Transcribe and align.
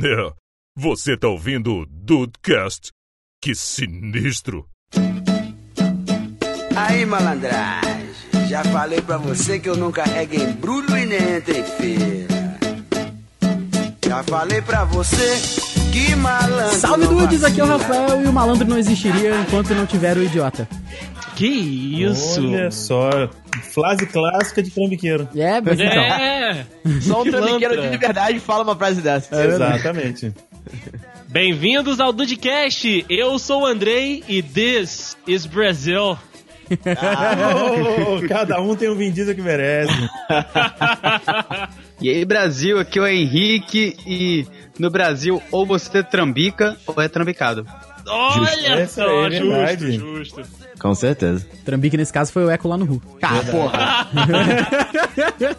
É, 0.00 0.32
você 0.76 1.16
tá 1.16 1.26
ouvindo 1.26 1.74
o 1.74 1.86
Dudecast? 1.86 2.92
Que 3.42 3.52
sinistro! 3.52 4.64
Aí, 6.76 7.04
malandragem, 7.04 8.14
já 8.48 8.62
falei 8.62 9.00
pra 9.02 9.16
você 9.16 9.58
que 9.58 9.68
eu 9.68 9.76
não 9.76 9.90
carrego 9.90 10.36
embrulho 10.36 10.96
e 10.96 11.04
nem 11.04 11.18
entro 11.18 11.56
em 11.56 11.64
feira. 11.64 12.58
Já 14.06 14.22
falei 14.22 14.62
pra 14.62 14.84
você 14.84 15.36
que 15.92 16.14
malandro. 16.14 16.76
Salve 16.76 17.06
dudes, 17.08 17.42
aqui 17.42 17.60
é 17.60 17.64
o. 17.64 17.66
Rafael 17.66 18.22
e 18.22 18.28
o 18.28 18.32
malandro 18.32 18.68
não 18.68 18.78
existiria 18.78 19.40
enquanto 19.40 19.74
não 19.74 19.84
tiver 19.84 20.16
o 20.16 20.22
idiota. 20.22 20.68
Que 21.34 21.48
isso? 21.48 22.40
Olha 22.46 22.70
só, 22.70 23.10
frase 23.62 24.06
clássica 24.06 24.62
de 24.62 24.70
trambiqueiro. 24.70 25.28
É, 25.34 25.60
mas 25.60 25.78
então. 25.78 26.02
É! 26.02 26.66
Só 27.00 27.22
um 27.22 27.24
trambiqueiro 27.30 27.90
de 27.90 27.96
verdade 27.96 28.40
fala 28.40 28.64
uma 28.64 28.76
frase 28.76 29.00
dessa. 29.00 29.44
Exatamente. 29.44 30.32
Bem-vindos 31.28 32.00
ao 32.00 32.12
Dudcast. 32.12 33.04
Eu 33.08 33.38
sou 33.38 33.62
o 33.62 33.66
Andrei 33.66 34.24
e 34.28 34.42
this 34.42 35.16
is 35.26 35.46
Brazil. 35.46 36.18
Oh, 36.70 38.28
cada 38.28 38.60
um 38.60 38.76
tem 38.76 38.90
um 38.90 38.94
Vin 38.94 39.10
Diesel 39.10 39.34
que 39.34 39.42
merece. 39.42 39.92
E 42.00 42.08
aí, 42.08 42.24
Brasil, 42.24 42.78
aqui 42.78 42.96
é 43.00 43.02
o 43.02 43.06
Henrique 43.08 43.96
e 44.06 44.46
no 44.78 44.88
Brasil 44.88 45.42
ou 45.50 45.66
você 45.66 46.00
trambica 46.00 46.76
ou 46.86 47.02
é 47.02 47.08
trambicado. 47.08 47.66
Olha 48.08 48.80
Essa 48.80 49.04
só, 49.04 49.26
é 49.26 49.30
justo, 49.76 49.92
justo. 49.92 50.42
Com 50.78 50.94
certeza. 50.94 51.44
Trambique 51.64 51.96
nesse 51.96 52.12
caso 52.12 52.32
foi 52.32 52.44
o 52.44 52.50
Eco 52.50 52.68
lá 52.68 52.76
no 52.76 52.84
Ru. 52.84 53.02
Ah, 53.20 53.42
porra. 53.50 54.08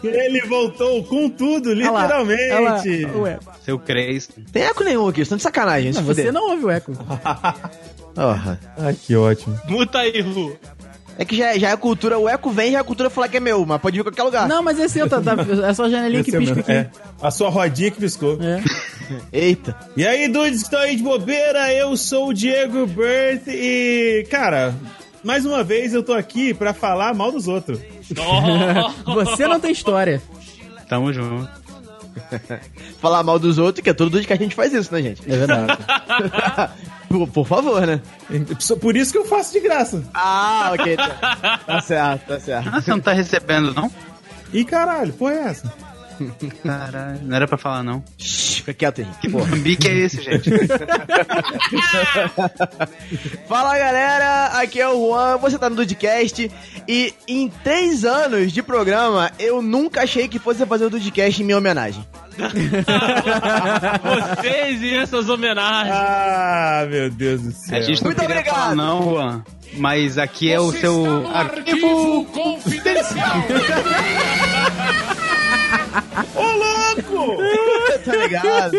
Ele 0.02 0.40
voltou 0.46 1.04
com 1.04 1.28
tudo, 1.28 1.70
Olha 1.70 1.90
lá, 1.90 2.02
literalmente. 2.02 2.52
olha 2.52 2.60
lá, 2.60 2.82
o 3.18 3.26
Eco. 3.26 3.44
Seu 3.64 3.78
Cristo. 3.78 4.40
Tem 4.52 4.62
eco 4.62 4.82
nenhum 4.82 5.06
aqui, 5.08 5.20
estão 5.20 5.36
de 5.36 5.42
sacanagem. 5.42 5.92
Não, 5.92 6.02
você 6.02 6.32
não 6.32 6.50
ouve 6.50 6.64
o 6.64 6.70
Eco. 6.70 6.92
Porra. 8.14 8.58
Ah, 8.76 8.92
que 8.92 9.14
ótimo. 9.14 9.58
Muta 9.68 9.98
aí, 9.98 10.20
Ru. 10.20 10.56
É 11.18 11.24
que 11.24 11.36
já, 11.36 11.56
já 11.58 11.70
é 11.70 11.76
cultura, 11.76 12.18
o 12.18 12.28
eco 12.28 12.50
vem, 12.50 12.72
já 12.72 12.78
é 12.78 12.82
cultura 12.82 13.10
falar 13.10 13.28
que 13.28 13.36
é 13.36 13.40
meu, 13.40 13.66
mas 13.66 13.80
pode 13.80 13.94
vir 13.96 14.00
em 14.00 14.04
qualquer 14.04 14.22
lugar. 14.22 14.48
Não, 14.48 14.62
mas 14.62 14.78
esse 14.78 14.94
seu, 14.94 15.08
tá, 15.08 15.20
tá, 15.20 15.34
é 15.68 15.74
só 15.74 15.84
a 15.84 15.90
janelinha 15.90 16.24
que 16.24 16.30
Esse 16.30 16.36
é 16.36 16.38
o 16.38 16.42
pisca 16.42 16.54
meu- 16.54 16.62
aqui. 16.62 16.72
é, 16.72 16.90
a 17.22 17.30
sua 17.30 17.50
rodinha 17.50 17.90
que 17.90 18.00
piscou. 18.00 18.38
É. 18.40 18.62
Eita. 19.32 19.76
E 19.96 20.06
aí, 20.06 20.28
dudes 20.28 20.60
que 20.60 20.64
estão 20.66 20.80
aí 20.80 20.96
de 20.96 21.02
bobeira, 21.02 21.72
eu 21.74 21.94
sou 21.96 22.28
o 22.28 22.32
Diego 22.32 22.86
Bert 22.86 23.42
e, 23.48 24.26
cara, 24.30 24.74
mais 25.22 25.44
uma 25.44 25.62
vez 25.62 25.92
eu 25.92 26.02
tô 26.02 26.14
aqui 26.14 26.54
pra 26.54 26.72
falar 26.72 27.12
mal 27.14 27.30
dos 27.30 27.46
outros. 27.48 27.78
Você 29.04 29.46
não 29.46 29.60
tem 29.60 29.72
história. 29.72 30.22
Tamo 30.88 31.12
junto. 31.12 31.48
Falar 33.00 33.22
mal 33.22 33.38
dos 33.38 33.58
outros, 33.58 33.82
que 33.82 33.90
é 33.90 33.94
todo 33.94 34.10
dia 34.10 34.26
que 34.26 34.32
a 34.32 34.36
gente 34.36 34.54
faz 34.54 34.72
isso, 34.72 34.92
né, 34.92 35.02
gente? 35.02 35.22
É 35.30 35.36
verdade. 35.36 35.78
por, 37.08 37.28
por 37.28 37.46
favor, 37.46 37.86
né? 37.86 38.00
Por 38.80 38.96
isso 38.96 39.12
que 39.12 39.18
eu 39.18 39.24
faço 39.24 39.52
de 39.52 39.60
graça. 39.60 40.02
Ah, 40.14 40.70
ok. 40.74 40.96
Tá, 40.96 41.60
tá 41.66 41.80
certo, 41.80 42.26
tá 42.26 42.40
certo. 42.40 42.70
Ah, 42.72 42.80
você 42.80 42.90
não 42.90 43.00
tá 43.00 43.12
recebendo, 43.12 43.74
não? 43.74 43.90
Ih, 44.52 44.64
caralho, 44.64 45.12
porra 45.12 45.32
é 45.32 45.42
essa? 45.48 45.89
Caralho, 46.64 47.20
não 47.22 47.36
era 47.36 47.46
pra 47.48 47.56
falar, 47.58 47.82
não. 47.82 48.02
Shhh, 48.18 48.56
fica 48.56 48.74
quieto, 48.74 49.00
Henrique. 49.00 49.18
Que 49.20 49.28
trambique 49.30 49.88
é 49.88 49.94
esse, 49.98 50.22
gente? 50.22 50.50
Fala 53.48 53.78
galera, 53.78 54.46
aqui 54.60 54.80
é 54.80 54.88
o 54.88 55.08
Juan, 55.08 55.36
você 55.38 55.58
tá 55.58 55.68
no 55.70 55.76
Dudcast 55.76 56.50
e 56.86 57.14
em 57.26 57.48
três 57.62 58.04
anos 58.04 58.52
de 58.52 58.62
programa 58.62 59.30
eu 59.38 59.60
nunca 59.62 60.02
achei 60.02 60.28
que 60.28 60.38
fosse 60.38 60.64
fazer 60.66 60.86
o 60.86 60.90
Dudcast 60.90 61.42
em 61.42 61.44
minha 61.44 61.58
homenagem. 61.58 62.06
vocês 64.40 64.82
e 64.82 64.94
essas 64.94 65.28
homenagens. 65.28 65.94
Ah, 65.94 66.86
meu 66.88 67.10
Deus 67.10 67.42
do 67.42 67.52
céu. 67.52 67.78
A 67.78 67.82
gente 67.82 68.02
não 68.02 68.10
Muito 68.10 68.22
obrigado. 68.24 68.54
falar, 68.54 68.74
não, 68.74 69.02
Juan. 69.10 69.44
Mas 69.74 70.18
aqui 70.18 70.50
é 70.50 70.58
o 70.58 70.72
seu 70.72 71.28
arquivo 71.32 72.26
Ô, 72.34 72.58
ligado? 78.36 78.76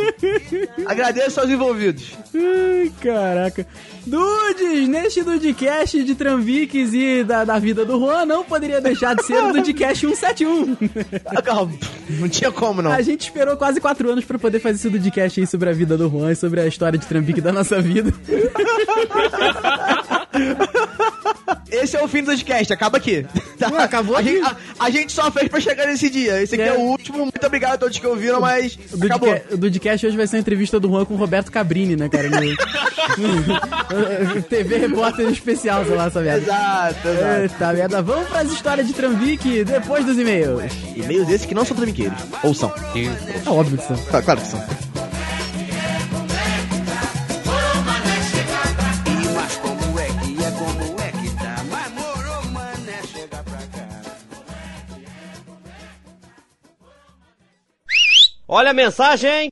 Agradeço 0.85 1.39
aos 1.39 1.49
envolvidos. 1.49 2.13
Ai, 2.33 2.91
caraca. 3.01 3.65
Dudes, 4.05 4.87
neste 4.87 5.23
Dudcast 5.23 6.03
de 6.03 6.15
Trambiques 6.15 6.93
e 6.93 7.23
da, 7.23 7.43
da 7.43 7.59
vida 7.59 7.85
do 7.85 7.99
Juan, 7.99 8.25
não 8.25 8.43
poderia 8.43 8.81
deixar 8.81 9.15
de 9.15 9.25
ser 9.25 9.43
o 9.43 9.53
Dudcast 9.53 10.07
171. 10.07 10.77
Ah, 11.25 11.41
calma, 11.41 11.73
Não 12.09 12.27
tinha 12.27 12.51
como 12.51 12.81
não. 12.81 12.91
A 12.91 13.01
gente 13.01 13.21
esperou 13.21 13.55
quase 13.57 13.79
quatro 13.79 14.09
anos 14.09 14.25
pra 14.25 14.39
poder 14.39 14.59
fazer 14.59 14.75
esse 14.75 14.89
Dudcast 14.89 15.39
aí 15.39 15.47
sobre 15.47 15.69
a 15.69 15.73
vida 15.73 15.97
do 15.97 16.09
Juan 16.09 16.31
e 16.31 16.35
sobre 16.35 16.61
a 16.61 16.67
história 16.67 16.97
de 16.97 17.05
Trambique 17.05 17.41
da 17.41 17.51
nossa 17.51 17.81
vida. 17.81 18.11
Esse 21.71 21.95
é 21.95 22.03
o 22.03 22.07
fim 22.07 22.21
do 22.21 22.31
Dudcast, 22.31 22.71
acaba 22.73 22.97
aqui. 22.97 23.25
Tá? 23.57 23.69
Ué, 23.71 23.79
acabou 23.83 24.15
a 24.15 24.19
aqui? 24.19 24.33
gente, 24.37 24.45
a, 24.45 24.55
a 24.85 24.89
gente 24.89 25.11
só 25.13 25.31
fez 25.31 25.47
pra 25.47 25.59
chegar 25.59 25.87
nesse 25.87 26.09
dia. 26.09 26.41
Esse 26.41 26.55
aqui 26.55 26.63
é, 26.63 26.67
É. 26.67 26.73
o 26.73 26.79
último. 26.81 27.19
Muito 27.19 27.45
obrigado 27.45 27.73
a 27.73 27.77
todos 27.77 27.97
que 27.97 28.05
ouviram, 28.07 28.41
mas 28.41 28.77
O 28.91 29.03
acabou. 29.05 29.39
O 29.51 29.57
Dudcast 29.57 30.05
hoje 30.05 30.17
vai 30.17 30.27
ser 30.27 30.37
uma 30.37 30.41
entrevista 30.41 30.79
do 30.79 30.89
Juan 30.89 31.05
com 31.05 31.13
o 31.13 31.17
Roberto 31.17 31.51
Cabrini, 31.51 31.95
né, 31.95 32.09
cara? 32.09 32.29
No- 32.29 32.41
TV 34.49 34.77
Repórter 34.77 35.27
Especial, 35.29 35.85
sei 35.85 35.95
lá, 35.95 36.07
essa 36.07 36.21
merda. 36.21 36.41
Exato, 36.43 37.07
exato. 37.07 37.41
Eita 37.41 37.73
merda, 37.73 38.01
vamos 38.01 38.27
pras 38.29 38.51
histórias 38.51 38.87
de 38.87 38.93
Trambique 38.93 39.63
depois 39.63 40.05
dos 40.05 40.17
e-mails. 40.17 40.71
E-mails 40.95 41.29
esses 41.29 41.45
que 41.45 41.55
não 41.55 41.65
são 41.65 41.75
trambiqueiros. 41.75 42.17
Ou 42.43 42.53
são. 42.53 42.71
É 43.45 43.49
óbvio 43.49 43.77
que 43.77 43.87
são. 43.87 43.95
Claro, 43.97 44.25
claro 44.25 44.41
que 44.41 44.47
são. 44.47 44.90
Olha 58.53 58.71
a 58.71 58.73
mensagem! 58.73 59.49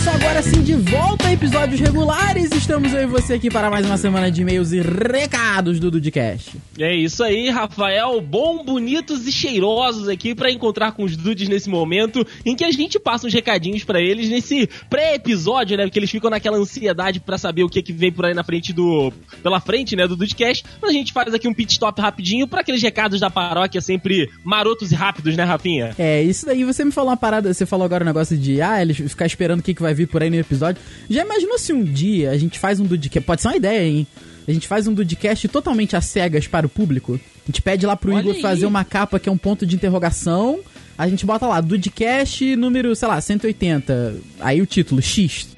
Deison, 0.00 0.10
agora 0.10 0.42
sim 0.42 0.62
de 0.62 0.74
volta 0.74 1.28
a 1.28 1.32
episódios 1.32 1.78
regulares. 1.78 2.50
Estamos 2.52 2.92
eu 2.92 3.02
e 3.02 3.06
você 3.06 3.34
aqui 3.34 3.50
para 3.50 3.70
mais 3.70 3.84
uma 3.84 3.96
semana 3.96 4.30
de 4.30 4.40
e-mails 4.40 4.72
e 4.72 4.80
recados 4.80 5.78
do 5.78 5.90
Dudcast. 5.90 6.56
É 6.78 6.94
isso 6.94 7.22
aí, 7.22 7.50
Rafael. 7.50 8.20
Bom, 8.20 8.64
bonitos 8.64 9.26
e 9.26 9.32
cheirosos 9.32 10.08
aqui 10.08 10.34
pra 10.34 10.50
encontrar 10.50 10.92
com 10.92 11.04
os 11.04 11.16
dudes 11.16 11.48
nesse 11.48 11.68
momento 11.68 12.26
em 12.46 12.56
que 12.56 12.64
a 12.64 12.70
gente 12.70 12.98
passa 12.98 13.26
uns 13.26 13.34
recadinhos 13.34 13.84
pra 13.84 14.00
eles 14.00 14.28
nesse 14.28 14.68
pré-episódio, 14.88 15.76
né? 15.76 15.84
Porque 15.84 15.98
eles 15.98 16.10
ficam 16.10 16.30
naquela 16.30 16.56
ansiedade 16.56 17.20
pra 17.20 17.36
saber 17.36 17.64
o 17.64 17.68
que 17.68 17.82
que 17.82 17.92
vem 17.92 18.12
por 18.12 18.24
aí 18.24 18.34
na 18.34 18.44
frente 18.44 18.72
do 18.72 19.12
pela 19.42 19.60
frente, 19.60 19.96
né, 19.96 20.06
do 20.06 20.16
Dudcast. 20.16 20.64
Mas 20.80 20.90
a 20.90 20.94
gente 20.94 21.12
faz 21.12 21.34
aqui 21.34 21.46
um 21.46 21.54
pit 21.54 21.72
stop 21.72 22.00
rapidinho 22.00 22.48
pra 22.48 22.60
aqueles 22.60 22.82
recados 22.82 23.20
da 23.20 23.28
paróquia 23.28 23.80
sempre 23.80 24.30
marotos 24.44 24.92
e 24.92 24.94
rápidos, 24.94 25.36
né, 25.36 25.44
Rafinha? 25.44 25.94
É, 25.98 26.22
isso 26.22 26.46
daí, 26.46 26.64
você 26.64 26.84
me 26.84 26.92
falou 26.92 27.10
uma 27.10 27.16
parada, 27.16 27.52
você 27.52 27.66
falou 27.66 27.84
agora 27.84 28.04
um 28.04 28.06
negócio 28.06 28.36
de, 28.36 28.62
ah, 28.62 28.80
eles 28.80 28.96
ficar 28.96 29.26
esperando 29.26 29.60
o 29.60 29.62
que, 29.62 29.74
que 29.74 29.82
vai 29.82 29.89
vir 29.94 30.06
por 30.08 30.22
aí 30.22 30.30
no 30.30 30.36
episódio. 30.36 30.80
Já 31.08 31.24
imaginou 31.24 31.58
se 31.58 31.72
um 31.72 31.82
dia 31.84 32.30
a 32.30 32.38
gente 32.38 32.58
faz 32.58 32.80
um 32.80 32.84
Dudcast, 32.84 33.26
pode 33.26 33.42
ser 33.42 33.48
uma 33.48 33.56
ideia, 33.56 33.86
hein? 33.86 34.06
A 34.48 34.52
gente 34.52 34.66
faz 34.66 34.86
um 34.86 34.94
Dudcast 34.94 35.46
totalmente 35.48 35.94
às 35.96 36.06
cegas 36.06 36.46
para 36.46 36.66
o 36.66 36.68
público. 36.68 37.14
A 37.14 37.46
gente 37.46 37.62
pede 37.62 37.86
lá 37.86 37.96
pro 37.96 38.12
Olha 38.12 38.20
Igor 38.20 38.34
aí. 38.34 38.42
fazer 38.42 38.66
uma 38.66 38.84
capa 38.84 39.18
que 39.20 39.28
é 39.28 39.32
um 39.32 39.38
ponto 39.38 39.64
de 39.66 39.76
interrogação. 39.76 40.60
A 40.98 41.08
gente 41.08 41.24
bota 41.24 41.46
lá, 41.46 41.60
Dudcast 41.60 42.56
número, 42.56 42.94
sei 42.94 43.08
lá, 43.08 43.20
180. 43.20 44.16
Aí 44.40 44.60
o 44.60 44.66
título, 44.66 45.00
X. 45.00 45.48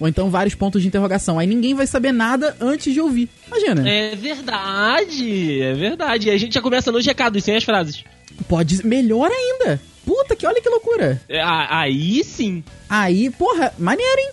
Ou 0.00 0.06
então 0.06 0.30
vários 0.30 0.54
pontos 0.54 0.80
de 0.82 0.88
interrogação. 0.88 1.38
Aí 1.38 1.46
ninguém 1.46 1.74
vai 1.74 1.86
saber 1.86 2.12
nada 2.12 2.56
antes 2.60 2.92
de 2.92 3.00
ouvir. 3.00 3.28
Imagina. 3.48 3.88
É 3.88 4.14
verdade, 4.14 5.60
é 5.60 5.74
verdade. 5.74 6.28
E 6.28 6.30
a 6.30 6.38
gente 6.38 6.54
já 6.54 6.60
começa 6.60 6.92
nos 6.92 7.04
recados, 7.04 7.42
sem 7.42 7.56
as 7.56 7.64
frases. 7.64 8.04
Pode. 8.48 8.86
Melhor 8.86 9.30
ainda. 9.30 9.80
Puta 10.08 10.34
que 10.34 10.46
olha 10.46 10.62
que 10.62 10.68
loucura. 10.70 11.20
É, 11.28 11.38
aí 11.44 12.24
sim. 12.24 12.64
Aí, 12.88 13.28
porra, 13.28 13.74
maneiro, 13.78 14.18
hein? 14.18 14.30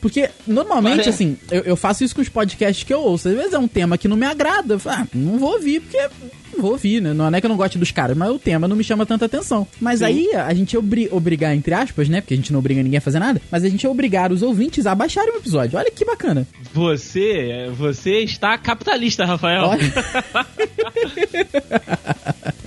Porque, 0.00 0.30
normalmente, 0.46 1.06
assim, 1.06 1.36
eu, 1.50 1.62
eu 1.64 1.76
faço 1.76 2.02
isso 2.02 2.14
com 2.14 2.22
os 2.22 2.30
podcasts 2.30 2.82
que 2.82 2.94
eu 2.94 3.00
ouço. 3.00 3.28
Às 3.28 3.34
vezes 3.34 3.52
é 3.52 3.58
um 3.58 3.68
tema 3.68 3.98
que 3.98 4.08
não 4.08 4.16
me 4.16 4.24
agrada. 4.24 4.74
Eu 4.74 4.78
falo, 4.78 5.02
ah, 5.02 5.06
não 5.12 5.38
vou 5.38 5.52
ouvir, 5.52 5.80
porque. 5.80 5.98
Não 6.54 6.62
vou 6.62 6.70
ouvir, 6.72 7.02
né? 7.02 7.12
Não 7.12 7.28
é 7.28 7.40
que 7.40 7.46
eu 7.46 7.50
não 7.50 7.58
goste 7.58 7.76
dos 7.76 7.90
caras, 7.90 8.16
mas 8.16 8.30
o 8.30 8.38
tema 8.38 8.66
não 8.66 8.74
me 8.74 8.82
chama 8.82 9.04
tanta 9.04 9.26
atenção. 9.26 9.66
Mas 9.78 10.00
aí, 10.00 10.30
a 10.34 10.54
gente 10.54 10.74
é 10.74 10.78
obri 10.78 11.08
obrigar, 11.12 11.54
entre 11.54 11.74
aspas, 11.74 12.08
né? 12.08 12.22
Porque 12.22 12.32
a 12.32 12.36
gente 12.36 12.52
não 12.52 12.60
obriga 12.60 12.82
ninguém 12.82 12.96
a 12.96 13.02
fazer 13.02 13.18
nada. 13.18 13.42
Mas 13.50 13.64
a 13.64 13.68
gente 13.68 13.84
é 13.84 13.88
obrigar 13.88 14.32
os 14.32 14.40
ouvintes 14.40 14.86
a 14.86 14.94
baixarem 14.94 15.34
o 15.34 15.36
episódio. 15.36 15.78
Olha 15.78 15.90
que 15.90 16.06
bacana. 16.06 16.46
Você, 16.72 17.68
você 17.76 18.20
está 18.20 18.56
capitalista, 18.56 19.26
Rafael. 19.26 19.66
Olha. 19.66 19.92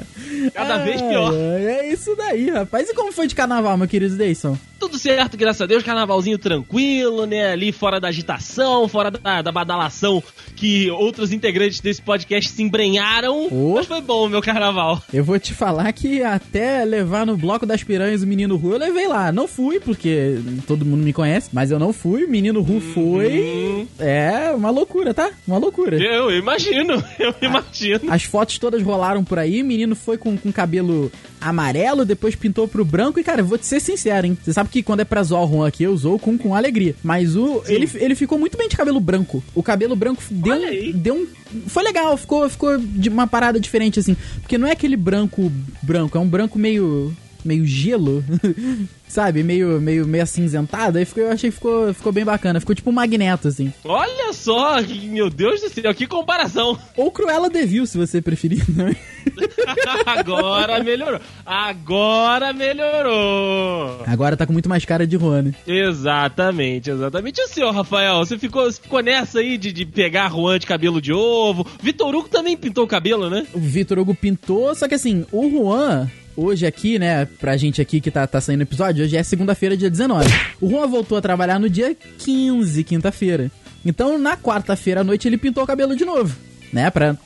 Cada 0.50 0.78
vez 0.80 1.02
pior. 1.02 1.34
É 1.34 1.88
isso 1.92 2.16
daí, 2.16 2.50
rapaz. 2.50 2.90
E 2.90 2.94
como 2.94 3.12
foi 3.12 3.28
de 3.28 3.36
carnaval, 3.36 3.78
meu 3.78 3.88
querido 3.88 4.16
Deison? 4.16 4.58
Tudo 4.82 4.98
certo, 4.98 5.38
graças 5.38 5.62
a 5.62 5.68
Deus, 5.68 5.84
carnavalzinho 5.84 6.40
tranquilo, 6.40 7.28
né? 7.28 7.52
Ali 7.52 7.72
fora 7.72 8.00
da 8.00 8.08
agitação, 8.08 8.88
fora 8.88 9.12
da, 9.12 9.44
da 9.44 9.52
badalação 9.52 10.24
que 10.56 10.90
outros 10.90 11.32
integrantes 11.32 11.80
desse 11.80 12.02
podcast 12.02 12.52
se 12.52 12.64
embrenharam. 12.64 13.48
Oh. 13.52 13.76
Mas 13.76 13.86
foi 13.86 14.02
bom 14.02 14.28
meu 14.28 14.42
carnaval. 14.42 15.00
Eu 15.14 15.24
vou 15.24 15.38
te 15.38 15.54
falar 15.54 15.92
que 15.94 16.24
até 16.24 16.84
levar 16.84 17.28
no 17.28 17.38
bloco 17.38 17.64
das 17.64 17.84
piranhas 17.84 18.24
o 18.24 18.28
menino 18.28 18.56
Ru, 18.58 18.74
eu 18.74 18.80
levei 18.80 19.08
lá. 19.08 19.32
Não 19.32 19.48
fui, 19.48 19.80
porque 19.80 20.40
todo 20.66 20.84
mundo 20.84 21.04
me 21.04 21.14
conhece, 21.14 21.50
mas 21.54 21.70
eu 21.70 21.78
não 21.78 21.94
fui. 21.94 22.26
O 22.26 22.30
menino 22.30 22.62
Ru 22.62 22.80
foi. 22.80 23.88
É 24.00 24.52
uma 24.52 24.72
loucura, 24.72 25.14
tá? 25.14 25.30
Uma 25.48 25.60
loucura. 25.60 25.98
Eu 25.98 26.32
imagino, 26.32 26.94
eu 27.20 27.36
imagino. 27.40 28.12
As 28.12 28.24
fotos 28.24 28.58
todas 28.58 28.82
rolaram 28.82 29.24
por 29.24 29.38
aí. 29.38 29.62
O 29.62 29.66
menino 29.66 29.96
foi 29.96 30.18
com, 30.18 30.31
com 30.38 30.52
cabelo 30.52 31.12
amarelo, 31.40 32.06
depois 32.06 32.36
pintou 32.36 32.68
pro 32.68 32.86
branco. 32.86 33.20
E, 33.20 33.24
cara, 33.24 33.44
vou 33.44 33.58
te 33.58 33.66
ser 33.66 33.80
sincero, 33.80 34.28
hein? 34.28 34.38
Você 34.42 34.54
sabe 34.54 34.70
que 34.70 34.84
quando 34.84 35.02
é 35.02 35.06
pra 35.06 35.24
zoar 35.24 35.44
o 35.44 35.48
Juan 35.48 35.68
aqui, 35.68 35.84
eu 35.84 35.96
zoo 35.96 36.20
com, 36.20 36.38
com 36.38 36.56
alegria. 36.56 36.96
Mas 37.04 37.36
o 37.36 37.64
ele, 37.68 37.90
ele 37.96 38.16
ficou 38.16 38.38
muito 38.38 38.58
bem 38.58 38.70
de 38.70 38.78
cabelo 38.78 39.00
branco. 39.00 39.44
O 39.56 39.64
cabelo 39.64 39.96
branco 39.96 40.22
deu, 40.30 40.56
um, 40.56 40.92
deu 40.92 41.16
um. 41.16 41.28
Foi 41.68 41.84
legal, 41.84 42.16
ficou, 42.18 42.50
ficou 42.50 42.78
de 42.78 43.10
uma 43.10 43.28
parada 43.28 43.60
diferente, 43.60 44.00
assim. 44.00 44.16
Porque 44.42 44.58
não 44.58 44.68
é 44.68 44.72
aquele 44.72 44.96
branco 44.96 45.52
branco, 45.82 46.18
é 46.18 46.22
um 46.22 46.28
branco 46.28 46.58
meio. 46.58 47.16
Meio 47.44 47.66
gelo. 47.66 48.24
Sabe? 49.12 49.44
Meio, 49.44 49.82
meio, 49.82 50.08
meio 50.08 50.24
acinzentado. 50.24 50.98
Aí 50.98 51.04
ficou, 51.04 51.24
eu 51.24 51.32
achei 51.32 51.50
que 51.50 51.56
ficou, 51.56 51.94
ficou 51.94 52.14
bem 52.14 52.24
bacana. 52.24 52.62
Ficou 52.62 52.74
tipo 52.74 52.90
um 52.90 52.94
magneto, 52.94 53.50
assim. 53.50 53.74
Olha 53.84 54.32
só, 54.32 54.78
meu 54.82 55.30
Deus 55.30 55.60
do 55.60 55.70
céu, 55.70 55.94
que 55.94 56.08
comparação. 56.08 56.80
Ou 56.96 57.12
Cruella 57.12 57.50
Devil, 57.50 57.86
se 57.86 57.98
você 57.98 58.22
preferir, 58.22 58.64
né? 58.70 58.96
Agora 60.06 60.82
melhorou. 60.82 61.20
Agora 61.46 62.54
melhorou. 62.54 64.02
Agora 64.08 64.38
tá 64.38 64.46
com 64.46 64.54
muito 64.54 64.70
mais 64.70 64.86
cara 64.86 65.06
de 65.06 65.18
Juan, 65.18 65.42
né? 65.42 65.54
Exatamente, 65.68 66.90
exatamente. 66.90 67.40
E 67.40 67.44
o 67.44 67.48
senhor, 67.48 67.72
Rafael, 67.74 68.20
você 68.20 68.40
ficou, 68.40 68.64
você 68.64 68.82
ficou 68.82 69.02
nessa 69.02 69.40
aí 69.40 69.58
de, 69.58 69.74
de 69.74 69.86
pegar 69.86 70.32
Juan 70.32 70.58
de 70.58 70.66
cabelo 70.66 71.02
de 71.02 71.12
ovo? 71.12 71.68
Vitor 71.84 72.16
Hugo 72.16 72.30
também 72.30 72.56
pintou 72.56 72.86
o 72.86 72.88
cabelo, 72.88 73.30
né? 73.30 73.46
O 73.54 73.60
Vitor 73.60 74.00
Hugo 74.00 74.16
pintou, 74.16 74.74
só 74.74 74.88
que 74.88 74.96
assim, 74.96 75.26
o 75.34 75.50
Juan, 75.50 76.10
hoje 76.36 76.66
aqui, 76.66 76.98
né, 77.00 77.26
pra 77.40 77.58
gente 77.58 77.82
aqui 77.82 78.02
que 78.02 78.12
tá, 78.12 78.26
tá 78.28 78.40
saindo 78.40 78.62
episódio, 78.62 79.04
hoje 79.04 79.18
é 79.18 79.24
segunda-feira, 79.24 79.78
dia 79.78 79.90
19. 79.90 80.30
O 80.60 80.70
Juan 80.70 80.88
voltou 80.88 81.18
a 81.18 81.22
trabalhar 81.22 81.60
no 81.60 81.70
dia 81.70 81.96
15, 82.20 82.84
quinta-feira. 82.84 83.52
Então, 83.86 84.18
na 84.18 84.38
quarta-feira 84.38 85.02
à 85.02 85.04
noite, 85.04 85.28
ele 85.28 85.38
pintou 85.38 85.64
o 85.64 85.68
cabelo 85.68 85.96
de 85.96 86.06
novo. 86.06 86.51
Né, 86.72 86.90
pra, 86.90 87.18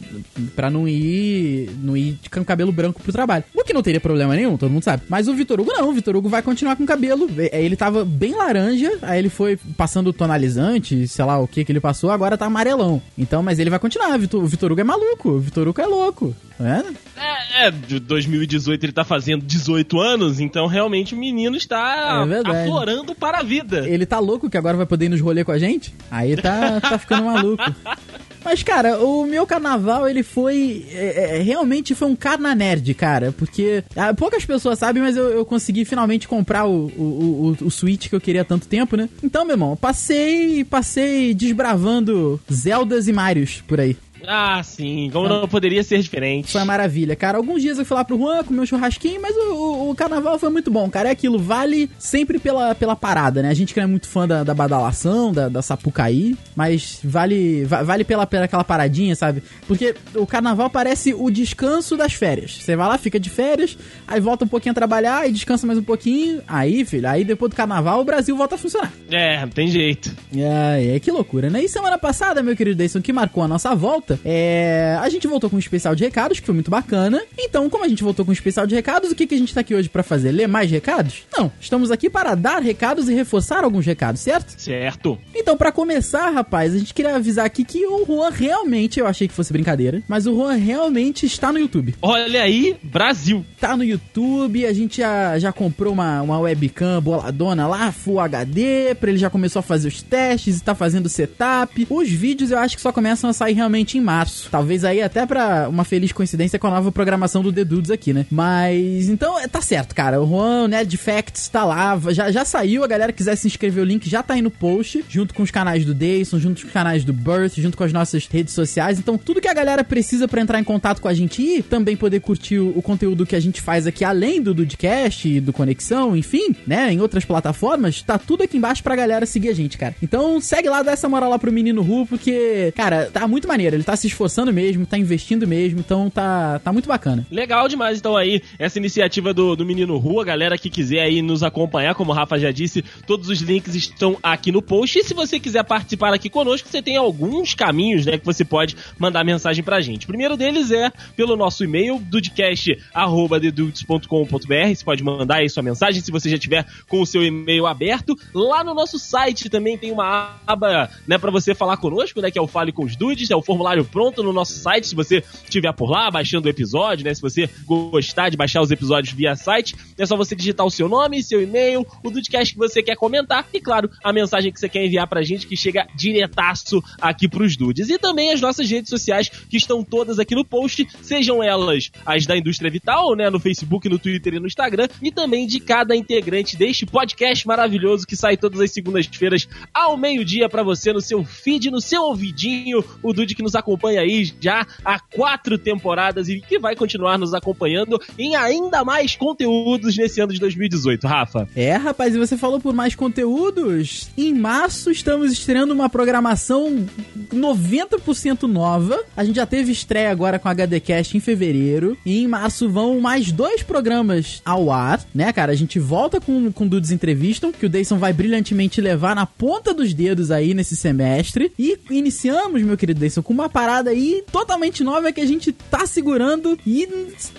pra 0.56 0.70
não 0.72 0.88
ir 0.88 1.70
não 1.82 1.96
ir 1.96 2.18
com 2.32 2.40
o 2.40 2.46
cabelo 2.46 2.72
branco 2.72 3.02
pro 3.02 3.12
trabalho. 3.12 3.44
O 3.54 3.64
que 3.64 3.74
não 3.74 3.84
teria 3.84 4.02
problema 4.02 4.36
nenhum, 4.36 4.58
todo 4.58 4.72
mundo 4.72 4.84
sabe. 4.84 5.04
Mas 5.08 5.28
o 5.28 5.36
Vitor 5.36 5.60
Hugo 5.60 5.72
não, 5.72 5.90
o 5.90 5.94
Vitor 5.94 6.16
Hugo 6.16 6.30
vai 6.30 6.42
continuar 6.42 6.76
com 6.76 6.84
o 6.84 6.88
cabelo. 6.88 7.30
Ele 7.52 7.76
tava 7.76 8.04
bem 8.04 8.36
laranja, 8.36 8.98
aí 9.02 9.20
ele 9.20 9.30
foi 9.30 9.58
passando 9.78 10.12
tonalizante, 10.12 11.08
sei 11.08 11.26
lá 11.26 11.38
o 11.40 11.48
que 11.48 11.64
que 11.64 11.72
ele 11.72 11.80
passou, 11.80 12.10
agora 12.10 12.38
tá 12.38 12.46
amarelão. 12.46 13.02
Então, 13.18 13.44
mas 13.44 13.60
ele 13.60 13.70
vai 13.70 13.80
continuar, 13.80 14.16
o 14.16 14.48
Vitor 14.48 14.72
Hugo 14.72 14.82
é 14.82 14.84
maluco, 14.84 15.30
o 15.30 15.40
Vitor 15.40 15.68
Hugo 15.68 15.82
é 15.82 15.86
louco. 15.86 16.36
É? 16.60 16.84
É, 17.18 17.68
é, 17.68 17.72
de 17.72 18.00
2018 18.00 18.84
ele 18.86 18.94
tá 18.94 19.04
fazendo 19.04 19.44
18 19.46 20.00
anos, 20.00 20.40
então 20.40 20.68
realmente 20.68 21.14
o 21.14 21.18
menino 21.18 21.58
está 21.58 22.26
É 22.30 22.64
aflorando 22.64 23.14
para 23.14 23.40
a 23.40 23.44
vida. 23.44 23.88
Ele 23.88 24.06
tá 24.06 24.20
louco 24.20 24.50
que 24.50 24.58
agora 24.58 24.78
vai 24.78 24.86
poder 24.86 25.06
ir 25.06 25.10
nos 25.10 25.22
rolê 25.22 25.44
com 25.44 25.52
a 25.52 25.58
gente? 25.58 25.94
Aí 26.10 26.36
tá, 26.38 26.80
tá 26.80 26.98
ficando 26.98 27.26
maluco. 27.26 27.64
Mas, 28.46 28.62
cara, 28.62 29.00
o 29.00 29.26
meu 29.26 29.48
carnaval, 29.48 30.08
ele 30.08 30.22
foi. 30.22 30.86
é, 30.94 31.38
é, 31.38 31.42
realmente 31.42 31.96
foi 31.96 32.08
um 32.08 32.16
carna 32.16 32.54
nerd, 32.54 32.94
cara. 32.94 33.32
Porque 33.32 33.84
ah, 33.96 34.14
poucas 34.14 34.46
pessoas 34.46 34.78
sabem, 34.78 35.02
mas 35.02 35.18
eu, 35.18 35.30
eu 35.32 35.44
consegui 35.44 35.84
finalmente 35.84 36.28
comprar 36.28 36.66
o, 36.68 36.86
o, 36.96 37.56
o, 37.60 37.66
o 37.66 37.72
Switch 37.72 38.08
que 38.08 38.16
eu 38.16 38.22
queria 38.22 38.44
há 38.44 38.46
tanto 38.46 38.68
tempo, 38.68 38.96
né? 38.96 39.10
Então, 39.24 39.44
meu 39.44 39.56
irmão, 39.56 39.76
passei. 39.76 40.64
Passei 40.64 41.34
desbravando 41.34 42.40
Zeldas 42.52 43.08
e 43.08 43.14
Marios 43.14 43.64
por 43.68 43.80
aí. 43.80 43.98
Ah, 44.28 44.62
sim, 44.64 45.10
como 45.12 45.28
não 45.28 45.48
poderia 45.48 45.84
ser 45.84 46.00
diferente. 46.02 46.52
Foi 46.52 46.62
uma 46.62 46.66
maravilha, 46.66 47.16
cara. 47.16 47.38
Alguns 47.38 47.62
dias 47.62 47.78
eu 47.78 47.86
fui 47.86 47.96
lá 47.96 48.04
pro 48.04 48.18
Juan 48.18 48.44
comer 48.44 48.62
um 48.62 48.66
churrasquinho, 48.66 49.22
mas 49.22 49.36
o, 49.36 49.54
o- 49.54 49.90
o 49.92 49.96
carnaval 49.96 50.40
foi 50.40 50.50
muito 50.50 50.72
bom, 50.72 50.90
cara. 50.90 51.10
É 51.10 51.12
aquilo, 51.12 51.38
vale 51.38 51.90
sempre 52.00 52.40
pela, 52.40 52.74
pela 52.74 52.96
parada, 52.96 53.42
né? 53.42 53.50
A 53.50 53.54
gente 53.54 53.74
que 53.74 53.80
não 53.80 53.86
é 53.86 53.90
muito 53.90 54.08
fã 54.08 54.28
da, 54.28 54.44
da 54.44 54.54
badalação, 54.54 55.32
da, 55.32 55.48
da 55.50 55.62
sapucaí, 55.62 56.36
mas 56.56 57.00
vale, 57.04 57.66
va- 57.66 57.84
vale 57.84 58.04
pela, 58.04 58.26
pela 58.26 58.46
aquela 58.46 58.64
paradinha, 58.64 59.16
sabe? 59.16 59.44
Porque 59.68 59.96
o 60.16 60.26
carnaval 60.26 60.70
parece 60.70 61.14
o 61.14 61.30
descanso 61.30 61.96
das 61.96 62.14
férias. 62.14 62.58
Você 62.62 62.76
vai 62.76 62.88
lá, 62.88 62.98
fica 62.98 63.20
de 63.20 63.30
férias, 63.30 63.78
aí 64.08 64.20
volta 64.20 64.46
um 64.46 64.48
pouquinho 64.48 64.72
a 64.72 64.76
trabalhar, 64.76 65.28
e 65.28 65.32
descansa 65.32 65.68
mais 65.68 65.78
um 65.80 65.84
pouquinho. 65.84 66.42
Aí, 66.48 66.84
filho, 66.86 67.08
aí 67.08 67.24
depois 67.24 67.50
do 67.50 67.56
carnaval 67.56 68.02
o 68.02 68.06
Brasil 68.06 68.36
volta 68.36 68.56
a 68.56 68.58
funcionar. 68.58 68.92
É, 69.12 69.42
não 69.42 69.50
tem 69.50 69.68
jeito. 69.68 70.12
É, 70.36 70.96
é, 70.96 71.00
que 71.00 71.12
loucura, 71.12 71.50
né? 71.50 71.64
E 71.64 71.70
semana 71.70 71.98
passada, 71.98 72.42
meu 72.42 72.56
querido 72.56 72.78
Deison, 72.78 73.02
que 73.02 73.14
marcou 73.14 73.44
a 73.44 73.48
nossa 73.48 73.74
volta, 73.76 74.05
é, 74.24 74.98
a 75.02 75.10
gente 75.10 75.28
voltou 75.28 75.50
com 75.50 75.56
um 75.56 75.60
especial 75.60 75.96
de 75.96 76.04
recados, 76.04 76.40
que 76.40 76.46
foi 76.46 76.56
muito 76.56 76.72
bacana. 76.72 77.22
Então, 77.38 77.70
como 77.70 77.84
a 77.84 77.88
gente 77.88 78.04
voltou 78.04 78.26
com 78.26 78.32
um 78.32 78.34
especial 78.34 78.68
de 78.68 78.76
recados, 78.76 79.12
o 79.12 79.16
que, 79.16 79.28
que 79.28 79.36
a 79.36 79.38
gente 79.38 79.54
tá 79.54 79.62
aqui 79.62 79.74
hoje 79.74 79.90
pra 79.90 80.04
fazer? 80.04 80.32
Ler 80.32 80.48
mais 80.48 80.70
recados? 80.70 81.24
Não, 81.36 81.52
estamos 81.60 81.92
aqui 81.92 82.10
para 82.10 82.36
dar 82.36 82.62
recados 82.62 83.10
e 83.10 83.14
reforçar 83.14 83.64
alguns 83.64 83.86
recados, 83.86 84.22
certo? 84.22 84.60
Certo. 84.60 85.18
Então, 85.34 85.58
pra 85.58 85.72
começar, 85.72 86.30
rapaz, 86.30 86.74
a 86.74 86.78
gente 86.78 86.94
queria 86.94 87.16
avisar 87.16 87.46
aqui 87.46 87.64
que 87.64 87.86
o 87.86 88.06
Juan 88.06 88.30
realmente, 88.30 89.00
eu 89.00 89.08
achei 89.08 89.28
que 89.28 89.34
fosse 89.34 89.52
brincadeira, 89.52 90.02
mas 90.08 90.28
o 90.28 90.36
Juan 90.36 90.54
realmente 90.54 91.26
está 91.26 91.52
no 91.52 91.60
YouTube. 91.60 91.96
Olha 92.02 92.42
aí, 92.42 92.76
Brasil. 92.84 93.46
Tá 93.60 93.76
no 93.76 93.84
YouTube, 93.84 94.66
a 94.66 94.74
gente 94.74 94.98
já, 94.98 95.38
já 95.40 95.52
comprou 95.52 95.94
uma, 95.94 96.22
uma 96.22 96.40
webcam 96.40 97.02
boladona 97.02 97.68
lá, 97.68 97.92
Full 97.92 98.20
HD, 98.20 98.96
pra 98.96 99.10
ele 99.10 99.18
já 99.18 99.30
começou 99.30 99.60
a 99.60 99.64
fazer 99.64 99.88
os 99.88 100.02
testes 100.02 100.58
e 100.58 100.64
tá 100.64 100.76
fazendo 100.76 101.06
o 101.06 101.10
setup. 101.10 101.88
Os 101.90 102.10
vídeos 102.10 102.52
eu 102.52 102.60
acho 102.60 102.76
que 102.76 102.82
só 102.82 102.92
começam 102.92 103.30
a 103.30 103.34
sair 103.34 103.54
realmente 103.54 103.95
em 103.98 104.02
março. 104.02 104.50
Talvez 104.50 104.84
aí 104.84 105.02
até 105.02 105.26
pra 105.26 105.68
uma 105.70 105.84
feliz 105.84 106.12
coincidência 106.12 106.60
com 106.60 106.68
a 106.68 106.72
nova 106.72 106.92
programação 106.92 107.42
do 107.42 107.52
The 107.52 107.64
Dudes 107.64 107.92
aqui, 107.92 108.14
né? 108.14 108.26
Mas, 108.30 109.10
então, 109.10 109.40
é, 109.40 109.48
tá 109.48 109.62
certo, 109.62 109.94
cara. 109.94 110.22
O 110.22 110.28
Juan, 110.28 110.64
o 110.64 110.68
Nerd 110.68 110.96
Facts 110.98 111.48
tá 111.48 111.64
lá, 111.64 112.00
já, 112.10 112.32
já 112.32 112.46
saiu. 112.46 112.84
A 112.84 112.88
galera 112.88 113.12
que 113.12 113.18
quiser 113.18 113.36
se 113.36 113.48
inscrever, 113.48 113.84
o 113.84 113.88
link 113.88 114.08
já 114.10 114.22
tá 114.22 114.36
aí 114.36 114.42
no 114.42 114.52
post, 114.52 115.04
junto 115.10 115.34
com 115.34 115.42
os 115.42 115.52
canais 115.52 115.84
do 115.84 115.94
Dayson, 115.94 116.40
junto 116.40 116.62
com 116.62 116.68
os 116.68 116.74
canais 116.74 117.04
do 117.04 117.14
Birth, 117.14 117.56
junto 117.58 117.78
com 117.78 117.84
as 117.84 117.92
nossas 117.92 118.28
redes 118.28 118.54
sociais. 118.54 119.00
Então, 119.00 119.18
tudo 119.18 119.42
que 119.42 119.48
a 119.48 119.54
galera 119.54 119.84
precisa 119.84 120.28
pra 120.28 120.42
entrar 120.42 120.60
em 120.60 120.64
contato 120.64 121.02
com 121.02 121.08
a 121.08 121.14
gente 121.14 121.42
e 121.42 121.64
também 121.64 121.96
poder 121.96 122.20
curtir 122.20 122.60
o, 122.60 122.78
o 122.78 122.82
conteúdo 122.82 123.26
que 123.26 123.36
a 123.36 123.40
gente 123.40 123.62
faz 123.62 123.88
aqui, 123.88 124.04
além 124.04 124.42
do 124.42 124.54
Dudcast 124.54 125.28
e 125.28 125.40
do 125.40 125.52
Conexão, 125.52 126.16
enfim, 126.16 126.56
né, 126.68 126.92
em 126.92 127.02
outras 127.02 127.26
plataformas, 127.26 128.02
tá 128.02 128.18
tudo 128.18 128.44
aqui 128.44 128.58
embaixo 128.58 128.84
pra 128.84 128.96
galera 128.96 129.26
seguir 129.26 129.50
a 129.50 129.54
gente, 129.54 129.78
cara. 129.78 129.96
Então, 130.02 130.40
segue 130.40 130.70
lá, 130.70 130.84
dá 130.84 130.92
essa 130.92 131.10
moral 131.10 131.30
lá 131.30 131.40
pro 131.40 131.52
menino 131.52 131.82
Ru, 131.82 132.06
porque, 132.06 132.74
cara, 132.76 133.10
tá 133.12 133.28
muito 133.28 133.48
maneiro. 133.48 133.76
Ele 133.76 133.84
tá 133.86 133.96
se 133.96 134.08
esforçando 134.08 134.52
mesmo, 134.52 134.86
tá 134.86 134.98
investindo 134.98 135.48
mesmo, 135.48 135.80
então 135.80 136.10
tá, 136.10 136.60
tá 136.60 136.74
muito 136.74 136.88
bacana. 136.88 137.26
Legal 137.32 137.68
demais, 137.68 138.00
então, 138.00 138.18
aí, 138.18 138.42
essa 138.58 138.80
iniciativa 138.80 139.34
do, 139.34 139.56
do 139.56 139.66
Menino 139.66 139.98
Rua. 139.98 140.26
Galera 140.26 140.58
que 140.58 140.70
quiser 140.70 141.02
aí 141.02 141.22
nos 141.22 141.44
acompanhar, 141.44 141.94
como 141.94 142.12
o 142.12 142.16
Rafa 142.16 142.40
já 142.40 142.52
disse, 142.52 142.84
todos 143.06 143.30
os 143.30 143.40
links 143.42 143.76
estão 143.76 144.18
aqui 144.24 144.52
no 144.52 144.62
post. 144.62 144.98
E 144.98 145.04
se 145.04 145.14
você 145.14 145.40
quiser 145.40 145.64
participar 145.64 146.14
aqui 146.14 146.30
conosco, 146.30 146.68
você 146.68 146.82
tem 146.82 146.98
alguns 146.98 147.54
caminhos, 147.54 148.06
né, 148.06 148.18
que 148.18 148.26
você 148.26 148.44
pode 148.44 148.76
mandar 148.98 149.24
mensagem 149.24 149.64
pra 149.64 149.82
gente. 149.82 150.06
O 150.06 150.08
primeiro 150.08 150.36
deles 150.36 150.72
é 150.72 150.92
pelo 151.16 151.36
nosso 151.36 151.64
e-mail, 151.64 152.00
dudcast.com.br. 152.00 154.76
Você 154.76 154.84
pode 154.84 155.04
mandar 155.04 155.38
aí 155.38 155.50
sua 155.50 155.62
mensagem 155.62 156.02
se 156.02 156.12
você 156.12 156.30
já 156.30 156.38
tiver 156.38 156.66
com 156.88 157.02
o 157.02 157.06
seu 157.06 157.24
e-mail 157.24 157.68
aberto. 157.68 158.18
Lá 158.34 158.64
no 158.64 158.74
nosso 158.74 158.98
site 158.98 159.50
também 159.50 159.78
tem 159.78 159.92
uma 159.92 160.38
aba, 160.48 160.90
né, 161.08 161.18
pra 161.18 161.30
você 161.30 161.54
falar 161.54 161.78
conosco, 161.78 162.22
né, 162.22 162.32
que 162.32 162.40
é 162.40 162.42
o 162.42 162.48
Fale 162.48 162.72
com 162.72 162.84
os 162.84 162.96
Dudes. 162.96 163.30
É 163.30 163.36
o 163.36 163.42
formulário 163.42 163.75
pronto 163.84 164.24
no 164.24 164.32
nosso 164.32 164.54
site. 164.54 164.88
Se 164.88 164.96
você 164.96 165.24
estiver 165.44 165.74
por 165.74 165.90
lá, 165.90 166.10
baixando 166.10 166.48
o 166.48 166.50
episódio, 166.50 167.04
né, 167.04 167.14
se 167.14 167.22
você 167.22 167.50
gostar 167.66 168.30
de 168.30 168.38
baixar 168.38 168.62
os 168.62 168.72
episódios 168.72 169.14
via 169.14 169.36
site, 169.36 169.76
é 169.98 170.06
só 170.06 170.16
você 170.16 170.36
digitar 170.36 170.66
o 170.66 170.72
seu 170.72 170.88
nome, 170.88 171.24
seu 171.24 171.42
e-mail, 171.42 171.86
o 172.04 172.10
Dudcast 172.10 172.54
que 172.54 172.60
você 172.60 172.82
quer 172.82 172.96
comentar 172.96 173.48
e, 173.54 173.60
claro, 173.60 173.90
a 174.04 174.14
mensagem 174.14 174.52
que 174.52 174.60
você 174.60 174.70
quer 174.70 174.86
enviar 174.86 175.08
pra 175.08 175.24
gente 175.24 175.48
que 175.48 175.58
chega 175.58 175.88
diretaço 175.96 176.82
aqui 177.02 177.28
pros 177.28 177.58
Dudes. 177.58 177.90
E 177.90 177.98
também 177.98 178.32
as 178.32 178.42
nossas 178.42 178.70
redes 178.70 178.90
sociais 178.90 179.30
que 179.30 179.58
estão 179.58 179.84
todas 179.84 180.20
aqui 180.20 180.36
no 180.36 180.46
post, 180.46 180.88
sejam 181.02 181.42
elas 181.44 181.92
as 182.06 182.26
da 182.26 182.38
Indústria 182.38 182.70
Vital, 182.70 183.16
né, 183.16 183.30
no 183.30 183.40
Facebook, 183.40 183.90
no 183.90 184.00
Twitter 184.00 184.36
e 184.36 184.40
no 184.40 184.48
Instagram, 184.48 184.88
e 185.02 185.12
também 185.12 185.48
de 185.48 185.60
cada 185.60 185.96
integrante 185.96 186.56
deste 186.56 186.86
podcast 186.86 187.48
maravilhoso 187.48 188.06
que 188.06 188.16
sai 188.16 188.38
todas 188.38 188.60
as 188.60 188.72
segundas-feiras 188.72 189.48
ao 189.74 189.98
meio-dia 189.98 190.48
pra 190.48 190.64
você 190.64 190.94
no 190.94 191.02
seu 191.02 191.24
feed, 191.24 191.72
no 191.72 191.82
seu 191.82 192.04
ouvidinho, 192.04 192.84
o 193.02 193.14
Dude 193.14 193.36
que 193.36 193.44
nos 193.44 193.56
acompanha 193.56 193.65
aí 194.00 194.32
já 194.40 194.66
há 194.84 195.00
quatro 195.00 195.58
temporadas 195.58 196.30
e 196.30 196.40
que 196.40 196.60
vai 196.60 196.76
continuar 196.76 197.18
nos 197.18 197.34
acompanhando 197.34 198.00
em 198.18 198.36
ainda 198.36 198.84
mais 198.84 199.16
conteúdos 199.16 199.98
nesse 199.98 200.22
ano 200.22 200.34
de 200.34 200.40
2018, 200.40 201.08
Rafa. 201.08 201.48
É, 201.56 201.76
rapaz, 201.76 202.16
e 202.16 202.18
você 202.18 202.38
falou 202.38 202.60
por 202.60 202.74
mais 202.74 202.96
conteúdos? 202.96 204.10
Em 204.18 204.34
março 204.34 204.92
estamos 204.92 205.32
estreando 205.32 205.74
uma 205.74 205.90
programação 205.90 206.86
90% 207.34 208.44
nova. 208.44 209.04
A 209.16 209.24
gente 209.24 209.36
já 209.36 209.46
teve 209.46 209.72
estreia 209.72 210.12
agora 210.12 210.40
com 210.40 210.48
a 210.48 210.54
HDcast 210.54 211.18
em 211.18 211.20
fevereiro. 211.20 211.98
E 212.06 212.22
em 212.22 212.28
março 212.28 212.70
vão 212.70 213.00
mais 213.00 213.16
mais 213.16 213.32
dois 213.32 213.64
programas 213.64 214.42
ao 214.44 214.70
ar, 214.70 215.02
né, 215.14 215.32
cara? 215.32 215.54
A 215.54 215.56
gente 215.56 215.80
volta 215.80 216.20
com, 216.20 216.52
com 216.52 216.68
Dudes 216.68 216.92
Entrevistam, 216.92 217.52
que 217.52 217.66
o 217.66 217.70
Dayson 217.70 217.98
vai 217.98 218.12
brilhantemente 218.12 218.82
levar 218.82 219.16
na 219.16 219.26
ponta 219.26 219.74
dos 219.74 219.94
dedos 219.94 220.32
aí 220.32 220.54
nesse 220.54 220.76
semestre. 220.76 221.50
E 221.58 221.80
iniciamos, 221.90 222.62
meu 222.62 222.76
querido 222.76 223.00
Dayson, 223.00 223.24
com 223.24 223.34
uma 223.34 223.48
parada 223.56 223.90
aí 223.92 224.22
totalmente 224.30 224.84
nova 224.84 225.14
que 225.14 225.22
a 225.22 225.26
gente 225.26 225.54
tá 225.54 225.88
segurando 225.88 226.60
e 226.68 226.86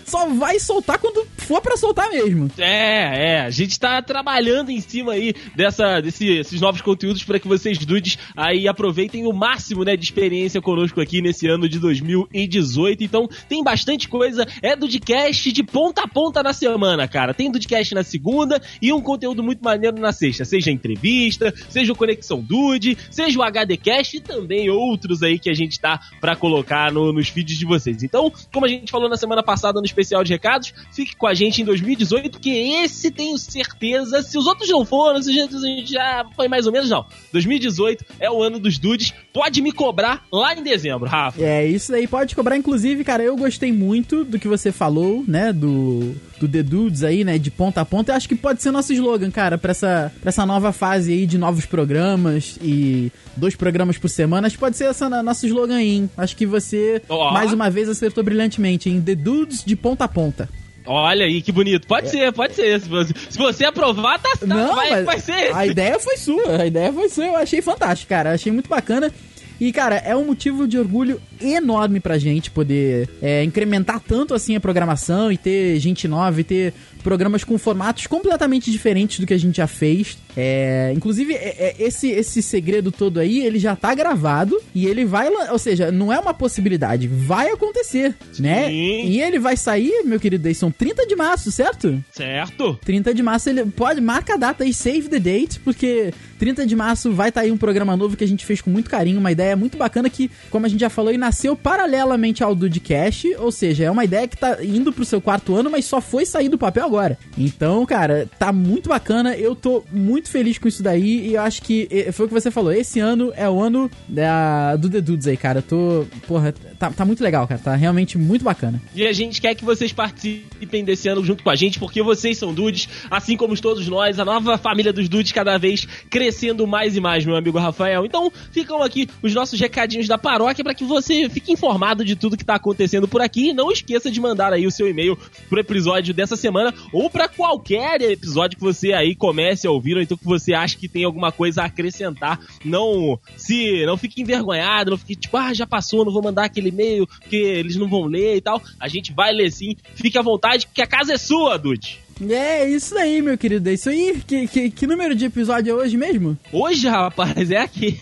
só 0.07 0.27
vai 0.31 0.59
soltar 0.59 0.99
quando 0.99 1.27
for 1.37 1.61
para 1.61 1.77
soltar 1.77 2.09
mesmo. 2.09 2.51
É, 2.57 3.35
é. 3.35 3.41
A 3.41 3.51
gente 3.51 3.79
tá 3.79 4.01
trabalhando 4.01 4.71
em 4.71 4.81
cima 4.81 5.13
aí 5.13 5.35
dessa, 5.55 6.01
desse, 6.01 6.25
desses 6.25 6.59
novos 6.59 6.81
conteúdos 6.81 7.23
para 7.23 7.39
que 7.39 7.47
vocês, 7.47 7.77
dudes, 7.85 8.19
aí 8.35 8.67
aproveitem 8.67 9.27
o 9.27 9.33
máximo, 9.35 9.85
né, 9.85 9.95
de 9.95 10.05
experiência 10.05 10.63
conosco 10.63 11.03
aqui 11.03 11.21
nesse 11.21 11.47
ano 11.49 11.69
de 11.69 11.79
2018. 11.79 13.05
Então, 13.05 13.29
tem 13.47 13.63
bastante 13.63 14.09
coisa. 14.09 14.47
É 14.63 14.75
Dudcast 14.75 15.53
de 15.53 15.63
ponta 15.63 16.05
a 16.05 16.09
ponta 16.09 16.43
na 16.43 16.55
semana, 16.55 17.07
cara. 17.07 17.35
Tem 17.35 17.51
Dudcast 17.51 17.95
na 17.95 18.03
segunda 18.03 18.59
e 18.81 18.91
um 18.91 19.03
conteúdo 19.03 19.43
muito 19.43 19.63
maneiro 19.63 20.01
na 20.01 20.13
sexta. 20.13 20.47
Seja 20.47 20.71
entrevista, 20.71 21.53
seja 21.69 21.93
o 21.93 21.97
Conexão 21.97 22.41
Dude, 22.41 22.97
seja 23.11 23.39
o 23.39 23.43
HDcast 23.43 24.17
e 24.17 24.21
também 24.21 24.71
outros 24.71 25.23
aí 25.23 25.39
que 25.39 25.51
a 25.51 25.55
gente 25.55 25.79
tá 25.79 26.06
para 26.21 26.37
colocar 26.37 26.93
no, 26.93 27.13
nos 27.13 27.29
feeds 27.29 27.59
de 27.59 27.65
vocês. 27.65 28.03
Então, 28.03 28.33
como 28.53 28.67
a 28.67 28.69
gente 28.69 28.91
falou 28.91 29.09
na 29.09 29.17
semana 29.17 29.43
passada 29.43 29.81
no 29.81 29.87
especial 29.87 30.25
de 30.25 30.33
recados, 30.33 30.73
fique 30.93 31.17
com 31.17 31.27
a 31.27 31.35
gente 31.35 31.63
em 31.63 31.65
2018, 31.65 32.41
que 32.41 32.51
esse 32.51 33.11
tenho 33.11 33.37
certeza, 33.39 34.23
se 34.23 34.37
os 34.39 34.47
outros 34.47 34.69
não 34.69 34.85
foram, 34.85 35.23
se 35.23 35.31
a 35.31 35.45
gente 35.45 35.93
já 35.93 36.27
foi 36.35 36.49
mais 36.49 36.67
ou 36.67 36.73
menos, 36.73 36.91
não. 36.91 37.05
2018 37.33 38.05
é 38.19 38.31
o 38.31 38.43
ano 38.43 38.59
dos 38.59 38.79
dudes, 38.79 39.13
pode 39.33 39.61
me 39.61 39.73
cobrar 39.73 40.25
lá 40.33 40.55
em 40.55 40.63
dezembro, 40.63 41.09
Rafa. 41.09 41.43
É, 41.43 41.67
isso 41.67 41.95
aí 41.95 42.07
pode 42.07 42.35
cobrar. 42.35 42.57
Inclusive, 42.57 43.05
cara, 43.05 43.23
eu 43.23 43.37
gostei 43.37 43.73
muito 43.73 44.25
do 44.25 44.39
que 44.39 44.49
você 44.49 44.73
falou, 44.73 45.25
né? 45.27 45.53
Do, 45.53 46.15
do 46.41 46.49
The 46.49 46.63
Dudes 46.63 47.03
aí, 47.03 47.25
né? 47.25 47.39
De 47.39 47.51
ponta 47.51 47.81
a 47.81 47.85
ponta. 47.85 48.13
Eu 48.13 48.17
acho 48.17 48.29
que 48.29 48.35
pode 48.35 48.63
ser 48.63 48.71
nosso 48.71 48.93
slogan, 48.93 49.31
cara, 49.31 49.59
pra 49.59 49.71
essa, 49.71 50.13
pra 50.21 50.29
essa 50.29 50.47
nova 50.47 50.73
fase 50.73 51.13
aí 51.13 51.27
de 51.27 51.39
novos 51.39 51.67
programas 51.67 52.59
e 52.63 53.13
dois 53.37 53.55
programas 53.55 53.99
por 53.99 54.09
semana. 54.09 54.47
Acho 54.47 54.57
que 54.57 54.61
pode 54.61 54.77
ser 54.77 54.85
essa 54.85 55.09
nosso 55.23 55.47
slogan 55.47 55.77
aí, 55.77 55.96
hein? 55.97 56.11
Acho 56.17 56.37
que 56.37 56.47
você, 56.47 57.03
Ó. 57.09 57.33
mais 57.33 57.53
uma 57.53 57.69
vez, 57.71 57.89
acertou 57.89 58.23
brilhantemente, 58.23 58.89
em 58.89 59.01
The 59.01 59.15
Dudes 59.15 59.65
de 59.65 59.75
ponta 59.75 60.05
a 60.05 60.09
ponta. 60.09 60.49
Olha 60.87 61.27
aí, 61.27 61.43
que 61.43 61.51
bonito. 61.51 61.87
Pode 61.87 62.09
ser, 62.09 62.33
pode 62.33 62.55
ser. 62.55 62.81
Se 62.81 62.89
você, 62.89 63.15
se 63.29 63.39
você 63.39 63.65
aprovar, 63.65 64.21
tá, 64.21 64.37
tá 64.39 64.47
Não, 64.47 64.75
vai, 64.75 64.91
mas 64.91 65.05
vai 65.05 65.19
ser 65.21 65.33
esse. 65.33 65.53
a 65.53 65.67
ideia 65.67 65.99
foi 65.99 66.17
sua, 66.17 66.63
a 66.63 66.67
ideia 66.67 66.93
foi 66.93 67.09
sua, 67.09 67.25
eu 67.25 67.37
achei 67.37 67.61
fantástico, 67.61 68.09
cara, 68.09 68.33
achei 68.33 68.53
muito 68.53 68.69
bacana. 68.69 69.11
E, 69.59 69.73
cara, 69.73 69.97
é 69.97 70.15
um 70.15 70.27
motivo 70.27 70.69
de 70.69 70.79
orgulho 70.79 71.21
enorme 71.41 71.99
pra 71.99 72.19
gente 72.19 72.51
poder 72.51 73.09
é, 73.23 73.43
incrementar 73.43 74.01
tanto 74.01 74.35
assim 74.35 74.55
a 74.55 74.61
programação 74.61 75.33
e 75.33 75.39
ter 75.39 75.79
gente 75.81 76.07
nova 76.07 76.39
e 76.41 76.45
ter 76.45 76.75
programas 77.03 77.43
com 77.43 77.57
formatos 77.57 78.07
completamente 78.07 78.71
diferentes 78.71 79.19
do 79.19 79.27
que 79.27 79.33
a 79.33 79.39
gente 79.39 79.57
já 79.57 79.67
fez. 79.67 80.19
É, 80.37 80.93
inclusive, 80.95 81.35
é- 81.35 81.57
é- 81.59 81.75
esse, 81.79 82.09
esse 82.11 82.43
segredo 82.43 82.93
todo 82.93 83.19
aí, 83.19 83.45
ele 83.45 83.59
já 83.59 83.75
tá 83.75 83.95
gravado 83.95 84.61
e 84.75 84.87
ele 84.87 85.05
vai, 85.05 85.29
ou 85.51 85.59
seja, 85.59 85.91
não 85.91 86.13
é 86.13 86.19
uma 86.19 86.35
possibilidade, 86.35 87.09
vai 87.09 87.49
acontecer, 87.51 88.15
né? 88.39 88.69
Sim. 88.69 89.07
E 89.07 89.21
ele 89.23 89.39
vai 89.39 89.57
sair, 89.57 90.03
meu 90.05 90.21
querido 90.21 90.43
Deison, 90.43 90.71
30 90.71 91.07
de 91.07 91.17
março, 91.17 91.51
certo? 91.51 92.03
Certo? 92.13 92.79
30 92.85 93.15
de 93.15 93.23
março, 93.23 93.49
ele 93.49 93.65
pode, 93.65 94.01
marca 94.01 94.35
a 94.35 94.37
data 94.37 94.65
aí, 94.65 94.75
save 94.75 95.09
the 95.09 95.19
date, 95.19 95.59
porque 95.61 96.13
30 96.39 96.67
de 96.67 96.77
março 96.77 97.13
vai 97.13 97.31
estar 97.31 97.41
aí 97.43 97.51
um 97.51 97.57
programa 97.57 97.97
novo 97.97 98.17
que 98.17 98.25
a 98.25 98.29
gente 98.29 98.45
fez 98.45 98.61
com 98.61 98.71
muito 98.71 98.91
carinho, 98.91 99.19
uma 99.19 99.33
ideia 99.33 99.57
muito 99.57 99.79
bacana 99.79 100.11
que, 100.11 100.31
como 100.51 100.67
a 100.67 100.69
gente 100.69 100.81
já 100.81 100.91
falou, 100.91 101.11
aí 101.11 101.17
nasceu 101.19 101.57
paralelamente 101.57 102.43
ao 102.45 102.55
Dudcast, 102.55 103.35
ou 103.39 103.51
seja, 103.51 103.85
é 103.85 103.91
uma 103.91 104.05
ideia 104.05 104.29
que 104.29 104.37
tá 104.37 104.63
indo 104.63 104.93
pro 104.93 105.05
seu 105.05 105.21
quarto 105.21 105.55
ano, 105.55 105.71
mas 105.71 105.85
só 105.87 106.01
foi 106.01 106.27
sair 106.27 106.49
do 106.49 106.59
papel 106.59 106.85
agora. 106.85 107.19
Então, 107.39 107.85
cara, 107.87 108.29
tá 108.39 108.53
muito 108.53 108.89
bacana, 108.89 109.35
eu 109.37 109.55
tô 109.55 109.83
muito 109.91 110.26
feliz 110.31 110.59
com 110.59 110.69
isso 110.69 110.83
daí 110.83 111.29
e 111.29 111.35
eu 111.35 111.43
acho 111.43 111.63
que 111.63 111.89
foi 112.13 112.27
o 112.27 112.29
que 112.29 112.35
você 112.35 112.51
falou, 112.51 112.73
esse 112.73 113.01
ano 113.01 113.33
é 113.37 113.49
o 113.49 113.61
ano 113.61 113.91
da, 114.09 114.77
do 114.77 114.89
The 114.89 115.01
Dudes 115.01 115.27
aí, 115.27 115.37
cara. 115.37 115.59
Eu 115.59 115.63
tô, 115.63 116.07
porra, 116.27 116.53
tá, 116.79 116.91
tá 116.91 117.05
muito 117.05 117.23
legal, 117.23 117.47
cara, 117.47 117.61
tá 117.61 117.75
realmente 117.75 118.19
muito 118.19 118.45
bacana. 118.45 118.81
E 118.95 119.07
a 119.07 119.13
gente 119.13 119.41
quer 119.41 119.55
que 119.55 119.65
vocês 119.65 119.93
participem 119.93 120.85
desse 120.85 121.09
ano 121.09 121.25
junto 121.25 121.43
com 121.43 121.51
a 121.51 121.57
gente, 121.57 121.79
porque 121.79 122.03
vocês 122.03 122.39
são 122.39 122.53
dudes, 122.53 122.89
assim 123.11 123.37
como 123.37 123.57
todos 123.61 123.87
nós, 123.89 124.19
a 124.19 124.25
nova 124.25 124.59
família 124.59 124.93
dos 124.93 125.09
dudes 125.09 125.33
cada 125.33 125.59
vez 125.59 125.87
crescendo 126.11 126.67
mais 126.67 126.97
e 126.97 127.01
mais, 127.01 127.25
meu 127.25 127.37
amigo 127.37 127.59
Rafael. 127.59 128.05
Então, 128.05 128.31
ficam 128.51 128.83
aqui 128.83 129.09
os 129.23 129.35
nossos 129.35 129.59
recadinhos 129.59 130.09
da 130.09 130.19
paróquia 130.19 130.65
para 130.65 130.75
que 130.75 130.85
você 130.85 131.29
fique 131.29 131.53
informado 131.53 132.05
de 132.05 132.17
tudo 132.17 132.37
que 132.37 132.45
tá 132.45 132.55
acontecendo 132.55 133.09
por 133.09 133.21
aqui 133.21 133.51
e 133.51 133.53
não 133.53 133.71
esqueça 133.71 134.11
de 134.11 134.21
mandar 134.21 134.53
aí 134.53 134.67
o 134.67 134.71
seu 134.71 134.89
e-mail 134.89 135.19
pro 135.49 135.61
episódio 135.61 136.15
dessa 136.15 136.37
semana 136.37 136.75
ou 136.93 137.11
para 137.11 137.29
qualquer 137.29 138.01
episódio 138.03 138.57
que 138.57 138.65
você 138.65 138.93
aí 138.93 139.15
comece 139.15 139.67
a 139.67 139.71
ouvir 139.71 139.97
ou 139.97 140.03
então 140.03 140.16
que 140.17 140.25
você 140.25 140.55
acha 140.55 140.77
que 140.77 140.89
tem 140.89 141.05
alguma 141.05 141.33
coisa 141.33 141.63
a 141.63 141.67
acrescentar. 141.67 142.41
Não 142.65 143.19
se 143.37 143.85
não 143.87 143.97
fique 143.97 144.23
envergonhado, 144.23 144.91
não 144.91 144.99
fique 144.99 145.17
tipo, 145.17 145.37
ah, 145.37 145.53
já 145.53 145.67
passou, 145.67 146.05
não 146.05 146.13
vou 146.13 146.23
mandar 146.23 146.45
aquele 146.45 146.69
e-mail 146.69 147.07
porque 147.07 147.37
eles 147.37 147.77
não 147.77 147.89
vão 147.89 148.05
ler 148.05 148.37
e 148.37 148.41
tal. 148.41 148.63
A 148.79 148.89
gente 148.89 149.13
vai 149.13 149.33
ler 149.33 149.51
sim. 149.51 149.77
Fique 149.95 150.19
à 150.19 150.23
vontade, 150.23 150.67
porque 150.67 150.83
a 150.83 150.87
casa 150.87 151.15
é 151.15 151.19
sua, 151.19 151.59
Dude. 151.59 151.99
É 152.29 152.69
isso 152.69 152.97
aí, 152.97 153.21
meu 153.21 153.37
querido, 153.37 153.69
é 153.69 153.75
isso 153.75 153.91
aí. 153.91 154.23
Que, 154.27 154.47
que, 154.47 154.71
que 154.71 154.87
número 154.87 155.15
de 155.15 155.27
episódio 155.27 155.71
é 155.71 155.75
hoje 155.75 155.97
mesmo? 155.97 156.37
Hoje, 156.51 156.89
rapaz, 156.89 157.51
é 157.51 157.59
aqui. 157.59 158.01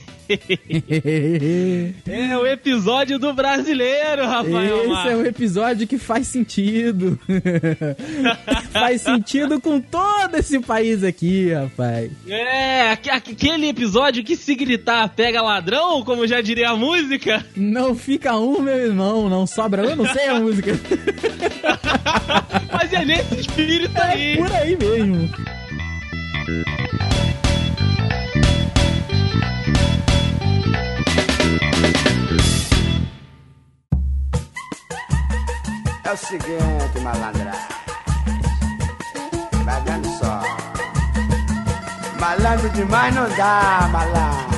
É 2.07 2.37
o 2.39 2.47
episódio 2.47 3.19
do 3.19 3.33
brasileiro, 3.33 4.27
Rafael. 4.27 4.93
Esse 4.93 5.09
é 5.09 5.17
um 5.17 5.25
episódio 5.25 5.87
que 5.87 5.99
faz 5.99 6.27
sentido. 6.29 7.19
faz 8.73 9.03
sentido 9.03 9.61
com 9.61 9.81
todo 9.81 10.37
esse 10.37 10.59
país 10.61 11.03
aqui, 11.05 11.53
rapaz. 11.53 12.11
É, 12.29 12.91
aque- 12.93 13.11
aquele 13.11 13.69
episódio 13.69 14.25
que 14.25 14.37
se 14.37 14.55
gritar 14.55 15.09
pega 15.11 15.43
ladrão, 15.43 16.03
como 16.03 16.27
já 16.27 16.41
diria 16.41 16.71
a 16.71 16.77
música. 16.77 17.45
Não 17.57 17.95
fica 17.95 18.37
um, 18.37 18.61
meu 18.61 18.77
irmão, 18.77 19.29
não 19.29 19.47
sobra. 19.47 19.83
Eu 19.85 19.97
não 19.97 20.07
sei 20.13 20.29
a 20.29 20.41
música. 20.41 20.73
Mas 22.73 22.93
é 22.93 23.05
nesse 23.05 23.41
espírito 23.41 23.97
aí. 24.01 24.33
É 24.33 24.37
por 24.37 24.53
aí 24.53 24.77
mesmo. 24.77 25.31
O 36.15 36.17
seguinte, 36.17 37.01
malandragem. 37.03 37.61
Vai 39.65 39.83
dando 39.83 40.07
só. 40.17 40.41
Malandro 42.21 42.69
demais 42.71 43.15
não 43.15 43.29
dá, 43.37 43.89
malandro. 43.91 44.55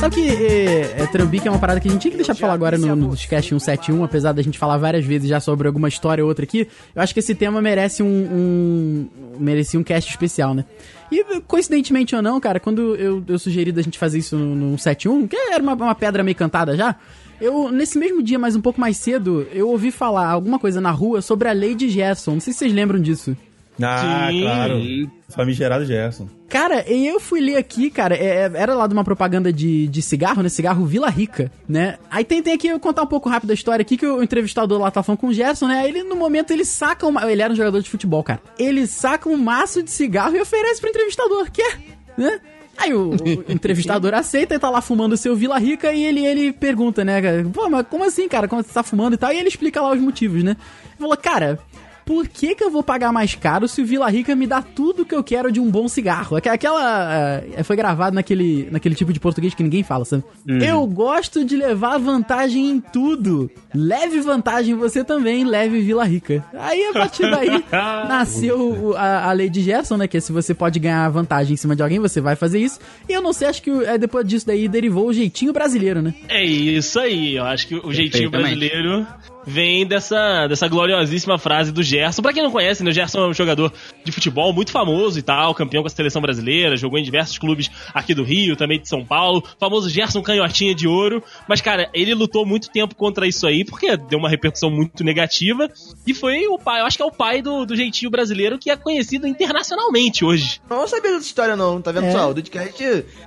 Sabe 0.00 0.14
que 0.16 0.28
é, 0.28 1.02
é, 1.02 1.06
Trambique 1.06 1.46
é 1.46 1.50
uma 1.50 1.58
parada 1.58 1.80
que 1.80 1.88
a 1.88 1.90
gente 1.90 2.00
tinha 2.00 2.10
que 2.10 2.16
deixar 2.16 2.34
pra 2.34 2.40
falar 2.40 2.54
agora 2.54 2.76
no, 2.76 2.94
no 2.94 3.14
Discast 3.14 3.48
171, 3.48 4.04
apesar 4.04 4.32
da 4.32 4.42
gente 4.42 4.58
falar 4.58 4.76
várias 4.76 5.04
vezes 5.04 5.28
já 5.28 5.40
sobre 5.40 5.66
alguma 5.66 5.88
história 5.88 6.22
ou 6.24 6.28
outra 6.28 6.44
aqui. 6.44 6.68
Eu 6.94 7.02
acho 7.02 7.12
que 7.12 7.20
esse 7.20 7.34
tema 7.34 7.60
merece 7.60 8.02
um. 8.02 8.06
um 8.06 9.08
merecia 9.38 9.78
um 9.78 9.82
cast 9.82 10.10
especial, 10.10 10.54
né? 10.54 10.64
E 11.10 11.40
coincidentemente 11.42 12.14
ou 12.16 12.22
não, 12.22 12.40
cara, 12.40 12.58
quando 12.58 12.96
eu, 12.96 13.22
eu 13.26 13.38
sugeri 13.38 13.72
da 13.72 13.82
gente 13.82 13.98
fazer 13.98 14.18
isso 14.18 14.36
no, 14.36 14.54
no 14.54 14.78
71, 14.78 15.26
que 15.26 15.36
era 15.36 15.62
uma, 15.62 15.74
uma 15.74 15.94
pedra 15.94 16.22
meio 16.22 16.36
cantada 16.36 16.76
já. 16.76 16.96
Eu, 17.44 17.70
nesse 17.70 17.98
mesmo 17.98 18.22
dia, 18.22 18.38
mas 18.38 18.56
um 18.56 18.60
pouco 18.60 18.80
mais 18.80 18.96
cedo, 18.96 19.46
eu 19.52 19.68
ouvi 19.68 19.90
falar 19.90 20.28
alguma 20.30 20.58
coisa 20.58 20.80
na 20.80 20.90
rua 20.90 21.20
sobre 21.20 21.46
a 21.48 21.52
lei 21.52 21.74
de 21.74 21.88
Gerson. 21.90 22.32
Não 22.32 22.40
sei 22.40 22.52
se 22.54 22.60
vocês 22.60 22.72
lembram 22.72 22.98
disso. 22.98 23.36
Ah, 23.82 24.28
Sim. 24.30 24.40
claro. 24.42 24.80
Famigerado 25.28 25.84
Gerson. 25.84 26.28
Cara, 26.48 26.88
e 26.90 27.06
eu 27.06 27.18
fui 27.18 27.40
ler 27.40 27.56
aqui, 27.56 27.90
cara, 27.90 28.14
é- 28.14 28.46
é- 28.46 28.52
era 28.54 28.74
lá 28.74 28.86
de 28.86 28.94
uma 28.94 29.02
propaganda 29.02 29.52
de, 29.52 29.88
de 29.88 30.00
cigarro, 30.00 30.42
né? 30.42 30.48
Cigarro 30.48 30.86
Vila 30.86 31.10
Rica, 31.10 31.50
né? 31.68 31.98
Aí 32.10 32.24
tem, 32.24 32.40
tem 32.40 32.54
aqui, 32.54 32.68
eu 32.68 32.78
contar 32.78 33.02
um 33.02 33.06
pouco 33.06 33.28
rápido 33.28 33.50
a 33.50 33.54
história 33.54 33.82
aqui, 33.82 33.96
que 33.96 34.06
o 34.06 34.22
entrevistador 34.22 34.80
lá 34.80 34.90
tá 34.90 35.02
falando 35.02 35.18
com 35.18 35.26
o 35.26 35.34
Gerson, 35.34 35.66
né? 35.66 35.80
Aí 35.80 35.88
ele, 35.90 36.02
no 36.04 36.14
momento, 36.16 36.52
ele 36.52 36.64
saca 36.64 37.06
uma... 37.06 37.30
Ele 37.30 37.42
era 37.42 37.52
um 37.52 37.56
jogador 37.56 37.82
de 37.82 37.90
futebol, 37.90 38.22
cara. 38.22 38.40
Ele 38.58 38.86
saca 38.86 39.28
um 39.28 39.36
maço 39.36 39.82
de 39.82 39.90
cigarro 39.90 40.36
e 40.36 40.40
oferece 40.40 40.80
pro 40.80 40.88
entrevistador. 40.90 41.50
Quer? 41.50 41.78
Né? 42.16 42.40
Aí 42.76 42.92
o, 42.92 43.12
entrevistador 43.48 44.14
aceita 44.14 44.54
e 44.54 44.58
tá 44.58 44.68
lá 44.68 44.80
fumando 44.80 45.12
o 45.12 45.16
seu 45.16 45.36
Vila 45.36 45.58
Rica 45.58 45.92
e 45.92 46.04
ele, 46.04 46.24
ele 46.24 46.52
pergunta, 46.52 47.04
né, 47.04 47.20
cara? 47.22 47.44
Pô, 47.52 47.68
mas 47.68 47.86
como 47.88 48.04
assim, 48.04 48.28
cara? 48.28 48.48
Como 48.48 48.62
você 48.62 48.72
tá 48.72 48.82
fumando 48.82 49.14
e 49.14 49.16
tal? 49.16 49.32
E 49.32 49.38
ele 49.38 49.48
explica 49.48 49.80
lá 49.80 49.92
os 49.92 50.00
motivos, 50.00 50.42
né? 50.42 50.56
Ele 50.86 50.98
falou, 50.98 51.16
cara, 51.16 51.58
por 52.04 52.28
que, 52.28 52.54
que 52.54 52.62
eu 52.64 52.70
vou 52.70 52.82
pagar 52.82 53.12
mais 53.12 53.34
caro 53.34 53.66
se 53.68 53.80
o 53.82 53.86
Vila 53.86 54.08
Rica 54.10 54.34
me 54.36 54.46
dá 54.46 54.60
tudo 54.62 55.04
que 55.04 55.14
eu 55.14 55.22
quero 55.24 55.50
de 55.50 55.60
um 55.60 55.70
bom 55.70 55.88
cigarro? 55.88 56.36
Aqu- 56.36 56.48
Aquela. 56.50 57.42
eh, 57.56 57.62
foi 57.62 57.76
gravado 57.76 58.14
naquele, 58.14 58.68
naquele 58.70 58.94
tipo 58.94 59.12
de 59.12 59.20
português 59.20 59.54
que 59.54 59.62
ninguém 59.62 59.82
fala, 59.82 60.04
sabe? 60.04 60.22
Eu 60.46 60.86
gosto 60.86 61.44
de 61.44 61.56
levar 61.56 61.98
vantagem 61.98 62.68
em 62.70 62.80
tudo. 62.80 63.50
Leve 63.74 64.20
vantagem 64.20 64.74
você 64.74 65.02
também, 65.04 65.44
leve 65.44 65.80
Vila 65.80 66.04
Rica. 66.04 66.44
Aí, 66.58 66.84
a 66.88 66.92
partir 66.92 67.30
daí, 67.30 67.64
nasceu 68.08 68.94
a, 68.96 69.28
a 69.30 69.32
lei 69.32 69.48
de 69.48 69.62
Gerson, 69.62 69.96
né? 69.96 70.06
Que 70.08 70.18
é 70.18 70.20
se 70.20 70.32
você 70.32 70.54
pode 70.54 70.78
ganhar 70.78 71.08
vantagem 71.10 71.54
em 71.54 71.56
cima 71.56 71.74
de 71.74 71.82
alguém, 71.82 71.98
você 71.98 72.20
vai 72.20 72.36
fazer 72.36 72.58
isso. 72.58 72.78
E 73.08 73.12
eu 73.12 73.22
não 73.22 73.32
sei, 73.32 73.48
acho 73.48 73.62
que 73.62 73.70
eh, 73.70 73.98
depois 73.98 74.26
disso 74.26 74.46
daí 74.46 74.68
derivou 74.68 75.08
o 75.08 75.12
jeitinho 75.12 75.52
brasileiro, 75.52 76.02
né? 76.02 76.14
É 76.28 76.44
isso 76.44 76.98
aí, 77.00 77.36
eu 77.36 77.44
acho 77.44 77.66
que 77.68 77.74
o 77.76 77.92
jeitinho 77.92 78.30
brasileiro 78.30 79.06
vem 79.46 79.86
dessa, 79.86 80.46
dessa 80.46 80.66
gloriosíssima 80.68 81.38
frase 81.38 81.72
do 81.72 81.82
Gerson. 81.82 82.22
Pra 82.22 82.32
quem 82.32 82.42
não 82.42 82.50
conhece, 82.50 82.82
né, 82.82 82.90
o 82.90 82.92
Gerson 82.92 83.20
é 83.24 83.28
um 83.28 83.34
jogador 83.34 83.72
de 84.04 84.12
futebol 84.12 84.52
muito 84.52 84.70
famoso 84.70 85.18
e 85.18 85.22
tal, 85.22 85.54
campeão 85.54 85.82
com 85.82 85.86
a 85.86 85.90
seleção 85.90 86.20
brasileira, 86.22 86.76
jogou 86.76 86.98
em 86.98 87.02
diversos 87.02 87.38
clubes 87.38 87.70
aqui 87.92 88.14
do 88.14 88.22
Rio, 88.24 88.56
também 88.56 88.80
de 88.80 88.88
São 88.88 89.04
Paulo, 89.04 89.42
famoso 89.58 89.88
Gerson 89.90 90.22
Canhotinha 90.22 90.74
de 90.74 90.86
Ouro. 90.88 91.22
Mas, 91.48 91.60
cara, 91.60 91.88
ele 91.94 92.14
lutou 92.14 92.44
muito 92.46 92.70
tempo 92.70 92.94
contra 92.94 93.26
isso 93.26 93.46
aí, 93.46 93.64
porque 93.64 93.96
deu 93.96 94.18
uma 94.18 94.28
repercussão 94.28 94.70
muito 94.70 95.02
negativa, 95.04 95.68
e 96.06 96.14
foi 96.14 96.46
o 96.46 96.58
pai, 96.58 96.80
eu 96.80 96.86
acho 96.86 96.96
que 96.96 97.02
é 97.02 97.06
o 97.06 97.12
pai 97.12 97.42
do, 97.42 97.64
do 97.64 97.76
jeitinho 97.76 98.10
brasileiro 98.10 98.58
que 98.58 98.70
é 98.70 98.76
conhecido 98.76 99.26
internacionalmente 99.26 100.24
hoje. 100.24 100.60
Eu 100.68 100.76
não 100.76 100.88
sabia 100.88 101.12
dessa 101.12 101.26
história, 101.26 101.56
não, 101.56 101.80
tá 101.80 101.92
vendo 101.92 102.06
É. 102.06 102.12
só? 102.12 102.30
O 102.30 102.34
Dudcast, 102.34 102.82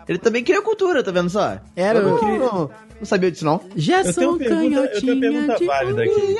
ele 0.07 0.17
também 0.17 0.43
cria 0.43 0.61
cultura, 0.61 1.03
tá 1.03 1.11
vendo 1.11 1.29
só? 1.29 1.57
Era, 1.75 1.99
eu 1.99 2.07
não, 2.07 2.33
eu 2.33 2.39
não, 2.39 2.69
não 2.99 3.05
sabia 3.05 3.31
disso, 3.31 3.45
não. 3.45 3.61
Gerson 3.75 4.09
Eu 4.09 4.13
tenho 4.13 4.29
uma 4.29 4.37
pergunta- 4.37 4.79
eu 4.93 5.01
tenho 5.01 5.13
uma 5.13 5.21
pergunta 5.21 5.45
Canhotinha 5.47 5.67
válida 5.69 6.06
aqui. 6.07 6.37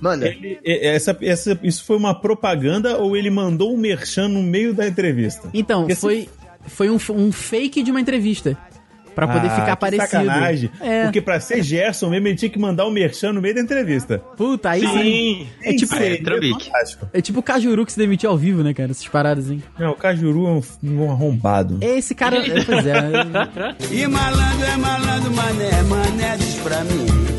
Manda. 0.00 0.26
Ele- 0.28 0.58
essa, 0.64 1.16
essa, 1.22 1.58
isso 1.62 1.84
foi 1.84 1.96
uma 1.96 2.14
propaganda 2.20 2.96
ou 2.98 3.16
ele 3.16 3.30
mandou 3.30 3.74
um 3.74 3.78
merchan 3.78 4.28
no 4.28 4.42
meio 4.42 4.74
da 4.74 4.86
entrevista? 4.86 5.48
Então, 5.54 5.80
Porque 5.80 5.94
se- 5.94 6.00
foi, 6.00 6.28
foi 6.66 6.90
um, 6.90 6.98
um 7.10 7.32
fake 7.32 7.82
de 7.82 7.90
uma 7.90 8.00
entrevista. 8.00 8.56
Pra 9.14 9.26
poder 9.26 9.46
Ah, 9.46 9.50
ficar 9.60 9.76
que 9.76 9.80
parecido. 9.80 10.10
Sacanagem. 10.10 10.70
É. 10.78 11.04
Porque 11.04 11.22
pra 11.22 11.40
ser 11.40 11.62
Gerson 11.62 12.10
mesmo, 12.10 12.28
ele 12.28 12.36
tinha 12.36 12.50
que 12.50 12.58
mandar 12.58 12.86
um 12.86 12.90
merchan 12.90 13.32
no 13.32 13.40
meio 13.40 13.54
da 13.54 13.62
entrevista. 13.62 14.18
Puta, 14.36 14.68
aí 14.68 14.82
sim. 14.82 14.88
Sim. 14.92 15.46
É 15.62 15.70
tipo, 15.72 15.84
Isso 15.84 15.94
aí 15.94 16.12
é 16.16 16.50
fantástico. 16.52 17.08
é 17.14 17.20
tipo 17.22 17.40
o 17.40 17.42
Cajuru 17.42 17.86
que 17.86 17.92
se 17.92 17.98
demitiu 17.98 18.28
ao 18.28 18.36
vivo, 18.36 18.62
né, 18.62 18.74
cara? 18.74 18.90
Essas 18.90 19.08
paradas, 19.08 19.50
hein? 19.50 19.62
Não, 19.78 19.92
o 19.92 19.94
Cajuru 19.94 20.46
é 20.46 20.50
um, 20.50 20.62
um 21.02 21.10
arrombado. 21.10 21.78
Esse 21.80 22.14
cara. 22.14 22.36
é, 22.46 22.62
pois 22.62 22.86
é. 22.86 22.94
E 23.90 24.06
malandro 24.06 24.66
é 24.66 24.76
malandro, 24.76 25.32
mané, 25.32 25.82
mané 25.84 26.36
diz 26.36 26.54
pra 26.56 26.84
mim. 26.84 27.35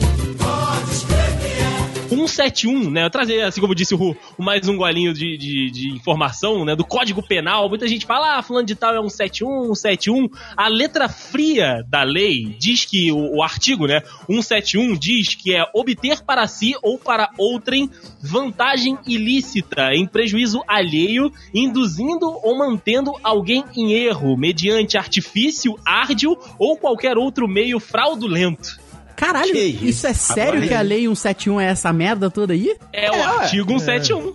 171, 2.26 2.90
né? 2.90 3.06
Eu 3.06 3.10
trazer, 3.10 3.42
assim 3.42 3.62
como 3.62 3.76
disse 3.76 3.94
o 3.94 3.98
Ru, 3.98 4.18
mais 4.38 4.68
um 4.68 4.76
golinho 4.76 5.14
de, 5.14 5.38
de, 5.38 5.70
de 5.70 5.90
informação, 5.92 6.66
né? 6.66 6.76
Do 6.76 6.84
Código 6.84 7.22
Penal. 7.22 7.70
Muita 7.70 7.88
gente 7.88 8.06
fala, 8.06 8.38
ah, 8.38 8.42
fulano 8.42 8.66
de 8.66 8.74
tal 8.74 8.94
é 8.94 8.98
171, 8.98 9.76
171. 9.76 10.30
A 10.56 10.68
letra 10.68 11.08
fria 11.08 11.84
da 11.88 12.04
lei 12.04 12.56
diz 12.58 12.86
que, 12.86 13.12
o, 13.12 13.38
o 13.38 13.44
artigo, 13.44 13.86
né? 13.86 14.02
171 14.28 14.98
diz 14.98 15.36
que 15.36 15.54
é 15.54 15.64
obter 15.74 16.24
para 16.24 16.48
si 16.48 16.76
ou 16.82 16.98
para 16.98 17.30
outrem 17.38 17.90
vantagem 18.22 18.98
ilícita 19.06 19.94
em 19.94 20.08
prejuízo 20.08 20.64
alheio, 20.68 21.32
induzindo 21.54 22.28
ou 22.44 22.58
mantendo 22.58 23.12
alguém 23.24 23.64
em 23.76 23.94
erro, 23.94 24.36
mediante 24.36 24.98
artifício, 24.98 25.78
árdil 25.86 26.38
ou 26.58 26.78
qualquer 26.78 27.18
outro 27.18 27.48
meio 27.48 27.80
fraudulento. 27.80 28.87
Caralho, 29.18 29.52
Que 29.52 29.60
isso? 29.60 29.86
isso? 29.86 30.08
é 30.08 30.14
sério 30.14 30.52
Agora- 30.54 30.68
que 30.68 30.74
a 30.74 30.82
lei 30.82 31.02
171 31.08 31.60
é 31.60 31.66
essa 31.66 31.92
merda 31.92 32.30
toda 32.30 32.54
aí? 32.54 32.74
É, 32.94 33.12
o 33.12 33.16
ué. 33.16 33.22
artigo 33.24 33.78
171. 33.80 34.34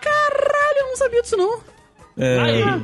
Caralho, 0.00 0.78
eu 0.80 0.86
não 0.88 0.96
sabia 0.96 1.22
disso 1.22 1.36
não. 1.36 1.58
É, 2.18 2.38
Aí. 2.40 2.82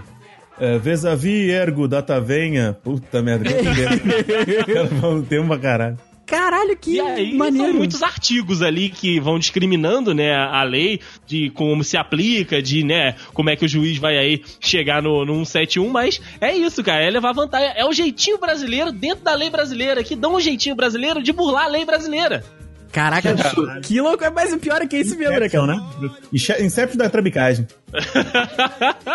é, 0.58 0.78
vis-a-vis 0.78 1.50
ergo 1.52 1.86
data 1.86 2.18
venha. 2.20 2.72
Puta 2.72 3.20
merda. 3.20 3.50
Ter 5.28 5.38
uma 5.40 5.58
caralho. 5.58 5.98
Caralho, 6.30 6.76
que 6.76 6.92
E 6.94 7.00
aí 7.00 7.34
maneiro. 7.36 7.68
são 7.68 7.76
muitos 7.76 8.02
artigos 8.02 8.62
ali 8.62 8.88
que 8.88 9.18
vão 9.18 9.38
discriminando, 9.38 10.14
né, 10.14 10.32
a 10.34 10.62
lei 10.62 11.00
de 11.26 11.50
como 11.50 11.82
se 11.82 11.96
aplica, 11.96 12.62
de, 12.62 12.84
né, 12.84 13.16
como 13.34 13.50
é 13.50 13.56
que 13.56 13.64
o 13.64 13.68
juiz 13.68 13.98
vai 13.98 14.16
aí 14.16 14.42
chegar 14.60 15.02
no, 15.02 15.24
no 15.24 15.44
171, 15.44 15.88
mas 15.88 16.20
é 16.40 16.56
isso, 16.56 16.82
cara, 16.84 17.02
é 17.02 17.10
levar 17.10 17.32
vantagem. 17.32 17.72
É 17.74 17.84
o 17.84 17.92
jeitinho 17.92 18.38
brasileiro 18.38 18.92
dentro 18.92 19.24
da 19.24 19.34
lei 19.34 19.50
brasileira, 19.50 20.04
que 20.04 20.14
dão 20.14 20.36
um 20.36 20.40
jeitinho 20.40 20.76
brasileiro 20.76 21.20
de 21.22 21.32
burlar 21.32 21.64
a 21.64 21.68
lei 21.68 21.84
brasileira. 21.84 22.44
Caraca, 22.92 23.34
que 23.82 24.00
louco. 24.00 24.24
Mas 24.34 24.52
o 24.52 24.58
pior 24.58 24.82
é 24.82 24.86
que 24.86 24.96
é 24.96 25.00
isso 25.00 25.16
mesmo, 25.16 25.38
né, 25.38 25.48
cara? 25.48 25.66
né? 25.66 25.80
Inception 26.32 26.96
da 26.96 27.08
trambicagem. 27.08 27.66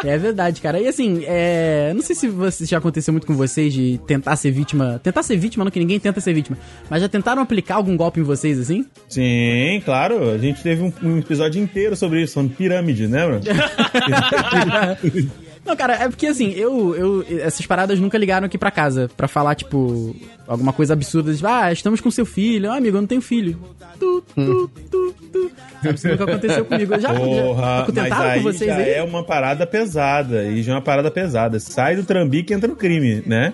É 0.03 0.17
verdade, 0.17 0.61
cara. 0.61 0.79
E 0.79 0.87
assim, 0.87 1.23
é... 1.25 1.91
não 1.93 2.01
sei 2.01 2.15
se 2.15 2.27
você, 2.27 2.65
já 2.65 2.77
aconteceu 2.77 3.13
muito 3.13 3.27
com 3.27 3.35
vocês 3.35 3.73
de 3.73 3.99
tentar 4.05 4.35
ser 4.35 4.51
vítima. 4.51 4.99
Tentar 5.03 5.23
ser 5.23 5.37
vítima, 5.37 5.63
não 5.63 5.71
que 5.71 5.79
ninguém 5.79 5.99
tenta 5.99 6.21
ser 6.21 6.33
vítima. 6.33 6.57
Mas 6.89 7.01
já 7.01 7.09
tentaram 7.09 7.41
aplicar 7.41 7.75
algum 7.75 7.97
golpe 7.97 8.19
em 8.19 8.23
vocês, 8.23 8.59
assim? 8.59 8.85
Sim, 9.09 9.81
claro. 9.83 10.29
A 10.29 10.37
gente 10.37 10.61
teve 10.61 10.81
um, 10.81 10.93
um 11.03 11.19
episódio 11.19 11.61
inteiro 11.61 11.95
sobre 11.95 12.21
isso, 12.21 12.33
sobre 12.33 12.55
pirâmide, 12.55 13.07
né, 13.07 13.25
bro? 13.25 13.39
Não, 15.65 15.75
cara, 15.75 15.95
é 15.95 16.07
porque 16.07 16.27
assim, 16.27 16.51
eu, 16.51 16.95
eu. 16.95 17.25
Essas 17.41 17.65
paradas 17.65 17.99
nunca 17.99 18.17
ligaram 18.17 18.45
aqui 18.45 18.57
pra 18.57 18.69
casa 18.69 19.09
pra 19.17 19.27
falar, 19.27 19.55
tipo, 19.55 20.15
alguma 20.47 20.71
coisa 20.71 20.93
absurda. 20.93 21.33
Tipo, 21.33 21.47
ah, 21.47 21.71
estamos 21.71 21.99
com 21.99 22.11
seu 22.11 22.25
filho. 22.25 22.69
Ah, 22.71 22.77
amigo, 22.77 22.95
eu 22.97 23.01
não 23.01 23.07
tenho 23.07 23.21
filho. 23.21 23.59
Tu, 23.99 24.23
tu, 24.35 24.71
tu, 24.91 25.15
tu. 25.31 25.51
Sabe, 25.81 25.95
isso 25.95 26.07
nunca 26.07 26.23
aconteu 26.23 26.65
comigo. 26.65 26.93
Eu 26.93 26.99
já, 26.99 27.13
Porra, 27.15 27.61
já 27.61 27.85
mas 27.87 27.93
tentaram 27.95 28.29
aí 28.29 28.37
com 28.37 28.43
vocês 28.51 28.69
já 28.69 28.77
aí? 28.77 28.89
é 28.91 29.03
uma 29.03 29.23
parada 29.23 29.65
pesada. 29.65 30.43
E 30.45 30.61
já 30.61 30.73
é 30.73 30.75
uma 30.75 30.81
parada 30.81 31.09
pesada. 31.09 31.59
Sai 31.59 31.95
do 31.95 32.03
trambique 32.03 32.53
e 32.53 32.55
entra 32.55 32.67
no 32.67 32.75
crime, 32.75 33.23
né? 33.25 33.53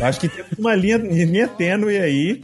Eu 0.00 0.06
acho 0.06 0.18
que 0.18 0.28
tem 0.28 0.44
uma 0.58 0.74
linha, 0.74 0.96
linha 0.96 1.46
tênue 1.46 1.96
aí 1.98 2.42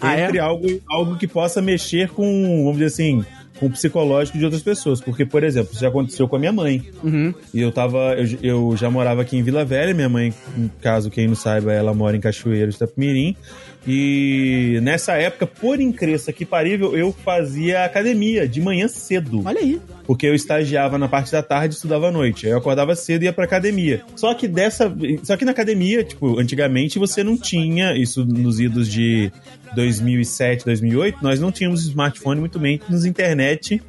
Ah, 0.00 0.16
é? 0.16 0.24
entre 0.26 0.38
algo, 0.38 0.66
algo 0.88 1.16
que 1.18 1.26
possa 1.26 1.60
mexer 1.60 2.10
com, 2.10 2.22
vamos 2.64 2.74
dizer 2.74 2.86
assim, 2.86 3.24
com 3.60 3.66
o 3.66 3.70
psicológico 3.70 4.38
de 4.38 4.44
outras 4.44 4.62
pessoas. 4.62 5.00
Porque, 5.00 5.26
por 5.26 5.44
exemplo, 5.44 5.70
isso 5.72 5.82
já 5.82 5.88
aconteceu 5.88 6.26
com 6.26 6.36
a 6.36 6.38
minha 6.38 6.52
mãe. 6.52 6.82
Uhum. 7.04 7.34
E 7.52 7.60
eu 7.60 7.70
tava. 7.70 8.14
Eu, 8.14 8.38
eu 8.42 8.76
já 8.76 8.90
morava 8.90 9.20
aqui 9.20 9.36
em 9.36 9.42
Vila 9.42 9.64
Velha, 9.64 9.92
minha 9.92 10.08
mãe, 10.08 10.32
caso 10.80 11.10
quem 11.10 11.28
não 11.28 11.34
saiba, 11.34 11.72
ela 11.72 11.92
mora 11.92 12.16
em 12.16 12.20
Cachoeiro 12.20 12.70
de 12.70 12.76
Itapemirim. 12.76 13.36
E 13.86 14.78
nessa 14.82 15.14
época, 15.14 15.46
por 15.46 15.80
incrível 15.80 16.10
que 16.34 16.44
parível, 16.44 16.96
eu 16.96 17.12
fazia 17.12 17.84
academia 17.84 18.46
de 18.46 18.60
manhã 18.60 18.86
cedo. 18.88 19.42
Olha 19.44 19.60
aí. 19.60 19.80
Porque 20.06 20.26
eu 20.26 20.34
estagiava 20.34 20.98
na 20.98 21.08
parte 21.08 21.32
da 21.32 21.42
tarde 21.42 21.74
e 21.74 21.76
estudava 21.76 22.08
à 22.08 22.12
noite. 22.12 22.46
Aí 22.46 22.52
eu 22.52 22.58
acordava 22.58 22.94
cedo 22.94 23.22
e 23.22 23.24
ia 23.26 23.32
pra 23.32 23.44
academia. 23.44 24.02
Só 24.16 24.34
que 24.34 24.46
dessa. 24.46 24.92
Só 25.22 25.36
que 25.36 25.44
na 25.44 25.52
academia, 25.52 26.04
tipo, 26.04 26.38
antigamente 26.38 26.98
você 26.98 27.24
não 27.24 27.36
tinha, 27.36 27.96
isso 27.96 28.24
nos 28.24 28.60
idos 28.60 28.90
de 28.90 29.32
2007, 29.74 30.64
2008, 30.64 31.18
nós 31.22 31.40
não 31.40 31.52
tínhamos 31.52 31.82
smartphone, 31.82 32.40
muito 32.40 32.58
menos 32.58 33.04
internet, 33.04 33.80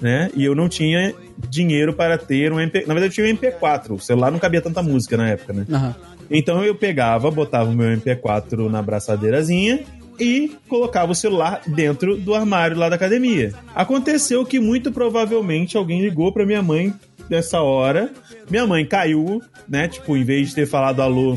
né? 0.00 0.30
E 0.36 0.44
eu 0.44 0.54
não 0.54 0.68
tinha 0.68 1.14
dinheiro 1.48 1.92
para 1.94 2.18
ter 2.18 2.52
um 2.52 2.60
MP. 2.60 2.84
Na 2.86 2.94
verdade, 2.94 3.06
eu 3.06 3.24
tinha 3.24 3.26
um 3.26 3.36
MP4. 3.36 3.92
O 3.92 3.98
celular 3.98 4.30
não 4.30 4.38
cabia 4.38 4.60
tanta 4.60 4.82
música 4.82 5.16
na 5.16 5.28
época, 5.28 5.52
né? 5.52 5.66
Aham. 5.70 5.94
Então 6.30 6.64
eu 6.64 6.74
pegava, 6.74 7.30
botava 7.30 7.70
o 7.70 7.74
meu 7.74 7.88
MP4 7.96 8.68
na 8.70 8.80
braçadeirazinha 8.80 9.80
e 10.18 10.52
colocava 10.68 11.12
o 11.12 11.14
celular 11.14 11.62
dentro 11.66 12.16
do 12.16 12.34
armário 12.34 12.76
lá 12.76 12.88
da 12.88 12.96
academia. 12.96 13.52
Aconteceu 13.74 14.44
que 14.44 14.60
muito 14.60 14.92
provavelmente 14.92 15.76
alguém 15.76 16.02
ligou 16.02 16.32
pra 16.32 16.46
minha 16.46 16.62
mãe 16.62 16.92
nessa 17.28 17.60
hora. 17.62 18.10
Minha 18.50 18.66
mãe 18.66 18.84
caiu, 18.84 19.40
né? 19.68 19.88
Tipo, 19.88 20.16
em 20.16 20.24
vez 20.24 20.50
de 20.50 20.54
ter 20.56 20.66
falado 20.66 21.00
alô, 21.02 21.36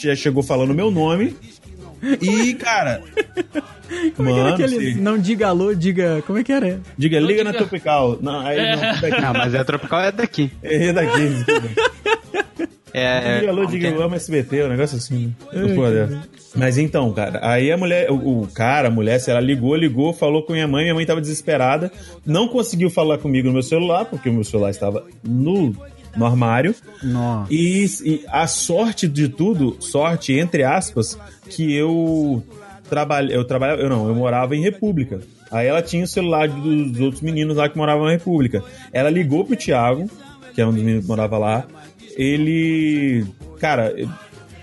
já 0.00 0.14
chegou 0.16 0.42
falando 0.42 0.74
meu 0.74 0.90
nome. 0.90 1.36
E, 2.20 2.52
cara. 2.54 3.02
Como 4.16 4.28
é 4.28 4.32
que 4.32 4.38
era 4.38 4.50
mano, 4.50 4.64
aquele. 4.64 4.92
se- 4.94 5.00
Não 5.00 5.16
diga 5.18 5.48
alô, 5.48 5.74
diga. 5.74 6.22
Como 6.26 6.38
é 6.38 6.44
que 6.44 6.52
era? 6.52 6.80
diga, 6.96 7.18
liga 7.18 7.42
na 7.42 7.52
diga- 7.52 7.64
Tropical. 7.64 8.18
Não, 8.20 8.40
aí 8.40 8.76
não, 8.76 9.00
daqui. 9.00 9.20
Não, 9.22 9.32
mas 9.32 9.54
é 9.54 9.64
tropical 9.64 10.00
é 10.00 10.12
daqui. 10.12 10.50
É 10.62 10.92
daqui. 10.92 11.44
Desculpa. 13.00 13.28
É. 13.28 13.40
Diga 13.40 13.50
alô, 13.52 13.66
diga 13.66 13.88
eu 13.88 14.02
amo 14.02 14.14
SBT, 14.14 14.64
um 14.64 14.68
negócio 14.68 14.96
assim. 14.96 15.34
né? 15.52 15.74
Pô, 15.74 15.86
é. 15.86 16.08
Mas 16.54 16.78
então, 16.78 17.12
cara, 17.12 17.38
aí 17.42 17.70
a 17.70 17.76
mulher, 17.76 18.10
o, 18.10 18.42
o 18.42 18.48
cara, 18.48 18.88
a 18.88 18.90
mulher, 18.90 19.18
se 19.20 19.30
ela 19.30 19.40
ligou, 19.40 19.76
ligou, 19.76 20.12
falou 20.12 20.42
com 20.42 20.52
minha 20.52 20.66
mãe, 20.66 20.84
minha 20.84 20.94
mãe 20.94 21.04
tava 21.04 21.20
desesperada, 21.20 21.92
não 22.24 22.48
conseguiu 22.48 22.88
falar 22.88 23.18
comigo 23.18 23.46
no 23.48 23.52
meu 23.52 23.62
celular, 23.62 24.06
porque 24.06 24.28
o 24.28 24.32
meu 24.32 24.44
celular 24.44 24.70
estava 24.70 25.04
no, 25.22 25.74
no 26.16 26.26
armário. 26.26 26.74
Nossa. 27.02 27.52
E, 27.52 27.84
e 28.04 28.24
a 28.28 28.46
sorte 28.46 29.06
de 29.06 29.28
tudo, 29.28 29.76
sorte 29.80 30.32
entre 30.32 30.64
aspas, 30.64 31.18
que 31.50 31.74
eu 31.74 32.42
trabalhava, 32.88 33.34
eu 33.34 33.44
trabalhava, 33.44 33.82
eu 33.82 33.88
não, 33.88 34.08
eu 34.08 34.14
morava 34.14 34.56
em 34.56 34.62
República. 34.62 35.20
Aí 35.50 35.66
ela 35.66 35.82
tinha 35.82 36.04
o 36.04 36.08
celular 36.08 36.48
dos 36.48 37.00
outros 37.00 37.22
meninos 37.22 37.56
lá 37.56 37.68
que 37.68 37.76
moravam 37.76 38.04
na 38.04 38.12
República. 38.12 38.64
Ela 38.92 39.10
ligou 39.10 39.44
pro 39.44 39.56
Thiago, 39.56 40.10
que 40.54 40.60
é 40.60 40.66
um 40.66 40.72
dos 40.72 40.82
meninos 40.82 41.02
que 41.04 41.08
morava 41.08 41.38
lá. 41.38 41.66
Ele, 42.16 43.24
cara, 43.60 43.94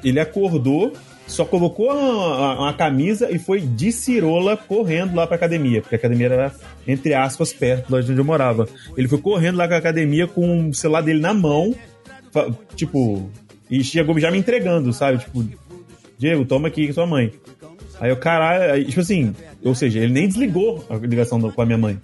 ele 0.03 0.19
acordou, 0.19 0.93
só 1.27 1.45
colocou 1.45 1.91
uma, 1.91 2.59
uma 2.59 2.73
camisa 2.73 3.31
e 3.31 3.37
foi 3.37 3.61
de 3.61 3.91
cirola 3.91 4.57
correndo 4.57 5.15
lá 5.15 5.25
pra 5.25 5.35
academia, 5.35 5.81
porque 5.81 5.95
a 5.95 5.97
academia 5.97 6.27
era, 6.27 6.51
entre 6.87 7.13
aspas, 7.13 7.53
perto 7.53 7.87
de 8.01 8.11
onde 8.11 8.19
eu 8.19 8.25
morava. 8.25 8.67
Ele 8.97 9.07
foi 9.07 9.19
correndo 9.19 9.57
lá 9.57 9.67
com 9.67 9.73
a 9.73 9.77
academia 9.77 10.27
com 10.27 10.69
o 10.69 10.73
celular 10.73 11.01
dele 11.01 11.19
na 11.19 11.33
mão, 11.33 11.73
tipo, 12.75 13.29
e 13.69 13.83
chegou 13.83 14.17
já 14.19 14.31
me 14.31 14.37
entregando, 14.37 14.91
sabe? 14.91 15.19
Tipo, 15.19 15.45
Diego, 16.17 16.45
toma 16.45 16.67
aqui 16.67 16.87
com 16.87 16.93
sua 16.93 17.07
mãe. 17.07 17.31
Aí 17.99 18.11
o 18.11 18.17
caralho, 18.17 18.83
tipo 18.85 18.99
assim, 18.99 19.33
ou 19.63 19.73
seja, 19.73 19.99
ele 19.99 20.11
nem 20.11 20.27
desligou 20.27 20.83
a 20.89 20.95
ligação 20.95 21.39
com 21.39 21.61
a 21.61 21.65
minha 21.65 21.77
mãe. 21.77 21.99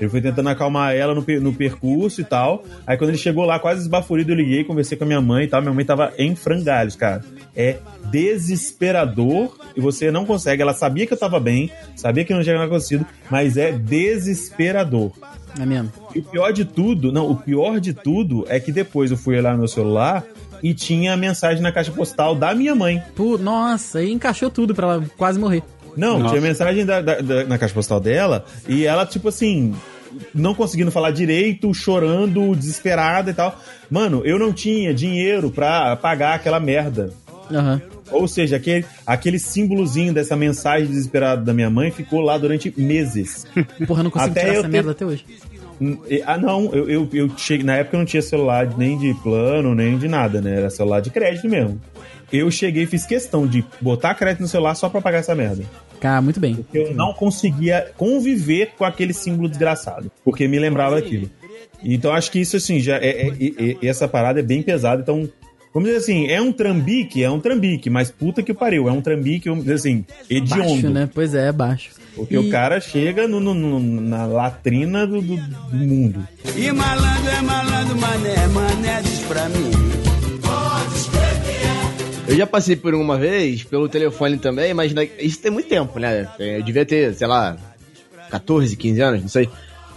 Ele 0.00 0.08
foi 0.08 0.20
tentando 0.20 0.48
acalmar 0.48 0.94
ela 0.94 1.14
no, 1.14 1.24
no 1.40 1.52
percurso 1.52 2.20
e 2.20 2.24
tal. 2.24 2.64
Aí 2.86 2.96
quando 2.96 3.10
ele 3.10 3.18
chegou 3.18 3.44
lá, 3.44 3.58
quase 3.58 3.82
esbaforido, 3.82 4.32
eu 4.32 4.36
liguei, 4.36 4.64
conversei 4.64 4.96
com 4.96 5.04
a 5.04 5.06
minha 5.06 5.20
mãe 5.20 5.44
e 5.44 5.48
tal. 5.48 5.60
Minha 5.60 5.74
mãe 5.74 5.84
tava 5.84 6.12
em 6.16 6.34
frangalhos, 6.34 6.96
cara. 6.96 7.22
É 7.54 7.78
desesperador 8.10 9.54
e 9.76 9.80
você 9.80 10.10
não 10.10 10.24
consegue. 10.24 10.62
Ela 10.62 10.72
sabia 10.72 11.06
que 11.06 11.12
eu 11.12 11.18
tava 11.18 11.38
bem, 11.38 11.70
sabia 11.94 12.24
que 12.24 12.32
não 12.32 12.42
tinha 12.42 12.54
nada 12.54 12.66
acontecido, 12.66 13.04
mas 13.30 13.56
é 13.56 13.72
desesperador. 13.72 15.12
É 15.58 15.66
mesmo. 15.66 15.92
E 16.14 16.20
o 16.20 16.22
pior 16.22 16.52
de 16.52 16.64
tudo, 16.64 17.12
não, 17.12 17.30
o 17.30 17.36
pior 17.36 17.80
de 17.80 17.92
tudo 17.92 18.44
é 18.48 18.58
que 18.58 18.72
depois 18.72 19.10
eu 19.10 19.16
fui 19.16 19.36
olhar 19.36 19.52
no 19.52 19.58
meu 19.58 19.68
celular 19.68 20.24
e 20.62 20.74
tinha 20.74 21.14
a 21.14 21.16
mensagem 21.16 21.62
na 21.62 21.72
caixa 21.72 21.90
postal 21.90 22.34
da 22.34 22.54
minha 22.54 22.74
mãe. 22.74 23.02
Pô, 23.14 23.36
nossa, 23.36 23.98
aí 23.98 24.12
encaixou 24.12 24.50
tudo 24.50 24.74
pra 24.74 24.94
ela 24.94 25.04
quase 25.16 25.38
morrer. 25.38 25.62
Não, 25.96 26.18
Nossa. 26.18 26.30
tinha 26.30 26.40
mensagem 26.40 26.84
da- 26.86 27.00
da- 27.00 27.20
da- 27.20 27.44
na 27.44 27.58
caixa 27.58 27.74
postal 27.74 28.00
dela 28.00 28.44
e 28.68 28.84
ela, 28.86 29.04
tipo 29.06 29.28
assim, 29.28 29.74
não 30.34 30.54
conseguindo 30.54 30.90
falar 30.90 31.10
direito, 31.10 31.72
chorando, 31.74 32.54
desesperada 32.56 33.30
e 33.30 33.34
tal. 33.34 33.58
Mano, 33.90 34.22
eu 34.24 34.38
não 34.38 34.52
tinha 34.52 34.92
dinheiro 34.94 35.50
pra 35.50 35.96
pagar 35.96 36.34
aquela 36.34 36.60
merda. 36.60 37.10
Aham. 37.52 37.80
Ou 38.12 38.26
seja, 38.26 38.56
aquele, 38.56 38.84
aquele 39.06 39.38
símbolozinho 39.38 40.12
dessa 40.12 40.34
mensagem 40.36 40.88
desesperada 40.88 41.42
da 41.42 41.54
minha 41.54 41.70
mãe 41.70 41.90
ficou 41.92 42.20
lá 42.20 42.36
durante 42.36 42.72
meses. 42.76 43.46
Porra, 43.86 44.00
eu 44.00 44.04
não 44.04 44.10
consigo 44.10 44.30
Até 44.32 44.40
tirar 44.40 44.52
essa 44.54 44.62
ter- 44.62 44.68
merda 44.68 44.90
até 44.90 45.04
hoje. 45.06 45.24
Hum, 45.80 45.96
Ah, 46.26 46.36
não, 46.36 46.74
eu, 46.74 46.90
eu, 46.90 47.08
eu 47.12 47.30
cheguei. 47.38 47.64
Na 47.64 47.76
época 47.76 47.96
eu 47.96 47.98
não 48.00 48.04
tinha 48.04 48.20
celular 48.20 48.68
nem 48.76 48.98
de 48.98 49.14
plano, 49.22 49.74
nem 49.74 49.96
de 49.96 50.08
nada, 50.08 50.40
né? 50.40 50.56
Era 50.56 50.68
celular 50.70 51.00
de 51.00 51.08
crédito 51.10 51.48
mesmo. 51.48 51.80
Eu 52.32 52.50
cheguei 52.50 52.84
e 52.84 52.86
fiz 52.86 53.04
questão 53.04 53.46
de 53.46 53.64
botar 53.80 54.14
crédito 54.14 54.40
no 54.42 54.48
celular 54.48 54.74
só 54.74 54.88
pra 54.88 55.00
pagar 55.00 55.18
essa 55.18 55.34
merda. 55.34 55.64
Cara, 56.00 56.22
muito 56.22 56.40
bem. 56.40 56.64
Eu 56.72 56.94
não 56.94 57.12
conseguia 57.12 57.90
conviver 57.96 58.72
com 58.78 58.84
aquele 58.84 59.12
símbolo 59.12 59.48
desgraçado, 59.48 60.10
porque 60.24 60.46
me 60.48 60.58
lembrava 60.58 60.96
aquilo. 60.98 61.28
Então 61.82 62.12
acho 62.12 62.30
que 62.30 62.38
isso, 62.40 62.56
assim, 62.56 62.78
já 62.80 62.96
é, 62.96 63.08
é- 63.08 63.28
é- 63.28 63.76
é- 63.82 63.86
essa 63.86 64.06
parada 64.08 64.40
é 64.40 64.42
bem 64.42 64.62
pesada. 64.62 65.02
Então, 65.02 65.28
vamos 65.74 65.88
dizer 65.88 65.98
assim, 66.00 66.26
é 66.28 66.40
um 66.40 66.52
trambique, 66.52 67.22
é 67.22 67.30
um 67.30 67.40
trambique, 67.40 67.90
mas 67.90 68.10
puta 68.10 68.42
que 68.42 68.54
pariu, 68.54 68.88
é 68.88 68.92
um 68.92 69.00
trambique, 69.00 69.48
vamos 69.48 69.64
dizer 69.64 69.74
assim, 69.76 70.04
hediondo. 70.30 70.62
Baixo, 70.72 70.88
né? 70.90 71.10
Pois 71.12 71.34
é, 71.34 71.48
é 71.48 71.52
baixo. 71.52 71.90
Porque 72.14 72.34
E- 72.34 72.38
o 72.38 72.50
cara 72.50 72.80
chega 72.80 73.26
no- 73.28 73.40
no- 73.40 73.54
no- 73.54 74.00
na 74.00 74.24
latrina 74.26 75.06
do, 75.06 75.20
do- 75.20 75.36
do 75.36 75.76
mundo. 75.76 76.26
E 76.56 76.70
malandro 76.72 77.30
é 77.30 77.42
malandro, 77.42 77.96
mané, 77.98 78.46
mané 78.48 79.02
diz 79.02 79.18
pra 79.20 79.48
mim. 79.48 79.70
Eu 82.30 82.36
já 82.36 82.46
passei 82.46 82.76
por 82.76 82.94
uma 82.94 83.18
vez, 83.18 83.64
pelo 83.64 83.88
telefone 83.88 84.38
também, 84.38 84.72
mas 84.72 84.94
na- 84.94 85.04
isso 85.04 85.40
tem 85.40 85.50
muito 85.50 85.68
tempo, 85.68 85.98
né? 85.98 86.28
Eu 86.38 86.62
devia 86.62 86.86
ter, 86.86 87.12
sei 87.14 87.26
lá, 87.26 87.56
14, 88.30 88.76
15 88.76 89.00
anos, 89.00 89.20
não 89.22 89.28
sei. 89.28 89.48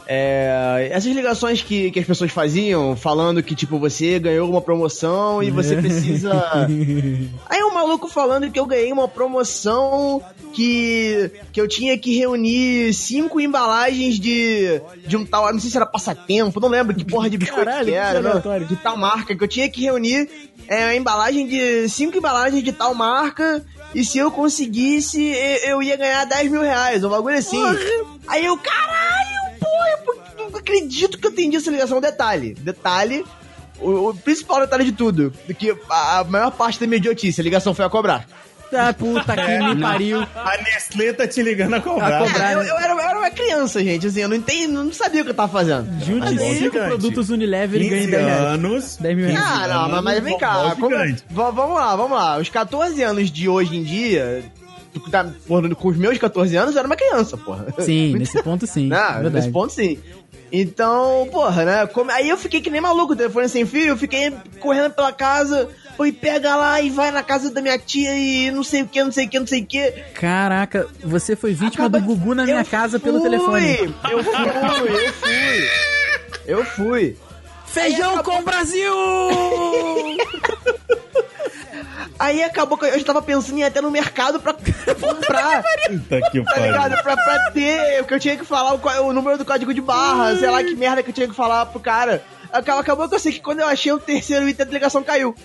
É, 0.06 0.90
essas 0.92 1.14
ligações 1.14 1.62
que, 1.62 1.92
que 1.92 2.00
as 2.00 2.06
pessoas 2.06 2.32
faziam, 2.32 2.96
falando 2.96 3.42
que, 3.42 3.56
tipo, 3.56 3.80
você 3.80 4.20
ganhou 4.20 4.50
uma 4.50 4.62
promoção 4.62 5.42
e 5.42 5.50
você 5.50 5.76
precisa. 5.76 6.32
Aí 7.48 7.64
um 7.64 7.74
maluco 7.74 8.08
falando 8.08 8.50
que 8.52 8.60
eu 8.60 8.66
ganhei 8.66 8.92
uma 8.92 9.08
promoção 9.08 10.22
que, 10.54 11.32
que 11.52 11.60
eu 11.60 11.68
tinha 11.68 11.98
que 11.98 12.18
reunir 12.18 12.94
cinco 12.94 13.40
embalagens 13.40 14.20
de, 14.20 14.82
de 15.06 15.18
um 15.18 15.26
tal. 15.26 15.52
Não 15.52 15.60
sei 15.60 15.70
se 15.70 15.78
era 15.78 15.86
passatempo, 15.86 16.60
não 16.60 16.70
lembro 16.70 16.96
que 16.96 17.06
porra 17.06 17.30
de 17.30 17.38
biscoito 17.38 17.66
Caralho, 17.66 17.86
que 17.86 17.94
era, 17.94 18.22
né? 18.22 18.66
de 18.68 18.76
tal 18.76 18.98
marca, 18.98 19.36
que 19.36 19.44
eu 19.44 19.48
tinha 19.48 19.70
que 19.70 19.82
reunir 19.82 20.30
é, 20.68 20.84
a 20.86 20.96
embalagem 20.96 21.48
de. 21.48 21.88
cinco 21.90 22.18
embalagens 22.18 22.64
de 22.64 22.72
tal 22.72 22.94
marca. 22.94 23.64
E 23.94 24.04
se 24.04 24.18
eu 24.18 24.32
conseguisse, 24.32 25.22
eu 25.64 25.82
ia 25.84 25.96
ganhar 25.96 26.26
10 26.26 26.52
mil 26.52 26.62
reais, 26.62 27.04
um 27.04 27.10
bagulho 27.10 27.38
assim. 27.38 27.62
Aí 28.28 28.44
eu, 28.44 28.56
não 28.56 28.93
acredito 30.64 31.18
que 31.18 31.28
eu 31.28 31.32
entendi 31.32 31.58
essa 31.58 31.70
ligação. 31.70 32.00
Detalhe, 32.02 32.54
detalhe. 32.56 33.24
O, 33.80 34.10
o 34.10 34.14
principal 34.16 34.62
detalhe 34.62 34.86
de 34.86 34.92
tudo, 34.94 35.34
que 35.58 35.76
a, 35.90 36.20
a 36.20 36.24
maior 36.24 36.52
parte 36.52 36.80
da 36.80 36.88
minha 36.88 36.98
idiotice, 36.98 37.42
a 37.42 37.44
ligação 37.44 37.74
foi 37.74 37.84
a 37.86 37.90
cobrar. 37.90 38.26
Ah, 38.76 38.92
puta 38.92 39.36
que 39.36 39.60
me 39.60 39.80
pariu. 39.80 40.20
A 40.22 40.58
Nestlé 40.64 41.14
tá 41.14 41.28
te 41.28 41.44
ligando 41.44 41.76
a 41.76 41.82
cobrar. 41.82 42.24
A 42.24 42.28
cobrar. 42.28 42.52
É, 42.52 42.56
eu, 42.56 42.62
eu 42.64 42.76
era, 42.78 42.94
eu 42.94 43.00
era 43.00 43.20
uma 43.20 43.30
criança, 43.30 43.84
gente, 43.84 44.08
assim, 44.08 44.22
eu 44.22 44.30
não 44.30 44.36
entendi, 44.36 44.66
não 44.68 44.92
sabia 44.92 45.22
o 45.22 45.26
que 45.26 45.30
eu 45.30 45.36
tava 45.36 45.52
fazendo. 45.52 45.88
Junte 46.04 46.34
Bom, 46.34 46.40
cinco 46.40 46.54
gigante. 46.56 46.88
produtos 46.88 47.30
Unilever 47.30 47.82
e 47.82 47.88
ganhe 47.88 48.02
15 48.08 48.12
10 48.12 48.26
reais. 48.26 48.42
anos. 48.48 48.98
10 48.98 49.16
mil 49.16 49.26
reais. 49.28 49.46
Ah, 49.46 49.68
não, 49.68 49.90
mas, 49.90 50.04
mas 50.04 50.24
vem 50.24 50.38
cá, 50.40 50.76
como- 50.80 50.96
vamos 51.30 51.76
lá, 51.76 51.96
vamos 51.96 52.18
lá. 52.18 52.38
Os 52.40 52.50
14 52.50 53.04
anos 53.04 53.30
de 53.32 53.48
hoje 53.48 53.76
em 53.76 53.84
dia, 53.84 54.44
tu 54.92 55.00
tá, 55.02 55.24
porra, 55.48 55.70
com 55.76 55.88
os 55.90 55.98
meus 55.98 56.18
14 56.18 56.56
anos, 56.56 56.74
eu 56.74 56.80
era 56.80 56.88
uma 56.88 56.96
criança, 56.96 57.38
porra. 57.38 57.68
Sim, 57.80 58.14
nesse 58.18 58.42
ponto 58.42 58.66
sim. 58.66 58.88
Não, 58.88 58.98
verdade. 59.16 59.36
nesse 59.36 59.52
ponto 59.52 59.72
sim. 59.72 60.00
Então, 60.56 61.28
porra, 61.32 61.66
né? 61.66 61.90
aí 62.12 62.30
eu 62.30 62.38
fiquei 62.38 62.62
que 62.62 62.70
nem 62.70 62.80
maluco, 62.80 63.16
telefone 63.16 63.50
sem 63.50 63.66
fio, 63.66 63.88
eu 63.88 63.98
fiquei 63.98 64.32
correndo 64.60 64.92
pela 64.92 65.12
casa, 65.12 65.68
foi 65.98 66.12
pega 66.12 66.56
lá 66.56 66.80
e 66.80 66.92
vai 66.92 67.10
na 67.10 67.24
casa 67.24 67.50
da 67.50 67.60
minha 67.60 67.76
tia 67.80 68.14
e 68.16 68.52
não 68.52 68.64
sei 68.64 68.84
o 68.84 68.88
que, 68.88 69.04
não 69.04 69.12
sei 69.12 69.26
o 69.26 69.30
que, 69.30 69.40
não 69.40 69.48
sei 69.48 69.62
o 69.62 69.66
que. 69.66 69.92
Caraca, 70.14 70.88
você 71.04 71.36
foi 71.36 71.54
vítima 71.54 71.88
Acaba- 71.88 72.00
do 72.00 72.06
Gugu 72.06 72.36
na 72.36 72.44
minha 72.44 72.60
Eu 72.62 72.66
casa 72.66 73.00
pelo 73.00 73.20
fui, 73.20 73.30
telefone. 73.32 73.96
Eu 74.12 74.24
fui, 74.24 75.08
eu 75.08 75.14
fui. 75.14 75.70
Eu 76.46 76.66
fui. 76.66 77.18
Feijão 77.66 78.22
com 78.22 78.38
o 78.38 78.44
Brasil! 78.44 78.94
Aí 82.20 82.44
acabou 82.44 82.78
que 82.78 82.86
eu 82.86 83.00
já 83.00 83.06
tava 83.06 83.22
pensando 83.22 83.58
em 83.58 83.62
ir 83.62 83.64
até 83.64 83.82
no 83.82 83.92
mercado 83.92 84.40
pra 84.40 84.54
comprar. 85.00 85.64
Puta 85.88 86.22
que 86.32 86.44
Tá 86.44 86.60
ligado? 86.60 87.04
Pra, 87.04 87.16
pra 87.16 87.52
ter, 87.52 87.98
porque 88.00 88.14
eu 88.14 88.20
tinha 88.20 88.38
que 88.38 88.46
falar 88.46 88.76
o, 88.76 89.08
o 89.08 89.14
número 89.14 89.38
do 89.38 89.46
código 89.46 89.74
de 89.74 89.82
barra, 89.82 90.36
sei 90.38 90.50
lá 90.50 90.64
que 90.64 90.76
merda 90.76 91.02
que 91.04 91.10
eu 91.10 91.14
tinha 91.14 91.28
que 91.28 91.36
falar 91.36 91.66
pro 91.68 91.80
cara. 91.80 92.24
Acabou, 92.52 92.82
acabou 92.82 93.10
que 93.10 93.16
eu 93.16 93.20
sei 93.20 93.32
que 93.34 93.40
quando 93.40 93.62
eu 93.62 93.68
achei 93.68 93.92
o 93.92 94.00
terceiro 94.00 94.48
item, 94.48 94.68
a 94.68 94.70
ligação 94.70 95.04
caiu. 95.04 95.36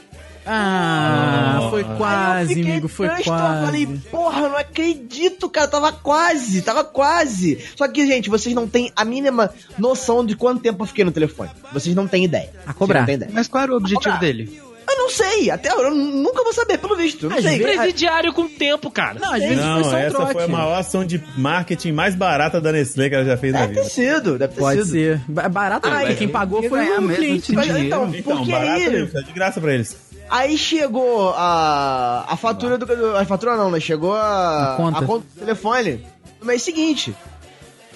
Ah, 0.50 1.68
foi 1.70 1.82
eu 1.82 1.96
quase, 1.96 2.52
amigo, 2.54 2.88
foi 2.88 3.06
quase. 3.08 3.66
Falei, 3.66 3.86
porra, 4.10 4.48
não 4.48 4.56
acredito, 4.56 5.48
cara, 5.50 5.68
tava 5.68 5.92
quase, 5.92 6.62
tava 6.62 6.82
quase. 6.84 7.62
Só 7.76 7.86
que, 7.86 8.06
gente, 8.06 8.30
vocês 8.30 8.54
não 8.54 8.66
têm 8.66 8.90
a 8.96 9.04
mínima 9.04 9.52
noção 9.78 10.24
de 10.24 10.34
quanto 10.34 10.62
tempo 10.62 10.82
eu 10.82 10.86
fiquei 10.86 11.04
no 11.04 11.12
telefone. 11.12 11.50
Vocês 11.70 11.94
não 11.94 12.06
têm 12.08 12.24
ideia. 12.24 12.50
A 12.66 12.72
cobrar. 12.72 13.08
Ideia. 13.08 13.30
Mas 13.32 13.46
qual 13.46 13.62
era 13.64 13.72
o 13.72 13.76
objetivo 13.76 14.16
dele? 14.18 14.67
Eu 14.90 14.96
não 14.96 15.10
sei, 15.10 15.50
até 15.50 15.70
agora 15.70 15.88
eu 15.88 15.94
nunca 15.94 16.42
vou 16.42 16.52
saber, 16.52 16.78
pelo 16.78 16.96
visto. 16.96 17.24
eu 17.26 17.30
Não 17.30 17.36
Às 17.36 17.42
sei. 17.44 17.58
vezes- 17.58 17.76
Presidiário 17.76 18.32
com 18.32 18.48
tempo, 18.48 18.90
cara. 18.90 19.18
Não, 19.20 19.32
às 19.34 19.40
vezes 19.42 19.56
foi 19.58 19.64
Não, 19.66 19.84
só 19.84 19.90
um 19.90 19.96
essa 19.96 20.16
trote. 20.16 20.32
foi 20.32 20.44
a 20.44 20.48
maior 20.48 20.74
ação 20.78 21.04
de 21.04 21.22
marketing 21.36 21.92
mais 21.92 22.14
barata 22.14 22.60
da 22.60 22.72
Nestlé 22.72 23.08
que 23.08 23.14
ela 23.14 23.24
já 23.24 23.36
fez 23.36 23.52
na 23.52 23.60
Deve 23.60 23.74
ter 23.74 23.80
vida. 23.80 23.90
sido, 23.90 24.38
deve 24.38 24.54
ter 24.54 24.60
Pode 24.60 24.80
sido. 24.84 24.90
ser. 24.92 25.20
Ba- 25.28 25.48
Barato, 25.48 25.88
Ai, 25.88 26.00
porque 26.06 26.14
quem 26.16 26.28
pagou 26.28 26.62
foi 26.68 26.80
o 26.80 27.02
mesmo, 27.02 27.14
cliente. 27.16 27.52
Mas, 27.52 27.66
dinheiro. 27.66 27.86
então, 27.86 28.12
Então, 28.14 28.36
porque 28.38 28.52
aí... 28.52 28.88
mesmo, 28.90 29.12
tá 29.12 29.20
de 29.20 29.32
graça 29.32 29.60
pra 29.60 29.74
eles. 29.74 29.96
Aí 30.30 30.58
chegou 30.58 31.30
a, 31.36 32.24
a 32.28 32.36
fatura 32.36 32.76
do, 32.76 33.16
A 33.16 33.24
fatura 33.24 33.56
não, 33.56 33.70
né? 33.70 33.80
Chegou 33.80 34.14
a, 34.14 34.74
A 34.74 34.76
conta. 34.76 35.00
do 35.00 35.20
telefone 35.38 36.04
no 36.40 36.46
mês 36.46 36.62
seguinte. 36.62 37.14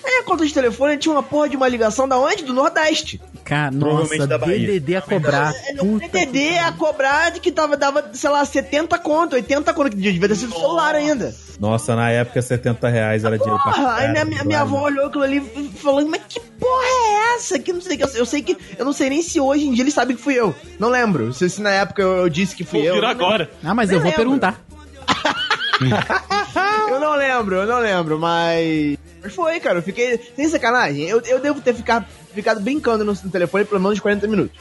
Aí 0.04 0.18
a 0.20 0.22
conta 0.24 0.44
de 0.44 0.52
telefone 0.52 0.96
tinha 0.96 1.12
uma 1.14 1.22
porra 1.22 1.48
de 1.48 1.56
uma 1.56 1.68
ligação 1.68 2.08
da 2.08 2.18
onde? 2.18 2.42
Do 2.44 2.52
Nordeste. 2.52 3.20
Cara, 3.44 3.70
Provavelmente 3.72 4.16
nossa, 4.18 4.26
da 4.28 4.38
Bahia. 4.38 4.66
DDD 4.80 4.96
a 4.96 5.00
cobrar. 5.02 5.52
É, 5.68 5.72
no 5.74 5.84
Puta 6.00 6.08
PTD 6.08 6.58
a 6.58 6.72
cobrar 6.72 7.30
de 7.30 7.40
que 7.40 7.50
tava, 7.52 7.76
dava, 7.76 8.10
sei 8.12 8.30
lá, 8.30 8.44
70 8.44 8.98
conto, 8.98 9.34
80 9.34 9.72
conto, 9.74 9.90
que 9.90 9.96
devia 9.96 10.28
ter 10.28 10.36
sido 10.36 10.52
celular 10.52 10.94
ainda. 10.94 11.34
Nossa, 11.60 11.94
na 11.94 12.10
época 12.10 12.40
70 12.42 12.88
reais 12.88 13.24
era 13.24 13.36
dinheiro 13.38 13.60
pra 13.62 13.72
Porra, 13.72 13.94
aí 13.96 14.10
minha, 14.10 14.24
minha, 14.24 14.44
minha 14.44 14.60
avó 14.62 14.82
olhou 14.82 15.06
aquilo 15.06 15.22
ali 15.24 15.40
falando, 15.76 16.08
mas 16.08 16.22
que 16.28 16.40
porra 16.40 16.84
é 16.84 17.34
essa? 17.36 17.58
Que 17.58 17.72
não 17.72 17.80
sei 17.80 17.96
que. 17.96 18.04
Eu, 18.04 18.08
eu 18.14 18.26
sei 18.26 18.42
que. 18.42 18.56
Eu 18.78 18.84
não 18.84 18.92
sei 18.92 19.10
nem 19.10 19.22
se 19.22 19.38
hoje 19.38 19.66
em 19.66 19.72
dia 19.72 19.82
eles 19.84 19.94
sabem 19.94 20.16
que 20.16 20.22
fui 20.22 20.34
eu. 20.34 20.54
Não 20.78 20.88
lembro. 20.88 21.32
Se, 21.32 21.48
se 21.48 21.60
na 21.60 21.70
época 21.70 22.02
eu, 22.02 22.16
eu 22.16 22.28
disse 22.28 22.56
que 22.56 22.64
fui 22.64 22.80
Vou 22.80 22.88
eu. 22.88 22.94
virar 22.94 23.10
agora. 23.10 23.50
Ah, 23.62 23.74
mas 23.74 23.88
Nem 23.90 23.98
eu 23.98 24.02
vou 24.02 24.10
lembro. 24.10 24.24
perguntar. 24.24 24.60
Eu 27.22 27.28
não 27.28 27.38
lembro, 27.38 27.56
eu 27.56 27.66
não 27.66 27.78
lembro, 27.78 28.18
mas. 28.18 28.98
Mas 29.22 29.34
foi, 29.34 29.60
cara, 29.60 29.78
eu 29.78 29.82
fiquei. 29.82 30.18
Sem 30.34 30.48
sacanagem, 30.48 31.04
eu, 31.08 31.20
eu 31.22 31.38
devo 31.38 31.60
ter 31.60 31.74
ficado, 31.74 32.06
ficado 32.34 32.60
brincando 32.60 33.04
no, 33.04 33.12
no 33.12 33.30
telefone 33.30 33.64
pelo 33.64 33.80
menos 33.80 34.00
40 34.00 34.26
minutos. 34.26 34.58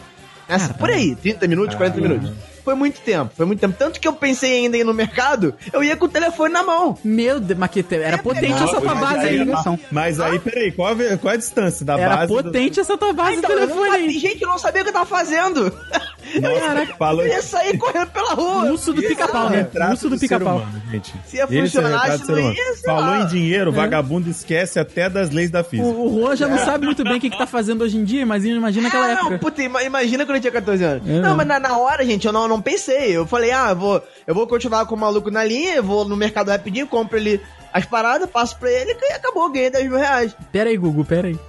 Essa, 0.47 0.74
por 0.74 0.89
aí, 0.89 1.15
30 1.15 1.47
minutos, 1.47 1.76
40 1.76 2.02
minutos. 2.02 2.32
Foi 2.63 2.76
muito 2.76 3.00
tempo, 3.00 3.32
foi 3.36 3.45
muito 3.45 3.60
tempo. 3.60 3.74
Tanto 3.80 4.00
que 4.00 4.08
eu 4.08 4.12
pensei 4.13 4.54
ainda 4.58 4.76
em 4.78 4.82
ir 4.82 4.84
no 4.84 4.93
mercado, 4.93 5.56
eu 5.71 5.82
ia 5.84 5.95
com 5.95 6.06
o 6.06 6.10
telefone 6.10 6.54
na 6.54 6.62
mão. 6.62 6.97
Meu 7.04 7.39
Deus, 7.39 7.58
mas 7.58 7.71
que 7.71 7.82
te- 7.82 7.95
era 7.95 8.17
potente 8.17 8.50
Não, 8.50 8.65
essa 8.65 8.82
tua 8.82 8.93
base 8.95 9.19
aí- 9.28 9.39
aí. 9.41 9.80
Mas 9.89 10.19
aí, 10.19 10.38
peraí, 10.39 10.71
qual 10.74 10.89
a, 10.91 11.17
qual 11.17 11.34
a 11.34 11.38
distância 11.38 11.84
da 11.86 11.97
Era 11.97 12.17
base? 12.17 12.28
do- 12.34 12.43
potente 12.43 12.80
essa 12.80 12.97
tua 12.97 13.13
base 13.13 13.38
Então, 13.38 13.50
do 13.50 13.56
telefone 13.56 13.89
aí. 13.95 14.19
gente, 14.19 14.41
eu 14.43 14.50
não 14.50 14.60
sabia 14.60 14.82
o 14.82 14.84
que 14.84 14.89
eu 14.89 14.93
tava 14.93 15.06
fazendo. 15.08 15.74
Nossa, 16.39 16.95
falou 16.97 17.21
Eu 17.25 17.27
ia 17.29 17.41
sair 17.41 17.77
correndo 17.77 18.09
pela 18.11 18.33
rua. 18.33 18.71
Urso 18.71 18.93
do 18.93 19.01
pica-pau, 19.01 19.49
né? 19.49 19.67
Urso 19.89 20.09
do 20.09 20.15
do 20.15 20.19
pica-pau. 20.19 20.65
gente. 20.91 21.13
Se 21.25 21.37
ia 21.37 21.43
Esse 21.43 21.55
é 21.57 21.59
o 21.59 21.61
funcionar, 21.63 22.17
ser 22.19 22.31
não 22.31 22.39
ia, 22.39 22.75
Falou 22.85 23.01
lá. 23.01 23.19
em 23.21 23.27
dinheiro, 23.27 23.71
vagabundo 23.71 24.29
esquece 24.29 24.79
até 24.79 25.09
das 25.09 25.29
leis 25.31 25.49
da 25.51 25.63
física. 25.63 25.87
O, 25.89 26.15
o 26.15 26.19
Juan 26.21 26.35
já 26.35 26.47
não 26.47 26.57
sabe 26.57 26.85
muito 26.85 27.03
bem 27.03 27.17
o 27.17 27.19
que, 27.19 27.29
que 27.29 27.37
tá 27.37 27.47
fazendo 27.47 27.83
hoje 27.83 27.97
em 27.97 28.03
dia, 28.03 28.25
mas 28.25 28.45
imagina 28.45 28.87
aquela 28.87 29.05
Ah, 29.07 29.11
época. 29.11 29.29
não, 29.31 29.39
puta, 29.39 29.61
ima- 29.63 29.83
imagina 29.83 30.25
quando 30.25 30.35
eu 30.35 30.41
tinha 30.41 30.51
14 30.51 30.83
anos. 30.83 31.09
É, 31.09 31.13
não, 31.13 31.29
não. 31.29 31.35
mas 31.37 31.47
na, 31.47 31.59
na 31.59 31.77
hora, 31.77 32.05
gente, 32.05 32.25
eu 32.27 32.33
não, 32.33 32.47
não 32.47 32.61
pensei. 32.61 33.15
Eu 33.15 33.25
falei, 33.25 33.51
ah, 33.51 33.69
eu 33.69 33.75
vou, 33.75 34.03
eu 34.27 34.35
vou 34.35 34.47
continuar 34.47 34.85
com 34.85 34.95
o 34.95 34.97
maluco 34.99 35.29
na 35.31 35.43
linha, 35.43 35.75
eu 35.75 35.83
vou 35.83 36.05
no 36.05 36.15
mercado 36.15 36.49
rapidinho, 36.49 36.87
compro 36.87 37.17
ele 37.17 37.41
as 37.73 37.85
paradas, 37.85 38.29
passo 38.29 38.57
pra 38.57 38.69
ele 38.69 38.95
e 39.01 39.13
acabou, 39.13 39.49
ganhei 39.49 39.69
10 39.69 39.87
mil 39.89 39.97
reais. 39.97 40.35
Pera 40.51 40.69
aí, 40.69 40.77
Gugu, 40.77 41.05
pera 41.05 41.27
aí. 41.29 41.39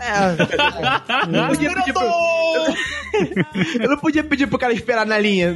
É. 0.00 1.26
Eu 1.26 1.28
não 1.32 1.48
podia 1.48 1.74
pedir 1.74 1.92
pro... 1.92 2.02
Eu 3.82 3.88
não 3.90 3.96
podia 3.98 4.24
pedir 4.24 4.46
pro 4.46 4.58
cara 4.58 4.72
esperar 4.72 5.04
na 5.06 5.18
linha. 5.18 5.54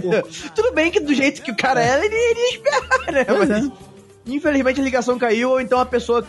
Pouco. 0.00 0.28
Tudo 0.54 0.72
bem 0.72 0.90
que 0.90 1.00
do 1.00 1.14
jeito 1.14 1.42
que 1.42 1.50
o 1.50 1.56
cara 1.56 1.82
é, 1.84 2.04
ele 2.04 2.14
iria 2.14 2.50
esperar, 2.50 3.12
né? 3.12 3.24
Pois 3.24 3.48
Mas, 3.48 3.64
é. 3.66 3.70
Infelizmente 4.26 4.80
a 4.80 4.84
ligação 4.84 5.18
caiu, 5.18 5.50
ou 5.50 5.60
então 5.60 5.78
a 5.78 5.86
pessoa. 5.86 6.26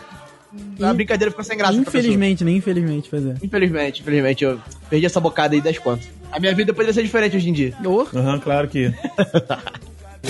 A 0.80 0.90
In- 0.90 0.94
brincadeira 0.94 1.30
ficou 1.30 1.44
sem 1.44 1.56
graça. 1.58 1.74
Infelizmente, 1.74 2.44
né? 2.44 2.52
Infelizmente, 2.52 3.08
pois 3.10 3.24
é. 3.26 3.34
Infelizmente, 3.42 4.00
infelizmente, 4.00 4.44
eu 4.44 4.60
perdi 4.88 5.06
essa 5.06 5.20
bocada 5.20 5.54
aí 5.54 5.60
das 5.60 5.78
contas. 5.78 6.08
A 6.30 6.38
minha 6.38 6.54
vida 6.54 6.72
poderia 6.72 6.92
ser 6.94 7.02
diferente 7.02 7.36
hoje 7.36 7.48
em 7.50 7.52
dia. 7.52 7.74
Ô, 7.84 8.06
Aham, 8.14 8.38
claro 8.38 8.68
que. 8.68 8.92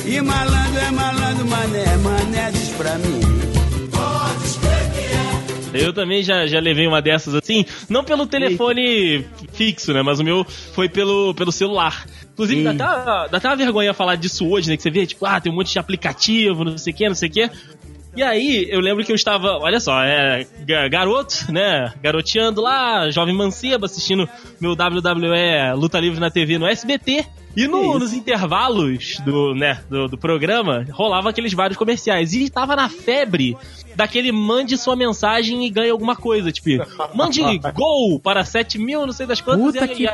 E 0.05 0.21
malandro 0.21 0.79
é 0.81 0.91
malandro, 0.91 1.47
mané, 1.47 1.97
mané 1.97 2.51
diz 2.53 2.69
pra 2.71 2.95
mim. 2.99 3.38
Eu 5.75 5.93
também 5.93 6.23
já, 6.23 6.47
já 6.47 6.61
levei 6.61 6.87
uma 6.87 7.01
dessas 7.03 7.35
assim, 7.35 7.65
não 7.89 8.03
pelo 8.05 8.27
telefone 8.27 9.25
fixo, 9.53 9.93
né? 9.93 10.03
Mas 10.03 10.19
o 10.21 10.25
meu 10.25 10.45
foi 10.45 10.89
pelo, 10.89 11.35
pelo 11.35 11.53
celular. 11.53 12.07
Inclusive, 12.33 12.63
dá 12.63 12.71
até, 12.71 13.31
dá 13.31 13.37
até 13.39 13.49
uma 13.49 13.57
vergonha 13.57 13.93
falar 13.93 14.15
disso 14.17 14.49
hoje, 14.49 14.71
né? 14.71 14.77
Que 14.77 14.83
você 14.83 14.91
vê, 14.91 15.05
tipo, 15.07 15.27
ah, 15.27 15.41
tem 15.41 15.53
um 15.53 15.55
monte 15.57 15.73
de 15.73 15.79
aplicativo, 15.79 16.65
não 16.65 16.79
sei 16.79 16.93
o 16.93 16.97
que, 16.97 17.09
não 17.09 17.15
sei 17.15 17.29
o 17.29 17.33
que. 17.33 17.51
E 18.17 18.23
aí, 18.23 18.67
eu 18.71 18.81
lembro 18.81 19.05
que 19.05 19.13
eu 19.13 19.17
estava, 19.17 19.59
olha 19.59 19.79
só, 19.79 20.03
é, 20.03 20.47
ga- 20.67 20.89
garoto, 20.89 21.53
né? 21.53 21.93
Garoteando 22.03 22.61
lá, 22.61 23.11
jovem 23.11 23.35
mancebo, 23.35 23.85
assistindo 23.85 24.29
meu 24.61 24.73
WWE 24.73 25.75
Luta 25.77 26.01
Livre 26.01 26.19
na 26.19 26.31
TV 26.31 26.59
no 26.59 26.67
SBT. 26.67 27.25
E 27.59 27.67
no- 27.69 27.99
nos 27.99 28.13
intervalos 28.13 29.19
do, 29.25 29.55
né, 29.55 29.81
do, 29.89 30.09
do 30.09 30.19
programa, 30.19 30.87
rolava 30.91 31.31
aqueles 31.31 31.53
vários 31.53 31.77
comerciais. 31.77 32.33
E 32.33 32.49
tava 32.49 32.77
na 32.77 32.89
febre 32.89 33.57
daquele 33.97 34.31
mande 34.31 34.77
sua 34.77 34.95
mensagem 34.95 35.65
e 35.67 35.71
ganhe 35.71 35.91
alguma 35.91 36.15
coisa. 36.15 36.53
Tipo, 36.53 36.69
mande 37.15 37.41
gol 37.75 38.21
para 38.21 38.45
7 38.45 38.79
mil, 38.79 39.05
não 39.07 39.13
sei 39.13 39.27
das 39.27 39.41
quantas, 39.41 39.65
Puta 39.73 39.85
e, 39.85 39.89
que 39.89 40.03
e 40.05 40.09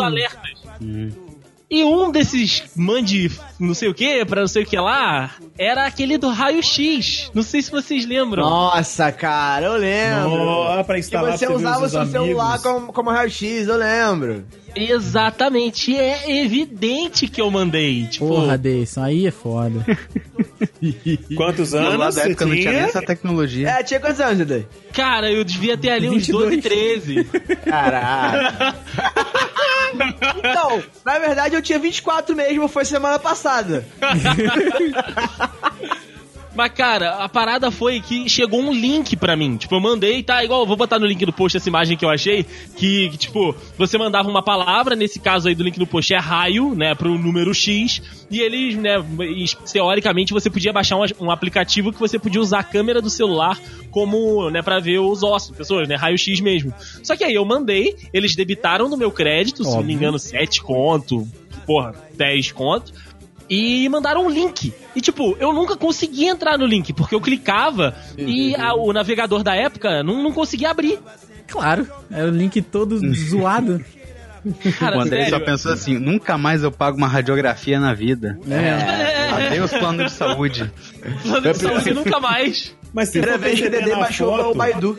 alertas. 0.00 0.62
E 0.80 1.27
um 1.70 2.10
desses 2.10 2.62
mande 2.74 3.30
não 3.60 3.74
sei 3.74 3.88
o 3.88 3.94
que, 3.94 4.24
pra 4.24 4.40
não 4.40 4.48
sei 4.48 4.62
o 4.62 4.66
que 4.66 4.78
lá, 4.78 5.32
era 5.58 5.84
aquele 5.86 6.16
do 6.16 6.28
raio-x. 6.30 7.30
Não 7.34 7.42
sei 7.42 7.60
se 7.60 7.70
vocês 7.70 8.06
lembram. 8.06 8.42
Nossa, 8.42 9.12
cara, 9.12 9.66
eu 9.66 9.76
lembro. 9.76 10.30
Oh, 10.80 10.84
pra 10.84 10.94
que 10.94 11.00
instalar 11.00 11.36
você 11.36 11.46
pra 11.46 11.54
ver 11.56 11.60
usava 11.60 11.84
o 11.86 11.88
seu 11.88 12.00
amigos. 12.00 12.12
celular 12.26 12.62
como, 12.62 12.92
como 12.92 13.10
raio-x, 13.10 13.68
eu 13.68 13.76
lembro. 13.76 14.44
Exatamente. 14.74 15.90
E 15.92 15.96
é 15.98 16.42
evidente 16.44 17.26
que 17.28 17.40
eu 17.40 17.50
mandei. 17.50 18.06
Tipo, 18.06 18.28
porra, 18.28 18.56
Deison, 18.56 19.02
aí 19.02 19.26
é 19.26 19.30
foda. 19.30 19.84
Quantos 21.36 21.72
Lá 21.72 21.80
anos 21.88 21.98
da 22.14 22.22
você 22.22 22.28
época 22.30 22.46
não 22.46 22.52
tinha 22.54 22.64
nem 22.70 22.74
tinha? 22.74 22.86
essa 22.88 23.02
tecnologia. 23.02 23.68
É, 23.68 23.82
tinha 23.82 23.98
quantos 24.00 24.20
anos, 24.20 24.46
Dei? 24.46 24.66
cara, 24.92 25.30
eu 25.30 25.42
devia 25.44 25.76
ter 25.76 25.90
ali 25.90 26.08
uns 26.08 26.26
22. 26.26 26.50
12, 26.50 26.62
13. 26.62 27.24
Caralho. 27.64 28.74
Então, 30.38 30.82
na 31.04 31.18
verdade 31.18 31.54
eu 31.54 31.62
tinha 31.62 31.78
24 31.78 32.34
mesmo, 32.34 32.68
foi 32.68 32.84
semana 32.84 33.18
passada. 33.18 33.86
Mas, 36.58 36.72
cara, 36.72 37.10
a 37.22 37.28
parada 37.28 37.70
foi 37.70 38.00
que 38.00 38.28
chegou 38.28 38.60
um 38.60 38.72
link 38.72 39.14
pra 39.14 39.36
mim. 39.36 39.56
Tipo, 39.56 39.76
eu 39.76 39.80
mandei, 39.80 40.24
tá? 40.24 40.42
Igual, 40.42 40.66
vou 40.66 40.76
botar 40.76 40.98
no 40.98 41.06
link 41.06 41.24
do 41.24 41.32
post 41.32 41.56
essa 41.56 41.68
imagem 41.68 41.96
que 41.96 42.04
eu 42.04 42.10
achei. 42.10 42.44
Que, 42.74 43.10
que, 43.10 43.16
tipo, 43.16 43.54
você 43.76 43.96
mandava 43.96 44.28
uma 44.28 44.42
palavra, 44.42 44.96
nesse 44.96 45.20
caso 45.20 45.46
aí 45.46 45.54
do 45.54 45.62
link 45.62 45.78
do 45.78 45.86
post 45.86 46.12
é 46.12 46.18
raio, 46.18 46.74
né? 46.74 46.96
Pro 46.96 47.16
número 47.16 47.54
X. 47.54 48.02
E 48.28 48.40
eles, 48.40 48.74
né? 48.74 48.96
Teoricamente, 49.72 50.32
você 50.32 50.50
podia 50.50 50.72
baixar 50.72 50.96
um, 50.96 51.04
um 51.20 51.30
aplicativo 51.30 51.92
que 51.92 52.00
você 52.00 52.18
podia 52.18 52.40
usar 52.40 52.58
a 52.58 52.64
câmera 52.64 53.00
do 53.00 53.08
celular 53.08 53.56
como, 53.92 54.50
né? 54.50 54.60
Pra 54.60 54.80
ver 54.80 54.98
os 54.98 55.22
ossos, 55.22 55.56
pessoas, 55.56 55.86
né? 55.86 55.94
Raio 55.94 56.18
X 56.18 56.40
mesmo. 56.40 56.74
Só 57.04 57.16
que 57.16 57.22
aí 57.22 57.34
eu 57.34 57.44
mandei, 57.44 57.94
eles 58.12 58.34
debitaram 58.34 58.88
no 58.88 58.96
meu 58.96 59.12
crédito, 59.12 59.62
se 59.62 59.70
não 59.70 59.76
me 59.76 59.82
Óbvio. 59.82 59.94
engano, 59.94 60.18
7 60.18 60.60
conto, 60.60 61.24
porra, 61.64 61.94
10 62.16 62.50
conto 62.50 62.92
e 63.48 63.88
mandaram 63.88 64.26
um 64.26 64.30
link. 64.30 64.72
E 64.94 65.00
tipo, 65.00 65.36
eu 65.40 65.52
nunca 65.52 65.76
consegui 65.76 66.26
entrar 66.26 66.58
no 66.58 66.66
link, 66.66 66.92
porque 66.92 67.14
eu 67.14 67.20
clicava 67.20 67.94
e 68.16 68.54
a- 68.56 68.74
o 68.74 68.92
navegador 68.92 69.42
da 69.42 69.54
época 69.54 70.02
não, 70.02 70.22
não 70.22 70.32
conseguia 70.32 70.70
abrir. 70.70 70.98
Claro, 71.46 71.86
era 72.10 72.26
o 72.28 72.30
link 72.30 72.60
todo 72.62 72.98
zoado. 73.14 73.84
Cara, 74.78 74.98
o 74.98 75.00
André 75.00 75.24
sério. 75.24 75.38
só 75.38 75.44
pensou 75.44 75.72
assim: 75.72 75.98
nunca 75.98 76.38
mais 76.38 76.62
eu 76.62 76.70
pago 76.70 76.96
uma 76.96 77.08
radiografia 77.08 77.78
na 77.80 77.92
vida. 77.92 78.38
É. 78.48 79.46
Adeus 79.48 79.70
plano 79.72 80.04
de 80.04 80.12
saúde. 80.12 80.70
Plano 81.22 81.52
de 81.52 81.58
saúde 81.58 81.92
nunca 81.92 82.20
mais. 82.20 82.74
Mas 82.92 83.08
se 83.08 83.18
Primeira 83.20 83.36
vez 83.38 83.60
que 83.60 83.68
Dedê 83.68 83.90
na 83.90 83.98
baixou 83.98 84.36
foto... 84.36 84.50
o 84.50 84.54
Baidu. 84.54 84.98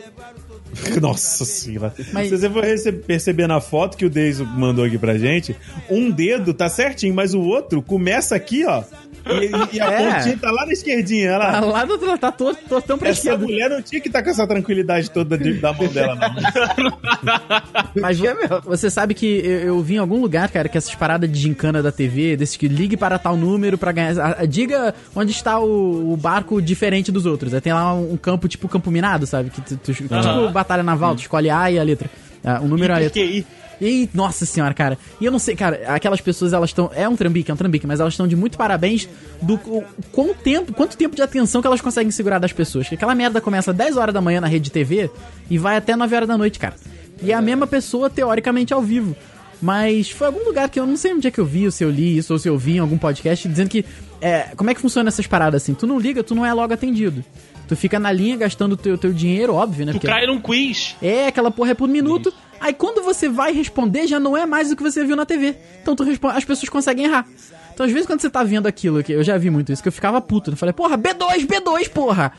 Nossa 1.00 1.44
senhora. 1.44 1.94
Mas- 2.12 2.28
Se 2.28 2.38
você 2.38 2.50
for 2.50 2.64
perceber 3.06 3.46
na 3.46 3.60
foto 3.60 3.96
que 3.96 4.04
o 4.04 4.10
Deiso 4.10 4.44
mandou 4.44 4.84
aqui 4.84 4.98
pra 4.98 5.16
gente, 5.18 5.56
um 5.88 6.10
dedo 6.10 6.52
tá 6.54 6.68
certinho, 6.68 7.14
mas 7.14 7.34
o 7.34 7.40
outro 7.40 7.82
começa 7.82 8.34
aqui, 8.34 8.64
ó. 8.64 8.82
E, 9.26 9.76
e 9.76 9.80
a 9.80 9.86
É. 9.90 10.14
pontinha 10.14 10.38
tá 10.38 10.50
lá 10.50 10.66
na 10.66 10.72
esquerdinha. 10.72 11.32
Olha 11.34 11.38
Tá 11.52 11.60
lá. 11.60 11.66
lá 11.72 11.84
do 11.84 11.92
outro 11.92 12.06
lado, 12.08 12.18
tá 12.18 12.32
todo, 12.32 12.56
tortão 12.68 12.98
pra 12.98 13.08
Essa 13.10 13.20
esquerda. 13.20 13.44
mulher 13.44 13.68
não 13.70 13.82
tinha 13.82 14.00
que 14.00 14.08
estar 14.08 14.22
com 14.22 14.30
essa 14.30 14.46
tranquilidade 14.46 15.10
toda 15.10 15.36
de- 15.36 15.54
da 15.60 15.72
mão 15.72 15.86
dela, 15.88 16.14
não. 16.16 16.30
Mas 18.00 18.18
mesmo. 18.20 18.40
você 18.64 18.90
sabe 18.90 19.14
que 19.14 19.26
eu, 19.26 19.58
eu 19.60 19.80
vi 19.82 19.94
em 19.94 19.98
algum 19.98 20.20
lugar, 20.20 20.48
cara, 20.50 20.68
que 20.68 20.78
essas 20.78 20.94
paradas 20.94 21.30
de 21.30 21.38
gincana 21.38 21.82
da 21.82 21.92
TV, 21.92 22.36
desses 22.36 22.56
que 22.56 22.68
ligue 22.68 22.96
para 22.96 23.18
tal 23.18 23.36
número 23.36 23.76
pra 23.78 23.92
ganhar. 23.92 24.18
a- 24.18 24.40
a- 24.42 24.44
diga 24.46 24.94
onde 25.14 25.32
está 25.32 25.58
o, 25.58 26.12
o 26.12 26.16
barco 26.16 26.60
diferente 26.60 27.12
dos 27.12 27.26
outros. 27.26 27.52
Aí 27.54 27.60
tem 27.60 27.72
lá 27.72 27.94
um, 27.94 28.12
um 28.12 28.16
campo, 28.16 28.48
tipo 28.48 28.68
campo 28.68 28.90
minado, 28.90 29.26
sabe? 29.26 29.50
Que 29.50 29.60
tu, 29.60 29.76
tu- 29.76 29.92
Tipo 30.00 30.50
batalha 30.50 30.82
naval, 30.82 31.14
tu 31.14 31.20
escolhe 31.20 31.50
A 31.50 31.70
e 31.70 31.78
a 31.78 31.82
letra. 31.82 32.08
Ah, 32.42 32.60
um 32.62 32.68
número 32.68 32.92
e 32.92 32.96
a 32.96 32.98
letra. 32.98 33.20
QI. 33.22 33.46
E, 33.80 34.08
nossa 34.12 34.44
senhora, 34.44 34.74
cara. 34.74 34.98
E 35.20 35.24
eu 35.24 35.32
não 35.32 35.38
sei, 35.38 35.56
cara, 35.56 35.80
aquelas 35.86 36.20
pessoas, 36.20 36.52
elas 36.52 36.70
estão. 36.70 36.90
É 36.94 37.08
um 37.08 37.16
trambique, 37.16 37.50
é 37.50 37.54
um 37.54 37.56
trambique, 37.56 37.86
mas 37.86 37.98
elas 38.00 38.12
estão 38.12 38.28
de 38.28 38.36
muito 38.36 38.58
parabéns 38.58 39.08
do 39.40 39.54
o, 39.54 39.84
quão 40.12 40.34
tempo, 40.34 40.72
quanto 40.74 40.96
tempo 40.96 41.16
de 41.16 41.22
atenção 41.22 41.60
que 41.60 41.66
elas 41.66 41.80
conseguem 41.80 42.10
segurar 42.10 42.38
das 42.38 42.52
pessoas. 42.52 42.88
Que 42.88 42.94
aquela 42.94 43.14
merda 43.14 43.40
começa 43.40 43.70
às 43.70 43.76
10 43.76 43.96
horas 43.96 44.12
da 44.14 44.20
manhã 44.20 44.40
na 44.40 44.46
rede 44.48 44.70
TV 44.70 45.10
e 45.48 45.56
vai 45.58 45.76
até 45.76 45.96
9 45.96 46.14
horas 46.14 46.28
da 46.28 46.36
noite, 46.36 46.58
cara. 46.58 46.74
E 47.22 47.32
é 47.32 47.34
a 47.34 47.40
mesma 47.42 47.66
pessoa, 47.66 48.10
teoricamente, 48.10 48.72
ao 48.74 48.82
vivo. 48.82 49.16
Mas 49.62 50.10
foi 50.10 50.26
algum 50.26 50.44
lugar 50.44 50.70
que 50.70 50.80
eu 50.80 50.86
não 50.86 50.96
sei 50.96 51.12
onde 51.12 51.28
é 51.28 51.30
que 51.30 51.38
eu 51.38 51.44
vi, 51.44 51.66
ou 51.66 51.70
se 51.70 51.84
eu 51.84 51.90
li 51.90 52.16
isso, 52.16 52.32
ou 52.32 52.38
se 52.38 52.48
eu 52.48 52.56
vi 52.56 52.76
em 52.76 52.78
algum 52.78 52.96
podcast, 52.96 53.46
dizendo 53.48 53.68
que. 53.68 53.84
É, 54.22 54.48
como 54.56 54.70
é 54.70 54.74
que 54.74 54.80
funciona 54.80 55.08
essas 55.08 55.26
paradas 55.26 55.62
assim? 55.62 55.74
Tu 55.74 55.86
não 55.86 55.98
liga, 55.98 56.22
tu 56.22 56.34
não 56.34 56.44
é 56.44 56.52
logo 56.52 56.72
atendido. 56.72 57.24
Tu 57.68 57.76
fica 57.76 57.98
na 57.98 58.10
linha 58.10 58.36
gastando 58.36 58.72
o 58.72 58.76
teu, 58.76 58.98
teu 58.98 59.12
dinheiro, 59.12 59.54
óbvio, 59.54 59.86
né? 59.86 59.92
Tu 59.92 59.96
Porque- 59.96 60.06
cai 60.08 60.26
num 60.26 60.40
quiz. 60.40 60.96
é, 61.00 61.26
aquela 61.26 61.50
porra 61.50 61.70
é 61.70 61.74
por 61.74 61.88
minuto. 61.88 62.32
Aí 62.60 62.74
quando 62.74 63.02
você 63.02 63.28
vai 63.28 63.52
responder, 63.52 64.06
já 64.06 64.20
não 64.20 64.36
é 64.36 64.44
mais 64.44 64.70
o 64.70 64.76
que 64.76 64.82
você 64.82 65.04
viu 65.04 65.16
na 65.16 65.24
TV. 65.24 65.56
Então 65.80 65.96
tu 65.96 66.04
responde, 66.04 66.36
as 66.36 66.44
pessoas 66.44 66.68
conseguem 66.68 67.06
errar. 67.06 67.26
Então 67.72 67.86
às 67.86 67.92
vezes 67.92 68.06
quando 68.06 68.20
você 68.20 68.28
tá 68.28 68.44
vendo 68.44 68.66
aquilo, 68.66 69.02
que 69.02 69.12
eu 69.12 69.24
já 69.24 69.38
vi 69.38 69.48
muito 69.48 69.72
isso, 69.72 69.82
que 69.82 69.88
eu 69.88 69.92
ficava 69.92 70.20
puto. 70.20 70.50
Eu 70.50 70.56
falei, 70.56 70.72
porra, 70.72 70.98
B2, 70.98 71.46
B2, 71.46 71.88
porra! 71.88 72.32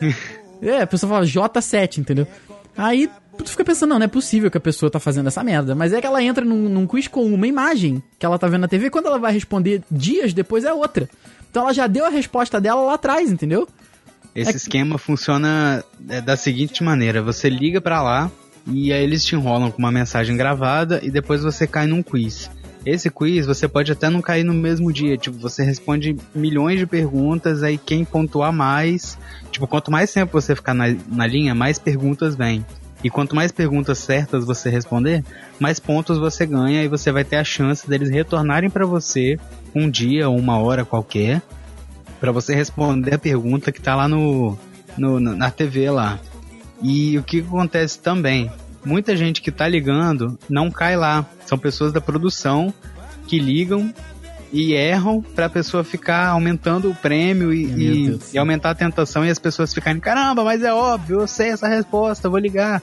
é, 0.60 0.82
a 0.82 0.86
pessoa 0.86 1.10
fala 1.10 1.24
J7, 1.24 1.98
entendeu? 1.98 2.26
Aí 2.76 3.08
tu 3.44 3.50
fica 3.50 3.64
pensando, 3.64 3.90
não, 3.90 3.98
não 3.98 4.06
é 4.06 4.08
possível 4.08 4.50
que 4.50 4.58
a 4.58 4.60
pessoa 4.60 4.90
tá 4.90 4.98
fazendo 4.98 5.28
essa 5.28 5.42
merda. 5.42 5.74
Mas 5.74 5.92
é 5.92 6.00
que 6.00 6.06
ela 6.06 6.22
entra 6.22 6.44
num, 6.44 6.68
num 6.68 6.86
quiz 6.86 7.06
com 7.06 7.24
uma 7.24 7.46
imagem 7.46 8.02
que 8.18 8.26
ela 8.26 8.38
tá 8.38 8.46
vendo 8.48 8.62
na 8.62 8.68
TV, 8.68 8.90
quando 8.90 9.06
ela 9.06 9.18
vai 9.18 9.32
responder 9.32 9.82
dias 9.90 10.32
depois 10.32 10.64
é 10.64 10.72
outra. 10.72 11.08
Então 11.50 11.62
ela 11.62 11.72
já 11.72 11.86
deu 11.86 12.04
a 12.04 12.10
resposta 12.10 12.60
dela 12.60 12.82
lá 12.82 12.94
atrás, 12.94 13.30
entendeu? 13.30 13.68
Esse 14.34 14.56
esquema 14.56 14.96
funciona 14.98 15.84
é, 16.08 16.20
da 16.20 16.36
seguinte 16.36 16.82
maneira: 16.84 17.22
você 17.22 17.48
liga 17.48 17.80
pra 17.80 18.02
lá 18.02 18.30
e 18.70 18.92
aí 18.92 19.02
eles 19.02 19.24
te 19.24 19.34
enrolam 19.34 19.70
com 19.70 19.78
uma 19.78 19.92
mensagem 19.92 20.36
gravada 20.36 21.00
e 21.02 21.10
depois 21.10 21.42
você 21.42 21.66
cai 21.66 21.86
num 21.86 22.02
quiz. 22.02 22.50
Esse 22.86 23.10
quiz 23.10 23.44
você 23.46 23.68
pode 23.68 23.92
até 23.92 24.08
não 24.08 24.22
cair 24.22 24.42
no 24.44 24.54
mesmo 24.54 24.90
dia, 24.92 25.18
tipo, 25.18 25.36
você 25.38 25.62
responde 25.62 26.16
milhões 26.34 26.78
de 26.78 26.86
perguntas, 26.86 27.62
aí 27.62 27.76
quem 27.76 28.04
pontuar 28.06 28.52
mais, 28.52 29.18
tipo, 29.50 29.66
quanto 29.66 29.90
mais 29.90 30.10
tempo 30.12 30.32
você 30.40 30.56
ficar 30.56 30.72
na, 30.72 30.84
na 31.08 31.26
linha, 31.26 31.54
mais 31.54 31.78
perguntas 31.78 32.34
vêm. 32.34 32.64
E 33.04 33.08
quanto 33.10 33.34
mais 33.34 33.50
perguntas 33.52 33.98
certas 33.98 34.44
você 34.46 34.68
responder, 34.70 35.24
mais 35.58 35.78
pontos 35.80 36.18
você 36.18 36.44
ganha 36.46 36.82
e 36.82 36.88
você 36.88 37.10
vai 37.10 37.24
ter 37.24 37.36
a 37.36 37.44
chance 37.44 37.88
deles 37.88 38.10
retornarem 38.10 38.68
pra 38.70 38.84
você 38.86 39.38
um 39.74 39.88
dia 39.90 40.28
ou 40.28 40.36
uma 40.38 40.58
hora 40.58 40.84
qualquer 40.84 41.40
Pra 42.18 42.32
você 42.32 42.54
responder 42.54 43.14
a 43.14 43.18
pergunta 43.18 43.72
que 43.72 43.80
tá 43.80 43.96
lá 43.96 44.06
no, 44.06 44.58
no- 44.98 45.18
na 45.18 45.50
TV 45.50 45.90
lá. 45.90 46.18
E 46.82 47.18
o 47.18 47.22
que 47.22 47.40
acontece 47.40 47.98
também? 47.98 48.50
Muita 48.84 49.14
gente 49.16 49.42
que 49.42 49.50
tá 49.50 49.68
ligando 49.68 50.38
não 50.48 50.70
cai 50.70 50.96
lá. 50.96 51.26
São 51.46 51.58
pessoas 51.58 51.92
da 51.92 52.00
produção 52.00 52.72
que 53.26 53.38
ligam 53.38 53.92
e 54.52 54.72
erram 54.72 55.20
pra 55.22 55.48
pessoa 55.48 55.84
ficar 55.84 56.28
aumentando 56.28 56.90
o 56.90 56.94
prêmio 56.94 57.52
e, 57.52 57.64
e- 57.64 58.18
e 58.32 58.38
aumentar 58.38 58.70
a 58.70 58.74
tentação 58.74 59.24
e 59.24 59.30
as 59.30 59.38
pessoas 59.38 59.72
ficarem, 59.72 60.00
caramba, 60.00 60.42
mas 60.42 60.62
é 60.62 60.72
óbvio, 60.72 61.20
eu 61.20 61.26
sei 61.28 61.50
essa 61.50 61.68
resposta, 61.68 62.28
vou 62.28 62.38
ligar. 62.38 62.82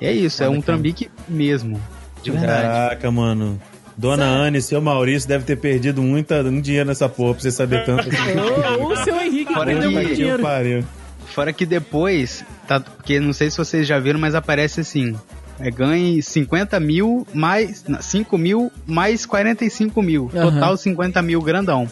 E 0.00 0.06
é 0.06 0.12
isso, 0.12 0.44
é 0.44 0.48
um 0.48 0.60
trambique 0.60 1.10
mesmo. 1.28 1.80
De 2.22 2.30
verdade. 2.30 2.62
Caraca, 2.62 3.10
mano. 3.10 3.60
Dona 3.96 4.24
Anne 4.24 4.58
e 4.58 4.62
seu 4.62 4.80
Maurício 4.80 5.28
deve 5.28 5.44
ter 5.44 5.56
perdido 5.56 6.02
muita, 6.02 6.42
um 6.42 6.60
dinheiro 6.60 6.86
nessa 6.88 7.08
porra 7.08 7.34
pra 7.34 7.42
você 7.42 7.50
saber 7.50 7.84
tanto. 7.84 8.08
Ou, 8.80 8.92
o 8.92 8.96
seu 8.98 9.20
Henrique 9.20 9.46
que 9.46 9.54
Fora 9.54 9.74
que- 9.74 9.88
muito 9.88 10.08
Que 10.10 10.14
dinheiro. 10.16 10.42
pariu. 10.42 10.84
Fora 11.26 11.52
que 11.52 11.64
depois 11.66 12.44
Tá, 12.66 12.80
porque 12.80 13.20
não 13.20 13.32
sei 13.32 13.50
se 13.50 13.58
vocês 13.58 13.86
já 13.86 13.98
viram, 13.98 14.18
mas 14.18 14.34
aparece 14.34 14.80
assim. 14.80 15.16
É, 15.58 15.70
ganhe 15.70 16.20
50 16.22 16.80
mil 16.80 17.26
mais. 17.32 17.84
não, 17.86 18.02
5 18.02 18.36
mil 18.36 18.72
mais 18.86 19.24
45 19.24 20.02
mil. 20.02 20.30
Aham. 20.34 20.52
Total 20.52 20.76
50 20.76 21.22
mil 21.22 21.40
grandão. 21.40 21.88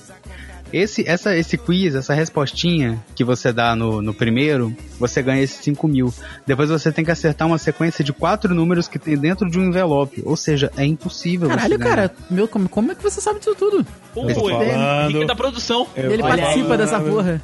Esse, 0.72 1.06
essa, 1.06 1.36
esse 1.36 1.58
quiz, 1.58 1.94
essa 1.94 2.14
respostinha 2.14 2.98
que 3.14 3.22
você 3.22 3.52
dá 3.52 3.76
no, 3.76 4.00
no 4.00 4.14
primeiro, 4.14 4.74
você 4.98 5.20
ganha 5.20 5.42
esses 5.42 5.58
5 5.58 5.86
mil. 5.86 6.12
Depois 6.46 6.70
você 6.70 6.90
tem 6.90 7.04
que 7.04 7.10
acertar 7.10 7.46
uma 7.46 7.58
sequência 7.58 8.02
de 8.02 8.10
quatro 8.10 8.54
números 8.54 8.88
que 8.88 8.98
tem 8.98 9.18
dentro 9.18 9.50
de 9.50 9.58
um 9.58 9.64
envelope. 9.64 10.22
Ou 10.24 10.34
seja, 10.34 10.72
é 10.74 10.84
impossível 10.86 11.46
Caralho, 11.50 11.78
cara, 11.78 12.10
meu, 12.30 12.48
como, 12.48 12.70
como 12.70 12.90
é 12.90 12.94
que 12.94 13.02
você 13.02 13.20
sabe 13.20 13.38
disso 13.38 13.54
tudo? 13.54 13.86
Pô. 14.14 14.26
Dica 15.08 15.26
da 15.26 15.36
produção. 15.36 15.86
Eu 15.94 16.10
Ele 16.10 16.22
participa 16.22 16.62
falando. 16.62 16.78
dessa 16.78 17.00
porra. 17.00 17.42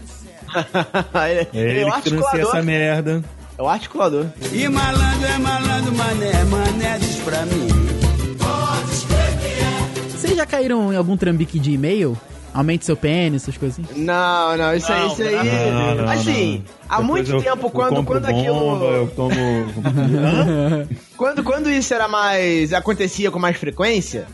Ele, 1.31 1.41
É 1.41 1.49
ele 1.53 1.59
é 1.59 1.71
ele 1.71 1.81
trouxe 1.83 1.97
articulador. 1.97 2.41
essa 2.41 2.63
merda. 2.63 3.25
É 3.59 3.63
o 3.63 3.69
articulador. 3.69 4.27
E 4.53 4.69
malandro 4.69 5.27
é 5.27 5.39
malandro, 5.39 5.93
mané, 5.95 6.45
mané 6.45 6.99
diz 6.99 7.17
pra 7.17 7.45
mim. 7.47 7.67
Vocês 10.11 10.37
já 10.37 10.47
caíram 10.47 10.93
em 10.93 10.97
algum 10.97 11.17
trambique 11.17 11.59
de 11.59 11.73
e-mail? 11.73 12.17
Aumente 12.55 12.85
seu 12.87 12.97
pênis, 12.97 13.43
essas 13.43 13.57
coisas 13.57 13.79
assim? 13.79 14.01
Não, 14.03 14.57
não, 14.57 14.75
isso 14.75 14.91
aí, 14.91 15.01
Não, 15.01 15.13
isso 15.13 15.23
aí. 15.23 15.71
não, 15.71 15.95
não, 15.97 16.09
assim, 16.11 16.65
há 16.89 17.01
Depois 17.01 17.07
muito 17.29 17.31
eu- 17.31 17.43
tempo, 17.43 17.67
eu 17.67 17.71
quando, 17.71 18.03
quando 18.05 18.25
aquilo. 18.25 18.55
bomba, 18.59 18.85
eu 18.87 19.07
tomo. 19.09 19.35
Quando, 21.17 21.45
quando 21.45 21.71
isso 21.71 21.93
era 21.93 22.09
mais. 22.09 22.73
acontecia 22.73 23.31
com 23.31 23.39
mais 23.39 23.57
frequência, 23.57 24.27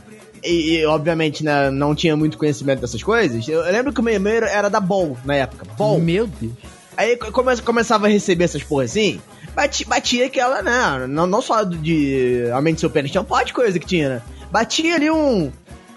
e, 0.44 0.76
e, 0.78 0.86
obviamente 0.86 1.42
né, 1.44 1.70
não 1.70 1.94
tinha 1.94 2.16
muito 2.16 2.36
conhecimento 2.38 2.80
dessas 2.80 3.02
coisas, 3.02 3.46
eu, 3.48 3.60
eu 3.60 3.72
lembro 3.72 3.92
que 3.92 4.00
o 4.00 4.02
meu 4.02 4.14
e-mail 4.14 4.44
era 4.44 4.68
da 4.68 4.80
Bol 4.80 5.16
na 5.24 5.34
época. 5.36 5.66
Bol. 5.76 5.98
Meu 6.00 6.26
Deus. 6.26 6.52
Aí 6.96 7.16
come, 7.16 7.56
começava 7.62 8.06
a 8.06 8.10
receber 8.10 8.44
essas 8.44 8.62
porra 8.62 8.84
assim, 8.84 9.20
bati, 9.54 9.84
batia 9.84 10.26
aquela, 10.26 10.62
né? 10.62 11.06
Não, 11.08 11.26
não 11.26 11.42
só 11.42 11.64
de 11.64 12.48
aumente 12.52 12.80
seu 12.80 12.88
pênis, 12.90 13.10
tinha 13.10 13.20
um 13.28 13.44
de 13.44 13.52
coisa 13.52 13.78
que 13.78 13.86
tinha, 13.86 14.08
né? 14.08 14.22
Batia 14.52 14.94
ali 14.94 15.10
um. 15.10 15.50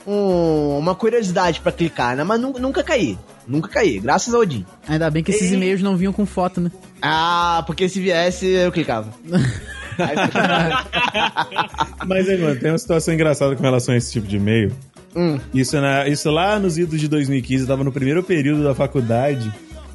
um- 0.08 0.78
uma 0.80 0.96
curiosidade 0.96 1.60
pra 1.60 1.72
clicar, 1.72 2.16
né? 2.16 2.24
Mas 2.24 2.40
nu- 2.42 2.56
nunca 2.60 2.82
caí. 2.84 3.18
Nunca 3.48 3.68
caí, 3.70 4.00
graças 4.00 4.34
a 4.34 4.40
Odin. 4.40 4.66
Ainda 4.88 5.10
bem 5.12 5.24
que 5.24 5.32
esses 5.32 5.52
E- 5.52 5.54
e-mails 5.54 5.82
não 5.82 5.96
vinham 5.96 6.12
com 6.12 6.26
foto, 6.26 6.60
né? 6.60 6.72
Ah, 7.02 7.64
porque 7.68 7.88
se 7.88 8.00
viesse 8.02 8.46
eu 8.48 8.72
clicava. 8.72 9.14
Mas 12.08 12.30
aí, 12.30 12.38
mano, 12.38 12.60
tem 12.60 12.72
uma 12.72 12.78
situação 12.78 13.14
engraçada 13.14 13.56
com 13.56 13.64
relação 13.64 13.94
a 13.94 13.98
esse 13.98 14.12
tipo 14.12 14.28
de 14.28 14.38
e-mail. 14.38 14.72
hum, 15.16 15.40
Isso, 15.54 15.80
na, 15.80 16.08
isso 16.08 16.30
lá 16.30 16.60
nos 16.60 16.78
idos 16.78 17.00
de 17.00 17.08
2015, 17.08 17.64
eu 17.64 17.68
tava 17.68 17.84
no 17.84 17.92
primeiro 17.92 18.24
período 18.24 18.64
da 18.64 18.76
faculdade. 18.76 19.52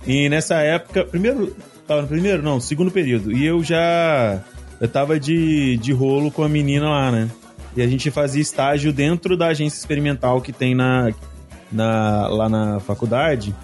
E 0.07 0.29
nessa 0.29 0.57
época. 0.57 1.05
Primeiro. 1.05 1.55
Tava 1.87 2.03
no 2.03 2.09
primeiro? 2.09 2.43
Não, 2.43 2.61
segundo 2.61 2.91
período. 2.91 3.33
E 3.33 3.45
eu 3.45 3.63
já. 3.63 4.41
Eu 4.81 4.89
tava 4.89 5.19
de, 5.19 5.77
de 5.79 5.93
rolo 5.93 6.31
com 6.31 6.43
a 6.43 6.49
menina 6.49 6.89
lá, 6.89 7.13
né? 7.13 7.29
E 7.77 7.83
a 7.83 7.87
gente 7.87 8.11
fazia 8.11 8.43
estágio 8.43 8.93
dentro 8.93 9.37
da 9.37 9.49
agência 9.49 9.79
experimental 9.79 10.41
que 10.41 10.53
tem 10.53 10.75
na, 10.75 11.13
na, 11.71 12.27
lá 12.29 12.49
na 12.49 12.81
faculdade. 12.81 13.55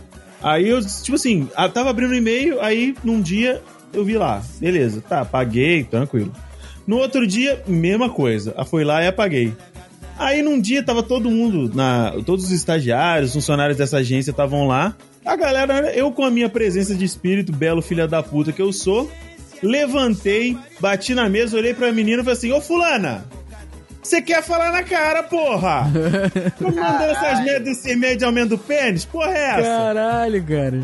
Aí 0.41 0.69
eu, 0.69 0.81
tipo 0.81 1.17
assim, 1.17 1.49
ah, 1.57 1.69
tava 1.69 1.91
abrindo 1.91 2.15
e-mail, 2.15 2.61
aí 2.61 2.95
num 3.03 3.21
dia 3.21 3.61
eu 3.93 4.05
vi 4.05 4.17
lá. 4.17 4.43
Beleza, 4.61 5.03
tá, 5.07 5.25
paguei, 5.25 5.85
tranquilo. 5.85 6.33
No 6.87 6.97
outro 6.99 7.27
dia, 7.27 7.63
mesma 7.67 8.09
coisa. 8.09 8.55
Ah, 8.57 8.65
foi 8.65 8.85
lá 8.85 9.03
e 9.03 9.07
apaguei. 9.07 9.53
Aí 10.19 10.43
num 10.43 10.61
dia 10.61 10.83
tava 10.83 11.03
todo 11.03 11.31
mundo, 11.31 11.73
na, 11.75 12.13
todos 12.27 12.47
os 12.47 12.51
estagiários, 12.51 13.33
funcionários 13.33 13.79
dessa 13.79 13.99
agência 13.99 14.31
estavam 14.31 14.67
lá. 14.67 14.97
A 15.25 15.37
galera, 15.37 15.93
eu 15.95 16.11
com 16.11 16.25
a 16.25 16.31
minha 16.31 16.49
presença 16.49 16.95
de 16.95 17.05
espírito, 17.05 17.53
belo 17.53 17.83
filha 17.83 18.09
da 18.09 18.23
puta 18.23 18.51
que 18.51 18.63
eu 18.63 18.73
sou, 18.73 19.11
levantei, 19.63 20.57
bati 20.81 21.15
na 21.15 21.29
mesa, 21.29 21.57
olhei 21.57 21.75
pra 21.75 21.93
menina 21.93 22.23
e 22.23 22.25
falei 22.25 22.37
assim: 22.37 22.53
Ô 22.53 22.61
Fulana, 22.61 23.27
você 24.03 24.23
quer 24.23 24.43
falar 24.43 24.73
na 24.73 24.83
cara, 24.83 25.23
porra? 25.23 25.87
Tô 26.59 26.65
mandando 26.65 27.13
essas 27.13 27.45
merdas 27.45 27.65
desse 27.65 27.93
e-mail 27.93 28.17
de 28.17 28.25
aumento 28.25 28.51
do 28.51 28.59
pênis? 28.59 29.05
Porra 29.05 29.33
é 29.33 29.51
essa? 29.51 29.63
Caralho, 29.63 30.45
cara. 30.45 30.83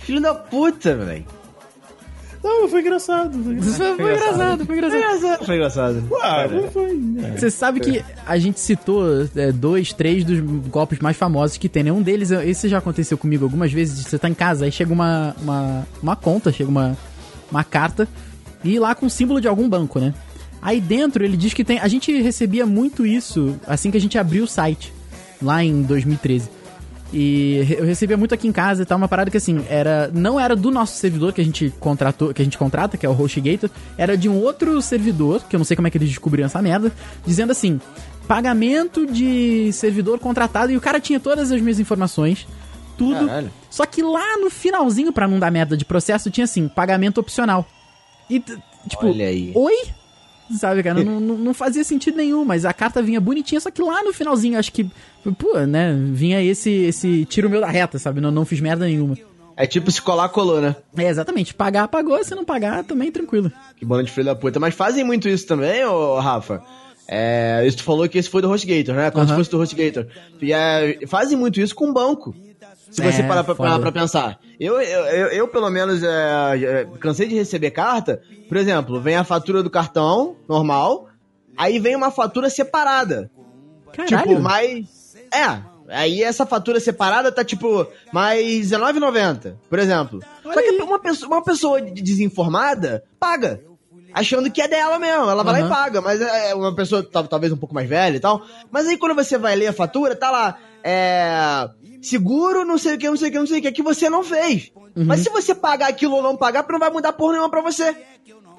filho 0.00 0.20
da 0.20 0.34
puta, 0.34 0.94
velho. 0.94 1.24
Não, 2.42 2.68
foi 2.68 2.80
engraçado. 2.80 3.32
Foi 3.42 3.52
engraçado. 3.52 3.96
foi, 3.96 4.14
engraçado, 4.14 4.66
foi 4.66 4.76
engraçado. 4.76 5.44
Foi 5.44 5.54
engraçado. 5.56 6.02
Foi. 6.72 6.94
né? 6.94 7.34
Você 7.36 7.50
sabe 7.50 7.80
que 7.80 8.02
a 8.26 8.38
gente 8.38 8.58
citou 8.58 9.04
é, 9.36 9.52
dois, 9.52 9.92
três 9.92 10.24
dos 10.24 10.40
golpes 10.68 10.98
mais 11.00 11.16
famosos 11.16 11.58
que 11.58 11.68
tem, 11.68 11.82
né? 11.82 11.92
Um 11.92 12.02
deles, 12.02 12.30
esse 12.30 12.68
já 12.68 12.78
aconteceu 12.78 13.18
comigo 13.18 13.44
algumas 13.44 13.72
vezes. 13.72 14.06
Você 14.06 14.18
tá 14.18 14.28
em 14.28 14.34
casa, 14.34 14.64
aí 14.64 14.72
chega 14.72 14.92
uma, 14.92 15.36
uma, 15.40 15.86
uma 16.02 16.16
conta, 16.16 16.50
chega 16.50 16.70
uma, 16.70 16.96
uma 17.50 17.62
carta, 17.62 18.08
e 18.64 18.78
lá 18.78 18.94
com 18.94 19.06
o 19.06 19.10
símbolo 19.10 19.40
de 19.40 19.48
algum 19.48 19.68
banco, 19.68 19.98
né? 19.98 20.14
Aí 20.62 20.80
dentro 20.80 21.24
ele 21.24 21.36
diz 21.36 21.52
que 21.52 21.64
tem. 21.64 21.78
A 21.78 21.88
gente 21.88 22.12
recebia 22.20 22.66
muito 22.66 23.04
isso 23.04 23.56
assim 23.66 23.90
que 23.90 23.96
a 23.96 24.00
gente 24.00 24.18
abriu 24.18 24.44
o 24.44 24.48
site, 24.48 24.92
lá 25.42 25.62
em 25.62 25.82
2013. 25.82 26.59
E 27.12 27.74
eu 27.76 27.84
recebia 27.84 28.16
muito 28.16 28.32
aqui 28.34 28.46
em 28.46 28.52
casa 28.52 28.82
e 28.82 28.86
tal, 28.86 28.96
uma 28.96 29.08
parada 29.08 29.30
que 29.30 29.36
assim, 29.36 29.64
era 29.68 30.08
não 30.14 30.38
era 30.38 30.54
do 30.54 30.70
nosso 30.70 30.96
servidor 30.96 31.32
que 31.32 31.40
a 31.40 31.44
gente 31.44 31.72
contratou, 31.80 32.32
que 32.32 32.40
a 32.40 32.44
gente 32.44 32.56
contrata, 32.56 32.96
que 32.96 33.04
é 33.04 33.08
o 33.08 33.20
HostGator, 33.20 33.68
era 33.98 34.16
de 34.16 34.28
um 34.28 34.40
outro 34.40 34.80
servidor, 34.80 35.42
que 35.48 35.56
eu 35.56 35.58
não 35.58 35.64
sei 35.64 35.74
como 35.74 35.88
é 35.88 35.90
que 35.90 35.98
eles 35.98 36.08
descobriram 36.08 36.46
essa 36.46 36.62
merda, 36.62 36.92
dizendo 37.26 37.50
assim: 37.50 37.80
pagamento 38.28 39.06
de 39.06 39.72
servidor 39.72 40.20
contratado, 40.20 40.70
e 40.70 40.76
o 40.76 40.80
cara 40.80 41.00
tinha 41.00 41.18
todas 41.18 41.50
as 41.50 41.60
minhas 41.60 41.80
informações, 41.80 42.46
tudo. 42.96 43.26
Caralho. 43.26 43.50
Só 43.68 43.84
que 43.86 44.02
lá 44.02 44.36
no 44.38 44.48
finalzinho, 44.48 45.12
pra 45.12 45.26
não 45.26 45.40
dar 45.40 45.50
merda 45.50 45.76
de 45.76 45.84
processo, 45.84 46.30
tinha 46.30 46.44
assim, 46.44 46.68
pagamento 46.68 47.18
opcional. 47.18 47.66
E, 48.28 48.38
tipo, 48.38 49.06
Olha 49.06 49.26
aí. 49.26 49.50
oi? 49.54 49.88
Sabe, 50.58 50.82
cara, 50.82 51.02
não, 51.04 51.20
não, 51.20 51.38
não 51.38 51.54
fazia 51.54 51.84
sentido 51.84 52.16
nenhum, 52.16 52.44
mas 52.44 52.64
a 52.64 52.72
carta 52.72 53.00
vinha 53.00 53.20
bonitinha, 53.20 53.60
só 53.60 53.70
que 53.70 53.80
lá 53.80 54.02
no 54.02 54.12
finalzinho, 54.12 54.58
acho 54.58 54.72
que, 54.72 54.84
pô, 55.38 55.58
né, 55.60 55.96
vinha 56.12 56.42
esse, 56.42 56.70
esse 56.70 57.24
tiro 57.24 57.48
meu 57.48 57.60
da 57.60 57.68
reta, 57.68 57.98
sabe? 57.98 58.20
Não, 58.20 58.30
não 58.30 58.44
fiz 58.44 58.60
merda 58.60 58.84
nenhuma. 58.84 59.16
É 59.56 59.66
tipo 59.66 59.90
se 59.90 60.00
colar, 60.00 60.28
colou, 60.30 60.60
né? 60.60 60.74
É, 60.96 61.08
exatamente, 61.08 61.52
pagar, 61.52 61.86
pagou, 61.88 62.22
se 62.24 62.34
não 62.34 62.44
pagar, 62.44 62.82
também 62.82 63.12
tranquilo. 63.12 63.52
Que 63.76 63.84
bando 63.84 64.04
de 64.04 64.10
filho 64.10 64.26
da 64.26 64.34
puta. 64.34 64.58
Mas 64.58 64.74
fazem 64.74 65.04
muito 65.04 65.28
isso 65.28 65.46
também, 65.46 65.84
ô 65.84 66.18
Rafa? 66.18 66.62
É, 67.06 67.64
isso 67.66 67.78
tu 67.78 67.82
falou 67.82 68.08
que 68.08 68.16
esse 68.16 68.30
foi 68.30 68.40
do 68.40 68.48
HostGator, 68.48 68.94
né? 68.94 69.10
Como 69.10 69.24
Aham. 69.24 69.32
se 69.32 69.36
fosse 69.36 69.50
do 69.50 69.60
HostGator. 69.60 70.06
E, 70.40 70.52
é, 70.52 71.00
fazem 71.06 71.36
muito 71.36 71.60
isso 71.60 71.74
com 71.74 71.92
banco. 71.92 72.34
Se 72.90 73.00
você 73.02 73.22
É, 73.22 73.26
parar 73.26 73.44
pra, 73.44 73.54
parar 73.54 73.78
pra 73.78 73.92
pensar. 73.92 74.38
Eu, 74.58 74.80
eu, 74.80 75.00
eu, 75.06 75.26
eu, 75.28 75.48
pelo 75.48 75.70
menos, 75.70 76.02
é, 76.02 76.08
é, 76.56 76.88
cansei 76.98 77.28
de 77.28 77.34
receber 77.36 77.70
carta. 77.70 78.20
Por 78.48 78.56
exemplo, 78.56 79.00
vem 79.00 79.16
a 79.16 79.22
fatura 79.24 79.62
do 79.62 79.70
cartão, 79.70 80.36
normal. 80.48 81.08
Aí 81.56 81.78
vem 81.78 81.94
uma 81.94 82.10
fatura 82.10 82.50
separada. 82.50 83.30
Caralho. 83.92 84.28
Tipo, 84.30 84.40
mais. 84.40 85.14
É. 85.32 85.70
Aí 85.92 86.22
essa 86.22 86.46
fatura 86.46 86.78
separada 86.78 87.32
tá 87.32 87.44
tipo 87.44 87.86
mais 88.12 88.70
R$19,90, 88.70 89.54
por 89.68 89.78
exemplo. 89.78 90.20
Só 90.42 90.54
que 90.62 90.70
uma 90.82 90.98
pessoa, 91.00 91.28
uma 91.28 91.42
pessoa 91.42 91.80
de- 91.82 92.00
desinformada 92.02 93.02
paga. 93.18 93.60
Achando 94.12 94.50
que 94.50 94.60
é 94.60 94.66
dela 94.66 94.98
mesmo. 94.98 95.30
Ela 95.30 95.42
vai 95.44 95.52
lá 95.54 95.58
Aham. 95.60 95.66
e 95.66 95.70
paga. 95.70 96.00
Mas 96.00 96.20
é 96.20 96.52
uma 96.54 96.74
pessoa 96.74 97.02
tal- 97.02 97.28
talvez 97.28 97.52
um 97.52 97.56
pouco 97.56 97.74
mais 97.74 97.88
velha 97.88 98.16
e 98.16 98.20
tal. 98.20 98.42
Mas 98.70 98.86
aí 98.88 98.96
quando 98.96 99.14
você 99.14 99.38
vai 99.38 99.54
ler 99.54 99.68
a 99.68 99.72
fatura, 99.72 100.16
tá 100.16 100.30
lá. 100.30 100.58
É. 100.82 101.68
Seguro, 102.02 102.64
não 102.64 102.78
sei 102.78 102.94
o 102.94 102.98
que, 102.98 103.08
não 103.08 103.16
sei 103.16 103.28
o 103.28 103.32
que, 103.32 103.38
não 103.38 103.46
sei 103.46 103.58
o 103.58 103.62
que, 103.62 103.72
que 103.72 103.82
você 103.82 104.08
não 104.08 104.24
fez. 104.24 104.72
Mas 104.96 105.20
se 105.20 105.30
você 105.30 105.54
pagar 105.54 105.88
aquilo 105.88 106.16
ou 106.16 106.22
não 106.22 106.36
pagar, 106.36 106.64
não 106.68 106.78
vai 106.78 106.90
mudar 106.90 107.12
porra 107.12 107.32
nenhuma 107.32 107.50
pra 107.50 107.60
você. 107.60 107.94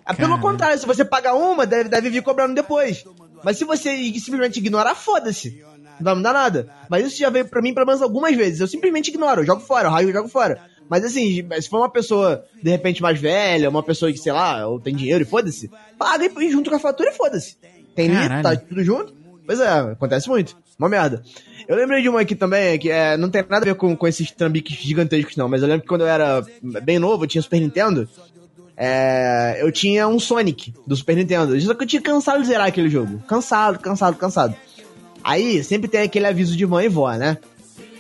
Ah, 0.06 0.14
Pelo 0.14 0.40
contrário, 0.40 0.78
se 0.80 0.86
você 0.86 1.04
pagar 1.06 1.36
uma, 1.36 1.66
deve, 1.66 1.90
deve 1.90 2.10
vir 2.10 2.24
cobrando 2.24 2.54
depois. 2.54 3.04
Mas 3.44 3.58
se 3.58 3.66
você 3.66 3.96
simplesmente 4.20 4.58
ignorar, 4.58 4.96
foda-se. 4.96 5.64
Não 6.00 6.06
vai 6.06 6.16
mudar 6.16 6.34
nada. 6.34 6.70
Mas 6.90 7.06
isso 7.06 7.18
já 7.18 7.30
veio 7.30 7.48
pra 7.48 7.62
mim 7.62 7.74
pelo 7.74 7.86
menos 7.86 8.02
algumas 8.02 8.36
vezes. 8.36 8.60
Eu 8.60 8.68
simplesmente 8.68 9.10
ignoro, 9.10 9.42
eu 9.42 9.46
jogo 9.46 9.62
fora, 9.62 9.88
eu 9.88 9.92
raio 9.92 10.10
e 10.10 10.14
jogo 10.14 10.30
fora. 10.30 10.62
Mas 10.90 11.06
assim, 11.06 11.48
se 11.62 11.70
for 11.70 11.78
uma 11.78 11.90
pessoa, 11.90 12.44
de 12.62 12.70
repente, 12.70 13.02
mais 13.02 13.20
velha, 13.20 13.70
uma 13.70 13.82
pessoa 13.84 14.12
que, 14.12 14.18
sei 14.18 14.34
lá, 14.34 14.68
ou 14.68 14.80
tem 14.80 14.96
dinheiro 14.96 15.24
e 15.24 15.28
foda-se, 15.28 15.72
paga 15.98 16.26
e, 16.26 16.52
junto 16.52 16.70
com 16.70 16.76
a 16.76 16.80
fatura 16.80 17.10
e 17.10 17.14
foda-se. 17.14 17.58
Tem 17.96 18.12
Caralho. 18.12 18.44
tá 18.44 18.56
tudo 18.56 18.84
junto? 18.84 19.14
Pois 19.46 19.60
é, 19.60 19.70
acontece 19.70 20.28
muito. 20.28 20.58
Uma 20.82 20.90
merda. 20.90 21.22
Eu 21.68 21.76
lembrei 21.76 22.02
de 22.02 22.10
uma 22.10 22.22
aqui 22.22 22.34
também, 22.34 22.80
que 22.80 22.90
é, 22.90 23.16
não 23.16 23.30
tem 23.30 23.46
nada 23.48 23.64
a 23.64 23.70
ver 23.70 23.76
com, 23.76 23.96
com 23.96 24.08
esses 24.08 24.32
trambiques 24.32 24.76
gigantescos, 24.76 25.38
não. 25.38 25.48
Mas 25.48 25.62
eu 25.62 25.68
lembro 25.68 25.84
que 25.84 25.88
quando 25.88 26.02
eu 26.02 26.08
era 26.08 26.44
bem 26.82 26.98
novo, 26.98 27.24
eu 27.24 27.28
tinha 27.28 27.40
Super 27.40 27.60
Nintendo. 27.60 28.10
É, 28.76 29.60
eu 29.62 29.72
tinha 29.72 30.08
um 30.08 30.20
Sonic 30.20 30.74
do 30.88 30.96
Super 30.96 31.18
Nintendo. 31.18 31.62
Só 31.62 31.76
que 31.76 31.84
eu 31.84 31.88
tinha 31.88 32.02
cansado 32.02 32.42
de 32.42 32.48
zerar 32.48 32.66
aquele 32.66 32.90
jogo. 32.90 33.20
Cansado, 33.28 33.78
cansado, 33.78 34.18
cansado. 34.18 34.56
Aí 35.24 35.64
sempre 35.64 35.88
tem 35.88 36.02
aquele 36.02 36.26
aviso 36.26 36.58
de 36.58 36.66
mãe 36.66 36.88
e 36.88 36.90
vó, 36.90 37.14
né? 37.14 37.38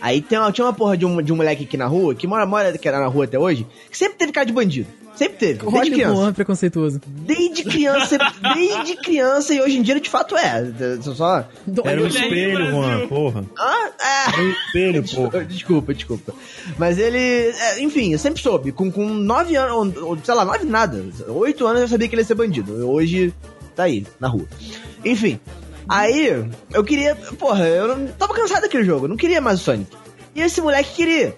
Aí 0.02 0.22
tem 0.22 0.38
uma, 0.39 0.52
tinha 0.52 0.66
uma 0.66 0.74
porra 0.74 0.97
de 0.97 1.06
um, 1.06 1.22
de 1.22 1.32
um 1.32 1.36
moleque 1.36 1.64
aqui 1.64 1.78
na 1.78 1.86
rua, 1.86 2.16
que 2.16 2.26
mora, 2.26 2.45
mora 2.45 2.76
que 2.78 2.88
era 2.88 2.99
na 2.99 3.06
rua 3.08 3.26
até 3.26 3.38
hoje, 3.38 3.68
que 3.89 3.97
sempre 3.97 4.18
teve 4.18 4.32
cara 4.32 4.45
de 4.45 4.52
bandido. 4.54 4.88
Sempre 5.16 5.38
teve, 5.38 5.60
desde 5.60 5.78
Olha 5.78 5.91
criança. 5.91 6.16
Juan 6.16 6.34
preconceituoso. 6.34 7.02
Desde 7.06 7.64
criança, 7.66 8.18
desde 8.56 8.95
criança, 8.95 9.54
e 9.54 9.62
hoje 9.62 9.78
em 9.78 9.82
dia 9.82 9.99
de 9.99 10.10
fato 10.10 10.36
é. 10.38 10.64
Só- 11.02 11.14
Só. 11.14 11.45
Era 11.84 12.02
um 12.02 12.08
espelho, 12.08 12.66
Juan, 12.72 13.08
porra. 13.08 13.45
Ah, 13.60 13.89
é. 13.99 14.30
Era 14.34 14.41
um 14.41 14.49
espelho, 14.52 15.04
porra. 15.14 15.43
Desculpa, 15.45 15.93
desculpa. 15.93 16.34
Mas 16.78 16.97
ele, 16.97 17.20
é, 17.20 17.82
enfim, 17.82 18.14
eu 18.14 18.18
sempre 18.20 18.41
soube. 18.41 18.72
Com, 18.72 18.89
com 18.89 19.06
nove 19.06 19.56
anos, 19.56 19.93
sei 20.24 20.34
lá, 20.34 20.45
nove 20.45 20.66
nada. 20.66 21.04
Oito 21.28 21.68
anos 21.68 21.82
eu 21.82 21.88
sabia 21.89 22.08
que 22.08 22.16
ele 22.16 22.22
ia 22.22 22.26
ser 22.26 22.36
bandido. 22.36 22.89
Hoje 22.89 23.34
tá 23.76 23.84
aí, 23.84 24.08
na 24.20 24.30
rua. 24.30 24.45
Enfim. 25.04 25.39
Aí, 25.89 26.45
eu 26.73 26.84
queria. 26.84 27.15
Porra, 27.15 27.67
eu 27.67 27.95
não, 27.95 28.07
tava 28.07 28.34
cansado 28.34 28.61
daquele 28.61 28.84
jogo. 28.86 29.05
Eu 29.05 29.09
não 29.09 29.17
queria 29.17 29.41
mais 29.41 29.59
o 29.59 29.63
Sonic. 29.63 29.91
E 30.36 30.41
esse 30.41 30.61
moleque 30.61 30.93
queria. 30.95 31.36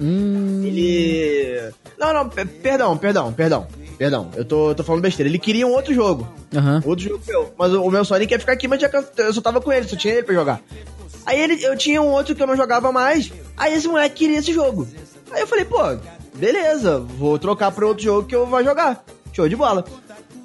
Hum, 0.00 0.62
Ele. 0.64 1.70
Não, 1.98 2.12
não, 2.12 2.28
pe- 2.28 2.44
perdão, 2.44 2.96
perdão, 2.96 3.32
perdão. 3.32 3.66
Perdão, 3.96 4.30
eu 4.36 4.44
tô, 4.44 4.72
tô 4.76 4.84
falando 4.84 5.02
besteira. 5.02 5.28
Ele 5.28 5.38
queria 5.40 5.66
um 5.66 5.72
outro 5.72 5.92
jogo. 5.92 6.28
aham. 6.54 6.80
Outro 6.86 7.04
jogo 7.04 7.20
meu. 7.26 7.52
Mas 7.58 7.72
o, 7.72 7.82
o 7.82 7.90
meu 7.90 8.04
Sonic 8.04 8.32
ia 8.32 8.38
ficar 8.38 8.52
aqui, 8.52 8.68
mas 8.68 8.80
eu 9.16 9.32
só 9.34 9.40
tava 9.40 9.60
com 9.60 9.72
ele, 9.72 9.88
só 9.88 9.96
tinha 9.96 10.14
ele 10.14 10.22
pra 10.22 10.34
jogar. 10.34 10.60
Aí 11.26 11.40
ele, 11.40 11.62
eu 11.64 11.76
tinha 11.76 12.00
um 12.00 12.06
outro 12.12 12.34
que 12.34 12.42
eu 12.42 12.46
não 12.46 12.56
jogava 12.56 12.92
mais. 12.92 13.32
Aí 13.56 13.74
esse 13.74 13.88
moleque 13.88 14.14
queria 14.14 14.38
esse 14.38 14.52
jogo. 14.52 14.86
Aí 15.32 15.40
eu 15.40 15.46
falei, 15.48 15.64
pô, 15.64 15.78
beleza, 16.34 17.00
vou 17.00 17.38
trocar 17.40 17.72
pra 17.72 17.86
outro 17.86 18.04
jogo 18.04 18.28
que 18.28 18.36
eu 18.36 18.46
vou 18.46 18.62
jogar. 18.62 19.04
Show 19.32 19.48
de 19.48 19.56
bola. 19.56 19.84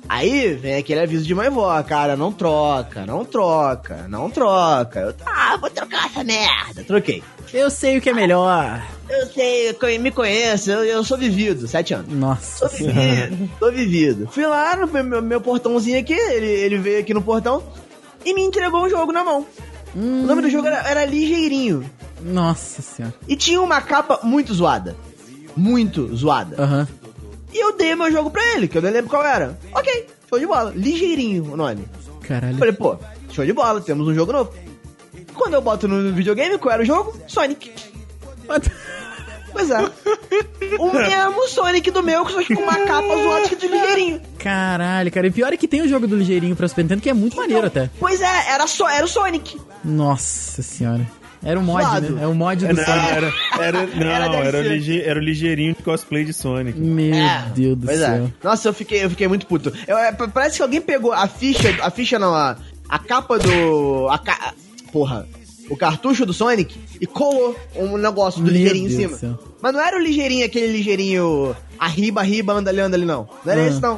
Aí 0.08 0.54
vem 0.54 0.76
aquele 0.76 0.99
aviso 0.99 1.26
de 1.26 1.34
mãe 1.34 1.49
vó, 1.49 1.82
cara, 1.84 2.16
não 2.18 2.32
troca, 2.32 3.06
não 3.06 3.24
troca, 3.26 4.06
não 4.10 4.30
troca. 4.30 4.99
Eu, 4.99 5.16
ah, 5.26 5.58
vou 5.60 5.70
trocar 5.70 6.08
essa 6.08 6.24
merda. 6.24 6.84
Troquei. 6.84 7.24
Eu 7.54 7.70
sei 7.70 7.97
o 7.97 8.01
que 8.01 8.10
é 8.10 8.14
melhor. 8.14 8.84
Eu 9.10 9.28
sei, 9.28 9.70
eu 9.70 10.01
me 10.01 10.12
conheço, 10.12 10.72
eu, 10.72 10.84
eu 10.84 11.04
sou 11.04 11.18
vivido, 11.18 11.68
sete 11.68 11.93
anos. 11.93 12.12
Nossa. 12.14 12.68
Tô 12.68 12.76
vivido, 12.76 13.49
tô 13.60 13.72
vivido. 13.72 14.28
Fui 14.32 14.45
lá 14.45 14.76
no 14.76 14.88
meu, 14.88 15.22
meu- 15.22 15.41
portãozinho 15.41 15.99
aqui, 15.99 16.14
ele, 16.14 16.47
ele 16.47 16.78
veio 16.80 16.99
aqui 16.99 17.14
no 17.14 17.22
portão 17.22 17.64
e 18.26 18.34
me 18.34 18.41
entregou 18.41 18.84
um 18.84 18.89
jogo 18.89 19.12
na 19.12 19.24
mão. 19.24 19.45
O 19.95 19.99
nome 19.99 20.41
do 20.41 20.49
jogo 20.49 20.68
era, 20.68 20.88
era 20.89 21.06
Ligeirinho. 21.06 21.89
Nossa 22.22 22.82
senhora. 22.82 23.14
E 23.28 23.36
tinha 23.36 23.62
uma 23.62 23.82
capa 23.82 24.20
muito 24.24 24.54
zoada. 24.54 24.95
Muito 25.56 26.16
zoada. 26.16 26.56
Aham. 26.62 26.88
E 27.54 27.64
eu 27.64 27.78
dei 27.78 27.95
meu 27.95 28.12
jogo 28.12 28.32
pra 28.32 28.41
ele, 28.56 28.68
que 28.68 28.78
eu 28.78 28.82
nem 28.82 28.91
lembro 28.91 29.10
qual 29.10 29.24
era. 29.24 29.58
Ok, 29.74 30.08
show 30.28 30.39
de 30.39 30.47
bola. 30.47 30.74
Ligeirinho 30.76 31.54
o 31.54 31.56
nome. 31.58 31.86
Caralho. 32.22 32.58
Falei, 32.58 32.74
pô, 32.74 32.97
show 33.32 33.45
de 33.45 33.54
bola, 33.54 33.80
temos 33.82 34.08
um 34.08 34.14
jogo 34.14 34.32
novo. 34.32 34.54
Quando 35.34 35.54
eu 35.54 35.62
boto 35.62 35.88
no 35.88 36.12
videogame, 36.14 36.58
qual 36.58 36.74
era 36.74 36.84
o 36.84 36.86
jogo? 36.86 37.16
Sonic. 37.28 37.72
Pois 39.51 39.70
é. 39.70 39.78
O 40.80 40.91
mesmo 40.91 41.47
Sonic 41.47 41.91
do 41.91 42.01
meu, 42.01 42.28
só 42.28 42.41
que 42.41 42.56
com 42.56 42.64
uma 42.64 42.86
capa 42.86 43.16
zoada 43.16 43.41
escrito 43.43 43.68
ligeirinho. 43.68 44.22
Caralho, 44.39 45.12
cara. 45.12 45.28
E 45.28 45.32
pior 45.32 45.54
é 45.54 45.58
que 45.58 45.68
tem 45.68 45.82
o 45.82 45.88
jogo 45.88 46.08
do 46.08 46.16
ligeirinho 46.16 46.56
pra 46.56 46.68
Super 46.68 46.84
Nintendo 46.84 47.01
que 47.01 47.10
é 47.10 47.14
muito 47.14 47.38
maneiro 47.38 47.68
até. 47.68 47.89
Pois 47.99 48.20
é, 48.20 48.51
era 48.51 48.66
só 48.66 48.89
era 48.89 49.06
o 49.06 49.08
Sonic. 49.08 49.62
Nossa 49.84 50.64
senhora. 50.64 51.08
Era 51.44 51.60
um 51.60 51.64
mod, 51.64 51.84
né? 52.02 52.24
É 52.24 52.28
o 52.28 52.34
mod 52.34 52.66
do 52.66 52.74
Não, 52.74 52.86
Sonic. 52.86 53.08
era, 53.12 53.34
era, 53.60 53.82
não, 53.88 54.02
Era 54.02 54.36
era, 54.38 54.58
era 54.58 55.20
o 55.20 55.24
ligeirinho 55.24 55.76
de 55.76 55.84
cosplay 55.84 56.24
de 56.24 56.34
Sonic. 56.34 56.80
Meu 56.80 57.14
É, 57.14 57.46
Deus 57.54 57.78
do 57.78 57.86
Pois 57.88 58.00
céu. 58.00 58.14
é. 58.26 58.28
Nossa, 58.48 58.70
eu 58.70 58.74
fiquei, 58.74 59.04
eu 59.04 59.10
fiquei 59.10 59.28
muito 59.28 59.46
puto. 59.46 59.72
Eu- 59.88 59.98
é, 59.98 60.12
pa- 60.12 60.28
parece 60.28 60.58
que 60.58 60.64
alguém 60.64 60.80
pegou 60.82 61.12
a 61.12 61.28
ficha, 61.28 61.76
a 61.82 61.89
ficha 61.89 62.18
não, 62.18 62.34
a, 62.34 62.56
a 62.88 63.00
capa 63.00 63.38
do. 63.39 64.08
A 64.10 64.18
ca, 64.18 64.54
porra. 64.91 65.28
O 65.70 65.78
cartucho 65.78 66.26
do 66.26 66.34
Sonic 66.34 66.78
e 67.00 67.08
colou 67.08 67.56
um 67.74 67.98
negócio 67.98 68.41
do 68.41 68.46
Meu 68.52 68.54
ligeirinho 68.54 68.89
Deus 68.89 69.00
em 69.00 69.04
cima. 69.08 69.18
céu. 69.18 69.39
Mas 69.62 69.72
não 69.74 69.80
era 69.82 69.98
o 69.98 70.00
ligeirinho, 70.02 70.46
aquele 70.46 70.68
ligeirinho 70.68 71.56
arriba, 71.80 72.20
arriba, 72.20 72.52
anda 72.54 72.70
ali, 72.70 72.82
anda 72.82 72.98
ali, 72.98 73.06
não. 73.06 73.30
Não 73.46 73.52
era 73.52 73.62
Ah. 73.64 73.68
esse, 73.68 73.82
não. 73.82 73.98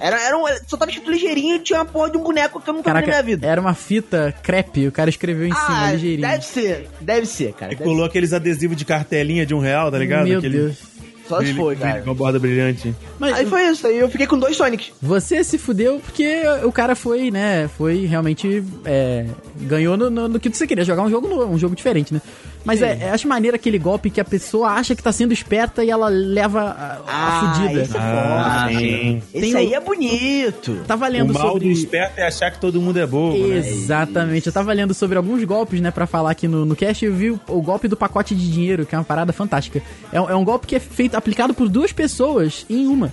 Era, 0.00 0.20
era 0.20 0.36
um, 0.38 0.44
só 0.66 0.76
tava 0.76 0.90
escrito 0.90 1.10
ligeirinho 1.10 1.56
e 1.56 1.58
tinha 1.58 1.78
uma 1.80 1.84
porra 1.84 2.10
de 2.10 2.16
um 2.16 2.22
boneco 2.22 2.60
que 2.60 2.68
eu 2.70 2.74
nunca 2.74 2.90
vi 2.90 2.94
Caraca, 2.94 3.06
na 3.06 3.22
minha 3.22 3.36
vida. 3.36 3.46
era 3.46 3.60
uma 3.60 3.74
fita 3.74 4.34
crepe, 4.42 4.86
o 4.86 4.92
cara 4.92 5.10
escreveu 5.10 5.46
em 5.46 5.52
cima, 5.52 5.86
ah, 5.86 5.92
ligeirinho. 5.92 6.28
deve 6.28 6.44
ser, 6.44 6.88
deve 7.00 7.26
ser, 7.26 7.52
cara. 7.52 7.72
E 7.72 7.76
colou 7.76 8.04
aqueles 8.04 8.32
adesivos 8.32 8.76
de 8.76 8.84
cartelinha 8.84 9.44
de 9.44 9.54
um 9.54 9.58
real, 9.60 9.90
tá 9.90 9.98
ligado? 9.98 10.26
Meu 10.26 10.38
Aquele 10.38 10.56
Deus. 10.58 10.76
ser. 10.78 10.90
Só 11.28 11.40
se 11.44 11.54
foi, 11.54 11.76
cara. 11.76 12.02
Com 12.02 12.10
a 12.10 12.14
borda 12.14 12.40
brilhante. 12.40 12.92
Mas 13.16 13.34
Aí 13.34 13.46
foi 13.46 13.62
isso, 13.68 13.86
aí 13.86 13.96
eu 13.98 14.08
fiquei 14.10 14.26
com 14.26 14.36
dois 14.36 14.56
Sonics. 14.56 14.90
você 15.00 15.44
se 15.44 15.58
fudeu 15.58 16.00
porque 16.00 16.42
o 16.64 16.72
cara 16.72 16.96
foi, 16.96 17.30
né, 17.30 17.68
foi 17.78 18.04
realmente, 18.04 18.64
é, 18.84 19.26
ganhou 19.62 19.96
no, 19.96 20.10
no, 20.10 20.28
no 20.28 20.40
que 20.40 20.48
você 20.48 20.66
queria, 20.66 20.84
jogar 20.84 21.02
um 21.02 21.10
jogo 21.10 21.28
novo, 21.28 21.52
um 21.52 21.58
jogo 21.58 21.74
diferente, 21.76 22.12
né? 22.14 22.20
Mas 22.64 22.82
é, 22.82 22.98
é, 23.00 23.10
acho 23.10 23.26
maneiro 23.26 23.54
aquele 23.56 23.78
golpe 23.78 24.10
que 24.10 24.20
a 24.20 24.24
pessoa 24.24 24.68
acha 24.72 24.94
que 24.94 25.02
tá 25.02 25.10
sendo 25.12 25.32
esperta 25.32 25.82
e 25.82 25.90
ela 25.90 26.08
leva 26.08 26.60
a, 26.62 26.98
a 27.06 27.54
fudida. 27.54 27.82
esse 27.82 27.96
é 27.96 28.00
Ah, 28.00 28.62
forte. 28.68 28.78
sim. 28.78 29.22
Esse 29.32 29.56
aí 29.56 29.68
o- 29.68 29.74
é 29.74 29.80
bonito. 29.80 30.76
Tava 30.86 31.06
O 31.06 31.10
lendo 31.10 31.32
mal 31.32 31.52
sobre... 31.52 31.64
do 31.68 31.70
esperto 31.72 32.18
é 32.18 32.26
achar 32.26 32.50
que 32.50 32.60
todo 32.60 32.80
mundo 32.80 32.98
é 32.98 33.06
bobo, 33.06 33.38
né? 33.46 33.56
Exatamente, 33.58 34.46
eu 34.46 34.52
tava 34.52 34.72
lendo 34.72 34.92
sobre 34.92 35.16
alguns 35.16 35.42
golpes, 35.44 35.80
né, 35.80 35.90
pra 35.90 36.06
falar 36.06 36.32
aqui 36.32 36.46
no, 36.46 36.64
no 36.66 36.76
cast, 36.76 37.02
e 37.04 37.08
eu 37.08 37.14
vi 37.14 37.30
o, 37.30 37.40
o 37.48 37.62
golpe 37.62 37.88
do 37.88 37.96
pacote 37.96 38.34
de 38.34 38.50
dinheiro, 38.52 38.84
que 38.84 38.94
é 38.94 38.98
uma 38.98 39.04
parada 39.04 39.32
fantástica. 39.32 39.80
É, 40.12 40.16
é 40.18 40.34
um 40.34 40.44
golpe 40.44 40.66
que 40.66 40.76
é 40.76 40.80
feito, 40.80 41.14
aplicado 41.16 41.54
por 41.54 41.68
duas 41.68 41.92
pessoas 41.92 42.66
em 42.68 42.86
uma. 42.86 43.10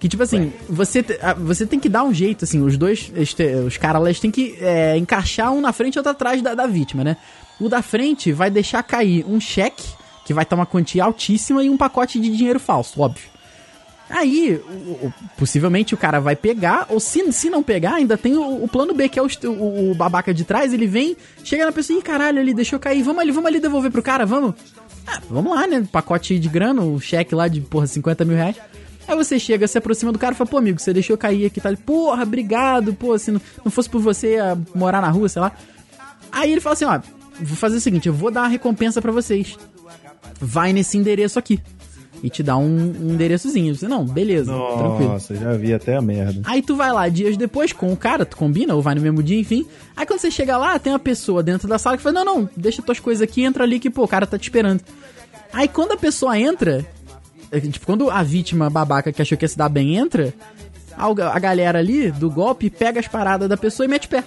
Que 0.00 0.08
tipo 0.08 0.22
assim, 0.22 0.50
você, 0.68 1.04
você 1.38 1.64
tem 1.66 1.78
que 1.78 1.88
dar 1.88 2.02
um 2.04 2.12
jeito, 2.12 2.44
assim, 2.44 2.60
os 2.62 2.76
dois, 2.78 3.12
este- 3.14 3.44
os 3.56 3.76
caras 3.76 4.02
eles 4.02 4.18
têm 4.18 4.30
que 4.30 4.56
é, 4.58 4.96
encaixar 4.96 5.52
um 5.52 5.60
na 5.60 5.72
frente 5.74 5.94
e 5.96 5.98
outro 5.98 6.10
atrás 6.10 6.40
da, 6.40 6.54
da 6.54 6.66
vítima, 6.66 7.04
né? 7.04 7.18
O 7.60 7.68
da 7.68 7.82
frente 7.82 8.32
vai 8.32 8.50
deixar 8.50 8.82
cair 8.82 9.24
um 9.28 9.38
cheque, 9.38 9.84
que 10.24 10.32
vai 10.32 10.42
estar 10.44 10.56
uma 10.56 10.64
quantia 10.64 11.04
altíssima, 11.04 11.62
e 11.62 11.68
um 11.68 11.76
pacote 11.76 12.18
de 12.18 12.34
dinheiro 12.34 12.58
falso, 12.58 12.98
óbvio. 13.00 13.28
Aí, 14.08 14.58
o- 14.68 15.06
o- 15.06 15.12
possivelmente 15.36 15.92
o 15.94 15.98
cara 15.98 16.18
vai 16.18 16.34
pegar, 16.34 16.86
ou 16.88 16.98
se, 16.98 17.30
se 17.32 17.50
não 17.50 17.62
pegar, 17.62 17.94
ainda 17.96 18.16
tem 18.16 18.36
o, 18.38 18.64
o 18.64 18.66
plano 18.66 18.94
B, 18.94 19.06
que 19.08 19.18
é 19.18 19.22
o, 19.22 19.94
babaca 19.94 20.32
de 20.32 20.44
trás, 20.44 20.72
ele 20.72 20.86
vem, 20.86 21.14
chega 21.44 21.66
na 21.66 21.72
pessoa, 21.72 21.98
ih, 21.98 22.02
caralho, 22.02 22.38
ele 22.40 22.54
deixou 22.54 22.78
cair, 22.78 23.02
vamos 23.02 23.20
ali, 23.20 23.30
vamos 23.30 23.46
ali 23.48 23.60
devolver 23.60 23.90
pro 23.92 24.02
cara, 24.02 24.24
vamos? 24.24 24.54
Ah, 25.06 25.20
vamos 25.28 25.54
lá, 25.54 25.66
né? 25.66 25.86
Pacote 25.92 26.38
de 26.38 26.48
grana, 26.48 26.80
o 26.82 26.98
cheque 26.98 27.34
lá 27.34 27.46
de, 27.48 27.60
porra, 27.60 27.86
50 27.86 28.24
mil 28.24 28.36
reais. 28.36 28.56
Aí 29.10 29.16
você 29.16 29.40
chega, 29.40 29.66
se 29.66 29.76
aproxima 29.76 30.12
do 30.12 30.18
cara 30.20 30.34
e 30.34 30.36
fala, 30.36 30.48
pô, 30.48 30.58
amigo, 30.58 30.78
você 30.78 30.92
deixou 30.92 31.18
cair 31.18 31.46
aqui, 31.46 31.60
tá? 31.60 31.76
Porra, 31.84 32.22
obrigado, 32.22 32.94
pô, 32.94 33.18
se 33.18 33.32
não, 33.32 33.40
não 33.64 33.70
fosse 33.70 33.90
por 33.90 34.00
você 34.00 34.36
morar 34.72 35.00
na 35.00 35.10
rua, 35.10 35.28
sei 35.28 35.42
lá. 35.42 35.50
Aí 36.30 36.52
ele 36.52 36.60
fala 36.60 36.74
assim, 36.74 36.84
ó, 36.84 37.00
vou 37.40 37.56
fazer 37.56 37.78
o 37.78 37.80
seguinte, 37.80 38.06
eu 38.06 38.14
vou 38.14 38.30
dar 38.30 38.42
uma 38.42 38.48
recompensa 38.48 39.02
pra 39.02 39.10
vocês. 39.10 39.58
Vai 40.40 40.72
nesse 40.72 40.96
endereço 40.96 41.40
aqui. 41.40 41.60
E 42.22 42.30
te 42.30 42.40
dá 42.40 42.56
um, 42.56 42.94
um 43.00 43.10
endereçozinho. 43.14 43.74
Você, 43.74 43.88
não, 43.88 44.04
beleza, 44.04 44.52
tranquilo. 44.52 45.12
Nossa, 45.12 45.34
já 45.34 45.54
vi 45.54 45.74
até 45.74 45.96
a 45.96 46.00
merda. 46.00 46.42
Aí 46.44 46.62
tu 46.62 46.76
vai 46.76 46.92
lá 46.92 47.08
dias 47.08 47.36
depois 47.36 47.72
com 47.72 47.92
o 47.92 47.96
cara, 47.96 48.24
tu 48.24 48.36
combina, 48.36 48.76
ou 48.76 48.82
vai 48.82 48.94
no 48.94 49.00
mesmo 49.00 49.24
dia, 49.24 49.40
enfim. 49.40 49.66
Aí 49.96 50.06
quando 50.06 50.20
você 50.20 50.30
chega 50.30 50.56
lá, 50.56 50.78
tem 50.78 50.92
uma 50.92 50.98
pessoa 51.00 51.42
dentro 51.42 51.66
da 51.66 51.78
sala 51.78 51.96
que 51.96 52.02
fala: 52.02 52.22
Não, 52.22 52.24
não, 52.24 52.48
deixa 52.56 52.80
tuas 52.80 53.00
coisas 53.00 53.22
aqui, 53.22 53.42
entra 53.42 53.64
ali 53.64 53.80
que, 53.80 53.90
pô, 53.90 54.04
o 54.04 54.08
cara 54.08 54.26
tá 54.26 54.38
te 54.38 54.44
esperando. 54.44 54.82
Aí 55.52 55.66
quando 55.66 55.92
a 55.92 55.96
pessoa 55.96 56.38
entra, 56.38 56.86
tipo, 57.58 57.86
quando 57.86 58.10
a 58.10 58.22
vítima 58.22 58.68
babaca 58.70 59.12
que 59.12 59.20
achou 59.22 59.36
que 59.36 59.44
ia 59.44 59.48
se 59.48 59.56
dar 59.58 59.68
bem 59.68 59.96
entra, 59.96 60.32
a, 60.96 61.06
a 61.06 61.38
galera 61.38 61.78
ali 61.78 62.10
do 62.10 62.30
golpe 62.30 62.70
pega 62.70 63.00
as 63.00 63.08
paradas 63.08 63.48
da 63.48 63.56
pessoa 63.56 63.84
e 63.86 63.88
mete 63.88 64.06
pé. 64.08 64.22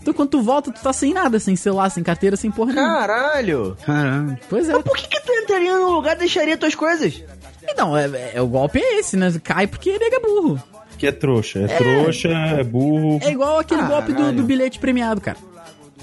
Então 0.00 0.14
quando 0.14 0.30
tu 0.30 0.42
volta, 0.42 0.70
tu 0.72 0.80
tá 0.82 0.92
sem 0.92 1.12
nada, 1.12 1.38
sem 1.40 1.56
celular, 1.56 1.90
sem 1.90 2.02
carteira, 2.02 2.36
sem 2.36 2.50
porra 2.50 2.72
nenhuma. 2.72 2.94
Caralho. 2.98 3.76
Caralho. 3.84 4.38
Pois 4.48 4.68
é. 4.68 4.72
Mas 4.72 4.82
por 4.82 4.96
que, 4.96 5.08
que 5.08 5.20
tu 5.20 5.32
entraria 5.32 5.78
no 5.78 5.90
lugar 5.90 6.16
e 6.16 6.20
deixaria 6.20 6.56
tuas 6.56 6.74
coisas? 6.74 7.22
Então, 7.70 7.96
é, 7.96 8.06
é- 8.06 8.32
é- 8.36 8.42
o 8.42 8.46
golpe 8.46 8.78
é 8.78 8.98
esse, 9.00 9.16
né? 9.16 9.32
Cai 9.42 9.66
porque 9.66 9.98
nega 9.98 10.20
burro. 10.20 10.62
Que 10.96 11.06
é 11.08 11.12
trouxa. 11.12 11.60
É, 11.60 11.66
trouxa, 11.66 12.28
é 12.28 12.64
burro. 12.64 13.18
É 13.22 13.30
igual 13.30 13.58
aquele 13.58 13.82
Caralho. 13.82 14.06
golpe 14.06 14.12
do, 14.14 14.32
do 14.32 14.42
bilhete 14.44 14.78
premiado, 14.78 15.20
cara. 15.20 15.36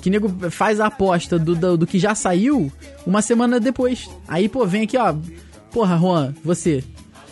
Que 0.02 0.10
nego 0.10 0.30
faz 0.52 0.80
a 0.80 0.86
aposta 0.86 1.40
do, 1.40 1.56
do, 1.56 1.78
do 1.78 1.88
que 1.88 1.98
já 1.98 2.14
saiu 2.14 2.72
uma 3.08 3.22
semana 3.22 3.60
depois. 3.60 4.08
Aí, 4.28 4.48
pô, 4.48 4.66
vem 4.68 4.84
aqui, 4.84 4.98
ó. 4.98 5.16
Porra, 5.76 5.98
Juan, 5.98 6.34
você. 6.42 6.82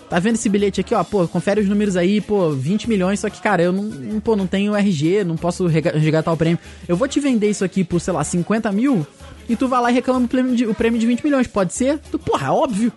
Tá 0.09 0.19
vendo 0.19 0.35
esse 0.35 0.49
bilhete 0.49 0.81
aqui, 0.81 0.93
ó? 0.93 1.01
Pô, 1.01 1.25
confere 1.29 1.61
os 1.61 1.69
números 1.69 1.95
aí, 1.95 2.19
pô, 2.19 2.49
20 2.49 2.89
milhões, 2.89 3.21
só 3.21 3.29
que, 3.29 3.41
cara, 3.41 3.63
eu 3.63 3.71
não, 3.71 4.19
pô, 4.19 4.35
não 4.35 4.45
tenho 4.45 4.75
RG, 4.75 5.23
não 5.23 5.37
posso 5.37 5.65
resgatar 5.65 6.29
o 6.29 6.35
prêmio. 6.35 6.59
Eu 6.85 6.97
vou 6.97 7.07
te 7.07 7.21
vender 7.21 7.49
isso 7.49 7.63
aqui 7.63 7.85
por, 7.85 8.01
sei 8.01 8.11
lá, 8.11 8.21
50 8.21 8.69
mil 8.73 9.07
e 9.47 9.55
tu 9.55 9.69
vai 9.69 9.81
lá 9.81 9.91
e 9.91 9.93
reclama 9.93 10.25
o 10.25 10.27
prêmio 10.27 10.57
de, 10.57 10.67
o 10.67 10.73
prêmio 10.75 10.99
de 10.99 11.07
20 11.07 11.23
milhões. 11.23 11.47
Pode 11.47 11.73
ser? 11.73 11.99
Tu, 12.11 12.19
porra, 12.19 12.47
é 12.47 12.51
óbvio. 12.51 12.91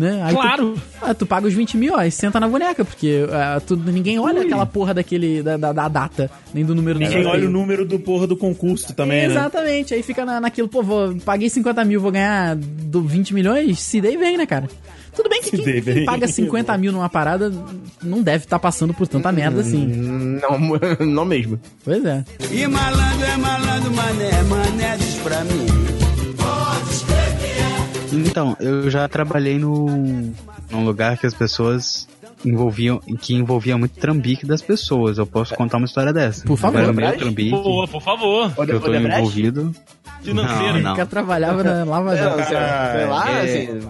Né? 0.00 0.22
Aí 0.24 0.34
Claro. 0.34 0.72
Tu, 0.74 0.82
ah, 1.02 1.12
tu 1.14 1.26
paga 1.26 1.46
os 1.46 1.52
20 1.52 1.76
mil, 1.76 1.92
ó, 1.94 2.02
e 2.02 2.10
senta 2.10 2.40
na 2.40 2.48
boneca, 2.48 2.86
porque 2.86 3.26
ah, 3.30 3.60
tu- 3.64 3.76
ninguém 3.76 4.18
olha 4.18 4.40
aquela 4.40 4.64
porra 4.64 4.94
daquele, 4.94 5.42
da, 5.42 5.58
da, 5.58 5.72
da 5.74 5.88
data, 5.88 6.30
nem 6.54 6.64
do 6.64 6.74
número 6.74 6.98
Ninguém 6.98 7.26
olha 7.26 7.46
o 7.46 7.50
número 7.50 7.84
do 7.84 7.98
porra 7.98 8.26
do 8.26 8.34
concurso 8.34 8.94
também, 8.94 9.28
né? 9.28 9.34
Exatamente, 9.34 9.92
aí 9.92 10.02
fica 10.02 10.24
na, 10.24 10.40
naquilo, 10.40 10.68
pô, 10.68 10.82
vou, 10.82 11.14
paguei 11.16 11.50
50 11.50 11.84
mil, 11.84 12.00
vou 12.00 12.10
ganhar 12.10 12.56
do 12.56 13.02
20 13.02 13.34
milhões, 13.34 13.78
se 13.78 14.00
dei 14.00 14.16
bem, 14.16 14.38
né, 14.38 14.46
cara? 14.46 14.68
Tudo 15.14 15.28
bem 15.28 15.42
que 15.42 15.50
Se 15.50 15.56
quem, 15.56 15.64
dei 15.66 15.82
quem 15.82 16.04
paga 16.06 16.26
50 16.26 16.78
mil 16.78 16.92
numa 16.92 17.08
parada 17.10 17.52
não 18.02 18.22
deve 18.22 18.44
estar 18.44 18.58
passando 18.58 18.94
por 18.94 19.06
tanta 19.06 19.30
merda 19.30 19.60
assim. 19.60 19.84
Não, 19.86 20.58
não 21.06 21.24
mesmo. 21.26 21.60
Pois 21.84 22.02
é. 22.06 22.24
E 22.50 22.66
malandro 22.66 23.26
é 23.26 23.36
malandro, 23.36 23.92
mané, 23.92 24.42
mané 24.44 24.96
diz 24.96 25.14
pra 25.16 25.44
mim. 25.44 25.79
Então, 28.12 28.56
eu 28.60 28.90
já 28.90 29.08
trabalhei 29.08 29.58
no, 29.58 29.86
num 30.70 30.84
lugar 30.84 31.16
que 31.18 31.26
as 31.26 31.34
pessoas 31.34 32.08
envolviam, 32.44 32.98
que 33.20 33.34
envolvia 33.34 33.76
muito 33.76 33.98
trambique 33.98 34.46
das 34.46 34.62
pessoas. 34.62 35.18
Eu 35.18 35.26
posso 35.26 35.54
contar 35.54 35.76
uma 35.76 35.86
história 35.86 36.12
dessa. 36.12 36.44
Por 36.44 36.56
favor. 36.56 36.80
Era 36.80 36.92
meio 36.92 37.16
trambique. 37.18 37.50
Boa, 37.50 37.86
por 37.86 38.02
favor. 38.02 38.52
que 38.54 38.72
eu 38.72 38.80
tô 38.80 38.94
envolvido. 38.94 39.74
Financeiro. 40.22 40.74
Não, 40.74 40.80
não. 40.80 40.92
O 40.92 40.96
cara 40.96 41.08
trabalhava 41.08 41.64
na 41.64 41.84
Lava 41.84 42.16
Jato. 42.16 42.42
sei 42.44 43.06
lá, 43.06 43.30
É, 43.30 43.42
assim. 43.42 43.80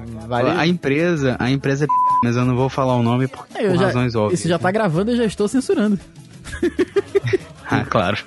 A 0.56 0.66
empresa, 0.66 1.36
a 1.40 1.50
empresa 1.50 1.84
é 1.84 1.88
p... 1.88 1.92
mas 2.22 2.36
eu 2.36 2.44
não 2.44 2.54
vou 2.54 2.68
falar 2.68 2.94
o 2.94 3.02
nome 3.02 3.26
por, 3.26 3.46
É, 3.54 3.66
eu 3.66 3.70
por 3.72 3.78
já, 3.78 3.86
razões 3.86 4.14
óbvias. 4.14 4.38
Isso 4.38 4.48
já 4.48 4.58
tá 4.58 4.70
gravando, 4.70 5.10
eu 5.10 5.16
já 5.16 5.24
estou 5.24 5.48
censurando. 5.48 5.98
Ah, 7.72 7.84
claro. 7.88 8.18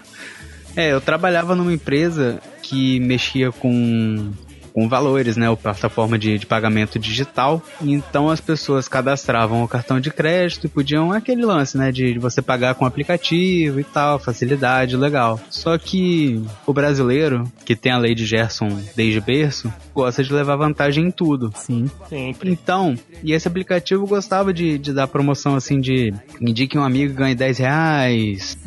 É, 0.73 0.93
eu 0.93 1.01
trabalhava 1.01 1.53
numa 1.53 1.73
empresa 1.73 2.39
que 2.61 2.97
mexia 3.01 3.51
com, 3.51 4.31
com 4.73 4.89
valores, 4.89 5.37
né? 5.37 5.49
O 5.49 5.55
plataforma 5.55 6.17
de, 6.17 6.37
de 6.37 6.45
pagamento 6.45 6.97
digital. 6.97 7.61
Então 7.81 8.29
as 8.29 8.41
pessoas 8.41 8.87
cadastravam 8.87 9.63
o 9.63 9.67
cartão 9.67 9.99
de 9.99 10.11
crédito 10.11 10.65
e 10.65 10.69
podiam 10.69 11.11
aquele 11.11 11.45
lance, 11.45 11.77
né? 11.77 11.91
De, 11.91 12.13
de 12.13 12.19
você 12.19 12.41
pagar 12.41 12.75
com 12.75 12.85
aplicativo 12.85 13.79
e 13.79 13.83
tal, 13.83 14.19
facilidade, 14.19 14.97
legal. 14.97 15.39
Só 15.49 15.77
que 15.77 16.43
o 16.65 16.73
brasileiro, 16.73 17.43
que 17.65 17.75
tem 17.75 17.91
a 17.91 17.97
lei 17.97 18.15
de 18.15 18.25
Gerson 18.25 18.79
desde 18.95 19.21
berço, 19.21 19.71
gosta 19.93 20.23
de 20.23 20.33
levar 20.33 20.55
vantagem 20.55 21.05
em 21.05 21.11
tudo. 21.11 21.51
Sim. 21.55 21.89
Sempre. 22.09 22.51
Então, 22.51 22.95
e 23.23 23.33
esse 23.33 23.47
aplicativo 23.47 24.07
gostava 24.07 24.53
de, 24.53 24.77
de 24.77 24.93
dar 24.93 25.07
promoção 25.07 25.55
assim 25.55 25.79
de 25.79 26.13
indique 26.41 26.77
um 26.77 26.83
amigo 26.83 27.13
ganhe 27.13 27.35
10 27.35 27.57
reais, 27.59 28.57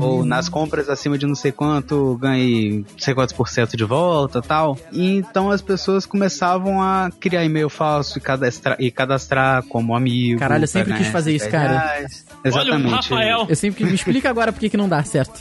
ou 0.00 0.24
nas 0.24 0.48
compras 0.48 0.88
acima 0.88 1.16
de 1.16 1.26
não 1.26 1.34
sei 1.34 1.52
quanto 1.52 2.16
ganhe 2.16 2.78
não 2.78 2.98
sei 2.98 3.14
quantos 3.14 3.34
por 3.34 3.48
cento 3.48 3.76
de 3.76 3.84
volta 3.84 4.42
tal. 4.42 4.76
E 4.90 5.16
então 5.16 5.51
as 5.52 5.62
pessoas 5.62 6.06
começavam 6.06 6.82
a 6.82 7.10
criar 7.20 7.44
e-mail 7.44 7.68
falso 7.68 8.18
e 8.18 8.20
cadastrar, 8.20 8.76
e 8.80 8.90
cadastrar 8.90 9.62
como 9.64 9.94
amigo. 9.94 10.38
Caralho, 10.38 10.64
eu 10.64 10.68
sempre 10.68 10.94
quis 10.94 11.08
fazer 11.08 11.34
isso, 11.34 11.48
10 11.48 11.52
cara. 11.52 11.78
reais. 11.78 12.24
Olha 12.30 12.40
o 12.42 12.48
Exatamente. 12.48 12.94
Rafael. 12.94 13.46
Eu 13.48 13.56
sempre 13.56 13.84
me 13.84 13.94
explica 13.94 14.28
agora 14.28 14.52
por 14.52 14.58
que 14.60 14.68
que 14.68 14.76
não 14.76 14.88
dá 14.88 15.02
certo. 15.04 15.40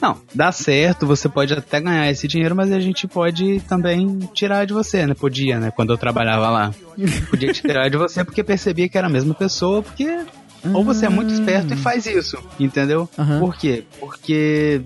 Não, 0.00 0.16
dá 0.32 0.52
certo, 0.52 1.06
você 1.06 1.28
pode 1.28 1.52
até 1.52 1.80
ganhar 1.80 2.08
esse 2.08 2.28
dinheiro, 2.28 2.54
mas 2.54 2.70
a 2.70 2.78
gente 2.78 3.08
pode 3.08 3.60
também 3.60 4.18
tirar 4.32 4.64
de 4.64 4.72
você, 4.72 5.04
né? 5.06 5.14
Podia, 5.14 5.58
né? 5.58 5.72
Quando 5.72 5.92
eu 5.92 5.98
trabalhava 5.98 6.48
lá. 6.50 6.74
Podia 7.28 7.52
tirar 7.52 7.88
de 7.88 7.96
você 7.96 8.24
porque 8.24 8.44
percebia 8.44 8.88
que 8.88 8.96
era 8.96 9.08
a 9.08 9.10
mesma 9.10 9.34
pessoa, 9.34 9.82
porque. 9.82 10.20
Ou 10.72 10.84
você 10.84 11.06
é 11.06 11.08
muito 11.08 11.32
esperto 11.32 11.72
e 11.72 11.76
faz 11.76 12.04
isso, 12.06 12.36
entendeu? 12.58 13.08
Aham. 13.16 13.38
Por 13.38 13.56
quê? 13.56 13.84
Porque 14.00 14.82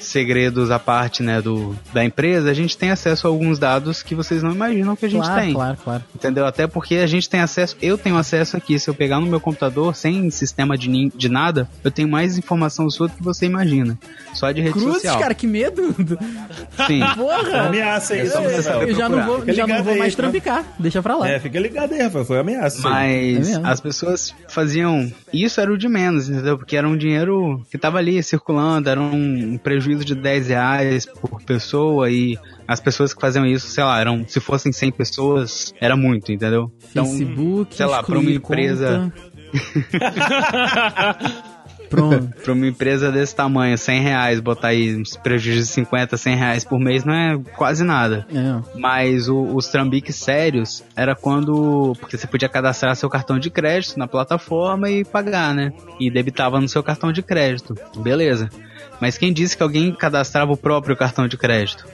segredos 0.00 0.70
à 0.70 0.78
parte, 0.78 1.22
né, 1.22 1.40
do, 1.40 1.76
da 1.92 2.04
empresa, 2.04 2.50
a 2.50 2.54
gente 2.54 2.76
tem 2.76 2.90
acesso 2.90 3.26
a 3.26 3.30
alguns 3.30 3.58
dados 3.58 4.02
que 4.02 4.14
vocês 4.14 4.42
não 4.42 4.52
imaginam 4.52 4.96
que 4.96 5.06
a 5.06 5.10
gente 5.10 5.24
claro, 5.24 5.40
tem. 5.40 5.52
claro, 5.54 5.78
claro. 5.82 6.04
Entendeu? 6.14 6.46
Até 6.46 6.66
porque 6.66 6.96
a 6.96 7.06
gente 7.06 7.28
tem 7.28 7.40
acesso, 7.40 7.76
eu 7.82 7.96
tenho 7.98 8.16
acesso 8.16 8.56
aqui, 8.56 8.78
se 8.78 8.88
eu 8.88 8.94
pegar 8.94 9.20
no 9.20 9.26
meu 9.26 9.40
computador, 9.40 9.94
sem 9.94 10.30
sistema 10.30 10.76
de, 10.76 11.10
de 11.14 11.28
nada, 11.28 11.68
eu 11.84 11.90
tenho 11.90 12.08
mais 12.08 12.38
informação 12.38 12.88
sua 12.90 13.08
do 13.08 13.14
que 13.14 13.22
você 13.22 13.46
imagina. 13.46 13.98
Só 14.32 14.50
de 14.52 14.60
rede 14.60 14.72
Cruzes, 14.72 14.94
social. 15.02 15.18
cara, 15.18 15.34
que 15.34 15.46
medo. 15.46 15.94
Sim. 16.86 17.00
Porra. 17.16 17.62
Ameaça 17.66 18.14
aí, 18.14 18.28
só 18.28 18.34
Rafael. 18.38 18.44
preciso 18.44 18.62
saber 18.72 18.90
Eu 18.90 18.94
já 18.94 19.08
não 19.08 19.24
vou, 19.26 19.52
já 19.52 19.66
não 19.66 19.82
vou 19.82 19.92
aí, 19.94 19.98
mais 19.98 20.14
tá? 20.14 20.22
trampicar. 20.22 20.64
Deixa 20.78 21.02
pra 21.02 21.16
lá. 21.16 21.28
É, 21.28 21.38
fica 21.40 21.58
ligado 21.58 21.92
aí, 21.92 22.02
Rafael. 22.02 22.24
Foi 22.24 22.38
ameaça. 22.38 22.80
Mas 22.88 23.48
É 23.50 23.60
as 23.64 23.80
pessoas 23.80 24.34
faziam. 24.48 25.10
Isso 25.32 25.60
era 25.60 25.72
o 25.72 25.76
de 25.78 25.88
menos, 25.88 26.28
entendeu? 26.28 26.56
Porque 26.56 26.76
era 26.76 26.88
um 26.88 26.96
dinheiro 26.96 27.62
que 27.70 27.76
tava 27.78 27.98
ali 27.98 28.22
circulando, 28.22 28.88
era 28.88 29.00
um 29.00 29.57
prejuízo 29.58 30.04
de 30.04 30.14
10 30.14 30.48
reais 30.48 31.06
por 31.06 31.42
pessoa 31.42 32.10
e 32.10 32.38
as 32.66 32.80
pessoas 32.80 33.12
que 33.14 33.20
faziam 33.20 33.44
isso, 33.46 33.66
sei 33.68 33.82
lá, 33.84 34.00
eram, 34.00 34.24
se 34.26 34.40
fossem 34.40 34.72
100 34.72 34.92
pessoas, 34.92 35.74
era 35.80 35.96
muito, 35.96 36.30
entendeu? 36.32 36.70
Então, 36.90 37.04
Facebook, 37.06 37.74
sei 37.74 37.86
lá, 37.86 38.02
pra 38.02 38.18
uma 38.18 38.30
empresa-. 38.30 39.12
Pronto. 41.88 42.28
pra 42.44 42.52
uma 42.52 42.66
empresa 42.66 43.10
desse 43.10 43.34
tamanho, 43.34 43.78
100 43.78 44.02
reais, 44.02 44.40
botar 44.40 44.68
aí 44.68 44.94
uns 44.94 45.16
prejuízos 45.16 45.68
de 45.68 45.72
50, 45.72 46.18
100 46.18 46.36
reais 46.36 46.62
por 46.64 46.78
mês 46.78 47.02
não 47.02 47.14
é 47.14 47.38
quase 47.56 47.82
nada. 47.82 48.26
É. 48.30 48.78
Mas 48.78 49.26
o- 49.26 49.56
os 49.56 49.68
trambiques 49.68 50.16
sérios 50.16 50.84
era 50.94 51.16
quando. 51.16 51.94
Porque 51.98 52.18
você 52.18 52.26
podia 52.26 52.46
cadastrar 52.48 52.94
seu 52.94 53.08
cartão 53.08 53.38
de 53.38 53.48
crédito 53.50 53.98
na 53.98 54.06
plataforma 54.06 54.90
e 54.90 55.02
pagar, 55.02 55.54
né? 55.54 55.72
E 55.98 56.10
debitava 56.10 56.60
no 56.60 56.68
seu 56.68 56.82
cartão 56.82 57.10
de 57.10 57.22
crédito. 57.22 57.74
Beleza. 57.96 58.50
Mas 59.00 59.16
quem 59.16 59.32
disse 59.32 59.56
que 59.56 59.62
alguém 59.62 59.92
cadastrava 59.94 60.52
o 60.52 60.56
próprio 60.56 60.96
cartão 60.96 61.28
de 61.28 61.36
crédito? 61.36 61.86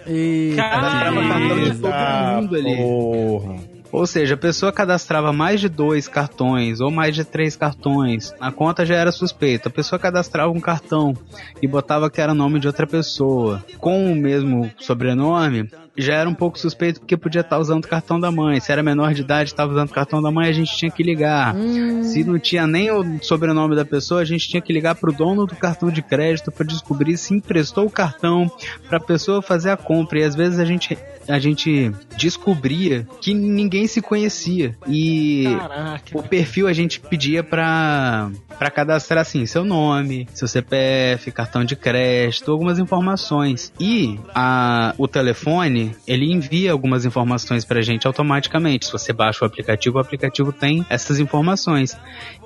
Cadastrava 0.57 1.21
o 1.21 1.29
cartão 1.29 1.61
de 1.63 1.71
todo 1.79 2.43
mundo 2.43 2.57
ali. 2.57 2.77
Porra. 2.77 3.75
Ou 3.95 4.09
seja, 4.09 4.35
a 4.35 4.37
pessoa 4.37 4.73
cadastrava 4.73 5.33
mais 5.33 5.61
de 5.61 5.69
dois 5.69 6.09
cartões 6.09 6.81
ou 6.81 6.91
mais 6.91 7.15
de 7.15 7.25
três 7.25 7.55
cartões, 7.55 8.35
a 8.41 8.51
conta 8.51 8.85
já 8.85 8.97
era 8.97 9.13
suspeita. 9.13 9.69
A 9.69 9.73
pessoa 9.73 10.01
cadastrava 10.01 10.51
um 10.51 10.59
cartão 10.59 11.15
e 11.63 11.69
botava 11.69 12.11
que 12.11 12.21
era 12.21 12.33
o 12.33 12.35
nome 12.35 12.59
de 12.59 12.67
outra 12.67 12.89
pessoa 12.89 13.65
com 13.79 14.11
o 14.11 14.17
mesmo 14.17 14.69
sobrenome, 14.81 15.71
já 15.97 16.15
era 16.15 16.29
um 16.29 16.35
pouco 16.35 16.59
suspeito 16.59 17.01
porque 17.01 17.17
podia 17.17 17.41
estar 17.41 17.59
usando 17.59 17.85
o 17.85 17.89
cartão 17.89 18.19
da 18.19 18.31
mãe. 18.31 18.61
Se 18.61 18.73
era 18.73 18.83
menor 18.83 19.15
de 19.15 19.23
idade 19.23 19.51
e 19.51 19.53
estava 19.53 19.73
usando 19.73 19.91
o 19.91 19.95
cartão 19.95 20.21
da 20.21 20.31
mãe, 20.31 20.49
a 20.49 20.53
gente 20.53 20.77
tinha 20.77 20.91
que 20.91 21.03
ligar. 21.03 21.55
Se 22.03 22.25
não 22.25 22.39
tinha 22.39 22.67
nem 22.67 22.91
o 22.91 23.23
sobrenome 23.23 23.77
da 23.77 23.85
pessoa, 23.85 24.21
a 24.21 24.25
gente 24.25 24.49
tinha 24.49 24.61
que 24.61 24.73
ligar 24.73 24.95
pro 24.95 25.13
dono 25.13 25.47
do 25.47 25.57
cartão 25.57 25.91
de 25.91 26.03
crédito 26.03 26.51
para 26.51 26.67
descobrir 26.67 27.17
se 27.17 27.35
emprestou 27.35 27.87
o 27.87 27.91
cartão 27.91 28.51
para 28.89 28.99
a 28.99 29.01
pessoa 29.01 29.41
fazer 29.41 29.71
a 29.71 29.77
compra. 29.77 30.21
E 30.21 30.25
às 30.25 30.35
vezes 30.35 30.59
a 30.59 30.65
gente 30.65 30.97
a 31.29 31.39
gente 31.39 31.93
descobria 32.17 33.07
que 33.21 33.35
ninguém 33.35 33.87
se 33.87 34.01
conhecia. 34.01 34.77
E 34.87 35.45
Caraca. 35.59 36.19
o 36.19 36.23
perfil 36.23 36.69
a 36.69 36.73
gente 36.73 37.01
pedia 37.01 37.43
pra, 37.43 38.31
pra 38.59 38.71
cadastrar 38.71 39.23
assim, 39.23 39.47
seu 39.47 39.65
nome, 39.65 40.29
seu 40.35 40.47
CPF, 40.47 41.31
cartão 41.33 41.65
de 41.65 41.77
crédito, 41.77 42.51
algumas 42.51 42.79
informações. 42.79 43.73
E 43.81 44.19
a, 44.35 44.95
o 44.99 45.09
telefone, 45.09 45.84
ele 46.07 46.33
envia 46.33 46.73
algumas 46.73 47.05
informações 47.05 47.65
pra 47.65 47.81
gente 47.83 48.07
automaticamente. 48.07 48.87
Se 48.87 48.93
você 48.93 49.13
baixa 49.13 49.45
o 49.45 49.47
aplicativo, 49.47 49.97
o 49.97 50.01
aplicativo 50.01 50.53
tem 50.53 50.85
essas 50.89 51.19
informações. 51.19 51.97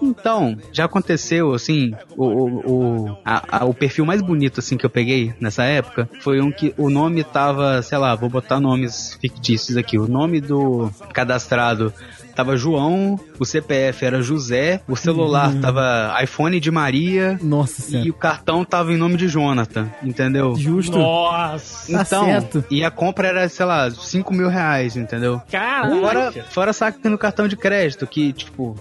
Então, 0.01 0.57
já 0.73 0.85
aconteceu, 0.85 1.53
assim, 1.53 1.93
o, 2.17 2.25
o, 2.25 2.73
o, 3.09 3.19
a- 3.25 3.59
a- 3.61 3.65
o 3.65 3.75
perfil 3.75 4.05
mais 4.07 4.23
bonito, 4.23 4.61
assim, 4.61 4.77
que 4.77 4.87
eu 4.87 4.91
peguei 4.91 5.33
nessa 5.41 5.65
época 5.65 6.09
foi 6.21 6.41
um 6.41 6.51
que 6.51 6.73
o 6.77 6.89
nome 6.91 7.25
tava, 7.25 7.83
sei 7.83 7.99
lá, 7.99 8.15
vou 8.15 8.29
botar 8.29 8.61
nomes 8.61 9.19
fictícios 9.21 9.77
aqui. 9.77 9.99
O 9.99 10.07
nome 10.09 10.41
do 10.41 10.91
cadastrado 11.13 11.93
tava 12.39 12.57
João, 12.57 13.19
o 13.37 13.45
CPF 13.45 14.05
era 14.05 14.23
José, 14.23 14.81
o 14.87 14.95
celular 14.95 15.53
tava 15.61 16.17
iPhone 16.23 16.61
de 16.61 16.71
Maria 16.71 17.37
Nossa 17.43 17.83
senhora. 17.83 18.07
e 18.07 18.11
o 18.11 18.15
cartão 18.15 18.65
tava 18.65 18.93
em 18.93 18.97
nome 18.97 19.17
de 19.17 19.27
Jonathan, 19.27 19.91
entendeu? 20.05 20.55
Justo. 20.55 20.97
Nossa. 20.97 21.93
Tá 21.93 22.03
Então, 22.03 22.25
certo. 22.27 22.65
e 22.71 22.85
a 22.85 22.93
compra 22.93 23.27
era, 23.27 23.49
sei 23.49 23.67
lá, 23.67 23.91
5 23.91 24.33
mil 24.33 24.49
reais, 24.49 24.97
entendeu? 24.97 25.43
Caraca. 25.51 25.97
Fora, 26.01 26.33
fora 26.51 26.73
saque 26.73 27.09
no 27.09 27.19
cartão 27.19 27.49
de 27.49 27.57
crédito, 27.57 28.07
que, 28.07 28.33
tipo, 28.33 28.77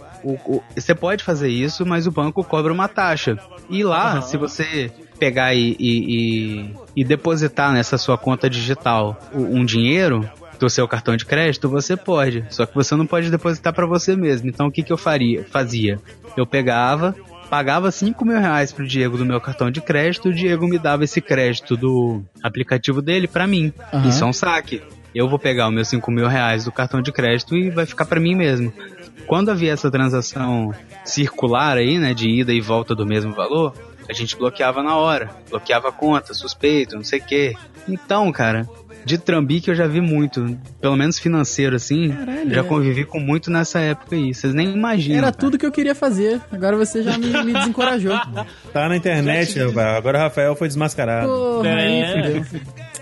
você 0.75 0.93
pode 0.93 1.23
fazer 1.23 1.49
isso, 1.49 1.83
mas 1.83 2.05
o 2.05 2.11
banco 2.11 2.43
cobra 2.43 2.71
uma 2.71 2.87
taxa. 2.87 3.37
E 3.71 3.83
lá, 3.83 4.21
se 4.21 4.37
você 4.37 4.91
pegar 5.19 5.55
e, 5.55 5.75
e- 5.79 6.59
e- 6.59 6.73
e 6.97 7.03
depositar 7.03 7.73
nessa 7.73 7.97
sua 7.97 8.19
conta 8.19 8.47
digital 8.47 9.17
um 9.33 9.65
dinheiro 9.65 10.29
do 10.59 10.69
seu 10.69 10.87
cartão 10.87 11.15
de 11.15 11.25
crédito, 11.25 11.69
você 11.69 11.95
pode. 11.95 12.45
Só 12.49 12.65
que 12.65 12.75
você 12.75 12.95
não 12.95 13.05
pode 13.05 13.29
depositar 13.29 13.73
para 13.73 13.85
você 13.85 14.15
mesmo. 14.15 14.49
Então 14.49 14.67
o 14.67 14.71
que, 14.71 14.83
que 14.83 14.91
eu 14.91 14.97
faria? 14.97 15.43
Fazia? 15.43 15.99
Eu 16.35 16.45
pegava, 16.45 17.15
pagava 17.49 17.91
5 17.91 18.25
mil 18.25 18.39
reais 18.39 18.71
pro 18.71 18.87
Diego 18.87 19.17
do 19.17 19.25
meu 19.25 19.39
cartão 19.39 19.71
de 19.71 19.81
crédito, 19.81 20.29
o 20.29 20.33
Diego 20.33 20.67
me 20.67 20.77
dava 20.77 21.03
esse 21.03 21.21
crédito 21.21 21.75
do 21.75 22.21
aplicativo 22.43 23.01
dele 23.01 23.27
para 23.27 23.47
mim. 23.47 23.73
Aham. 23.93 24.07
Isso 24.07 24.23
é 24.23 24.27
um 24.27 24.33
saque. 24.33 24.81
Eu 25.15 25.27
vou 25.27 25.39
pegar 25.39 25.67
os 25.67 25.73
meus 25.73 25.87
5 25.87 26.11
mil 26.11 26.27
reais 26.27 26.65
do 26.65 26.71
cartão 26.71 27.01
de 27.01 27.11
crédito 27.11 27.55
e 27.55 27.69
vai 27.69 27.85
ficar 27.85 28.05
para 28.05 28.19
mim 28.19 28.35
mesmo. 28.35 28.71
Quando 29.25 29.49
havia 29.49 29.73
essa 29.73 29.89
transação 29.89 30.73
circular 31.03 31.77
aí, 31.77 31.97
né, 31.97 32.13
de 32.13 32.29
ida 32.29 32.53
e 32.53 32.61
volta 32.61 32.93
do 32.93 33.05
mesmo 33.05 33.33
valor, 33.33 33.73
a 34.09 34.13
gente 34.13 34.37
bloqueava 34.37 34.83
na 34.83 34.95
hora. 34.95 35.29
Bloqueava 35.49 35.89
a 35.89 35.91
conta, 35.91 36.33
suspeito, 36.33 36.95
não 36.95 37.03
sei 37.03 37.19
o 37.19 37.25
quê. 37.25 37.55
Então, 37.87 38.31
cara, 38.31 38.67
de 39.07 39.17
trambique 39.17 39.69
eu 39.69 39.75
já 39.75 39.87
vi 39.87 40.01
muito. 40.01 40.57
Pelo 40.81 40.95
menos 40.95 41.17
financeiro, 41.17 41.75
assim. 41.75 42.09
Caralho, 42.09 42.53
já 42.53 42.61
é. 42.61 42.63
convivi 42.63 43.05
com 43.05 43.19
muito 43.19 43.49
nessa 43.49 43.79
época 43.79 44.15
aí. 44.15 44.33
Vocês 44.33 44.53
nem 44.53 44.71
imaginam. 44.73 45.17
Era 45.17 45.27
cara. 45.27 45.37
tudo 45.37 45.57
que 45.57 45.65
eu 45.65 45.71
queria 45.71 45.95
fazer. 45.95 46.41
Agora 46.51 46.75
você 46.75 47.01
já 47.01 47.17
me, 47.17 47.27
me 47.43 47.53
desencorajou. 47.53 48.17
Tá 48.73 48.87
na 48.89 48.97
internet. 48.97 49.59
Agora 49.59 50.17
o 50.17 50.21
Rafael 50.21 50.55
foi 50.55 50.67
desmascarado. 50.67 51.27
Porra, 51.27 51.69
É. 51.69 52.41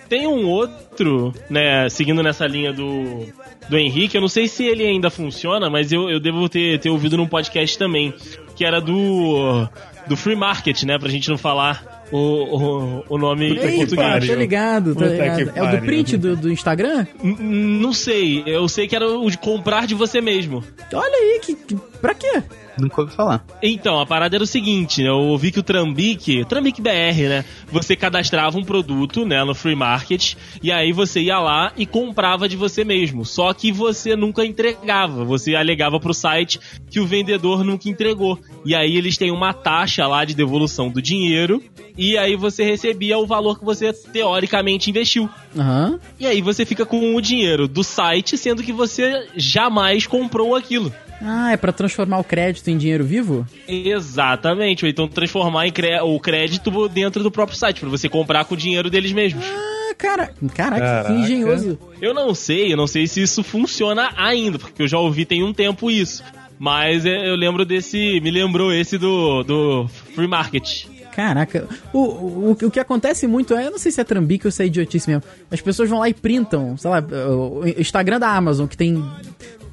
Tem 0.07 0.27
um 0.27 0.47
outro, 0.47 1.33
né, 1.49 1.89
seguindo 1.89 2.21
nessa 2.21 2.45
linha 2.45 2.71
do, 2.71 3.25
do 3.67 3.77
Henrique, 3.77 4.15
eu 4.15 4.21
não 4.21 4.27
sei 4.27 4.47
se 4.47 4.63
ele 4.63 4.85
ainda 4.85 5.09
funciona, 5.09 5.67
mas 5.67 5.91
eu, 5.91 6.09
eu 6.09 6.19
devo 6.19 6.47
ter, 6.47 6.79
ter 6.79 6.89
ouvido 6.89 7.17
num 7.17 7.27
podcast 7.27 7.75
também, 7.77 8.13
que 8.55 8.63
era 8.63 8.79
do, 8.79 9.67
do 10.07 10.15
free 10.15 10.35
market, 10.35 10.83
né, 10.83 10.99
pra 10.99 11.09
gente 11.09 11.27
não 11.29 11.37
falar 11.39 11.94
o, 12.11 12.17
o, 12.17 13.03
o 13.09 13.17
nome 13.17 13.49
Puta 13.55 13.67
em 13.71 13.77
português. 13.77 14.07
pariu. 14.09 14.33
Tô 14.33 14.39
ligado, 14.39 14.95
tô 14.95 15.05
ligado. 15.05 15.51
É 15.55 15.63
o 15.63 15.71
do 15.71 15.77
print 15.85 16.17
do, 16.17 16.35
do 16.35 16.51
Instagram? 16.51 17.05
N- 17.23 17.37
Não 17.81 17.93
sei, 17.93 18.43
eu 18.45 18.67
sei 18.67 18.87
que 18.87 18.95
era 18.95 19.07
o 19.09 19.29
de 19.29 19.37
comprar 19.37 19.87
de 19.87 19.95
você 19.95 20.21
mesmo. 20.21 20.63
Olha 20.93 21.15
aí, 21.15 21.39
que, 21.41 21.55
que, 21.55 21.75
pra 22.05 22.13
quê? 22.13 22.43
Nunca 22.77 23.01
ouvi 23.01 23.13
falar. 23.15 23.43
Então, 23.63 23.99
a 23.99 24.05
parada 24.05 24.35
era 24.35 24.43
o 24.43 24.47
seguinte, 24.47 25.01
né? 25.01 25.09
Eu 25.09 25.15
ouvi 25.15 25.51
que 25.51 25.59
o 25.59 25.63
Trambique, 25.63 26.45
Trambique 26.45 26.81
BR, 26.81 27.27
né? 27.27 27.45
Você 27.71 27.95
cadastrava 27.95 28.57
um 28.57 28.63
produto, 28.63 29.25
né, 29.25 29.43
no 29.43 29.55
free 29.55 29.75
market, 29.75 30.35
e 30.61 30.71
aí 30.71 30.91
você 30.91 31.21
ia 31.21 31.39
lá 31.39 31.71
e 31.77 31.85
comprava 31.85 32.47
de 32.47 32.55
você 32.55 32.83
mesmo. 32.83 33.25
Só 33.25 33.53
que 33.53 33.71
você 33.71 34.15
nunca 34.15 34.45
entregava. 34.45 35.23
Você 35.23 35.55
alegava 35.55 35.99
pro 35.99 36.13
site 36.13 36.59
que 36.89 36.99
o 36.99 37.07
vendedor 37.07 37.63
nunca 37.63 37.89
entregou. 37.89 38.37
E 38.65 38.75
aí 38.75 38.97
eles 38.97 39.17
têm 39.17 39.31
uma 39.31 39.53
taxa 39.53 40.05
lá 40.05 40.25
de 40.25 40.35
devolução 40.35 40.89
do 40.89 41.01
dinheiro, 41.01 41.63
e 41.97 42.17
aí 42.17 42.35
você 42.35 42.63
recebia 42.63 43.17
o 43.17 43.25
valor 43.25 43.57
que 43.57 43.65
você 43.65 43.93
teoricamente 43.93 44.89
investiu. 44.89 45.29
Aham. 45.57 45.99
E 46.19 46.27
aí 46.27 46.41
você 46.41 46.65
fica 46.65 46.85
com 46.85 47.15
o 47.15 47.21
dinheiro 47.21 47.67
do 47.67 47.83
site, 47.83 48.37
sendo 48.37 48.61
que 48.61 48.73
você 48.73 49.27
jamais 49.37 50.05
comprou 50.05 50.55
aquilo. 50.55 50.93
Ah, 51.21 51.51
é 51.51 51.57
pra 51.57 51.71
transformar 51.71 52.19
o 52.19 52.23
crédito 52.23 52.67
em 52.69 52.77
dinheiro 52.77 53.03
vivo? 53.03 53.47
Exatamente, 53.67 54.85
ou 54.85 54.89
então 54.89 55.07
transformar 55.07 55.65
o 56.03 56.19
crédito 56.19 56.89
dentro 56.89 57.23
do 57.23 57.31
próprio 57.31 57.57
site, 57.57 57.79
pra 57.79 57.89
você 57.89 58.09
comprar 58.09 58.45
com 58.45 58.53
o 58.53 58.57
dinheiro 58.57 58.89
deles 58.89 59.11
mesmos. 59.11 59.45
Ah, 59.45 59.95
cara. 59.97 60.33
Caraca, 60.53 60.81
Caraca. 60.81 61.07
que 61.13 61.19
engenhoso. 61.19 61.79
Eu 62.01 62.13
não 62.13 62.33
sei, 62.35 62.73
eu 62.73 62.77
não 62.77 62.87
sei 62.87 63.07
se 63.07 63.21
isso 63.21 63.43
funciona 63.43 64.11
ainda, 64.17 64.59
porque 64.59 64.81
eu 64.81 64.87
já 64.87 64.99
ouvi 64.99 65.25
tem 65.25 65.43
um 65.43 65.53
tempo 65.53 65.89
isso. 65.89 66.23
Mas 66.57 67.05
é, 67.05 67.29
eu 67.29 67.35
lembro 67.35 67.65
desse. 67.65 68.19
Me 68.21 68.31
lembrou 68.31 68.73
esse 68.73 68.97
do, 68.97 69.43
do 69.43 69.87
Free 69.87 70.27
Market. 70.27 70.85
Caraca, 71.13 71.67
o, 71.93 71.99
o, 71.99 72.51
o 72.51 72.71
que 72.71 72.79
acontece 72.79 73.25
muito 73.25 73.53
é, 73.53 73.67
eu 73.67 73.71
não 73.71 73.77
sei 73.77 73.89
se 73.89 74.01
é 74.01 74.03
trambique 74.03 74.45
ou 74.45 74.51
se 74.51 74.63
é 74.63 74.65
idiotice 74.65 75.09
mesmo. 75.09 75.23
As 75.49 75.61
pessoas 75.61 75.89
vão 75.89 75.99
lá 75.99 76.09
e 76.09 76.13
printam, 76.13 76.75
sei 76.77 76.91
lá, 76.91 76.99
o 77.01 77.63
Instagram 77.77 78.19
da 78.19 78.35
Amazon, 78.35 78.67
que 78.67 78.75
tem 78.75 79.01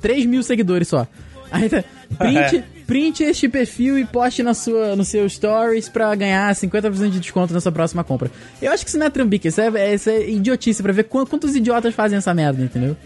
3 0.00 0.24
mil 0.26 0.42
seguidores 0.44 0.86
só. 0.86 1.04
Aí 1.52 1.68
tá, 1.68 1.84
print, 2.18 2.64
print 2.86 3.22
este 3.24 3.48
perfil 3.48 3.98
e 3.98 4.04
poste 4.04 4.42
na 4.42 4.54
sua, 4.54 4.96
no 4.96 5.04
seu 5.04 5.28
stories 5.28 5.88
pra 5.88 6.14
ganhar 6.14 6.52
50% 6.54 7.10
de 7.10 7.20
desconto 7.20 7.54
na 7.54 7.60
sua 7.60 7.70
próxima 7.72 8.02
compra. 8.02 8.30
Eu 8.60 8.72
acho 8.72 8.84
que 8.84 8.88
isso 8.90 8.98
não 8.98 9.06
é 9.06 9.10
trambique, 9.10 9.48
isso 9.48 9.60
é, 9.60 9.94
isso 9.94 10.10
é 10.10 10.28
idiotice 10.28 10.82
pra 10.82 10.92
ver 10.92 11.04
qu- 11.04 11.26
quantos 11.26 11.54
idiotas 11.54 11.94
fazem 11.94 12.18
essa 12.18 12.34
merda, 12.34 12.62
entendeu? 12.62 12.96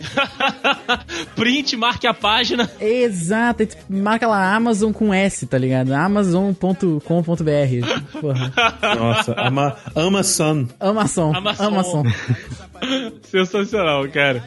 Print, 1.36 1.76
marque 1.76 2.06
a 2.06 2.14
página. 2.14 2.70
Exato, 2.80 3.66
marca 3.88 4.26
lá 4.26 4.54
Amazon 4.54 4.92
com 4.92 5.12
S, 5.12 5.46
tá 5.46 5.58
ligado? 5.58 5.92
Amazon.com.br. 5.92 8.20
Porra. 8.20 8.52
Nossa, 8.96 9.34
ama, 9.38 9.76
Amazon. 9.94 10.64
Amazon. 10.80 11.34
Amazon. 11.34 11.66
Amazon. 11.66 12.06
Sensacional, 13.30 14.08
cara. 14.08 14.42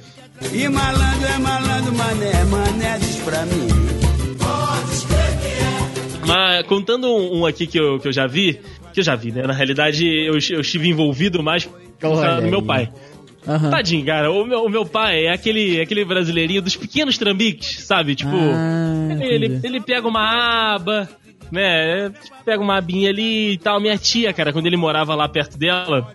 E 0.53 0.67
malandro 0.69 1.27
é 1.27 1.37
malandro, 1.37 1.93
mané, 1.95 2.43
mané 2.45 2.97
diz 2.99 3.15
pra 3.17 3.45
mim. 3.45 3.67
Mas 6.25 6.65
contando 6.67 7.07
um, 7.07 7.39
um 7.39 7.45
aqui 7.45 7.65
que 7.65 7.79
eu, 7.79 7.99
que 7.99 8.07
eu 8.07 8.13
já 8.13 8.27
vi, 8.27 8.59
que 8.93 8.99
eu 8.99 9.03
já 9.03 9.15
vi, 9.15 9.31
né? 9.31 9.43
Na 9.43 9.53
realidade, 9.53 10.05
eu, 10.05 10.33
eu 10.51 10.61
estive 10.61 10.87
envolvido 10.89 11.41
mais 11.41 11.67
causa 11.99 12.41
do 12.41 12.47
meu 12.47 12.61
pai. 12.61 12.89
Aham. 13.47 13.69
Tadinho, 13.71 14.05
cara. 14.05 14.31
O 14.31 14.45
meu, 14.45 14.63
o 14.65 14.69
meu 14.69 14.85
pai 14.85 15.25
é 15.25 15.31
aquele, 15.31 15.81
aquele 15.81 16.05
brasileirinho 16.05 16.61
dos 16.61 16.75
pequenos 16.75 17.17
trambiques, 17.17 17.81
sabe? 17.83 18.13
Tipo, 18.15 18.35
Ah, 18.35 19.07
ele, 19.11 19.45
ele, 19.45 19.59
ele 19.63 19.81
pega 19.81 20.07
uma 20.07 20.75
aba, 20.75 21.09
né? 21.51 22.11
Pega 22.45 22.61
uma 22.61 22.77
abinha 22.77 23.09
ali 23.09 23.53
e 23.53 23.57
tal. 23.57 23.79
Minha 23.79 23.97
tia, 23.97 24.33
cara, 24.33 24.53
quando 24.53 24.65
ele 24.65 24.77
morava 24.77 25.15
lá 25.15 25.27
perto 25.27 25.57
dela, 25.57 26.13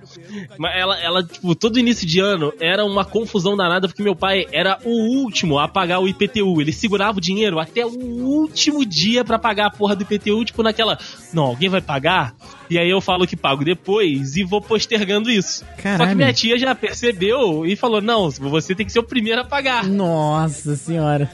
mas 0.58 0.76
ela, 0.76 0.98
ela, 0.98 1.22
tipo, 1.22 1.54
todo 1.54 1.78
início 1.78 2.06
de 2.06 2.20
ano 2.20 2.52
era 2.60 2.84
uma 2.84 3.04
confusão 3.04 3.56
danada 3.56 3.88
porque 3.88 4.02
meu 4.02 4.16
pai 4.16 4.46
era 4.52 4.78
o 4.84 5.22
último 5.22 5.58
a 5.58 5.68
pagar 5.68 6.00
o 6.00 6.08
IPTU. 6.08 6.60
Ele 6.60 6.72
segurava 6.72 7.18
o 7.18 7.20
dinheiro 7.20 7.58
até 7.58 7.84
o 7.84 7.90
último 7.90 8.84
dia 8.84 9.24
pra 9.24 9.38
pagar 9.38 9.66
a 9.66 9.70
porra 9.70 9.96
do 9.96 10.02
IPTU, 10.02 10.44
tipo, 10.44 10.62
naquela. 10.62 10.98
Não, 11.32 11.44
alguém 11.44 11.68
vai 11.68 11.80
pagar? 11.80 12.34
E 12.70 12.78
aí 12.78 12.90
eu 12.90 13.00
falo 13.00 13.26
que 13.26 13.36
pago 13.36 13.64
depois 13.64 14.36
e 14.36 14.42
vou 14.44 14.60
postergando 14.60 15.30
isso. 15.30 15.58
Só 15.58 15.66
que 15.76 15.82
Caralho. 15.82 16.16
minha 16.16 16.32
tia 16.32 16.58
já 16.58 16.74
percebeu 16.74 17.66
e 17.66 17.76
falou: 17.76 18.00
não, 18.00 18.30
você 18.30 18.74
tem 18.74 18.86
que 18.86 18.92
ser 18.92 19.00
o 19.00 19.04
primeiro 19.04 19.42
a 19.42 19.44
pagar. 19.44 19.84
Nossa 19.84 20.74
senhora. 20.76 21.30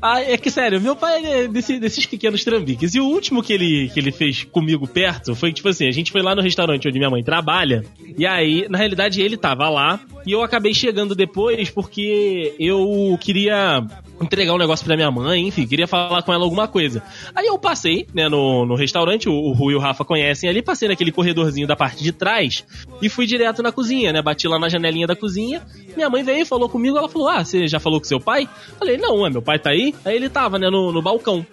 Ah, 0.00 0.20
é 0.20 0.36
que 0.36 0.50
sério, 0.50 0.80
meu 0.80 0.96
pai 0.96 1.24
é 1.24 1.48
desse- 1.48 1.78
desses 1.78 2.06
pequenos 2.06 2.42
trambiques. 2.44 2.94
E 2.94 3.00
o 3.00 3.04
último 3.06 3.42
que 3.42 3.52
ele, 3.52 3.90
que 3.92 4.00
ele 4.00 4.10
fez 4.12 4.44
comigo 4.44 4.86
perto 4.86 5.34
foi 5.34 5.52
tipo 5.52 5.68
assim: 5.68 5.86
a 5.88 5.92
gente 5.92 6.10
foi 6.10 6.22
lá 6.22 6.34
no 6.34 6.42
restaurante 6.42 6.88
onde 6.88 6.98
minha 6.98 7.10
mãe 7.10 7.22
trabalha. 7.22 7.84
E 8.18 8.26
aí, 8.26 8.66
na 8.68 8.78
realidade, 8.78 9.20
ele 9.22 9.36
tava 9.36 9.68
lá. 9.68 10.00
E 10.26 10.30
eu 10.32 10.42
acabei 10.42 10.72
chegando 10.72 11.14
depois 11.16 11.68
porque 11.70 12.54
eu 12.58 13.18
queria 13.20 13.84
entregar 14.20 14.54
um 14.54 14.58
negócio 14.58 14.86
pra 14.86 14.94
minha 14.94 15.10
mãe, 15.10 15.48
enfim, 15.48 15.66
queria 15.66 15.88
falar 15.88 16.22
com 16.22 16.32
ela 16.32 16.44
alguma 16.44 16.68
coisa. 16.68 17.02
Aí 17.34 17.46
eu 17.46 17.58
passei, 17.58 18.06
né, 18.14 18.28
no, 18.28 18.64
no 18.64 18.76
restaurante, 18.76 19.28
o, 19.28 19.32
o 19.32 19.52
Rui 19.52 19.72
e 19.72 19.76
o 19.76 19.80
Rafa 19.80 20.04
conhecem 20.04 20.48
ali, 20.48 20.62
passei 20.62 20.86
naquele 20.86 21.10
corredorzinho 21.10 21.66
da 21.66 21.74
parte 21.74 22.04
de 22.04 22.12
trás 22.12 22.64
e 23.00 23.08
fui 23.08 23.26
direto 23.26 23.64
na 23.64 23.72
cozinha, 23.72 24.12
né? 24.12 24.22
Bati 24.22 24.46
lá 24.46 24.60
na 24.60 24.68
janelinha 24.68 25.08
da 25.08 25.16
cozinha. 25.16 25.60
Minha 25.96 26.08
mãe 26.08 26.22
veio 26.22 26.46
falou 26.46 26.68
comigo, 26.68 26.96
ela 26.96 27.08
falou: 27.08 27.28
Ah, 27.28 27.44
você 27.44 27.66
já 27.66 27.80
falou 27.80 27.98
com 27.98 28.04
seu 28.06 28.20
pai? 28.20 28.48
Falei, 28.78 28.96
não, 28.96 29.26
é, 29.26 29.30
meu 29.30 29.42
pai 29.42 29.51
tá 29.58 29.70
aí? 29.70 29.94
Aí 30.04 30.16
ele 30.16 30.28
tava, 30.28 30.58
né, 30.58 30.68
no, 30.70 30.92
no 30.92 31.02
balcão. 31.02 31.44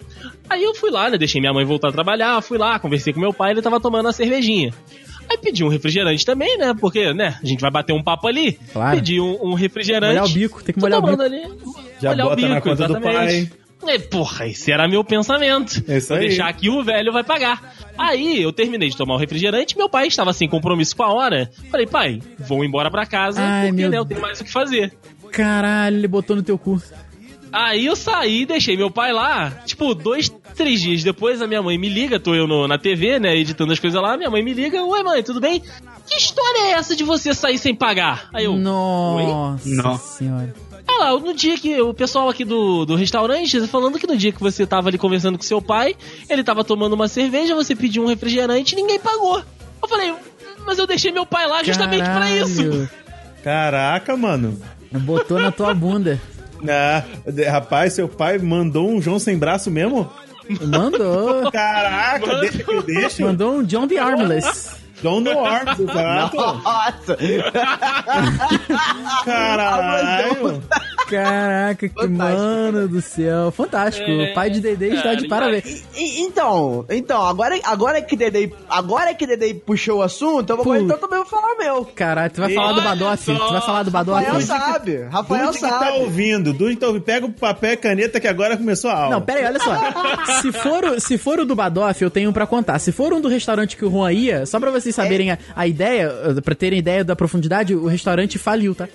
Aí 0.48 0.62
eu 0.62 0.74
fui 0.74 0.90
lá, 0.90 1.08
né? 1.10 1.16
Deixei 1.16 1.40
minha 1.40 1.52
mãe 1.52 1.64
voltar 1.64 1.88
a 1.88 1.92
trabalhar, 1.92 2.40
fui 2.42 2.58
lá, 2.58 2.78
conversei 2.78 3.12
com 3.12 3.20
meu 3.20 3.32
pai, 3.32 3.52
ele 3.52 3.62
tava 3.62 3.80
tomando 3.80 4.06
uma 4.06 4.12
cervejinha. 4.12 4.72
Aí 5.30 5.38
pedi 5.38 5.62
um 5.62 5.68
refrigerante 5.68 6.26
também, 6.26 6.58
né? 6.58 6.74
Porque, 6.78 7.14
né, 7.14 7.38
a 7.40 7.46
gente 7.46 7.60
vai 7.60 7.70
bater 7.70 7.92
um 7.92 8.02
papo 8.02 8.26
ali. 8.26 8.58
Claro. 8.72 8.96
Pedi 8.96 9.20
um, 9.20 9.50
um 9.50 9.54
refrigerante. 9.54 10.14
Molhar 10.14 10.24
o 10.24 10.28
bico, 10.28 10.62
tem 10.64 10.74
que 10.74 10.80
molhar 10.80 10.98
o 10.98 11.02
bico. 11.02 11.22
ali. 11.22 11.42
Já 12.00 12.10
molhar 12.10 12.26
o 12.26 12.30
bota 12.30 12.42
na 12.42 12.54
bico, 12.56 12.68
conta 12.68 12.88
do 12.88 12.96
exatamente. 12.98 13.60
É, 13.86 13.98
porra, 13.98 14.46
esse 14.46 14.70
era 14.70 14.86
meu 14.88 15.02
pensamento. 15.02 15.82
É 15.88 15.98
isso 15.98 16.08
Vou 16.08 16.18
aí. 16.18 16.28
deixar 16.28 16.48
aqui 16.48 16.68
o 16.68 16.82
velho 16.82 17.12
vai 17.12 17.24
pagar. 17.24 17.74
Aí 17.96 18.42
eu 18.42 18.52
terminei 18.52 18.90
de 18.90 18.96
tomar 18.96 19.14
o 19.14 19.18
refrigerante, 19.18 19.76
meu 19.76 19.88
pai 19.88 20.08
estava 20.08 20.32
sem 20.32 20.48
compromisso 20.48 20.96
com 20.96 21.02
a 21.02 21.12
hora. 21.12 21.50
Falei, 21.70 21.86
pai, 21.86 22.20
vou 22.38 22.64
embora 22.64 22.90
pra 22.90 23.06
casa, 23.06 23.40
Ai, 23.40 23.68
porque 23.68 23.80
meu 23.80 23.90
né, 23.90 23.98
eu 23.98 24.04
tenho 24.04 24.20
mais 24.20 24.40
o 24.40 24.44
que 24.44 24.50
fazer. 24.50 24.92
Caralho, 25.30 25.96
ele 25.96 26.08
botou 26.08 26.36
no 26.36 26.42
teu 26.42 26.58
cu. 26.58 26.82
Aí 27.52 27.86
eu 27.86 27.96
saí, 27.96 28.46
deixei 28.46 28.76
meu 28.76 28.90
pai 28.90 29.12
lá. 29.12 29.50
Tipo, 29.66 29.94
dois, 29.94 30.28
três 30.54 30.80
dias 30.80 31.02
depois, 31.02 31.42
a 31.42 31.46
minha 31.46 31.62
mãe 31.62 31.76
me 31.78 31.88
liga, 31.88 32.20
tô 32.20 32.34
eu 32.34 32.46
no- 32.46 32.68
na 32.68 32.78
TV, 32.78 33.18
né, 33.18 33.36
editando 33.36 33.72
as 33.72 33.78
coisas 33.78 34.00
lá. 34.00 34.16
Minha 34.16 34.30
mãe 34.30 34.42
me 34.42 34.52
liga, 34.54 34.82
oi 34.82 35.02
mãe, 35.02 35.22
tudo 35.22 35.40
bem? 35.40 35.60
Que 36.08 36.16
história 36.16 36.66
é 36.66 36.70
essa 36.72 36.94
de 36.94 37.04
você 37.04 37.34
sair 37.34 37.58
sem 37.58 37.74
pagar? 37.74 38.28
Aí 38.32 38.44
eu, 38.44 38.56
Nossa 38.56 39.68
Nossa. 39.68 40.18
senhora. 40.18 40.54
Ah 40.88 40.98
lá, 41.12 41.18
no 41.20 41.32
dia 41.34 41.56
que 41.56 41.80
o 41.80 41.94
pessoal 41.94 42.28
aqui 42.28 42.44
do, 42.44 42.84
do 42.84 42.96
restaurante 42.96 43.64
falando 43.68 43.98
que 43.98 44.06
no 44.08 44.16
dia 44.16 44.32
que 44.32 44.40
você 44.40 44.66
tava 44.66 44.88
ali 44.88 44.98
conversando 44.98 45.36
com 45.38 45.44
seu 45.44 45.62
pai, 45.62 45.94
ele 46.28 46.42
tava 46.42 46.64
tomando 46.64 46.94
uma 46.94 47.06
cerveja, 47.06 47.54
você 47.54 47.76
pediu 47.76 48.02
um 48.02 48.06
refrigerante 48.06 48.72
e 48.72 48.76
ninguém 48.76 48.98
pagou. 48.98 49.40
Eu 49.82 49.88
falei, 49.88 50.12
mas 50.66 50.78
eu 50.78 50.86
deixei 50.88 51.12
meu 51.12 51.24
pai 51.24 51.46
lá 51.46 51.62
justamente 51.62 52.02
pra 52.04 52.14
Caralho. 52.14 52.44
isso. 52.44 52.88
Caraca, 53.44 54.16
mano. 54.16 54.60
Botou 54.92 55.38
na 55.40 55.52
tua 55.52 55.72
bunda. 55.72 56.20
Ah, 56.68 57.04
rapaz, 57.50 57.94
seu 57.94 58.08
pai 58.08 58.38
mandou 58.38 58.90
um 58.90 59.00
João 59.00 59.18
sem 59.18 59.36
braço 59.38 59.70
mesmo? 59.70 60.10
Mandou. 60.66 61.50
Caraca, 61.50 62.40
deixa 62.40 62.62
que 62.62 62.70
eu 62.70 62.82
deixo. 62.82 63.22
Mandou 63.22 63.56
um 63.56 63.62
John 63.62 63.86
the 63.86 63.98
Armless. 63.98 64.79
John 65.02 65.20
no 65.20 65.38
Arms, 65.44 65.80
exato. 65.80 66.36
Nossa! 66.36 67.16
Caralho. 69.24 70.62
Caraca, 71.08 71.88
que 71.88 71.94
Fantástico. 71.94 72.22
mano 72.22 72.88
do 72.88 73.00
céu. 73.02 73.50
Fantástico. 73.50 74.08
É, 74.08 74.30
o 74.30 74.34
pai 74.34 74.48
de 74.50 74.60
Dedê 74.60 74.90
está 74.94 75.14
de 75.14 75.26
parabéns. 75.26 75.84
E- 75.96 76.22
então, 76.22 76.84
então, 76.88 77.20
agora, 77.26 77.58
agora 77.64 78.00
que 78.00 78.16
Dedei, 78.16 78.52
agora 78.68 79.12
que 79.12 79.26
Dedei 79.26 79.54
puxou 79.54 79.98
o 79.98 80.02
assunto, 80.02 80.50
eu 80.50 80.62
vou, 80.62 80.76
então 80.76 80.96
também 80.98 81.18
vou 81.18 81.26
falar 81.26 81.56
meu. 81.56 81.84
Caralho, 81.84 82.30
tu 82.32 82.40
vai 82.40 82.54
falar 82.54 82.72
do 82.74 82.82
só. 83.16 83.34
Tu 83.34 83.52
vai 83.52 83.60
falar 83.60 83.82
do 83.82 83.90
Badoff? 83.90 84.24
Rafael 84.24 84.40
sabe, 84.42 85.02
Rafael 85.10 85.46
Dude 85.46 85.58
que 85.58 85.64
tá 85.64 85.78
sabe. 85.80 85.98
ouvindo, 85.98 86.52
Dude 86.52 86.76
tá 86.76 86.86
ouvindo. 86.86 87.02
Pega 87.02 87.26
o 87.26 87.32
papel 87.32 87.72
e 87.72 87.76
caneta 87.76 88.20
que 88.20 88.28
agora 88.28 88.56
começou 88.56 88.90
a 88.90 88.94
aula. 88.94 89.10
Não, 89.16 89.22
pera 89.22 89.40
aí, 89.40 89.46
olha 89.46 89.58
só. 89.58 89.74
Se 90.42 90.52
for, 90.52 90.84
o- 90.84 91.00
se 91.00 91.18
for 91.18 91.40
o 91.40 91.44
do 91.44 91.56
Badoff, 91.56 92.00
eu 92.02 92.10
tenho 92.10 92.30
um 92.30 92.32
pra 92.32 92.46
contar. 92.46 92.78
Se 92.78 92.92
for 92.92 93.12
um 93.12 93.20
do 93.20 93.28
restaurante 93.28 93.76
que 93.76 93.84
o 93.84 93.90
Juan 93.90 94.12
ia, 94.12 94.46
só 94.46 94.60
pra 94.60 94.70
vocês 94.70 94.89
saberem 94.92 95.30
a, 95.30 95.38
a 95.56 95.66
ideia, 95.66 96.12
eh, 96.36 96.40
pra 96.40 96.54
terem 96.54 96.78
ideia 96.78 97.02
da 97.04 97.14
profundidade, 97.16 97.74
o 97.74 97.86
restaurante 97.86 98.38
faliu, 98.38 98.74
tá? 98.74 98.88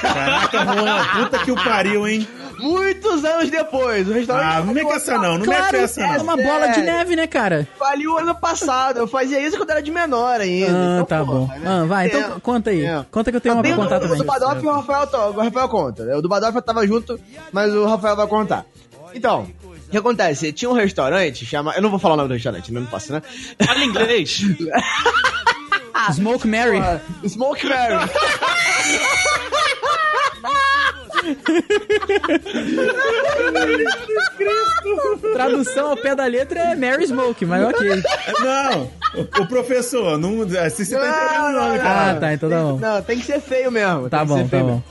Caraca, 0.00 0.64
Juan, 0.64 1.04
puta 1.24 1.38
que 1.38 1.50
o 1.50 1.54
pariu, 1.54 2.06
hein? 2.06 2.26
Muitos 2.58 3.24
anos 3.24 3.50
depois, 3.50 4.06
o 4.08 4.12
restaurante 4.12 4.46
Ah, 4.56 4.60
não 4.62 4.74
mete 4.74 4.92
essa 4.92 5.18
não, 5.18 5.38
não 5.38 5.46
mete 5.46 5.74
essa 5.76 6.00
é 6.02 6.16
não. 6.18 6.22
uma 6.24 6.36
bola 6.36 6.68
de 6.68 6.74
sério. 6.76 6.92
neve, 6.92 7.16
né, 7.16 7.26
cara? 7.26 7.66
faliu 7.78 8.18
ano 8.18 8.34
passado. 8.34 8.98
Eu 8.98 9.08
fazia 9.08 9.40
isso 9.40 9.56
quando 9.56 9.70
era 9.70 9.82
de 9.82 9.90
menor 9.90 10.40
ainda. 10.40 10.66
Ah, 10.70 10.92
Então, 10.94 11.04
tá 11.06 11.24
porra, 11.24 11.32
bom. 11.38 11.46
né? 11.46 11.60
Ah, 11.64 11.84
vai, 11.84 12.06
então 12.06 12.20
É. 12.20 12.40
conta 12.40 12.70
aí. 12.70 12.84
É. 12.84 13.04
Conta 13.10 13.30
que 13.30 13.36
eu 13.36 13.40
tenho 13.40 13.54
uma 13.56 13.62
pra 13.62 13.70
Tem 13.70 13.78
o 13.78 13.82
contar 13.82 13.98
do, 13.98 14.02
também. 14.02 14.18
do 14.18 14.24
Badoff 14.24 14.62
e 14.62 14.66
o 14.68 14.72
Rafael, 14.72 15.08
o 15.34 15.40
Rafael 15.40 15.68
conta. 15.68 16.04
né? 16.04 16.16
O 16.16 16.22
do 16.22 16.28
Badoff 16.28 16.54
eu 16.54 16.62
tava 16.62 16.86
junto, 16.86 17.18
mas 17.50 17.72
o 17.74 17.84
Rafael 17.86 18.14
vai 18.14 18.26
contar. 18.26 18.64
Então, 19.14 19.46
o 19.61 19.61
que 19.92 19.98
acontece? 19.98 20.52
Tinha 20.52 20.70
um 20.70 20.74
restaurante 20.74 21.44
chama. 21.46 21.72
Eu 21.76 21.82
não 21.82 21.90
vou 21.90 21.98
falar 21.98 22.14
o 22.14 22.16
nome 22.16 22.28
do 22.28 22.34
restaurante, 22.34 22.72
não, 22.72 22.84
posso, 22.86 23.12
né? 23.12 23.22
Fala 23.64 23.84
inglês. 23.84 24.40
Smoke 26.14 26.48
Mary. 26.48 26.78
Porra, 26.78 27.02
Smoke 27.28 27.66
Mary. 27.66 28.08
Tradução 35.32 35.90
ao 35.90 35.96
pé 35.96 36.14
da 36.14 36.26
letra 36.26 36.58
é 36.60 36.74
Mary 36.74 37.06
Smoke, 37.06 37.44
mas 37.46 37.64
ok. 37.64 38.02
Não, 38.40 38.90
o, 39.40 39.46
professor, 39.46 40.18
não, 40.18 40.42
assim 40.64 40.84
você 40.84 40.96
tá 40.98 41.08
entendendo 41.08 41.44
o 41.48 41.52
nome, 41.52 41.78
Ah, 41.78 41.82
cara. 41.82 42.20
tá, 42.20 42.34
então 42.34 42.50
tá 42.50 42.56
bom. 42.62 42.78
Não, 42.78 43.02
tem 43.02 43.18
que 43.18 43.24
ser 43.26 43.40
feio 43.40 43.70
mesmo. 43.70 44.08
Tá 44.08 44.24
bom, 44.24 44.42
tá 44.42 44.48
feio 44.48 44.62
bom. 44.62 44.68
mesmo. 44.68 44.84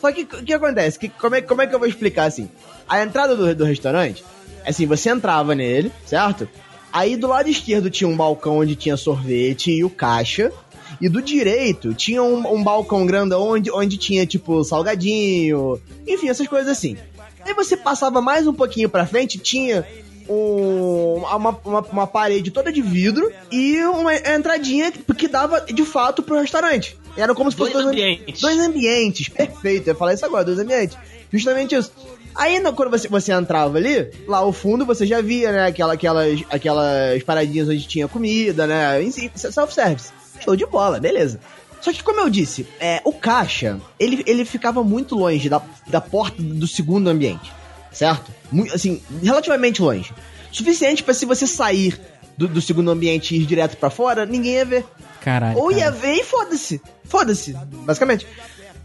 Só 0.00 0.12
que 0.12 0.22
o 0.22 0.26
que 0.44 0.52
acontece? 0.52 0.98
Que, 0.98 1.08
como, 1.08 1.34
é, 1.34 1.40
como 1.42 1.62
é 1.62 1.66
que 1.66 1.74
eu 1.74 1.78
vou 1.78 1.88
explicar 1.88 2.24
assim? 2.24 2.50
A 2.88 3.02
entrada 3.02 3.34
do, 3.34 3.54
do 3.54 3.64
restaurante, 3.64 4.24
assim, 4.66 4.86
você 4.86 5.10
entrava 5.10 5.54
nele, 5.54 5.90
certo? 6.04 6.48
Aí 6.92 7.16
do 7.16 7.26
lado 7.26 7.48
esquerdo 7.48 7.90
tinha 7.90 8.08
um 8.08 8.16
balcão 8.16 8.58
onde 8.58 8.74
tinha 8.76 8.96
sorvete 8.96 9.70
e 9.70 9.84
o 9.84 9.90
caixa. 9.90 10.52
E 11.00 11.08
do 11.08 11.20
direito 11.20 11.92
tinha 11.92 12.22
um, 12.22 12.54
um 12.54 12.62
balcão 12.62 13.04
grandão 13.04 13.42
onde, 13.42 13.70
onde 13.70 13.98
tinha, 13.98 14.24
tipo, 14.24 14.62
salgadinho. 14.64 15.80
Enfim, 16.06 16.28
essas 16.28 16.46
coisas 16.46 16.68
assim. 16.70 16.96
Aí 17.44 17.52
você 17.54 17.76
passava 17.76 18.20
mais 18.22 18.46
um 18.46 18.52
pouquinho 18.54 18.88
pra 18.88 19.04
frente, 19.04 19.36
tinha 19.38 19.86
um- 20.28 21.16
uma, 21.24 21.50
uma, 21.64 21.80
uma 21.92 22.06
parede 22.06 22.50
toda 22.50 22.72
de 22.72 22.80
vidro 22.82 23.30
e 23.50 23.78
uma 23.84 24.14
entradinha 24.14 24.90
que, 24.90 25.02
que 25.14 25.28
dava 25.28 25.60
de 25.60 25.84
fato 25.84 26.22
pro 26.22 26.40
restaurante. 26.40 26.96
Era 27.16 27.34
como 27.34 27.50
se 27.50 27.56
fosse 27.56 27.72
Dois 27.72 27.84
dois 27.84 27.94
ambientes. 27.96 28.40
Dois 28.40 28.58
ambientes, 28.58 29.28
perfeito. 29.28 29.88
Eu 29.88 29.92
ia 29.92 29.98
falar 29.98 30.14
isso 30.14 30.24
agora, 30.24 30.44
dois 30.44 30.58
ambientes. 30.58 30.96
Justamente 31.32 31.74
isso. 31.74 31.92
Aí, 32.36 32.60
quando 32.72 32.90
você, 32.90 33.08
você 33.08 33.32
entrava 33.32 33.78
ali, 33.78 34.10
lá 34.28 34.38
ao 34.38 34.52
fundo 34.52 34.84
você 34.84 35.06
já 35.06 35.20
via, 35.22 35.50
né, 35.50 35.66
aquela, 35.66 35.94
aquelas, 35.94 36.40
aquelas 36.50 37.22
paradinhas 37.22 37.68
onde 37.68 37.86
tinha 37.86 38.06
comida, 38.06 38.66
né, 38.66 38.98
self-service. 39.34 40.12
Show 40.40 40.54
de 40.54 40.66
bola, 40.66 41.00
beleza. 41.00 41.40
Só 41.80 41.92
que, 41.92 42.02
como 42.02 42.20
eu 42.20 42.28
disse, 42.28 42.66
é, 42.80 43.00
o 43.04 43.12
caixa, 43.12 43.80
ele, 43.98 44.22
ele 44.26 44.44
ficava 44.44 44.82
muito 44.82 45.14
longe 45.14 45.48
da, 45.48 45.62
da 45.86 46.00
porta 46.00 46.42
do 46.42 46.66
segundo 46.66 47.08
ambiente, 47.08 47.52
certo? 47.92 48.30
Muito, 48.50 48.74
assim, 48.74 49.00
relativamente 49.22 49.80
longe. 49.80 50.12
Suficiente 50.50 51.02
pra 51.02 51.14
se 51.14 51.24
você 51.24 51.46
sair 51.46 51.98
do, 52.36 52.48
do 52.48 52.60
segundo 52.60 52.90
ambiente 52.90 53.34
e 53.34 53.42
ir 53.42 53.46
direto 53.46 53.76
pra 53.76 53.90
fora, 53.90 54.26
ninguém 54.26 54.54
ia 54.54 54.64
ver. 54.64 54.84
Caralho. 55.20 55.58
Ou 55.58 55.70
ia 55.70 55.84
cara. 55.84 55.90
ver 55.92 56.14
e 56.14 56.24
foda-se. 56.24 56.80
Foda-se, 57.04 57.52
basicamente. 57.52 58.26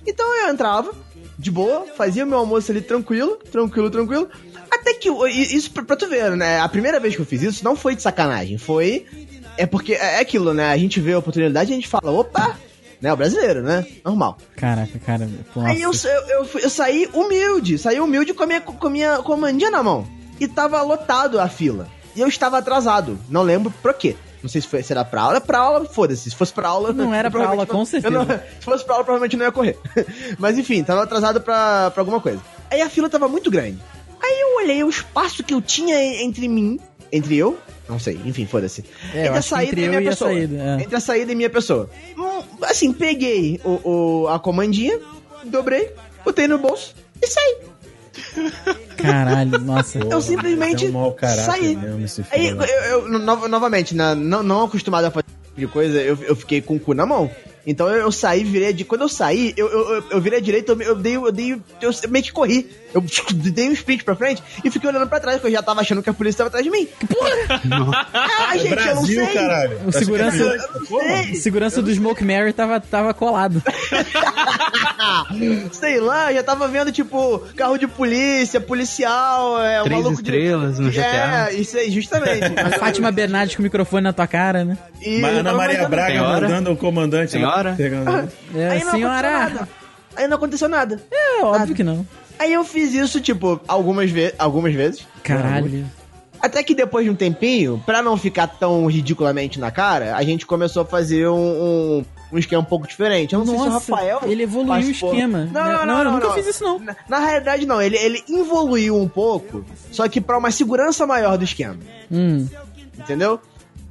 Então 0.05 0.33
eu 0.35 0.49
entrava, 0.49 0.93
de 1.41 1.49
boa, 1.49 1.87
fazia 1.97 2.25
meu 2.25 2.37
almoço 2.37 2.71
ali 2.71 2.81
tranquilo, 2.81 3.37
tranquilo, 3.51 3.89
tranquilo. 3.89 4.29
Até 4.69 4.93
que, 4.93 5.09
isso 5.09 5.71
pra, 5.71 5.83
pra 5.83 5.95
tu 5.95 6.07
ver, 6.07 6.31
né? 6.37 6.59
A 6.59 6.69
primeira 6.69 6.99
vez 6.99 7.15
que 7.15 7.21
eu 7.21 7.25
fiz 7.25 7.41
isso 7.41 7.63
não 7.63 7.75
foi 7.75 7.95
de 7.95 8.01
sacanagem, 8.01 8.57
foi. 8.57 9.05
É 9.57 9.65
porque 9.65 9.93
é 9.93 10.17
é 10.17 10.19
aquilo, 10.19 10.53
né? 10.53 10.71
A 10.71 10.77
gente 10.77 10.99
vê 10.99 11.13
a 11.13 11.19
oportunidade 11.19 11.71
e 11.71 11.73
a 11.73 11.75
gente 11.75 11.87
fala, 11.87 12.11
opa! 12.11 12.57
Né? 13.01 13.11
O 13.11 13.17
brasileiro, 13.17 13.63
né? 13.63 13.83
Normal. 14.05 14.37
Caraca, 14.55 14.99
cara. 14.99 15.27
Pô, 15.51 15.61
Aí 15.61 15.81
eu, 15.81 15.87
nossa. 15.87 16.07
eu, 16.07 16.43
eu, 16.43 16.49
eu 16.59 16.69
saí 16.69 17.09
humilde, 17.11 17.79
saí 17.79 17.99
humilde 17.99 18.31
com 18.31 18.43
a 18.43 18.45
minha, 18.45 18.61
com 18.61 18.87
a 18.87 18.89
minha 18.91 19.17
comandinha 19.17 19.71
na 19.71 19.81
mão. 19.81 20.07
E 20.39 20.47
tava 20.47 20.79
lotado 20.83 21.39
a 21.39 21.49
fila. 21.49 21.87
E 22.15 22.21
eu 22.21 22.27
estava 22.27 22.59
atrasado. 22.59 23.17
Não 23.27 23.41
lembro 23.41 23.73
por 23.81 23.95
quê. 23.95 24.15
Não 24.41 24.49
sei 24.49 24.61
se, 24.61 24.67
foi, 24.67 24.81
se 24.83 24.91
era 24.91 25.05
pra 25.05 25.21
aula. 25.21 25.39
Pra 25.41 25.59
aula, 25.59 25.85
foda-se. 25.85 26.29
Se 26.31 26.35
fosse 26.35 26.51
pra 26.53 26.67
aula. 26.67 26.91
Não 26.91 27.13
era 27.13 27.29
pra 27.29 27.45
aula, 27.47 27.65
com 27.65 27.85
certeza. 27.85 28.11
não- 28.13 28.25
se 28.59 28.65
fosse 28.65 28.83
pra 28.83 28.95
aula, 28.95 29.03
provavelmente 29.05 29.37
não 29.37 29.45
ia 29.45 29.51
correr. 29.51 29.77
Mas 30.39 30.57
enfim, 30.57 30.83
tava 30.83 31.03
atrasado 31.03 31.39
pra, 31.41 31.91
pra 31.91 32.01
alguma 32.01 32.19
coisa. 32.19 32.41
Aí 32.69 32.81
a 32.81 32.89
fila 32.89 33.09
tava 33.09 33.27
muito 33.27 33.51
grande. 33.51 33.77
Aí 34.21 34.39
eu 34.41 34.55
olhei 34.57 34.83
o 34.83 34.89
espaço 34.89 35.43
que 35.43 35.53
eu 35.53 35.61
tinha 35.61 35.95
entre 36.23 36.47
mim. 36.47 36.79
Entre 37.11 37.37
eu? 37.37 37.57
Não 37.89 37.99
sei, 37.99 38.19
enfim, 38.25 38.45
foda-se. 38.45 38.85
É, 39.13 39.27
eu 39.27 39.33
acho 39.33 39.49
que 39.53 39.61
entre 39.63 39.81
e 39.81 40.07
a 40.07 40.15
saída, 40.15 40.55
é. 40.63 40.81
Entre 40.83 40.95
a 40.95 40.99
saída 40.99 41.31
e 41.31 41.35
minha 41.35 41.49
pessoa. 41.49 41.89
Hum, 42.17 42.41
Assim, 42.63 42.93
peguei 42.93 43.59
o, 43.65 43.89
o- 44.23 44.27
a 44.29 44.39
comandinha, 44.39 44.97
dobrei, 45.43 45.91
botei 46.23 46.47
no 46.47 46.57
bolso 46.57 46.95
e 47.21 47.27
saí. 47.27 47.57
Caralho, 48.97 49.59
nossa. 49.59 49.99
Eu 49.99 50.21
simplesmente 50.21 50.85
é 50.85 50.89
um 50.89 50.91
mau 50.93 51.11
caráter 51.13 51.43
saí. 51.45 51.75
Aí, 52.31 52.47
eu, 52.47 52.61
eu- 53.01 53.09
no- 53.09 53.47
novamente, 53.47 53.95
na- 53.95 54.15
não, 54.15 54.43
não 54.43 54.63
acostumado 54.63 55.05
a 55.05 55.11
fazer 55.11 55.25
esse 55.27 55.47
tipo 55.49 55.59
de 55.59 55.67
coisa, 55.67 55.99
eu, 56.01 56.17
eu 56.23 56.35
fiquei 56.35 56.61
com 56.61 56.75
o 56.75 56.79
cu 56.79 56.93
na 56.93 57.05
mão. 57.05 57.29
Então 57.65 57.87
eu, 57.89 58.01
eu 58.01 58.11
saí, 58.11 58.43
virei 58.43 58.73
de. 58.73 58.83
Quando 58.83 59.01
eu 59.01 59.09
saí, 59.09 59.53
eu, 59.55 59.67
eu, 59.69 59.89
eu- 59.95 60.03
eu 60.11 60.21
virei 60.21 60.39
à 60.39 60.41
direita, 60.41 60.71
eu, 60.73 60.81
eu 60.81 60.95
dei. 60.95 61.15
Eu 61.15 61.31
dei. 61.31 61.53
Eu 61.81 61.91
meio 62.09 62.25
que 62.25 62.31
corri. 62.31 62.69
Eu 62.93 63.03
dei 63.33 63.69
um 63.69 63.73
sprint 63.73 64.03
pra 64.03 64.15
frente 64.15 64.43
e 64.63 64.69
fiquei 64.69 64.89
olhando 64.89 65.07
pra 65.07 65.19
trás, 65.19 65.37
porque 65.37 65.47
eu 65.47 65.51
já 65.57 65.63
tava 65.63 65.81
achando 65.81 66.03
que 66.03 66.09
a 66.09 66.13
polícia 66.13 66.39
tava 66.39 66.47
atrás 66.49 66.63
de 66.63 66.69
mim. 66.71 66.87
Ah, 68.13 68.57
gente, 68.57 68.65
eu 68.65 68.75
não 68.75 68.83
Brasil, 69.03 69.25
sei. 69.25 69.33
caralho. 69.33 69.79
O 69.85 69.91
segurança- 69.91 70.43
é 70.43 70.57
Brasil. 70.57 70.85
Porra. 70.87 71.21
O 71.31 71.35
segurança 71.35 71.81
do 71.81 71.91
Smoke 71.93 72.23
Mary 72.23 72.53
tava, 72.53 72.79
tava 72.79 73.13
colado. 73.13 73.61
Sei 75.71 75.99
lá, 75.99 76.31
já 76.33 76.43
tava 76.43 76.67
vendo, 76.67 76.91
tipo, 76.91 77.39
carro 77.55 77.77
de 77.77 77.87
polícia, 77.87 78.59
policial, 78.59 79.61
é, 79.61 79.81
um 79.81 79.85
Três 79.85 80.01
maluco 80.03 80.21
de- 80.21 80.29
estrelas 80.31 80.79
no 80.79 80.89
GTA. 80.91 81.49
É, 81.49 81.53
isso 81.53 81.77
aí, 81.77 81.91
justamente. 81.91 82.41
A 82.59 82.77
Fátima 82.79 83.11
Bernardes 83.11 83.55
com 83.55 83.61
o 83.61 83.63
microfone 83.63 84.03
na 84.03 84.13
tua 84.13 84.27
cara, 84.27 84.63
né? 84.63 84.77
E 85.01 85.19
Mas 85.19 85.37
Ana 85.37 85.53
Maria 85.53 85.87
Braga 85.87 86.21
mandando 86.21 86.71
o 86.71 86.77
comandante 86.77 87.37
lá, 87.37 87.49
Tem 87.53 87.59
hora? 87.59 87.73
pegando- 87.75 88.31
É, 88.55 88.69
Aí 88.69 88.83
não 88.83 88.91
senhora. 88.91 89.27
aconteceu 89.27 89.55
nada. 89.59 89.67
Aí 90.15 90.27
não 90.27 90.37
aconteceu 90.37 90.69
nada. 90.69 91.01
É, 91.11 91.43
óbvio 91.43 91.75
que 91.75 91.83
não. 91.83 92.05
Aí 92.39 92.53
eu 92.53 92.63
fiz 92.63 92.93
isso, 92.93 93.19
tipo, 93.21 93.59
algumas, 93.67 94.09
ve 94.09 94.33
algumas 94.37 94.73
vezes. 94.73 95.05
Caralho. 95.23 95.85
Até 96.41 96.63
que 96.63 96.73
depois 96.73 97.05
de 97.05 97.11
um 97.11 97.15
tempinho, 97.15 97.81
pra 97.85 98.01
não 98.01 98.17
ficar 98.17 98.47
tão 98.47 98.87
ridiculamente 98.87 99.59
na 99.59 99.69
cara, 99.69 100.15
a 100.15 100.23
gente 100.23 100.43
começou 100.45 100.81
a 100.81 100.85
fazer 100.85 101.27
um, 101.27 101.35
um, 101.37 102.05
um 102.33 102.37
esquema 102.39 102.63
um 102.63 102.65
pouco 102.65 102.87
diferente. 102.87 103.33
Eu 103.33 103.39
não 103.39 103.45
sei 103.45 103.55
se 103.57 103.61
o 103.61 103.65
Nossa, 103.69 103.91
Rafael. 103.95 104.19
ele 104.23 104.41
evoluiu 104.41 104.71
o 104.71 104.73
participou. 104.75 105.13
esquema. 105.13 105.47
Não, 105.53 105.63
não, 105.63 105.85
não, 105.85 105.97
eu 105.99 106.03
não, 106.05 106.11
nunca 106.13 106.27
não. 106.29 106.33
fiz 106.33 106.47
isso, 106.47 106.63
não. 106.63 106.79
Na, 106.79 106.95
na 107.07 107.19
realidade, 107.19 107.65
não. 107.67 107.79
Ele, 107.79 107.95
ele 107.95 108.23
evoluiu 108.27 108.97
um 108.97 109.07
pouco, 109.07 109.63
só 109.91 110.07
que 110.07 110.19
pra 110.19 110.35
uma 110.35 110.49
segurança 110.49 111.05
maior 111.05 111.37
do 111.37 111.43
esquema. 111.43 111.77
Hum. 112.11 112.47
Entendeu? 112.97 113.39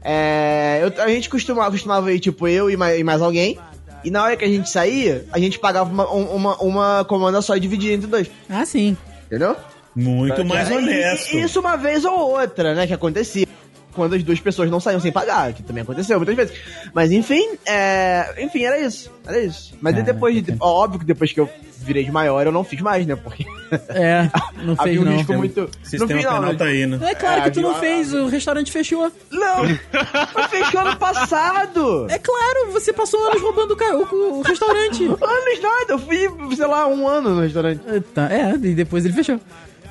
É, 0.03 0.81
eu- 0.83 1.03
a 1.05 1.09
gente 1.09 1.29
costumava, 1.31 1.71
costumava 1.71 2.13
ir, 2.13 2.19
tipo, 2.19 2.49
eu 2.49 2.69
e 2.71 2.77
mais, 2.77 2.99
e 2.99 3.05
mais 3.05 3.23
alguém. 3.23 3.59
E 4.05 4.11
na 4.11 4.23
hora 4.25 4.37
que 4.37 4.45
a 4.45 4.49
gente 4.49 4.69
saía, 4.71 5.25
a 5.33 5.39
gente 5.39 5.59
pagava 5.59 5.91
uma, 5.91 6.13
um- 6.13 6.35
uma, 6.37 6.57
uma 6.63 7.05
comanda 7.05 7.41
só 7.43 7.57
e 7.57 7.61
dividia 7.61 7.93
entre 7.93 8.07
dois. 8.07 8.31
Ah, 8.49 8.65
sim. 8.65 8.97
Entendeu? 9.27 9.57
Muito 9.95 10.45
mais 10.45 10.71
É, 10.71 10.77
honesto. 10.77 11.37
Isso 11.37 11.61
uma 11.61 11.77
vez 11.77 12.05
ou 12.05 12.17
outra, 12.33 12.75
né? 12.75 12.87
Que 12.87 12.93
acontecia. 12.95 13.47
Quando 13.95 14.15
as 14.15 14.23
duas 14.23 14.39
pessoas 14.41 14.71
não 14.71 14.81
saíam 14.81 15.01
sem 15.01 15.11
pagar, 15.13 15.53
que 15.53 15.63
também 15.63 15.83
aconteceu 15.83 16.17
muitas 16.19 16.35
vezes. 16.37 16.57
Mas 16.95 17.11
enfim, 17.11 17.45
é... 17.67 18.35
enfim, 18.39 18.65
era 18.65 18.79
isso. 18.79 19.11
Era 19.27 19.41
isso. 19.41 19.75
Mas 19.81 19.95
Caraca. 19.95 20.13
depois 20.13 20.43
de. 20.43 20.57
Óbvio 20.61 21.01
que 21.01 21.05
depois 21.07 21.33
que 21.33 21.41
eu 21.41 21.49
virei 21.83 22.05
de 22.05 22.13
maior, 22.13 22.45
eu 22.47 22.53
não 22.53 22.63
fiz 22.63 22.81
mais, 22.81 23.07
né? 23.07 23.17
Porque 23.17 23.45
É, 23.89 24.29
não 24.63 24.77
fez 24.77 24.81
havia 24.81 25.01
um 25.01 25.05
não. 25.05 25.17
risco 25.17 25.33
muito. 25.35 25.69
Sistema 25.83 26.13
no 26.13 26.19
final, 26.19 26.35
penal 26.35 26.53
né? 26.53 26.59
tá 26.59 26.65
aí, 26.67 26.87
né? 26.87 26.99
É 27.03 27.15
claro 27.15 27.41
É, 27.41 27.45
que 27.45 27.51
tu 27.53 27.61
não 27.63 27.75
fez, 27.77 28.13
o 28.15 28.27
restaurante 28.29 28.71
fechou. 28.71 29.11
Não! 29.31 29.63
Mas 30.35 30.47
fechou 30.51 30.81
ano 30.83 30.97
passado! 30.97 32.07
É 32.11 32.19
claro, 32.19 32.71
você 32.73 32.93
passou 32.93 33.25
anos 33.29 33.41
roubando 33.43 33.73
o- 33.75 34.39
o 34.39 34.43
restaurante. 34.43 35.05
Anos 35.05 35.61
nada, 35.63 35.93
eu 35.95 35.99
fui, 35.99 36.57
sei 36.57 36.67
lá, 36.67 36.87
um 36.87 37.09
ano 37.09 37.31
no 37.35 37.41
restaurante. 37.41 37.81
Tá, 38.15 38.29
é, 38.33 38.53
e 38.55 38.75
depois 38.75 39.05
ele 39.05 39.15
fechou. 39.15 39.41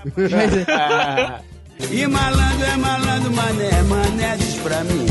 Mas, 0.16 0.32
é, 0.68 1.40
E 1.92 2.06
malandro 2.08 2.66
é 2.66 2.78
malandro, 2.78 3.32
mané, 3.34 3.82
mané 3.84 4.38
diz 4.38 4.56
pra 4.56 4.84
mim. 4.84 5.06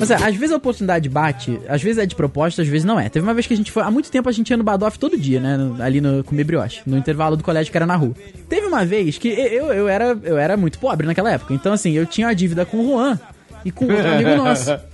mas 0.00 0.10
é, 0.10 0.14
às 0.16 0.34
vezes 0.34 0.50
a 0.52 0.56
oportunidade 0.56 1.08
bate, 1.08 1.60
às 1.68 1.80
vezes 1.82 1.98
é 1.98 2.06
de 2.06 2.14
propósito, 2.16 2.60
às 2.62 2.66
vezes 2.68 2.84
não 2.84 2.98
é. 2.98 3.08
Teve 3.08 3.24
uma 3.24 3.34
vez 3.34 3.46
que 3.46 3.54
a 3.54 3.56
gente 3.56 3.70
foi, 3.70 3.82
há 3.84 3.90
muito 3.90 4.10
tempo 4.10 4.28
a 4.28 4.32
gente 4.32 4.50
ia 4.50 4.56
no 4.56 4.64
Badoff 4.64 4.98
todo 4.98 5.16
dia, 5.18 5.38
né? 5.38 5.56
no- 5.56 5.80
Ali 5.82 6.00
no 6.00 6.24
comer 6.24 6.42
brioche, 6.44 6.80
no 6.86 6.96
intervalo 6.98 7.36
do 7.36 7.44
colégio 7.44 7.70
que 7.70 7.78
era 7.78 7.86
na 7.86 7.94
rua. 7.94 8.14
Teve 8.48 8.66
uma 8.66 8.84
vez 8.84 9.16
que 9.18 9.28
eu, 9.28 9.72
eu, 9.72 9.88
era, 9.88 10.18
eu 10.24 10.36
era 10.36 10.56
muito 10.56 10.78
pobre 10.78 11.06
naquela 11.06 11.30
época, 11.30 11.54
então 11.54 11.72
assim, 11.72 11.92
eu 11.92 12.04
tinha 12.06 12.26
uma 12.26 12.34
dívida 12.34 12.64
com 12.66 12.78
o 12.78 12.88
Juan 12.88 13.18
e 13.64 13.70
com 13.70 13.84
outro 13.84 14.08
amigo 14.12 14.36
nosso. 14.36 14.70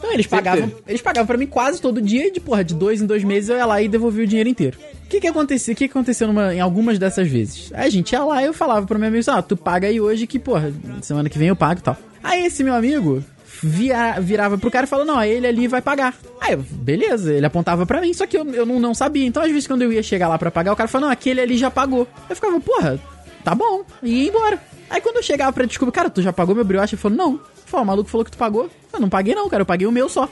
Então 0.00 0.12
eles 0.12 0.26
pagavam, 0.28 0.70
eles 0.86 1.02
pagavam 1.02 1.26
pra 1.26 1.36
mim 1.36 1.46
quase 1.46 1.80
todo 1.82 2.00
dia 2.00 2.28
e 2.28 2.30
de 2.30 2.38
porra, 2.38 2.62
de 2.62 2.72
dois 2.72 3.02
em 3.02 3.06
dois 3.06 3.24
meses 3.24 3.50
eu 3.50 3.56
ia 3.56 3.66
lá 3.66 3.82
e 3.82 3.88
devolvia 3.88 4.22
o 4.22 4.26
dinheiro 4.28 4.48
inteiro. 4.48 4.78
O 5.08 5.10
que 5.10 5.20
que 5.20 5.26
acontecia? 5.26 5.72
O 5.72 5.76
que 5.76 5.88
que 5.88 5.90
aconteceu 5.90 6.26
numa- 6.28 6.54
em 6.54 6.60
algumas 6.60 6.98
dessas 6.98 7.26
vezes? 7.28 7.70
Aí 7.72 7.86
a 7.86 7.90
gente 7.90 8.12
ia 8.12 8.22
lá 8.22 8.42
e 8.42 8.46
eu 8.46 8.52
falava 8.52 8.84
pro 8.86 8.98
meu 8.98 9.08
amigo, 9.08 9.20
assim, 9.20 9.30
ah, 9.30 9.40
tu 9.40 9.56
paga 9.56 9.88
aí 9.88 9.98
hoje 9.98 10.26
que, 10.26 10.38
porra, 10.38 10.70
semana 11.00 11.30
que 11.30 11.38
vem 11.38 11.48
eu 11.48 11.56
pago 11.56 11.80
e 11.80 11.82
tal. 11.82 11.96
Aí 12.22 12.44
esse 12.44 12.62
meu 12.62 12.74
amigo 12.74 13.24
via- 13.62 14.20
virava 14.20 14.58
pro 14.58 14.70
cara 14.70 14.84
e 14.84 14.88
falava, 14.88 15.10
não, 15.10 15.22
ele 15.24 15.46
ali 15.46 15.66
vai 15.66 15.80
pagar. 15.80 16.14
Aí 16.38 16.52
eu, 16.52 16.58
beleza, 16.70 17.32
ele 17.32 17.46
apontava 17.46 17.86
pra 17.86 18.02
mim, 18.02 18.12
só 18.12 18.26
que 18.26 18.36
eu, 18.36 18.44
eu 18.52 18.66
não, 18.66 18.78
não 18.78 18.94
sabia. 18.94 19.24
Então 19.26 19.42
às 19.42 19.48
vezes 19.48 19.66
quando 19.66 19.80
eu 19.80 19.90
ia 19.92 20.02
chegar 20.02 20.28
lá 20.28 20.38
pra 20.38 20.50
pagar, 20.50 20.72
o 20.72 20.76
cara 20.76 20.88
falava, 20.88 21.06
não, 21.06 21.12
aquele 21.12 21.40
ali 21.40 21.56
já 21.56 21.70
pagou. 21.70 22.06
Eu 22.28 22.36
ficava, 22.36 22.60
porra, 22.60 23.00
tá 23.42 23.54
bom, 23.54 23.84
e 24.02 24.24
ia 24.24 24.28
embora. 24.28 24.60
Aí 24.90 25.00
quando 25.00 25.16
eu 25.16 25.22
chegava 25.22 25.52
pra 25.54 25.64
descobrir, 25.64 25.92
cara, 25.92 26.10
tu 26.10 26.20
já 26.20 26.34
pagou 26.34 26.54
meu 26.54 26.64
brioche? 26.64 26.94
Ele 26.96 27.00
falou, 27.02 27.16
não. 27.16 27.40
Falei, 27.64 27.84
o 27.84 27.86
maluco 27.86 28.10
falou 28.10 28.26
que 28.26 28.30
tu 28.30 28.38
pagou. 28.38 28.68
Eu 28.92 29.00
não 29.00 29.08
paguei 29.08 29.34
não, 29.34 29.48
cara, 29.48 29.62
eu 29.62 29.66
paguei 29.66 29.86
o 29.86 29.92
meu 29.92 30.08
só. 30.08 30.28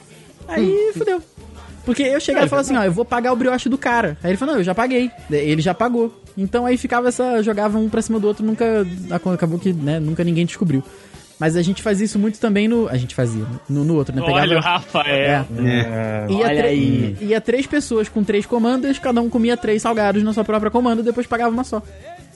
Aí 0.47 0.91
fudeu. 0.93 1.21
Porque 1.87 2.03
eu 2.03 2.19
chegava 2.19 2.45
e 2.45 2.49
falava 2.49 2.67
assim, 2.67 2.75
ó, 2.75 2.83
eu 2.83 2.91
vou 2.91 3.05
pagar 3.05 3.31
o 3.31 3.35
brioche 3.37 3.69
do 3.69 3.77
cara. 3.77 4.17
Aí 4.21 4.31
ele 4.31 4.37
falou, 4.37 4.55
não, 4.55 4.59
eu 4.59 4.65
já 4.65 4.75
paguei. 4.75 5.09
Ele 5.31 5.61
já 5.61 5.73
pagou. 5.73 6.21
Então 6.37 6.65
aí 6.65 6.75
ficava 6.77 7.07
essa, 7.07 7.41
jogava 7.41 7.77
um 7.77 7.87
pra 7.87 8.01
cima 8.01 8.19
do 8.19 8.27
outro, 8.27 8.45
nunca, 8.45 8.85
acabou 9.09 9.57
que, 9.57 9.71
né, 9.71 9.97
nunca 9.97 10.21
ninguém 10.21 10.45
descobriu. 10.45 10.83
Mas 11.39 11.55
a 11.55 11.61
gente 11.61 11.81
fazia 11.81 12.03
isso 12.03 12.19
muito 12.19 12.41
também 12.41 12.67
no. 12.67 12.89
A 12.89 12.97
gente 12.97 13.15
fazia. 13.15 13.45
No, 13.69 13.85
no 13.85 13.95
outro, 13.95 14.13
né? 14.13 14.21
Olha 14.21 14.57
o 14.57 14.59
Rafael. 14.59 15.45
É. 15.55 16.27
Ia, 16.29 16.45
Olha 16.45 16.65
aí. 16.65 17.15
ia 17.21 17.39
três 17.39 17.65
pessoas 17.65 18.09
com 18.09 18.21
três 18.21 18.45
comandas, 18.45 18.99
cada 18.99 19.21
um 19.21 19.29
comia 19.29 19.55
três 19.55 19.81
salgados 19.81 20.21
na 20.23 20.33
sua 20.33 20.43
própria 20.43 20.69
comanda 20.69 21.01
e 21.01 21.05
depois 21.05 21.25
pagava 21.25 21.53
uma 21.53 21.63
só. 21.63 21.81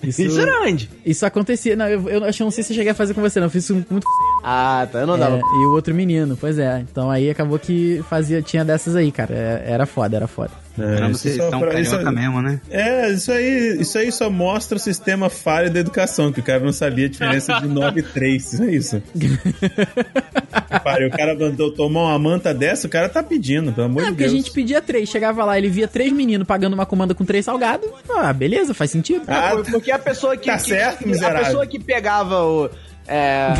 Isso, 0.03 0.21
Isso 0.21 0.39
era 0.39 0.61
onde? 0.61 0.89
isso 1.05 1.25
acontecia. 1.25 1.75
Não, 1.75 1.87
eu, 1.87 2.09
eu 2.09 2.23
acho 2.23 2.37
que 2.39 2.43
não 2.43 2.51
sei 2.51 2.63
se 2.63 2.73
eu 2.73 2.77
cheguei 2.77 2.91
a 2.91 2.95
fazer 2.95 3.13
com 3.13 3.21
você, 3.21 3.39
não. 3.39 3.47
Eu 3.47 3.51
fiz 3.51 3.63
isso 3.65 3.85
muito. 3.89 4.07
Ah, 4.43 4.87
tá. 4.91 4.99
Eu 4.99 5.07
não 5.07 5.17
dava. 5.17 5.37
É, 5.37 5.39
e 5.39 5.65
o 5.67 5.71
outro 5.73 5.93
menino, 5.93 6.35
pois 6.39 6.57
é. 6.57 6.83
Então 6.91 7.09
aí 7.11 7.29
acabou 7.29 7.59
que 7.59 8.03
fazia, 8.09 8.41
tinha 8.41 8.65
dessas 8.65 8.95
aí, 8.95 9.11
cara. 9.11 9.33
É- 9.33 9.63
Era 9.67 9.85
foda, 9.85 10.15
era 10.15 10.27
foda. 10.27 10.51
É, 10.81 10.95
Caramba, 10.95 11.11
isso 11.11 11.19
vocês 11.19 11.35
só 11.37 11.43
estão 11.45 11.59
pra- 11.59 11.79
isso 11.79 11.91
carioca 11.91 12.09
é- 12.11 12.21
mesmo, 12.21 12.41
né? 12.41 12.61
É, 12.69 13.09
isso 13.11 13.31
aí, 13.31 13.77
isso 13.79 13.97
aí 13.97 14.11
só 14.11 14.29
mostra 14.29 14.77
o 14.77 14.79
sistema 14.79 15.29
falho 15.29 15.69
da 15.71 15.79
educação, 15.79 16.31
que 16.31 16.39
o 16.39 16.43
cara 16.43 16.59
não 16.59 16.73
sabia 16.73 17.05
a 17.05 17.09
diferença 17.09 17.59
de 17.59 17.67
9 17.67 17.99
e 17.99 18.03
3. 18.03 18.53
Isso 18.53 18.63
é 18.63 18.71
isso. 18.71 19.03
Pare, 20.83 21.05
o 21.05 21.11
cara 21.11 21.35
mandou 21.35 21.71
tomar 21.71 22.01
uma 22.07 22.19
manta 22.19 22.53
dessa, 22.53 22.87
o 22.87 22.89
cara 22.89 23.07
tá 23.09 23.21
pedindo, 23.21 23.71
pelo 23.73 23.87
amor 23.87 24.01
É, 24.01 24.05
de 24.05 24.11
porque 24.11 24.23
a 24.23 24.27
Deus. 24.27 24.37
gente 24.37 24.51
pedia 24.51 24.81
três, 24.81 25.09
chegava 25.09 25.43
lá, 25.45 25.57
ele 25.57 25.69
via 25.69 25.87
três 25.87 26.11
meninos 26.11 26.47
pagando 26.47 26.73
uma 26.73 26.85
comanda 26.85 27.13
com 27.13 27.23
três 27.25 27.45
salgados. 27.45 27.89
Ah, 28.09 28.31
beleza, 28.33 28.73
faz 28.73 28.91
sentido. 28.91 29.23
Ah, 29.27 29.51
Por- 29.55 29.71
Porque 29.71 29.91
a 29.91 29.99
pessoa 29.99 30.35
que. 30.37 30.47
tá 30.47 30.57
que- 30.57 30.63
certo, 30.69 30.99
que- 30.99 31.05
a 31.05 31.07
miserável. 31.07 31.45
pessoa 31.45 31.67
que 31.67 31.79
pegava 31.79 32.43
o. 32.43 32.69
É, 33.13 33.53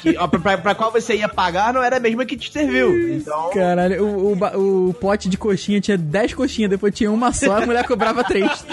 que, 0.00 0.14
pra, 0.38 0.58
pra 0.58 0.74
qual 0.76 0.92
você 0.92 1.16
ia 1.16 1.28
pagar 1.28 1.74
não 1.74 1.82
era 1.82 1.96
a 1.96 2.00
mesma 2.00 2.24
que 2.24 2.36
te 2.36 2.52
serviu. 2.52 3.16
Então. 3.16 3.50
Caralho, 3.50 4.04
o, 4.04 4.32
o, 4.32 4.88
o 4.90 4.94
pote 4.94 5.28
de 5.28 5.36
coxinha 5.36 5.80
tinha 5.80 5.98
10 5.98 6.34
coxinhas, 6.34 6.70
depois 6.70 6.94
tinha 6.94 7.10
uma 7.10 7.32
só, 7.32 7.56
a 7.58 7.66
mulher 7.66 7.84
cobrava 7.84 8.22
três. 8.22 8.64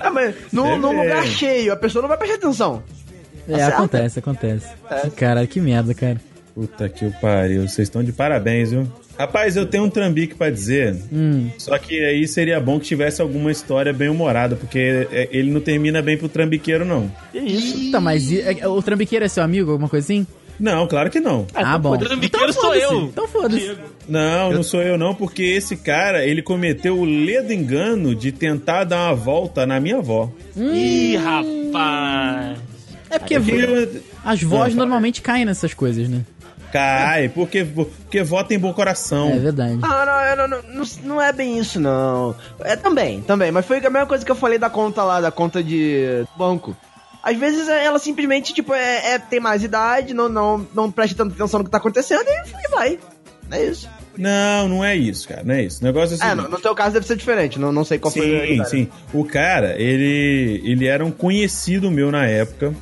É, 0.00 0.10
mas 0.10 0.34
num, 0.50 0.76
lugar 0.76 1.26
cheio, 1.26 1.72
a 1.72 1.76
pessoa 1.76 2.00
não 2.00 2.08
vai 2.08 2.16
prestar 2.16 2.36
atenção. 2.36 2.82
É, 3.46 3.56
certo. 3.56 3.74
acontece, 3.74 4.18
acontece. 4.18 4.68
Cara, 5.14 5.46
que 5.46 5.60
merda, 5.60 5.92
cara. 5.92 6.20
Puta 6.54 6.88
que 6.88 7.04
o 7.04 7.12
pariu, 7.20 7.68
vocês 7.68 7.86
estão 7.86 8.02
de 8.02 8.12
parabéns, 8.12 8.70
viu? 8.70 8.90
Rapaz, 9.18 9.56
eu 9.56 9.64
tenho 9.66 9.84
um 9.84 9.90
trambique 9.90 10.34
pra 10.34 10.50
dizer, 10.50 10.94
Hum. 11.12 11.48
só 11.58 11.78
que 11.78 11.98
aí 12.04 12.26
seria 12.28 12.60
bom 12.60 12.78
que 12.78 12.86
tivesse 12.86 13.22
alguma 13.22 13.50
história 13.50 13.92
bem 13.92 14.08
humorada, 14.08 14.56
porque 14.56 15.06
é, 15.10 15.28
ele 15.32 15.50
não 15.50 15.60
termina 15.60 16.02
bem 16.02 16.16
pro 16.18 16.28
trambiqueiro, 16.28 16.84
não. 16.84 17.10
Que 17.32 17.38
isso? 17.38 17.90
Tá, 17.90 18.00
mas 18.00 18.30
é- 18.32 18.66
o 18.68 18.82
trambiqueiro 18.82 19.24
é 19.24 19.28
seu 19.28 19.42
amigo, 19.42 19.70
alguma 19.70 19.88
coisa 19.88 20.04
assim? 20.04 20.26
Não, 20.58 20.86
claro 20.86 21.10
que 21.10 21.20
não. 21.20 21.46
Ah, 21.54 21.76
bom. 21.76 21.92
O 21.92 21.98
trambiqueiro 21.98 22.50
sou 22.52 22.62
foda-se, 22.62 22.82
eu. 22.82 23.02
Então 23.02 23.28
foda-se. 23.28 23.72
Não, 24.08 24.52
não 24.52 24.62
sou 24.62 24.80
eu 24.82 24.96
não, 24.96 25.14
porque 25.14 25.42
esse 25.42 25.76
cara, 25.76 26.24
ele 26.24 26.40
cometeu 26.40 26.98
o 26.98 27.04
ledo 27.04 27.52
engano 27.52 28.14
de 28.14 28.32
tentar 28.32 28.84
dar 28.84 29.08
uma 29.08 29.14
volta 29.14 29.66
na 29.66 29.78
minha 29.80 29.96
avó. 29.98 30.30
Ih, 30.56 31.16
rapaz. 31.16 32.58
É 33.10 33.18
porque 33.18 33.38
Porque 33.38 33.88
as 34.24 34.42
vozes 34.42 34.74
Não, 34.74 34.80
normalmente 34.84 35.22
caem 35.22 35.44
nessas 35.44 35.72
coisas, 35.74 36.08
né? 36.08 36.22
Cai, 36.72 37.28
porque, 37.28 37.64
porque 37.64 38.22
vó 38.22 38.42
tem 38.42 38.58
bom 38.58 38.72
coração. 38.72 39.30
É 39.30 39.38
verdade. 39.38 39.78
Ah, 39.82 40.04
não, 40.06 40.20
é, 40.20 40.36
não, 40.36 40.48
não, 40.48 40.62
não, 40.74 40.84
não 41.04 41.22
é 41.22 41.32
bem 41.32 41.58
isso, 41.58 41.80
não. 41.80 42.34
É 42.60 42.76
também, 42.76 43.20
também. 43.22 43.50
Mas 43.50 43.64
foi 43.66 43.78
a 43.78 43.90
mesma 43.90 44.06
coisa 44.06 44.24
que 44.24 44.30
eu 44.30 44.36
falei 44.36 44.58
da 44.58 44.70
conta 44.70 45.02
lá, 45.02 45.20
da 45.20 45.30
conta 45.30 45.62
de 45.62 46.24
banco. 46.36 46.76
Às 47.22 47.36
vezes 47.36 47.68
é, 47.68 47.84
ela 47.84 47.98
simplesmente, 47.98 48.54
tipo, 48.54 48.72
é, 48.72 49.14
é- 49.14 49.18
tem 49.18 49.40
mais 49.40 49.64
idade, 49.64 50.14
não, 50.14 50.28
não, 50.28 50.66
não 50.72 50.90
presta 50.90 51.16
tanta 51.16 51.34
atenção 51.34 51.58
no 51.58 51.64
que 51.64 51.70
tá 51.70 51.78
acontecendo 51.78 52.24
e, 52.24 52.66
e 52.66 52.70
vai. 52.70 52.98
É 53.50 53.64
isso. 53.64 53.88
Não, 54.16 54.68
não 54.68 54.84
é 54.84 54.96
isso, 54.96 55.28
cara, 55.28 55.42
não 55.44 55.54
é 55.54 55.62
isso. 55.64 55.80
O 55.82 55.84
negócio 55.84 56.16
é 56.20 56.24
o 56.24 56.30
É, 56.30 56.34
no, 56.34 56.48
no 56.48 56.58
teu 56.58 56.74
caso 56.74 56.94
deve 56.94 57.06
ser 57.06 57.16
diferente, 57.16 57.58
não, 57.58 57.70
não 57.72 57.84
sei 57.84 57.98
qual 57.98 58.12
foi 58.12 58.60
a 58.60 58.64
Sim, 58.64 58.64
sim. 58.64 58.88
O 59.12 59.24
cara, 59.24 59.74
ele, 59.80 60.62
ele 60.64 60.86
era 60.86 61.04
um 61.04 61.10
conhecido 61.10 61.90
meu 61.90 62.10
na 62.10 62.26
época. 62.26 62.72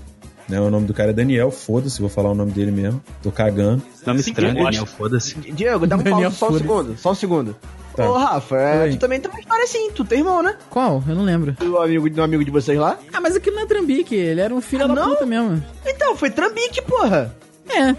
Né? 0.49 0.61
O 0.61 0.71
nome 0.71 0.87
do 0.87 0.93
cara 0.95 1.11
é 1.11 1.15
Daniel, 1.15 1.51
foda-se, 1.51 2.01
vou 2.01 2.11
falar 2.11 2.31
o 2.31 2.35
nome 2.35 2.53
dele 2.53 2.71
mesmo. 2.71 3.03
Tô 3.23 3.31
cagando. 3.33 3.83
Nome 4.07 4.23
Sim, 4.23 4.31
estranho. 4.31 4.55
Daniel, 4.63 4.87
foda-se. 4.87 5.35
Diego, 5.53 5.87
dá 5.87 5.97
um 5.97 6.03
Daniel 6.03 6.31
pau, 6.31 6.33
só 6.33 6.49
um 6.51 6.59
segundo, 6.59 6.99
só 6.99 7.11
um 7.13 7.15
segundo. 7.15 7.57
Tá. 7.97 8.11
Ô, 8.11 8.15
Rafa, 8.19 8.57
é, 8.57 8.89
tu 8.91 8.99
também 8.99 9.21
tem 9.21 9.31
uma 9.31 9.39
história 9.41 9.63
assim, 9.65 9.91
tu 9.93 10.05
tem 10.05 10.19
irmão, 10.19 10.43
né? 10.43 10.57
Qual? 10.69 11.03
Eu 11.07 11.15
não 11.15 11.23
lembro. 11.23 11.57
O 11.63 11.79
amigo, 11.79 12.11
do 12.11 12.23
amigo 12.23 12.45
de 12.45 12.51
vocês 12.51 12.77
lá? 12.79 12.99
Ah, 13.13 13.21
mas 13.21 13.37
aquilo 13.37 13.55
não 13.57 13.63
é 13.63 13.67
trambique, 13.67 14.15
ele 14.17 14.41
era 14.41 14.53
um 14.53 14.61
filho 14.61 14.85
Ah, 14.85 14.89
da 14.89 14.95
não? 14.95 15.11
puta 15.11 15.25
mesmo. 15.25 15.63
Então, 15.87 16.17
foi 16.17 16.29
trambique, 16.29 16.83
porra. 16.83 17.35
É, 17.69 17.91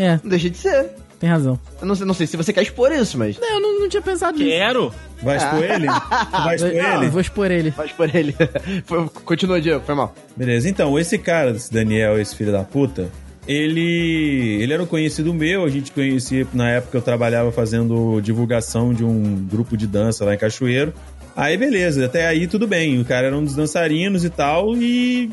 é, 0.00 0.20
Não 0.22 0.28
deixa 0.30 0.50
de 0.50 0.58
ser. 0.58 0.90
Tem 1.18 1.28
razão. 1.28 1.58
Eu 1.80 1.86
não, 1.86 1.94
sei- 1.94 2.06
não 2.06 2.14
sei 2.14 2.26
se 2.26 2.36
você 2.36 2.52
quer 2.52 2.62
expor 2.62 2.92
isso, 2.92 3.18
mas... 3.18 3.38
Não, 3.38 3.54
eu 3.54 3.60
não, 3.60 3.80
não 3.80 3.88
tinha 3.88 4.02
pensado 4.02 4.38
nisso. 4.38 4.50
Quero. 4.50 4.94
Vai 5.22 5.36
expor 5.36 5.62
ele? 5.64 5.86
Vai 5.86 6.54
expor 6.56 6.70
Eu 6.72 6.84
ele? 6.98 7.08
vou 7.10 7.20
expor 7.20 7.50
ele. 7.50 7.70
Vai 7.70 7.86
expor 7.86 8.10
ele. 8.16 8.36
Foi- 8.86 9.08
Continua, 9.24 9.60
Diego, 9.60 9.82
foi 9.84 9.94
mal. 9.94 10.14
Beleza, 10.36 10.68
então, 10.68 10.98
esse 10.98 11.18
cara, 11.18 11.50
esse 11.50 11.72
Daniel, 11.72 12.20
esse 12.20 12.36
filho 12.36 12.52
da 12.52 12.62
puta, 12.62 13.08
ele, 13.46 14.58
ele 14.62 14.72
era 14.72 14.82
um 14.82 14.86
conhecido 14.86 15.32
meu, 15.34 15.64
a 15.64 15.68
gente 15.70 15.90
conhecia, 15.90 16.46
na 16.52 16.70
época 16.70 16.98
eu 16.98 17.02
trabalhava 17.02 17.50
fazendo 17.50 18.20
divulgação 18.20 18.92
de 18.92 19.04
um 19.04 19.34
grupo 19.50 19.76
de 19.76 19.86
dança 19.86 20.24
lá 20.24 20.34
em 20.34 20.38
Cachoeiro. 20.38 20.92
Aí 21.36 21.56
beleza, 21.56 22.04
até 22.04 22.26
aí 22.26 22.46
tudo 22.46 22.66
bem, 22.66 23.00
o 23.00 23.04
cara 23.04 23.28
era 23.28 23.36
um 23.36 23.44
dos 23.44 23.54
dançarinos 23.54 24.24
e 24.24 24.30
tal, 24.30 24.76
e 24.76 25.30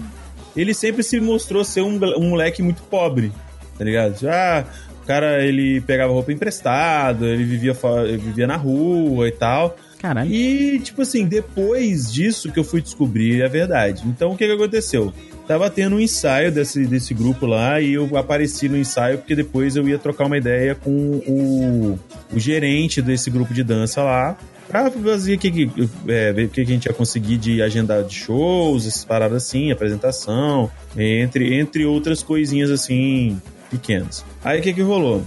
ele 0.55 0.73
sempre 0.73 1.03
se 1.03 1.19
mostrou 1.19 1.63
ser 1.63 1.81
um, 1.81 1.99
um 2.17 2.29
moleque 2.29 2.61
muito 2.61 2.81
pobre, 2.83 3.31
tá 3.77 3.83
ligado? 3.83 4.17
Já 4.19 4.63
o 5.05 5.07
cara, 5.07 5.45
ele 5.45 5.79
pegava 5.81 6.11
roupa 6.11 6.33
emprestada, 6.33 7.27
ele 7.27 7.43
vivia, 7.43 7.77
ele 8.05 8.17
vivia 8.17 8.47
na 8.47 8.55
rua 8.55 9.27
e 9.27 9.31
tal. 9.31 9.77
Caralho. 9.99 10.31
E, 10.31 10.79
tipo 10.79 11.03
assim, 11.03 11.27
depois 11.27 12.11
disso 12.11 12.51
que 12.51 12.59
eu 12.59 12.63
fui 12.63 12.81
descobrir 12.81 13.43
a 13.43 13.47
verdade. 13.47 14.03
Então, 14.07 14.31
o 14.31 14.37
que 14.37 14.47
que 14.47 14.51
aconteceu? 14.51 15.13
Tava 15.47 15.69
tendo 15.69 15.97
um 15.97 15.99
ensaio 15.99 16.51
desse, 16.51 16.87
desse 16.87 17.13
grupo 17.13 17.45
lá 17.45 17.79
e 17.79 17.93
eu 17.93 18.17
apareci 18.17 18.67
no 18.67 18.75
ensaio 18.75 19.19
porque 19.19 19.35
depois 19.35 19.75
eu 19.75 19.87
ia 19.87 19.99
trocar 19.99 20.25
uma 20.25 20.39
ideia 20.39 20.73
com 20.73 20.89
o, 20.91 21.99
o 22.33 22.39
gerente 22.39 22.99
desse 22.99 23.29
grupo 23.29 23.53
de 23.53 23.63
dança 23.63 24.01
lá 24.01 24.35
pra 24.67 24.89
fazer 24.89 25.35
o 25.35 25.37
que, 25.37 25.51
que, 25.51 25.89
é, 26.07 26.33
ver 26.33 26.45
o 26.47 26.49
que, 26.49 26.65
que 26.65 26.71
a 26.71 26.73
gente 26.73 26.85
ia 26.85 26.93
conseguir 26.93 27.37
de 27.37 27.61
agendar 27.61 28.03
de 28.03 28.15
shows, 28.15 28.87
essas 28.87 29.05
paradas 29.05 29.43
assim, 29.43 29.71
apresentação, 29.71 30.71
entre, 30.97 31.59
entre 31.59 31.85
outras 31.85 32.23
coisinhas 32.23 32.71
assim 32.71 33.39
pequenas. 33.69 34.25
Aí 34.43 34.59
o 34.59 34.63
que 34.63 34.73
que 34.73 34.81
rolou? 34.81 35.23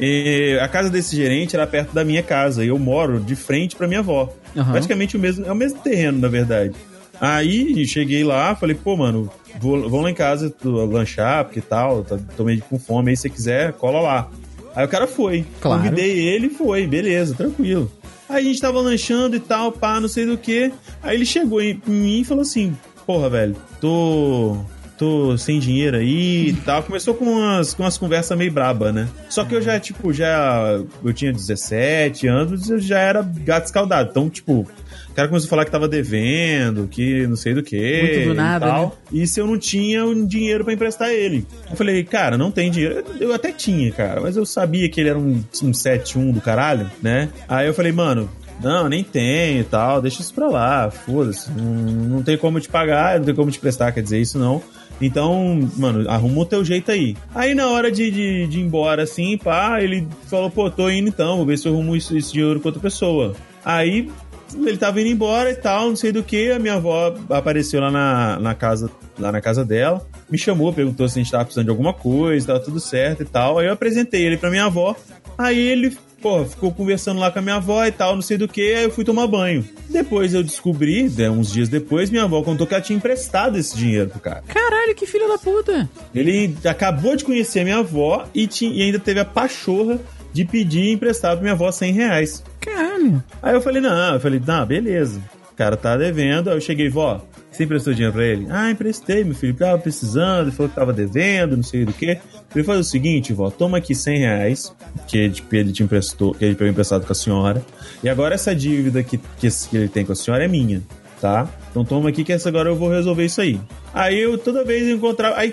E 0.00 0.58
a 0.60 0.68
casa 0.68 0.88
desse 0.90 1.16
gerente 1.16 1.56
era 1.56 1.66
perto 1.66 1.92
da 1.92 2.04
minha 2.04 2.22
casa 2.22 2.64
e 2.64 2.68
eu 2.68 2.78
moro 2.78 3.18
de 3.18 3.34
frente 3.34 3.74
pra 3.74 3.88
minha 3.88 4.00
avó. 4.00 4.32
Aham. 4.56 4.72
Praticamente 4.72 5.16
o 5.16 5.20
mesmo, 5.20 5.44
é 5.44 5.50
o 5.50 5.56
mesmo 5.56 5.80
terreno, 5.80 6.18
na 6.18 6.28
verdade. 6.28 6.74
Aí 7.20 7.84
cheguei 7.86 8.22
lá, 8.22 8.54
falei, 8.54 8.76
pô, 8.76 8.96
mano, 8.96 9.28
vou, 9.60 9.88
vou 9.90 10.00
lá 10.00 10.10
em 10.10 10.14
casa 10.14 10.54
lanchar, 10.62 11.44
porque 11.44 11.60
tal, 11.60 12.04
tá, 12.04 12.16
tô 12.36 12.44
meio 12.44 12.62
com 12.62 12.78
fome, 12.78 13.10
aí 13.10 13.16
se 13.16 13.22
você 13.22 13.30
quiser, 13.30 13.72
cola 13.72 14.00
lá. 14.00 14.30
Aí 14.74 14.84
o 14.84 14.88
cara 14.88 15.08
foi. 15.08 15.44
Claro. 15.60 15.82
Convidei 15.82 16.28
ele 16.28 16.46
e 16.46 16.50
foi, 16.50 16.86
beleza, 16.86 17.34
tranquilo. 17.34 17.90
Aí 18.28 18.44
a 18.44 18.46
gente 18.46 18.60
tava 18.60 18.80
lanchando 18.80 19.34
e 19.34 19.40
tal, 19.40 19.72
pá, 19.72 19.98
não 19.98 20.08
sei 20.08 20.26
do 20.26 20.38
que. 20.38 20.72
Aí 21.02 21.16
ele 21.16 21.26
chegou 21.26 21.60
em, 21.60 21.80
em 21.88 21.90
mim 21.90 22.20
e 22.20 22.24
falou 22.24 22.42
assim: 22.42 22.76
Porra, 23.04 23.30
velho, 23.30 23.56
tô. 23.80 24.58
Tô 24.98 25.38
sem 25.38 25.58
dinheiro 25.60 25.96
aí 25.96 26.48
e 26.48 26.52
tal. 26.64 26.82
Começou 26.82 27.14
com 27.14 27.24
umas, 27.24 27.72
com 27.72 27.84
umas 27.84 27.96
conversas 27.96 28.36
meio 28.36 28.52
braba, 28.52 28.92
né? 28.92 29.08
Só 29.30 29.44
que 29.44 29.54
eu 29.54 29.62
já, 29.62 29.78
tipo, 29.78 30.12
já. 30.12 30.80
Eu 31.04 31.12
tinha 31.12 31.32
17 31.32 32.26
anos, 32.26 32.68
eu 32.68 32.78
já 32.78 32.98
era 32.98 33.22
gato 33.22 33.66
escaldado. 33.66 34.10
Então, 34.10 34.28
tipo. 34.28 34.66
O 35.08 35.14
cara 35.18 35.28
começou 35.28 35.48
a 35.48 35.50
falar 35.50 35.64
que 35.64 35.70
tava 35.72 35.88
devendo, 35.88 36.86
que 36.86 37.26
não 37.26 37.34
sei 37.34 37.52
do 37.52 37.60
que. 37.62 38.02
Muito 38.02 38.28
do 38.28 38.34
nada, 38.34 38.66
e 38.66 38.68
tal. 38.68 38.86
né? 38.86 39.20
E 39.20 39.26
se 39.26 39.40
eu 39.40 39.48
não 39.48 39.58
tinha 39.58 40.04
um 40.04 40.24
dinheiro 40.24 40.62
pra 40.62 40.72
emprestar 40.72 41.10
ele. 41.10 41.44
Eu 41.68 41.76
falei, 41.76 42.04
cara, 42.04 42.38
não 42.38 42.52
tem 42.52 42.70
dinheiro. 42.70 43.02
Eu 43.18 43.34
até 43.34 43.50
tinha, 43.50 43.90
cara, 43.90 44.20
mas 44.20 44.36
eu 44.36 44.46
sabia 44.46 44.88
que 44.88 45.00
ele 45.00 45.08
era 45.08 45.18
um, 45.18 45.42
um 45.62 45.70
7-1 45.72 46.32
do 46.32 46.40
caralho, 46.40 46.88
né? 47.02 47.30
Aí 47.48 47.66
eu 47.66 47.74
falei, 47.74 47.90
mano, 47.90 48.30
não, 48.62 48.88
nem 48.88 49.02
tem 49.02 49.58
e 49.60 49.64
tal, 49.64 50.00
deixa 50.00 50.20
isso 50.22 50.32
pra 50.34 50.48
lá, 50.48 50.88
foda-se. 50.90 51.50
Não, 51.50 51.64
não 51.64 52.22
tem 52.22 52.36
como 52.36 52.60
te 52.60 52.68
pagar, 52.68 53.18
não 53.18 53.26
tem 53.26 53.34
como 53.34 53.50
te 53.50 53.58
prestar, 53.58 53.90
quer 53.90 54.02
dizer, 54.02 54.20
isso 54.20 54.38
não. 54.38 54.62
Então, 55.00 55.68
mano, 55.76 56.08
arruma 56.10 56.40
o 56.40 56.46
teu 56.46 56.64
jeito 56.64 56.90
aí. 56.90 57.16
Aí 57.34 57.54
na 57.54 57.68
hora 57.68 57.90
de, 57.90 58.10
de, 58.10 58.46
de 58.46 58.58
ir 58.58 58.62
embora, 58.62 59.02
assim, 59.02 59.38
pá, 59.38 59.80
ele 59.80 60.06
falou, 60.26 60.50
pô, 60.50 60.70
tô 60.70 60.90
indo 60.90 61.08
então, 61.08 61.36
vou 61.36 61.46
ver 61.46 61.58
se 61.58 61.68
eu 61.68 61.72
arrumo 61.72 61.94
isso, 61.94 62.16
esse 62.16 62.32
dinheiro 62.32 62.60
com 62.60 62.68
outra 62.68 62.82
pessoa. 62.82 63.34
Aí 63.64 64.10
ele 64.54 64.76
tava 64.76 65.00
indo 65.00 65.10
embora 65.10 65.50
e 65.50 65.54
tal, 65.54 65.88
não 65.88 65.96
sei 65.96 66.10
do 66.10 66.22
que. 66.22 66.50
A 66.50 66.58
minha 66.58 66.74
avó 66.74 67.14
apareceu 67.30 67.80
lá 67.80 67.90
na, 67.90 68.38
na 68.40 68.54
casa, 68.54 68.90
lá 69.18 69.30
na 69.30 69.40
casa 69.40 69.64
dela, 69.64 70.06
me 70.30 70.38
chamou, 70.38 70.72
perguntou 70.72 71.08
se 71.08 71.18
a 71.18 71.22
gente 71.22 71.30
tava 71.30 71.44
precisando 71.44 71.66
de 71.66 71.70
alguma 71.70 71.92
coisa, 71.92 72.46
tava 72.46 72.60
tudo 72.60 72.80
certo 72.80 73.22
e 73.22 73.26
tal. 73.26 73.58
Aí 73.58 73.66
eu 73.66 73.72
apresentei 73.72 74.24
ele 74.24 74.36
pra 74.36 74.50
minha 74.50 74.64
avó. 74.64 74.96
Aí 75.36 75.58
ele, 75.58 75.96
pô, 76.20 76.44
ficou 76.44 76.72
conversando 76.72 77.20
lá 77.20 77.30
com 77.30 77.38
a 77.38 77.42
minha 77.42 77.56
avó 77.56 77.84
e 77.84 77.92
tal, 77.92 78.14
não 78.14 78.22
sei 78.22 78.36
do 78.36 78.48
que. 78.48 78.74
Aí 78.74 78.84
eu 78.84 78.90
fui 78.90 79.04
tomar 79.04 79.26
banho. 79.26 79.64
Depois 79.88 80.34
eu 80.34 80.42
descobri, 80.42 81.08
né, 81.08 81.30
uns 81.30 81.52
dias 81.52 81.68
depois, 81.68 82.10
minha 82.10 82.24
avó 82.24 82.42
contou 82.42 82.66
que 82.66 82.74
ela 82.74 82.82
tinha 82.82 82.96
emprestado 82.96 83.58
esse 83.58 83.76
dinheiro 83.76 84.10
pro 84.10 84.20
cara. 84.20 84.42
Caralho, 84.46 84.94
que 84.94 85.06
filho 85.06 85.28
da 85.28 85.38
puta. 85.38 85.88
Ele 86.14 86.56
acabou 86.64 87.16
de 87.16 87.24
conhecer 87.24 87.60
a 87.60 87.64
minha 87.64 87.78
avó 87.78 88.26
e, 88.34 88.46
tinha, 88.46 88.72
e 88.72 88.82
ainda 88.82 88.98
teve 88.98 89.20
a 89.20 89.24
pachorra 89.24 89.98
de 90.32 90.44
pedir 90.44 90.92
emprestado 90.92 91.34
pra 91.34 91.42
minha 91.42 91.54
avó 91.54 91.70
100 91.70 91.92
reais. 91.92 92.44
Caralho. 92.60 93.22
Aí 93.42 93.54
eu 93.54 93.60
falei, 93.60 93.80
não, 93.80 94.14
eu 94.14 94.20
falei, 94.20 94.40
não, 94.44 94.66
beleza. 94.66 95.20
O 95.52 95.54
cara 95.54 95.76
tá 95.76 95.96
devendo. 95.96 96.50
Aí 96.50 96.56
eu 96.56 96.60
cheguei, 96.60 96.88
vó, 96.88 97.24
Você 97.58 97.64
emprestou 97.64 97.92
dinheiro 97.92 98.12
pra 98.12 98.24
ele? 98.24 98.46
Ah, 98.50 98.70
emprestei, 98.70 99.24
meu 99.24 99.34
filho. 99.34 99.52
Tava 99.52 99.76
precisando, 99.78 100.46
ele 100.46 100.52
falou 100.52 100.70
que 100.70 100.76
tava 100.76 100.92
devendo, 100.92 101.56
não 101.56 101.64
sei 101.64 101.84
do 101.84 101.92
que. 101.92 102.16
Ele 102.54 102.64
falou 102.64 102.80
o 102.80 102.84
seguinte, 102.84 103.32
vó, 103.32 103.50
toma 103.50 103.78
aqui 103.78 103.96
100 103.96 104.18
reais, 104.20 104.72
que 105.08 105.18
ele, 105.18 105.72
te 105.72 105.82
emprestou, 105.82 106.34
que 106.34 106.44
ele 106.44 106.54
pegou 106.54 106.70
emprestado 106.70 107.04
com 107.04 107.10
a 107.10 107.16
senhora. 107.16 107.60
E 108.00 108.08
agora 108.08 108.36
essa 108.36 108.54
dívida 108.54 109.02
que, 109.02 109.18
que, 109.18 109.48
que 109.50 109.76
ele 109.76 109.88
tem 109.88 110.04
com 110.04 110.12
a 110.12 110.14
senhora 110.14 110.44
é 110.44 110.46
minha, 110.46 110.80
tá? 111.20 111.48
Então 111.72 111.84
toma 111.84 112.10
aqui 112.10 112.22
que 112.22 112.32
essa 112.32 112.48
agora 112.48 112.68
eu 112.68 112.76
vou 112.76 112.90
resolver 112.90 113.24
isso 113.24 113.40
aí. 113.40 113.60
Aí 113.92 114.20
eu 114.20 114.38
toda 114.38 114.64
vez 114.64 114.86
eu 114.86 114.94
encontrava. 114.94 115.36
Aí, 115.36 115.52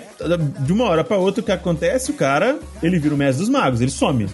de 0.60 0.72
uma 0.72 0.84
hora 0.84 1.02
pra 1.02 1.16
outra, 1.16 1.40
o 1.40 1.44
que 1.44 1.50
acontece? 1.50 2.12
O 2.12 2.14
cara, 2.14 2.56
ele 2.84 3.00
vira 3.00 3.16
o 3.16 3.18
mestre 3.18 3.40
dos 3.40 3.48
magos, 3.48 3.80
ele 3.80 3.90
some. 3.90 4.28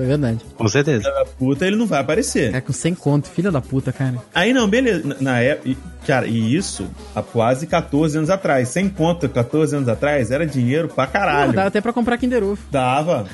Foi 0.00 0.06
verdade. 0.06 0.38
Com 0.54 0.66
certeza. 0.66 1.02
Da 1.02 1.26
puta, 1.38 1.66
ele 1.66 1.76
não 1.76 1.86
vai 1.86 2.00
aparecer. 2.00 2.54
É 2.54 2.60
com 2.62 2.72
100 2.72 2.94
conto, 2.94 3.28
filha 3.28 3.50
da 3.52 3.60
puta, 3.60 3.92
cara. 3.92 4.14
Aí 4.34 4.50
não, 4.54 4.66
beleza. 4.66 5.06
Na- 5.06 5.16
Na 5.20 5.40
época. 5.40 5.76
Cara, 6.06 6.26
e 6.26 6.56
isso 6.56 6.88
há 7.14 7.22
quase 7.22 7.66
14 7.66 8.16
anos 8.16 8.30
atrás. 8.30 8.70
Sem 8.70 8.88
conta, 8.88 9.28
14 9.28 9.76
anos 9.76 9.86
atrás, 9.90 10.30
era 10.30 10.46
dinheiro 10.46 10.88
pra 10.88 11.06
caralho. 11.06 11.50
Pô, 11.50 11.56
dá 11.56 11.66
até 11.66 11.82
pra 11.82 11.92
comprar 11.92 12.16
Kinder 12.16 12.42
Ovo. 12.42 12.58
Dava. 12.70 13.26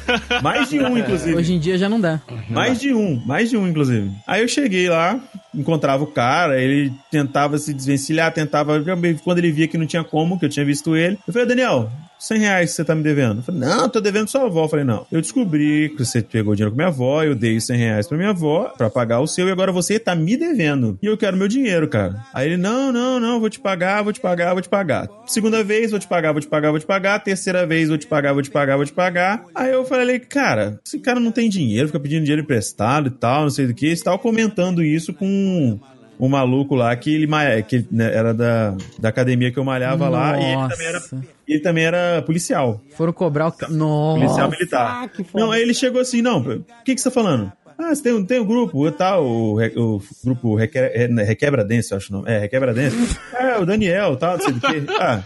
Mais 0.43 0.69
de 0.69 0.81
um, 0.81 0.99
inclusive. 0.99 1.37
Hoje 1.37 1.55
em 1.55 1.61
dia 1.61 1.79
já 1.79 1.89
não 1.89 2.01
dá. 2.01 2.21
Mais 2.51 2.81
de 2.81 2.93
um, 2.93 3.23
mais 3.25 3.49
de 3.49 3.57
um, 3.57 3.69
inclusive. 3.69 4.11
Aí 4.27 4.43
eu 4.43 4.49
cheguei 4.49 4.89
lá, 4.89 5.21
encontrava 5.55 6.03
o 6.03 6.09
cara, 6.09 6.61
ele 6.61 6.93
tentava 7.13 7.57
se 7.59 7.73
desvencilhar, 7.73 8.33
tentava. 8.33 8.83
Quando 9.23 9.39
ele 9.39 9.53
via 9.53 9.69
que 9.69 9.79
não 9.79 9.87
tinha 9.87 10.03
como, 10.03 10.37
que 10.37 10.45
eu 10.47 10.51
tinha 10.51 10.67
visto 10.67 10.97
ele, 10.97 11.17
eu 11.27 11.33
falei, 11.33 11.47
Daniel, 11.47 11.89
100 12.19 12.39
reais 12.39 12.71
que 12.71 12.77
você 12.77 12.85
tá 12.85 12.95
me 12.95 13.03
devendo. 13.03 13.39
Eu 13.39 13.43
falei, 13.43 13.61
não, 13.61 13.89
tô 13.89 14.01
devendo 14.01 14.29
sua 14.29 14.47
avó. 14.47 14.65
Eu 14.65 14.69
falei, 14.69 14.85
não. 14.85 15.07
Eu 15.11 15.21
descobri 15.21 15.91
que 15.97 16.05
você 16.05 16.23
pegou 16.23 16.55
dinheiro 16.55 16.71
com 16.71 16.77
minha 16.77 16.89
avó, 16.89 17.23
eu 17.23 17.35
dei 17.35 17.61
100 17.61 17.77
reais 17.77 18.09
pra 18.09 18.17
minha 18.17 18.31
avó 18.31 18.73
pra 18.77 18.91
pagar 18.91 19.21
o 19.21 19.27
seu 19.27 19.49
e 19.49 19.51
agora 19.53 19.73
você 19.73 19.99
tá 19.99 20.15
me 20.15 20.37
devendo. 20.37 20.99
E 21.03 21.07
eu 21.07 21.17
quero 21.17 21.37
meu 21.37 21.49
dinheiro, 21.49 21.89
cara. 21.89 22.25
Aí 22.33 22.49
ele, 22.49 22.57
não, 22.57 22.93
não, 22.93 23.21
não, 23.21 23.41
vou 23.41 23.51
te 23.51 23.61
pagar, 23.61 24.03
vou 24.03 24.13
te 24.13 24.21
pagar, 24.21 24.53
vou 24.53 24.63
te 24.63 24.69
pagar. 24.69 25.09
Segunda 25.27 25.63
vez, 25.63 25.91
vou 25.91 26.01
te 26.01 26.07
pagar, 26.07 26.33
vou 26.33 26.41
te 26.41 26.49
pagar, 26.49 26.71
vou 26.71 26.81
te 26.81 26.87
pagar. 26.87 27.23
Terceira 27.23 27.67
vez, 27.67 27.89
vou 27.89 27.99
te 27.99 28.07
pagar, 28.07 28.33
vou 28.33 28.43
te 28.43 28.51
pagar, 28.51 28.77
vou 28.77 28.87
te 28.87 28.93
pagar. 28.93 29.45
Aí 29.55 29.73
eu 29.73 29.85
falei, 29.85 30.19
cara, 30.19 30.81
esse 30.87 30.99
cara 30.99 31.21
não 31.21 31.33
tem 31.33 31.49
dinheiro, 31.49 31.89
fica 31.89 32.01
pedindo 32.01 32.23
dinheiro 32.23 32.43
emprestado 32.43 33.09
e 33.09 33.11
tal, 33.11 33.43
não 33.43 33.51
sei 33.51 33.67
do 33.67 33.75
que. 33.75 33.95
Você 33.95 34.03
tava 34.03 34.19
comentando 34.19 34.83
isso 34.83 35.13
com 35.13 35.79
um 36.19 36.29
maluco 36.29 36.75
lá 36.75 36.95
que 36.97 37.15
ele 37.15 37.29
que 37.69 37.87
né, 37.91 38.13
era 38.15 38.33
da, 38.33 38.75
da 38.99 39.09
academia 39.09 39.53
que 39.53 39.59
eu 39.59 39.65
malhava 39.65 40.09
lá 40.09 40.39
e 40.39 40.45
ele 40.45 40.69
também, 40.69 40.87
era, 40.87 40.99
Nossa. 40.99 41.36
Ele 41.47 41.61
também 41.61 41.85
era 41.85 42.23
policial, 42.23 42.81
Foram 42.97 43.13
cobrar 43.13 43.49
o. 43.49 43.73
Nossa. 43.73 44.21
policial 44.21 44.51
militar. 44.51 45.11
Não, 45.35 45.51
aí 45.53 45.63
ele 45.63 45.75
chegou 45.75 46.01
assim, 46.01 46.21
não, 46.23 46.41
o 46.41 46.65
que, 46.85 46.95
que 46.95 47.01
você 47.01 47.09
tá 47.09 47.15
falando? 47.15 47.53
Ah, 47.79 47.95
você 47.95 48.03
tem, 48.03 48.13
um- 48.15 48.25
tem 48.25 48.41
um 48.41 48.47
grupo 48.47 48.91
tal, 48.93 49.25
o, 49.27 49.61
o 49.61 50.03
grupo 50.25 50.55
Reque, 50.55 50.79
Requebra 51.27 51.63
Dance, 51.65 51.93
eu 51.93 51.99
acho 51.99 52.11
o 52.13 52.17
nome. 52.17 52.31
É, 52.31 52.39
Requebra 52.39 52.73
Dance. 52.73 53.19
é, 53.39 53.59
o 53.59 53.67
Daniel 53.67 54.17
tal, 54.17 54.39
não 54.39 54.45
sei 54.45 54.53
do 54.55 54.61
que. 54.61 54.93
Ah, 54.99 55.23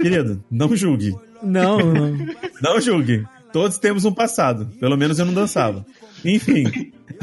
querido, 0.00 0.42
não 0.50 0.74
julgue. 0.74 1.14
Não, 1.42 1.76
não. 1.92 2.16
Não 2.62 2.80
julgue. 2.80 3.24
Todos 3.52 3.76
temos 3.78 4.04
um 4.06 4.12
passado. 4.14 4.66
Pelo 4.80 4.96
menos 4.96 5.18
eu 5.18 5.26
não 5.26 5.34
dançava. 5.34 5.84
Enfim. 6.24 6.64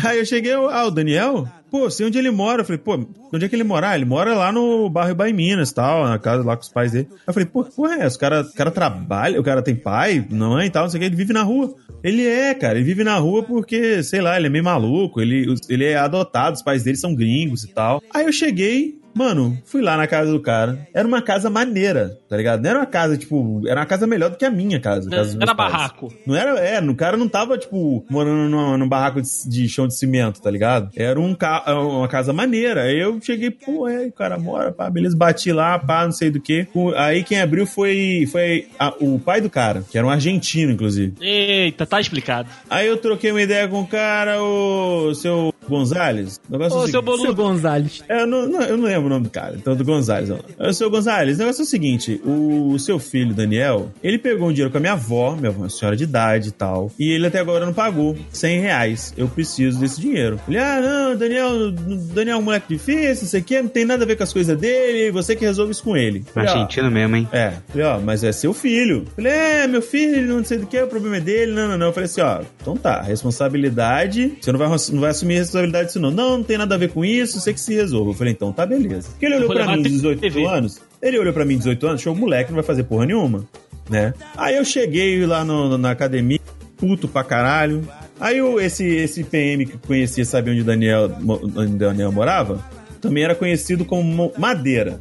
Aí 0.03 0.19
eu 0.19 0.25
cheguei, 0.25 0.53
ah, 0.53 0.85
o 0.85 0.91
Daniel? 0.91 1.47
Pô, 1.77 1.91
sei 1.91 2.07
onde 2.07 2.17
ele 2.17 2.31
mora. 2.31 2.61
Eu 2.61 2.65
falei, 2.65 2.79
pô, 2.79 2.99
onde 3.31 3.45
é 3.45 3.47
que 3.47 3.55
ele 3.55 3.63
mora? 3.63 3.93
Ele 3.93 4.03
mora 4.03 4.33
lá 4.33 4.51
no 4.51 4.89
bairro 4.89 5.13
Bahia 5.13 5.33
Minas, 5.33 5.71
tal, 5.71 6.05
na 6.05 6.17
casa 6.17 6.43
lá 6.43 6.55
com 6.57 6.63
os 6.63 6.69
pais 6.69 6.91
dele. 6.91 7.07
Eu 7.27 7.31
falei, 7.31 7.47
pô, 7.47 7.63
porra 7.63 7.97
é 7.97 8.01
essa? 8.01 8.17
O 8.17 8.19
cara, 8.19 8.41
o 8.41 8.53
cara 8.53 8.71
trabalha, 8.71 9.39
o 9.39 9.43
cara 9.43 9.61
tem 9.61 9.75
pai, 9.75 10.25
mãe 10.27 10.65
e 10.65 10.69
tal, 10.71 10.83
não 10.83 10.89
sei 10.89 10.97
o 10.97 11.01
que, 11.01 11.05
ele 11.05 11.15
vive 11.15 11.33
na 11.33 11.43
rua. 11.43 11.75
Ele 12.03 12.25
é, 12.25 12.55
cara, 12.55 12.79
ele 12.79 12.83
vive 12.83 13.03
na 13.03 13.15
rua 13.17 13.43
porque, 13.43 14.01
sei 14.01 14.21
lá, 14.21 14.37
ele 14.37 14.47
é 14.47 14.49
meio 14.49 14.63
maluco, 14.63 15.21
ele, 15.21 15.53
ele 15.69 15.85
é 15.85 15.97
adotado, 15.97 16.55
os 16.55 16.63
pais 16.63 16.81
dele 16.81 16.97
são 16.97 17.13
gringos 17.13 17.63
e 17.63 17.67
tal. 17.67 18.01
Aí 18.11 18.25
eu 18.25 18.33
cheguei, 18.33 18.99
Mano, 19.17 19.57
fui 19.65 19.81
lá 19.81 19.97
na 19.97 20.05
casa 20.05 20.31
do 20.31 20.39
cara. 20.39 20.87
Era 20.93 21.07
uma 21.07 21.21
casa 21.23 21.49
maneira, 21.49 22.17
tá 22.29 22.37
ligado? 22.37 22.61
Não 22.61 22.69
era 22.69 22.79
uma 22.79 22.85
casa, 22.85 23.17
tipo, 23.17 23.63
era 23.67 23.79
uma 23.79 23.85
casa 23.87 24.05
melhor 24.05 24.29
do 24.29 24.37
que 24.37 24.45
a 24.45 24.49
minha 24.51 24.79
casa. 24.79 25.09
casa 25.09 25.37
Era 25.41 25.53
barraco. 25.55 26.13
Não 26.25 26.35
era, 26.35 26.59
é, 26.59 26.79
no 26.79 26.93
cara 26.95 27.17
não 27.17 27.27
tava, 27.27 27.57
tipo, 27.57 28.05
morando 28.09 28.47
num, 28.49 28.77
num 28.77 28.87
barraco 28.87 29.19
de, 29.21 29.27
de 29.49 29.67
chão 29.67 29.87
de 29.87 29.95
cimento, 29.95 30.39
tá 30.39 30.51
ligado? 30.51 30.91
Era 30.95 31.19
um 31.19 31.33
ca, 31.33 31.63
uma 31.81 32.07
casa 32.07 32.31
maneira. 32.31 32.83
Aí 32.83 32.99
eu 32.99 33.19
cheguei, 33.21 33.49
pô, 33.49 33.87
é, 33.87 34.05
o 34.05 34.11
cara 34.11 34.37
mora, 34.37 34.71
pá, 34.71 34.87
beleza, 34.89 35.17
bati 35.17 35.51
lá, 35.51 35.79
pá, 35.79 36.05
não 36.05 36.11
sei 36.11 36.29
do 36.29 36.39
que. 36.39 36.67
Aí 36.95 37.23
quem 37.23 37.41
abriu 37.41 37.65
foi, 37.65 38.27
foi 38.31 38.67
a- 38.77 38.93
o 38.99 39.17
pai 39.17 39.41
do 39.41 39.49
cara, 39.49 39.83
que 39.89 39.97
era 39.97 40.05
um 40.05 40.09
argentino, 40.11 40.71
inclusive. 40.71 41.15
Eita, 41.19 41.85
tá 41.87 41.99
explicado. 41.99 42.47
Aí 42.69 42.85
eu 42.87 42.97
troquei 42.97 43.31
uma 43.31 43.41
ideia 43.41 43.67
com 43.67 43.81
o 43.81 43.87
cara, 43.87 44.41
o 44.43 45.13
seu 45.15 45.53
Gonzalez. 45.69 46.39
O 46.49 46.51
negócio 46.53 46.77
é 46.77 46.79
o 46.79 46.83
Ô, 46.83 46.87
seu 46.87 46.91
seguinte- 46.91 47.05
boludo. 47.05 47.23
Seu 47.23 47.35
Gonzalez. 47.35 48.03
é, 48.07 48.21
eu 48.21 48.27
não, 48.27 48.47
não- 48.47 48.61
eu 48.61 48.77
não 48.77 48.85
lembro 48.85 49.05
o 49.05 49.09
nome 49.09 49.23
do 49.25 49.29
cara, 49.29 49.55
então 49.55 49.75
do 49.75 49.83
Gonzalez. 49.83 50.29
Não. 50.29 50.73
Sou 50.73 50.87
o 50.87 50.89
Gonzalez. 50.89 51.35
O 51.37 51.39
negócio 51.39 51.61
é 51.61 51.63
o 51.63 51.67
seguinte: 51.67 52.21
o 52.25 52.77
seu 52.79 52.99
filho, 52.99 53.33
Daniel, 53.33 53.91
ele 54.03 54.17
pegou 54.17 54.47
um 54.49 54.51
dinheiro 54.51 54.71
com 54.71 54.77
a 54.77 54.81
minha 54.81 54.93
avó, 54.93 55.35
minha 55.35 55.49
avó 55.49 55.59
é 55.59 55.63
uma 55.63 55.69
senhora 55.69 55.95
de 55.95 56.03
idade 56.03 56.49
e 56.49 56.51
tal, 56.51 56.91
e 56.99 57.11
ele 57.11 57.27
até 57.27 57.39
agora 57.39 57.65
não 57.65 57.73
pagou 57.73 58.15
100 58.31 58.59
reais. 58.61 59.13
Eu 59.17 59.27
preciso 59.27 59.79
desse 59.79 59.99
dinheiro. 59.99 60.39
Ele, 60.47 60.57
ah, 60.57 60.79
não, 60.81 61.15
Daniel, 61.17 61.71
Daniel 61.71 62.37
é 62.37 62.39
um 62.39 62.43
moleque 62.43 62.67
difícil, 62.75 63.25
isso 63.25 63.37
aqui 63.37 63.61
não 63.61 63.69
tem 63.69 63.85
nada 63.85 64.03
a 64.03 64.07
ver 64.07 64.15
com 64.15 64.23
as 64.23 64.33
coisas 64.33 64.57
dele, 64.57 65.11
você 65.11 65.35
que 65.35 65.45
resolve 65.45 65.71
isso 65.71 65.83
com 65.83 65.95
ele. 65.97 66.23
Falei, 66.33 66.49
ó, 66.49 66.53
Argentino 66.53 66.89
mesmo, 66.91 67.15
hein? 67.15 67.27
é, 67.31 67.53
falei, 67.69 67.85
ó, 67.87 67.99
mas 67.99 68.23
é 68.23 68.31
seu 68.31 68.53
filho. 68.53 69.05
Falei, 69.15 69.31
é, 69.31 69.67
meu 69.67 69.81
filho, 69.81 70.27
não 70.35 70.43
sei 70.43 70.57
do 70.57 70.67
que, 70.67 70.79
o 70.81 70.87
problema 70.87 71.17
é 71.17 71.19
dele. 71.21 71.51
Não, 71.51 71.67
não, 71.67 71.77
não. 71.77 71.87
Eu 71.87 71.93
falei 71.93 72.05
assim, 72.05 72.21
ó, 72.21 72.41
então 72.61 72.75
tá, 72.75 73.01
responsabilidade. 73.01 74.37
Você 74.41 74.51
não 74.51 74.59
vai, 74.59 74.67
não 74.67 74.99
vai 75.01 75.09
assumir 75.11 75.35
a 75.35 75.39
responsabilidade 75.39 75.56
disso, 75.65 75.99
não. 75.99 76.11
Não, 76.11 76.37
não 76.37 76.43
tem 76.43 76.57
nada 76.57 76.75
a 76.75 76.77
ver 76.77 76.89
com 76.89 77.03
isso, 77.03 77.39
você 77.39 77.53
que 77.53 77.59
se 77.59 77.73
resolva. 77.73 78.11
Eu 78.11 78.13
falei, 78.13 78.33
então 78.33 78.51
tá, 78.53 78.65
beleza. 78.65 79.09
Porque 79.09 79.25
ele 79.25 79.35
olhou 79.37 79.49
levar 79.51 79.73
mim, 79.75 79.79
até 79.81 79.89
18 79.89 80.19
TV. 80.19 80.45
anos. 80.45 80.81
Ele 81.01 81.17
olhou 81.19 81.33
pra 81.33 81.45
mim, 81.45 81.57
18 81.57 81.87
anos, 81.87 82.01
show 82.01 82.15
moleque, 82.15 82.51
não 82.51 82.55
vai 82.55 82.63
fazer 82.63 82.83
porra 82.83 83.05
nenhuma, 83.05 83.45
né? 83.89 84.13
Aí 84.35 84.55
eu 84.55 84.65
cheguei 84.65 85.25
lá 85.25 85.43
no- 85.43 85.77
na 85.77 85.91
academia, 85.91 86.39
puto 86.77 87.07
pra 87.07 87.23
caralho. 87.23 87.87
Aí 88.19 88.41
o- 88.41 88.59
esse, 88.59 88.83
esse 88.85 89.23
PM 89.23 89.65
que 89.65 89.73
eu 89.75 89.79
conhecia, 89.85 90.25
sabia 90.25 90.51
onde 90.53 90.61
o 90.61 90.65
Daniel, 90.65 91.11
onde 91.55 91.73
Daniel 91.75 92.11
morava? 92.11 92.63
Também 92.99 93.23
era 93.23 93.35
conhecido 93.35 93.85
como 93.85 94.31
Madeira. 94.37 94.99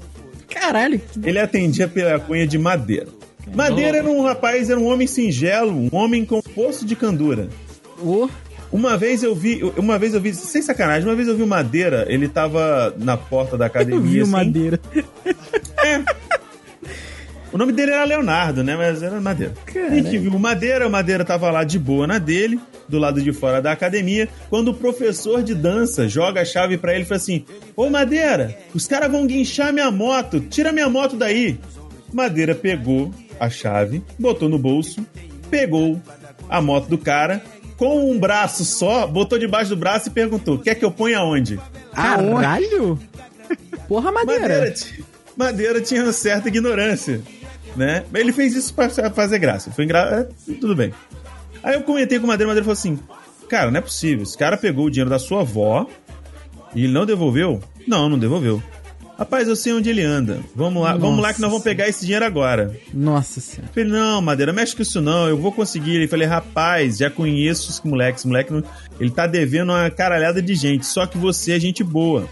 Caralho. 0.49 1.01
Ele 1.25 1.39
atendia 1.39 1.89
pela 1.89 2.19
cunha 2.21 2.47
de 2.47 2.59
Madeira. 2.59 3.09
Madeira 3.55 3.99
era 3.99 4.09
um 4.09 4.23
rapaz, 4.23 4.69
era 4.71 4.79
um 4.79 4.87
homem 4.87 5.07
singelo, 5.07 5.73
um 5.73 5.89
homem 5.93 6.25
com 6.25 6.41
poço 6.43 6.85
de 6.85 6.95
candura. 6.97 7.49
Ô, 8.03 8.29
Uma 8.73 8.97
vez 8.97 9.23
eu 9.23 9.35
vi, 9.35 9.62
uma 9.77 9.99
vez 9.99 10.12
eu 10.14 10.21
vi, 10.21 10.35
sem 10.35 10.61
sacanagem, 10.61 11.09
uma 11.09 11.14
vez 11.14 11.29
eu 11.29 11.37
vi 11.37 11.43
o 11.43 11.47
Madeira, 11.47 12.05
ele 12.09 12.29
tava 12.29 12.95
na 12.99 13.17
porta 13.17 13.57
da 13.57 13.67
academia. 13.67 13.99
eu 13.99 14.03
vi 14.03 14.21
o 14.21 14.23
assim. 14.23 14.33
Madeira. 14.33 14.81
O 17.53 17.59
nome 17.59 17.73
dele 17.73 17.93
era 17.93 18.05
Leonardo, 18.05 18.62
né? 18.62 18.77
Mas 18.77 19.03
era 19.03 19.19
Madeira. 19.21 19.55
A 19.75 19.95
gente 19.95 20.19
viu 20.19 20.33
o 20.33 20.39
Madeira, 20.39 20.87
o 20.87 20.91
Madeira 20.91 21.25
tava 21.25 21.51
lá 21.51 21.64
de 21.64 21.79
boa 21.79 22.07
na 22.07 22.19
dele, 22.19 22.61
do 22.89 22.99
lado 22.99 23.23
de 23.23 23.33
fora 23.33 23.62
da 23.62 23.73
academia, 23.73 24.29
quando 24.51 24.69
o 24.69 24.75
professor 24.75 25.43
de 25.43 25.55
dança 25.55 26.07
joga 26.09 26.43
a 26.43 26.45
chave 26.45 26.77
pra 26.77 26.93
ele 26.93 27.05
e 27.05 27.07
fala 27.07 27.17
assim: 27.17 27.45
Ô 27.75 27.89
Madeira, 27.89 28.59
os 28.75 28.87
caras 28.87 29.11
vão 29.11 29.27
guinchar 29.27 29.73
minha 29.73 29.91
moto, 29.91 30.39
tira 30.41 30.73
minha 30.73 30.89
moto 30.91 31.17
daí. 31.17 31.59
Madeira 32.12 32.55
pegou 32.55 33.11
a 33.41 33.49
chave, 33.49 34.03
botou 34.19 34.49
no 34.49 34.59
bolso, 34.59 35.07
pegou 35.49 36.01
a 36.49 36.61
moto 36.61 36.89
do 36.89 36.99
cara, 36.99 37.43
com 37.77 38.11
um 38.11 38.18
braço 38.18 38.64
só, 38.64 39.07
botou 39.07 39.39
debaixo 39.39 39.70
do 39.70 39.77
braço 39.77 40.09
e 40.09 40.11
perguntou: 40.11 40.59
quer 40.59 40.74
que 40.74 40.85
eu 40.85 40.91
ponha 40.91 41.18
aonde? 41.18 41.61
Caralho. 41.93 42.99
Porra, 43.89 44.11
Madeira. 44.11 44.43
Madeira, 44.43 44.74
Madeira 45.37 45.81
tinha 45.81 46.03
uma 46.03 46.12
certa 46.12 46.49
ignorância, 46.49 47.22
né? 47.77 48.05
Mas 48.11 48.20
Ele 48.20 48.33
fez 48.33 48.55
isso 48.55 48.74
pra 48.74 48.89
fazer 48.89 49.39
graça. 49.39 49.70
Foi 49.70 49.85
engra... 49.85 50.29
é, 50.49 50.53
tudo 50.55 50.74
bem. 50.74 50.93
Aí 51.62 51.74
eu 51.74 51.83
comentei 51.83 52.18
com 52.18 52.24
o 52.24 52.29
Madeira, 52.29 52.49
o 52.49 52.51
Madeira 52.51 52.64
falou 52.64 52.72
assim: 52.72 52.99
Cara, 53.49 53.70
não 53.70 53.79
é 53.79 53.83
possível. 53.83 54.22
Esse 54.22 54.37
cara 54.37 54.57
pegou 54.57 54.87
o 54.87 54.91
dinheiro 54.91 55.11
da 55.11 55.18
sua 55.18 55.43
avó 55.43 55.87
e 56.74 56.85
ele 56.85 56.93
não 56.93 57.07
devolveu? 57.07 57.61
Não, 57.87 58.09
não 58.09 58.18
devolveu. 58.18 58.62
Rapaz, 59.19 59.49
eu 59.49 59.57
sei 59.57 59.73
onde 59.73 59.89
ele 59.89 60.03
anda. 60.03 60.41
Vamos 60.55 60.83
lá, 60.83 60.95
vamos 60.97 61.21
lá 61.23 61.33
que 61.33 61.41
nós 61.41 61.51
vamos 61.51 61.64
pegar 61.64 61.89
esse 61.89 62.05
dinheiro 62.05 62.25
agora. 62.25 62.77
Nossa 62.93 63.41
senhora. 63.41 63.73
Falei, 63.73 63.89
não, 63.89 64.21
Madeira, 64.21 64.53
mexe 64.53 64.77
com 64.77 64.83
isso 64.83 65.01
não, 65.01 65.27
eu 65.27 65.39
vou 65.39 65.51
conseguir. 65.51 65.95
Ele 65.97 66.07
falei, 66.09 66.27
rapaz, 66.29 66.99
já 66.99 67.09
conheço 67.09 67.71
esse 67.71 67.87
moleque, 67.87 68.19
esse 68.19 68.29
moleque, 68.29 68.53
não- 68.53 68.62
ele 69.01 69.11
tá 69.11 69.27
devendo 69.27 69.71
uma 69.73 69.89
caralhada 69.91 70.43
de 70.43 70.55
gente, 70.55 70.85
só 70.85 71.07
que 71.07 71.17
você 71.17 71.53
é 71.53 71.61
gente 71.61 71.83
boa. 71.83 72.29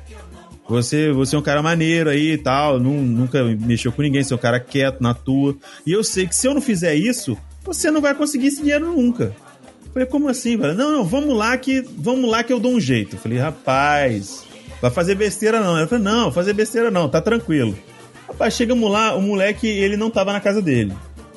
Você, 0.68 1.11
você 1.12 1.37
é 1.37 1.39
um 1.39 1.43
cara 1.43 1.62
maneiro 1.62 2.11
aí 2.11 2.32
e 2.32 2.39
tal, 2.39 2.78
nu- 2.78 3.03
nunca 3.03 3.43
mexeu 3.45 3.91
com 3.93 4.03
ninguém, 4.03 4.22
você 4.22 4.32
é 4.32 4.37
um 4.37 4.41
cara 4.41 4.61
quieto 4.61 5.01
na 5.01 5.12
tua. 5.14 5.57
E 5.87 5.93
eu 5.93 6.05
sei 6.05 6.26
que 6.26 6.35
se 6.37 6.47
eu 6.47 6.55
não 6.55 6.61
fizer 6.61 6.95
isso, 6.95 7.37
você 7.62 7.91
não 7.91 8.01
vai 8.03 8.14
conseguir 8.14 8.49
esse 8.49 8.62
dinheiro 8.62 8.87
nunca. 8.93 9.35
Falei, 9.93 10.07
como 10.09 10.28
assim, 10.28 10.57
velho? 10.57 10.74
Não, 10.74 10.91
não, 10.91 11.05
vamos 11.05 11.37
lá 11.37 11.57
que 11.57 11.80
vamos 11.97 12.28
lá 12.30 12.43
que 12.43 12.53
eu 12.53 12.59
dou 12.61 12.72
um 12.74 12.80
jeito. 12.80 13.16
Falei, 13.16 13.39
rapaz, 13.39 14.43
vai 14.85 14.91
fazer 14.91 15.14
besteira 15.14 15.61
não. 15.61 15.78
Ela 15.78 15.87
falou, 15.87 16.05
não, 16.05 16.30
fazer 16.30 16.53
besteira 16.53 16.91
não, 16.91 17.09
tá 17.09 17.18
tranquilo. 17.18 17.74
Rapaz, 18.28 18.55
chegamos 18.55 18.91
lá, 18.91 19.14
o 19.14 19.22
moleque, 19.22 19.66
ele 19.66 19.97
não 19.97 20.11
tava 20.11 20.32
na 20.32 20.41
casa 20.41 20.61
dele. 20.61 20.93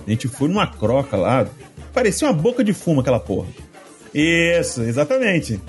A 0.05 0.09
gente 0.09 0.27
foi 0.27 0.49
numa 0.49 0.67
croca 0.67 1.15
lá, 1.15 1.47
parecia 1.93 2.27
uma 2.27 2.33
boca 2.33 2.61
de 2.61 2.73
fumo 2.73 2.99
aquela 2.99 3.21
porra. 3.21 3.47
Isso, 4.13 4.81
exatamente. 4.81 5.61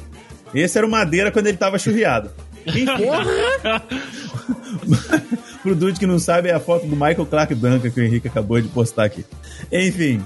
Esse 0.53 0.77
era 0.77 0.87
o 0.87 0.91
Madeira 0.91 1.31
quando 1.31 1.47
ele 1.47 1.57
tava 1.57 1.79
churriado. 1.79 2.31
Enfim, 2.67 2.87
pro 5.63 5.77
Dude 5.77 6.01
que 6.01 6.07
não 6.07 6.19
sabe, 6.19 6.49
é 6.49 6.55
a 6.55 6.61
foto 6.61 6.85
do 6.85 6.97
Michael 6.97 7.27
Clark 7.27 7.55
Duncan 7.55 7.91
que 7.91 8.01
o 8.01 8.03
Henrique 8.03 8.27
acabou 8.27 8.61
de 8.61 8.67
postar 8.69 9.05
aqui. 9.05 9.25
Enfim, 9.71 10.21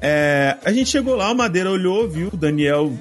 é, 0.00 0.56
a 0.64 0.72
gente 0.72 0.88
chegou 0.88 1.16
lá, 1.16 1.32
o 1.32 1.34
Madeira 1.34 1.70
olhou, 1.70 2.08
viu, 2.08 2.28
o 2.32 2.36
Daniel 2.36 2.92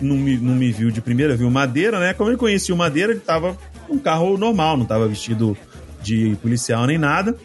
não 0.00 0.16
me, 0.16 0.36
não 0.36 0.54
me 0.54 0.70
viu 0.72 0.90
de 0.90 1.00
primeira, 1.00 1.36
viu 1.36 1.50
Madeira, 1.50 1.98
né? 1.98 2.14
Como 2.14 2.30
ele 2.30 2.36
conhecia 2.36 2.74
o 2.74 2.78
Madeira, 2.78 3.12
ele 3.12 3.20
tava 3.20 3.56
num 3.88 3.98
carro 3.98 4.36
normal, 4.36 4.76
não 4.76 4.84
tava 4.84 5.06
vestido 5.08 5.56
de 6.02 6.36
policial 6.42 6.86
nem 6.86 6.98
nada. 6.98 7.36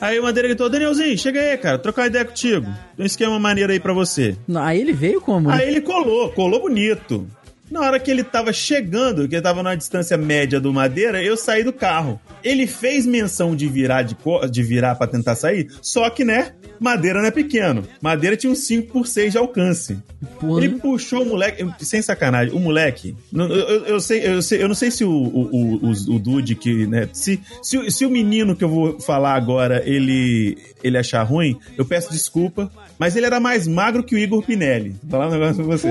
Aí 0.00 0.18
o 0.18 0.22
Madeira 0.22 0.48
gritou, 0.48 0.68
Danielzinho, 0.68 1.16
chega 1.16 1.40
aí, 1.40 1.56
cara, 1.56 1.78
trocar 1.78 2.06
ideia 2.06 2.24
contigo. 2.24 2.66
Tem 2.96 3.04
um 3.04 3.06
esquema 3.06 3.38
maneiro 3.38 3.72
aí 3.72 3.80
pra 3.80 3.92
você. 3.92 4.36
Aí 4.56 4.80
ele 4.80 4.92
veio 4.92 5.20
como? 5.20 5.48
né? 5.48 5.56
Aí 5.56 5.68
ele 5.68 5.80
colou, 5.80 6.30
colou 6.32 6.60
bonito. 6.60 7.26
Na 7.70 7.80
hora 7.80 7.98
que 7.98 8.10
ele 8.10 8.22
tava 8.22 8.52
chegando, 8.52 9.26
que 9.28 9.34
ele 9.34 9.42
tava 9.42 9.62
numa 9.62 9.74
distância 9.74 10.16
média 10.16 10.60
do 10.60 10.72
Madeira, 10.72 11.22
eu 11.22 11.36
saí 11.36 11.64
do 11.64 11.72
carro. 11.72 12.20
Ele 12.42 12.66
fez 12.66 13.06
menção 13.06 13.56
de 13.56 13.66
virar 13.66 14.02
de, 14.02 14.14
co- 14.14 14.46
de 14.46 14.62
virar 14.62 14.94
para 14.96 15.06
tentar 15.06 15.34
sair, 15.34 15.68
só 15.80 16.08
que, 16.10 16.24
né, 16.24 16.52
Madeira 16.78 17.20
não 17.20 17.26
é 17.28 17.30
pequeno. 17.30 17.82
Madeira 18.02 18.36
tinha 18.36 18.52
um 18.52 18.54
5 18.54 18.92
por 18.92 19.06
6 19.06 19.32
de 19.32 19.38
alcance. 19.38 19.96
Porra. 20.38 20.62
Ele 20.64 20.74
puxou 20.76 21.22
o 21.22 21.26
moleque, 21.26 21.66
sem 21.80 22.02
sacanagem, 22.02 22.54
o 22.54 22.58
moleque. 22.60 23.16
Eu, 23.32 23.44
eu- 23.46 23.84
eu 23.86 24.00
sei, 24.00 24.26
eu 24.26 24.42
sei, 24.42 24.62
eu 24.62 24.68
não 24.68 24.74
sei 24.74 24.90
se 24.90 25.02
o, 25.04 25.10
o, 25.10 25.76
o, 25.86 25.90
o, 25.90 26.18
Dude 26.18 26.54
que, 26.54 26.86
né, 26.86 27.08
se, 27.14 27.40
se, 27.62 27.78
o- 27.78 27.90
se 27.90 28.04
o 28.04 28.10
menino 28.10 28.54
que 28.54 28.62
eu 28.64 28.68
vou 28.68 29.00
falar 29.00 29.34
agora 29.34 29.82
ele 29.86 30.58
ele 30.82 30.98
achar 30.98 31.22
ruim, 31.22 31.58
eu 31.78 31.84
peço 31.86 32.10
desculpa, 32.12 32.70
mas 32.98 33.16
ele 33.16 33.24
era 33.24 33.40
mais 33.40 33.66
magro 33.66 34.04
que 34.04 34.14
o 34.14 34.18
Igor 34.18 34.42
Pinelli. 34.42 34.94
Vou 35.02 35.10
falar 35.12 35.28
um 35.28 35.30
negócio 35.30 35.54
pra 35.56 35.64
você. 35.64 35.88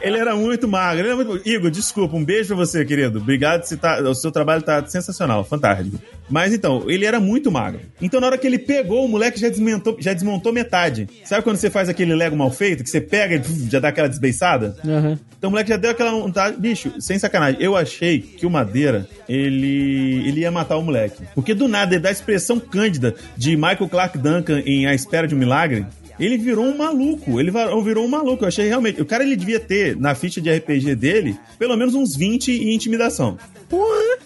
Ele 0.00 0.18
era 0.18 0.34
muito 0.36 0.68
magro. 0.68 1.06
Era 1.06 1.16
muito... 1.16 1.48
Igor, 1.48 1.70
desculpa, 1.70 2.16
um 2.16 2.24
beijo 2.24 2.48
pra 2.48 2.56
você, 2.56 2.84
querido. 2.84 3.18
Obrigado, 3.18 3.64
você 3.64 3.76
tá... 3.76 4.00
o 4.00 4.14
seu 4.14 4.30
trabalho 4.30 4.62
tá 4.62 4.84
sensacional, 4.86 5.44
fantástico. 5.44 5.98
Mas 6.28 6.54
então, 6.54 6.88
ele 6.88 7.04
era 7.04 7.18
muito 7.18 7.50
magro. 7.50 7.80
Então, 8.00 8.20
na 8.20 8.28
hora 8.28 8.38
que 8.38 8.46
ele 8.46 8.58
pegou, 8.58 9.04
o 9.04 9.08
moleque 9.08 9.40
já 9.40 9.48
desmontou, 9.48 9.96
já 9.98 10.12
desmontou 10.12 10.52
metade. 10.52 11.08
Sabe 11.24 11.42
quando 11.42 11.56
você 11.56 11.68
faz 11.68 11.88
aquele 11.88 12.14
Lego 12.14 12.36
mal 12.36 12.50
feito, 12.50 12.84
que 12.84 12.90
você 12.90 13.00
pega 13.00 13.36
e 13.36 13.70
já 13.70 13.80
dá 13.80 13.88
aquela 13.88 14.08
desbeiçada? 14.08 14.76
Aham. 14.84 15.18
Então 15.36 15.48
o 15.48 15.50
moleque 15.50 15.70
já 15.70 15.76
deu 15.76 15.90
aquela 15.90 16.12
vontade. 16.12 16.56
Bicho, 16.58 16.92
sem 17.00 17.18
sacanagem, 17.18 17.60
eu 17.60 17.74
achei 17.74 18.20
que 18.20 18.44
o 18.46 18.50
Madeira, 18.50 19.08
ele, 19.28 20.22
ele 20.28 20.40
ia 20.40 20.50
matar 20.50 20.76
o 20.76 20.82
moleque. 20.82 21.22
Porque 21.34 21.54
do 21.54 21.66
nada, 21.66 21.94
ele 21.94 22.02
dá 22.02 22.10
a 22.10 22.12
expressão 22.12 22.60
cândida 22.60 23.14
de 23.36 23.56
Michael 23.56 23.88
Clark 23.88 24.18
Duncan 24.18 24.62
em 24.66 24.86
A 24.86 24.94
Espera 24.94 25.26
de 25.26 25.34
um 25.34 25.38
Milagre. 25.38 25.86
Ele 26.20 26.36
virou 26.36 26.64
um 26.66 26.76
maluco. 26.76 27.40
Ele 27.40 27.50
virou 27.82 28.04
um 28.04 28.08
maluco. 28.08 28.44
Eu 28.44 28.48
achei 28.48 28.68
realmente. 28.68 29.00
O 29.00 29.06
cara 29.06 29.24
ele 29.24 29.34
devia 29.36 29.58
ter, 29.58 29.96
na 29.96 30.14
ficha 30.14 30.40
de 30.40 30.50
RPG 30.52 30.94
dele, 30.94 31.36
pelo 31.58 31.76
menos 31.76 31.94
uns 31.94 32.14
20 32.16 32.50
em 32.52 32.74
intimidação. 32.74 33.38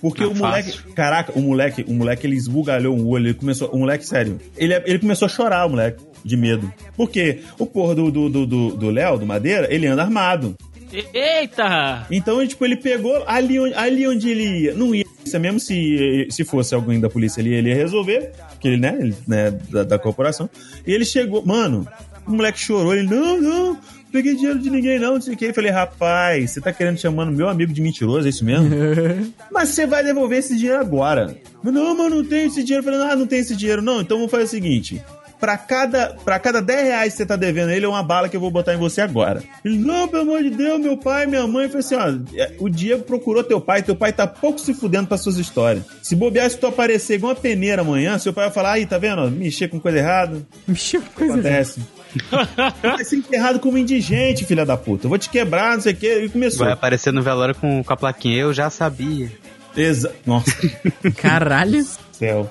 Porque 0.01 0.25
Ah, 0.25 0.29
o 0.29 0.35
moleque. 0.35 0.73
fácil. 0.73 0.93
Caraca, 0.95 1.33
o 1.39 1.41
moleque, 1.41 1.85
o 1.87 1.93
moleque, 1.95 2.27
ele 2.27 2.37
esbugalhou 2.37 2.97
um 2.97 3.07
olho. 3.07 3.29
Ele 3.29 3.35
começou. 3.35 3.69
O 3.71 3.79
moleque, 3.79 4.07
sério. 4.07 4.41
Ele, 4.57 4.75
ele 4.85 4.99
começou 4.99 5.27
a 5.27 5.29
chorar, 5.29 5.67
o 5.67 5.71
moleque, 5.71 6.03
de 6.25 6.37
medo. 6.37 6.73
Porque 6.97 7.41
o 7.59 7.67
porra 7.67 7.95
do 7.95 8.11
Léo, 8.11 8.29
do, 8.29 8.47
do, 8.47 8.71
do 8.77 8.91
Léo, 8.91 9.19
do 9.19 9.27
Madeira, 9.27 9.67
ele 9.73 9.87
anda 9.87 10.03
armado. 10.03 10.55
Eita! 11.13 12.07
Então, 12.11 12.47
tipo, 12.47 12.65
ele 12.65 12.77
pegou 12.77 13.25
ali 13.27 13.59
onde, 13.59 13.75
ali 13.75 14.07
onde 14.07 14.31
ele 14.31 14.47
ia. 14.63 14.75
Não 14.75 14.95
ia. 14.95 15.05
Isso 15.25 15.37
é 15.37 15.39
mesmo 15.39 15.59
se, 15.59 16.27
se 16.31 16.45
fosse 16.45 16.75
alguém 16.75 17.01
da 17.01 17.09
polícia 17.09 17.41
ali, 17.41 17.55
ele 17.55 17.71
ia 17.71 17.75
resolver. 17.75 18.33
Que 18.61 18.69
ele, 18.69 18.77
né? 18.77 18.97
Ele, 19.01 19.15
né 19.27 19.51
da, 19.51 19.83
da 19.83 19.99
corporação. 19.99 20.49
E 20.87 20.93
ele 20.93 21.05
chegou. 21.05 21.45
Mano, 21.45 21.87
o 22.27 22.33
moleque 22.33 22.59
chorou. 22.59 22.95
Ele, 22.95 23.09
não, 23.09 23.41
não. 23.41 23.79
Peguei 24.15 24.37
dinheiro 24.37 24.61
de 24.61 24.71
ninguém, 24.71 24.97
não, 24.97 25.15
não 25.15 25.21
sei 25.21 25.35
o 25.35 25.37
que. 25.37 25.47
Eu 25.47 25.55
falei, 25.55 25.73
rapaz, 25.73 26.53
você 26.53 26.61
tá 26.61 26.73
querendo 26.73 27.01
chamando 27.01 27.33
meu 27.33 27.49
amigo 27.49 27.73
de 27.73 27.83
mentiroso, 27.83 28.29
é 28.29 28.31
isso 28.31 28.45
mesmo? 28.45 28.71
Mas 29.51 29.71
você 29.71 29.89
vai 29.89 30.05
devolver 30.05 30.39
esse 30.39 30.57
dinheiro 30.57 30.79
agora. 30.81 31.37
Não, 31.65 31.97
mas 31.97 32.13
não 32.13 32.25
tenho 32.25 32.47
esse 32.47 32.63
dinheiro. 32.63 32.87
Eu 32.87 32.93
falei, 32.93 33.11
ah, 33.11 33.17
não 33.17 33.27
tem 33.27 33.41
esse 33.41 33.57
dinheiro, 33.57 33.83
não. 33.83 34.01
Então 34.01 34.19
vamos 34.19 34.31
fazer 34.31 34.45
o 34.45 34.49
seguinte. 34.49 35.03
Pra 35.45 35.59
cada, 35.59 36.17
pra 36.25 36.39
cada 36.39 36.63
10 36.63 36.87
reais 36.87 37.13
que 37.13 37.19
você 37.19 37.27
tá 37.27 37.37
devendo 37.37 37.71
ele, 37.71 37.85
é 37.85 37.89
uma 37.89 38.03
bala 38.03 38.31
que 38.31 38.37
eu 38.37 38.41
vou 38.41 38.51
botar 38.51 38.73
em 38.73 38.79
você 38.79 39.03
agora. 39.03 39.43
Ele, 39.63 39.77
não, 39.77 40.09
pelo 40.09 40.23
amor 40.23 40.43
de 40.43 40.49
Deus, 40.49 40.81
meu 40.81 40.97
pai, 40.97 41.27
minha 41.27 41.47
mãe. 41.47 41.65
Eu 41.65 41.69
falei 41.69 41.81
assim, 41.81 41.95
ó, 41.97 42.41
é, 42.41 42.55
o 42.59 42.71
Diego 42.71 43.03
procurou 43.03 43.45
teu 43.45 43.61
pai, 43.61 43.83
teu 43.83 43.95
pai 43.95 44.11
tá 44.11 44.27
pouco 44.27 44.59
se 44.59 44.73
fudendo 44.73 45.07
pra 45.07 45.19
suas 45.19 45.37
histórias. 45.37 45.85
Se 46.01 46.17
bobear, 46.17 46.49
se 46.49 46.57
tu 46.57 46.67
aparecer 46.67 47.17
igual 47.17 47.35
uma 47.35 47.39
peneira 47.39 47.83
amanhã, 47.83 48.17
seu 48.17 48.33
pai 48.33 48.47
vai 48.47 48.55
falar, 48.55 48.73
aí, 48.73 48.87
tá 48.87 48.97
vendo? 48.97 49.31
Mexer 49.31 49.69
com 49.69 49.79
coisa 49.79 49.99
errada. 49.99 50.41
Mexeu 50.67 51.03
com 51.03 51.11
coisa 51.11 51.35
Acontece. 51.35 51.81
Vai 52.83 53.05
ser 53.05 53.17
enterrado 53.17 53.61
como 53.61 53.77
indigente, 53.77 54.47
filha 54.47 54.65
da 54.65 54.79
puta. 54.79 55.05
Eu 55.05 55.11
vou 55.11 55.19
te 55.19 55.29
quebrar, 55.29 55.75
não 55.75 55.83
sei 55.83 55.93
o 55.93 55.97
que. 55.97 56.21
E 56.21 56.29
começou. 56.31 56.65
Vai 56.65 56.73
aparecer 56.73 57.13
no 57.13 57.21
velório 57.21 57.55
com, 57.55 57.85
com 57.85 57.93
a 57.93 57.97
plaquinha. 57.99 58.39
Eu 58.39 58.55
já 58.55 58.71
sabia. 58.71 59.31
Exa 59.77 60.11
Nossa, 60.25 60.57
Caralho. 61.19 61.85
céu. 62.13 62.51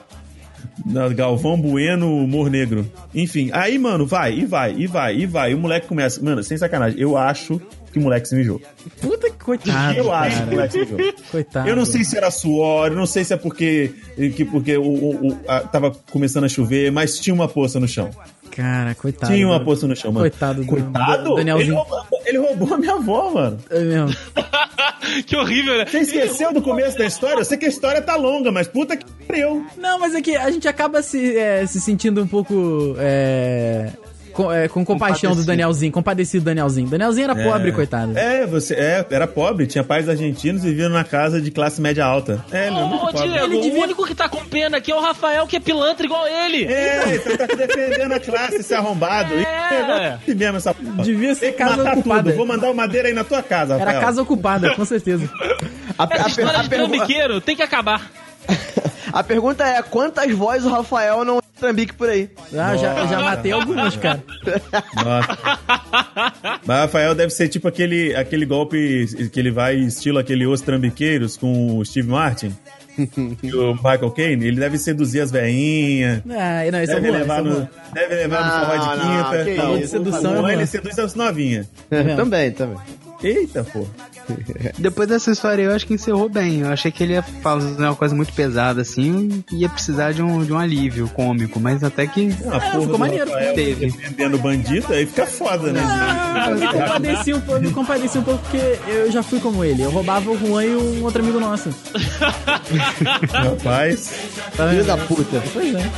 Galvão 1.15 1.59
Bueno, 1.59 2.15
humor 2.23 2.49
negro. 2.49 2.89
Enfim, 3.13 3.49
aí, 3.53 3.77
mano, 3.77 4.05
vai, 4.05 4.33
e 4.39 4.45
vai, 4.45 4.73
e 4.77 4.87
vai, 4.87 5.15
e 5.17 5.25
vai. 5.25 5.51
E 5.51 5.55
o 5.55 5.57
moleque 5.59 5.87
começa. 5.87 6.21
Mano, 6.23 6.43
sem 6.43 6.57
sacanagem, 6.57 6.99
eu 6.99 7.17
acho 7.17 7.61
que 7.91 7.99
o 7.99 8.01
moleque 8.01 8.27
se 8.27 8.35
mijou. 8.35 8.59
Puta 9.01 9.29
que 9.29 9.37
coitado. 9.43 9.97
eu 9.97 10.11
acho 10.11 10.29
que 10.37 10.41
o 10.41 10.45
cara. 10.45 10.51
moleque 10.55 10.71
se 10.73 10.79
mijou. 10.79 11.13
Coitado. 11.31 11.69
Eu 11.69 11.75
não 11.75 11.85
sei 11.85 12.03
se 12.03 12.17
era 12.17 12.31
suor, 12.31 12.87
eu 12.87 12.95
não 12.95 13.05
sei 13.05 13.23
se 13.23 13.33
é 13.33 13.37
porque, 13.37 13.93
que, 14.35 14.43
porque 14.45 14.75
o, 14.77 14.83
o- 14.83 15.27
o- 15.29 15.39
a- 15.47 15.59
tava 15.61 15.91
começando 16.11 16.43
a 16.45 16.49
chover, 16.49 16.91
mas 16.91 17.19
tinha 17.19 17.33
uma 17.33 17.47
poça 17.47 17.79
no 17.79 17.87
chão. 17.87 18.09
Cara, 18.51 18.93
coitado. 18.93 19.33
tinha 19.33 19.47
uma 19.47 19.57
do- 19.59 19.65
poça 19.65 19.87
no 19.87 19.95
chão, 19.95 20.11
mano. 20.11 20.23
Coitado 20.29 20.61
do- 20.61 20.67
Coitado? 20.67 21.23
do 21.23 21.35
Danielzinho. 21.35 21.69
Ele 21.71 21.75
roubou, 21.75 22.07
ele 22.25 22.37
roubou 22.37 22.73
a 22.73 22.77
minha 22.77 22.93
avó, 22.93 23.31
mano. 23.33 23.57
É 23.69 23.79
mesmo. 23.79 24.15
que 25.25 25.35
horrível, 25.35 25.77
né? 25.77 25.85
Você 25.85 25.99
esqueceu 25.99 26.53
do 26.53 26.61
começo 26.61 26.97
da 26.97 27.05
história? 27.05 27.41
Eu 27.41 27.45
sei 27.45 27.57
que 27.57 27.65
a 27.65 27.69
história 27.69 28.01
tá 28.01 28.15
longa, 28.15 28.51
mas 28.51 28.67
puta 28.67 28.95
que 28.95 29.05
pariu. 29.27 29.65
Não, 29.77 29.99
mas 29.99 30.15
é 30.15 30.21
que 30.21 30.35
a 30.35 30.49
gente 30.51 30.67
acaba 30.67 31.01
se, 31.01 31.37
é, 31.37 31.65
se 31.65 31.79
sentindo 31.79 32.21
um 32.21 32.27
pouco. 32.27 32.95
é, 32.99 33.91
com, 34.33 34.51
é, 34.51 34.67
com 34.67 34.83
compaixão 34.83 35.35
do. 35.35 35.43
Danielzinho, 35.43 35.91
compadecido 35.91 36.43
do 36.43 36.45
Danielzinho. 36.45 36.87
Danielzinho 36.89 37.25
era 37.25 37.35
pobre, 37.35 37.71
coitado. 37.71 38.17
É, 38.17 38.45
você 38.45 38.73
é, 38.73 39.05
era 39.11 39.27
pobre, 39.27 39.67
tinha 39.67 39.83
pais 39.83 40.09
argentinos 40.09 40.63
e 40.63 40.69
vivia 40.69 40.89
numa 40.89 41.03
casa 41.03 41.39
de 41.41 41.51
classe 41.51 41.79
média 41.79 42.03
alta. 42.05 42.43
É, 42.51 42.67
ele 42.67 42.77
é 42.77 42.83
muito 42.83 42.95
Ô, 43.05 43.11
pobre. 43.11 43.27
Diego, 43.29 43.45
Ele 43.45 43.61
devia- 43.61 43.79
o 43.79 43.83
único 43.83 44.05
que 44.05 44.15
tá 44.15 44.27
com 44.27 44.43
pena 44.45 44.77
aqui 44.77 44.91
é 44.91 44.95
o 44.95 44.99
Rafael, 45.01 45.45
que 45.47 45.55
é 45.55 45.59
pilantra 45.59 46.05
igual 46.05 46.27
ele. 46.27 46.65
É, 46.65 47.17
você 47.19 47.37
tá 47.37 47.45
defendendo 47.55 48.11
a 48.13 48.19
classe, 48.19 48.55
esse 48.57 48.73
arrombado. 48.73 49.33
E 49.33 49.43
É. 49.43 50.17
esse 50.25 50.35
mesmo 50.35 50.57
essa 50.57 50.73
porra. 50.73 51.03
Devia 51.03 51.35
ser 51.35 51.51
casa 51.53 51.77
matar 51.77 51.97
ocupada. 51.97 52.23
tudo. 52.23 52.35
Vou 52.35 52.45
mandar 52.47 52.69
o 52.71 52.75
madeira 52.75 53.07
aí 53.07 53.13
na 53.13 53.23
tua 53.23 53.43
casa, 53.43 53.75
Era 53.75 53.85
Rafael. 53.85 54.01
casa 54.01 54.21
ocupada, 54.21 54.75
com 54.75 54.85
certeza. 54.85 55.29
A, 55.97 56.07
Essa 56.11 56.25
a, 56.25 56.27
história 56.27 56.59
a 56.59 56.63
de 56.63 56.69
pergu- 56.69 56.87
trambiqueiro 56.89 57.39
tem 57.41 57.55
que 57.55 57.61
acabar. 57.61 58.09
A 59.13 59.23
pergunta 59.23 59.63
é: 59.63 59.81
quantas 59.81 60.31
vozes 60.33 60.65
o 60.65 60.69
Rafael 60.69 61.23
não 61.23 61.41
trambique 61.59 61.93
por 61.93 62.09
aí? 62.09 62.29
Ah, 62.57 62.75
já, 62.75 63.05
já 63.07 63.21
matei 63.21 63.51
algumas, 63.51 63.95
cara. 63.95 64.21
Nossa. 64.95 65.59
Mas 66.65 66.77
Rafael 66.79 67.15
deve 67.15 67.31
ser 67.31 67.47
tipo 67.47 67.67
aquele, 67.67 68.15
aquele 68.15 68.45
golpe 68.45 69.29
que 69.31 69.39
ele 69.39 69.51
vai 69.51 69.75
estilo 69.75 70.19
aquele 70.19 70.45
Os 70.45 70.61
Trambiqueiros 70.61 71.37
com 71.37 71.77
o 71.77 71.85
Steve 71.85 72.09
Martin. 72.09 72.55
e 73.41 73.51
o 73.55 73.73
Michael 73.73 74.11
Caine, 74.11 74.45
ele 74.45 74.59
deve 74.59 74.77
seduzir 74.77 75.21
as 75.21 75.31
veinhas. 75.31 76.21
Ah, 76.29 76.69
não, 76.71 76.83
isso 76.83 76.91
é 76.91 76.95
Deve 76.99 77.11
bom. 77.11 77.17
levar, 77.17 77.39
isso 77.41 77.47
é 77.47 77.53
no, 77.53 77.59
bom. 77.61 77.67
deve 77.93 78.15
levar 78.15 78.39
no 78.43 78.51
Não, 78.51 78.59
forró 78.59 78.77
de 78.77 78.97
não, 78.99 79.23
quinta. 79.31 79.43
que 79.45 79.53
Não, 79.57 79.77
isso, 79.77 79.87
sedução 79.87 80.33
não, 80.35 80.47
é 80.47 80.53
ele 80.53 80.65
seduz 80.67 80.99
as 80.99 81.15
novinhas. 81.15 81.67
também, 82.15 82.51
também. 82.51 82.77
Eita, 83.23 83.63
pô. 83.63 83.87
Depois 84.77 85.07
dessa 85.07 85.31
história 85.31 85.63
eu 85.63 85.71
acho 85.71 85.85
que 85.85 85.93
encerrou 85.93 86.29
bem. 86.29 86.61
Eu 86.61 86.69
achei 86.71 86.91
que 86.91 87.03
ele 87.03 87.13
ia 87.13 87.23
fazer 87.23 87.81
uma 87.81 87.95
coisa 87.95 88.15
muito 88.15 88.33
pesada 88.33 88.81
assim 88.81 89.43
e 89.51 89.57
ia 89.61 89.69
precisar 89.69 90.11
de 90.13 90.21
um, 90.21 90.43
de 90.43 90.53
um 90.53 90.57
alívio 90.57 91.07
cômico, 91.09 91.59
mas 91.59 91.83
até 91.83 92.07
que 92.07 92.31
A 92.47 92.59
porra 92.59 92.81
ficou 92.81 92.97
maneiro. 92.97 93.29
Rafael 93.29 93.55
Teve. 93.55 93.85
Defendendo 93.87 94.37
bandido, 94.37 94.93
aí 94.93 95.05
fica 95.05 95.25
foda, 95.25 95.71
né? 95.71 95.81
Ah, 95.83 96.47
eu 96.49 96.57
me 96.57 96.67
compadeci 96.67 97.33
um 97.33 97.41
pouco, 97.41 97.61
me 97.61 97.71
compadeci 97.71 98.17
um 98.17 98.23
pouco 98.23 98.43
porque 98.43 98.79
eu 98.87 99.11
já 99.11 99.23
fui 99.23 99.39
como 99.39 99.63
ele. 99.63 99.83
Eu 99.83 99.91
roubava 99.91 100.29
o 100.29 100.37
Juan 100.37 100.65
e 100.65 100.75
um 100.75 101.03
outro 101.03 101.21
amigo 101.21 101.39
nosso. 101.39 101.69
Rapaz. 103.31 104.11
Filho 104.69 104.83
da 104.83 104.97
puta. 104.97 105.43
Pois 105.53 105.75
é. 105.75 105.91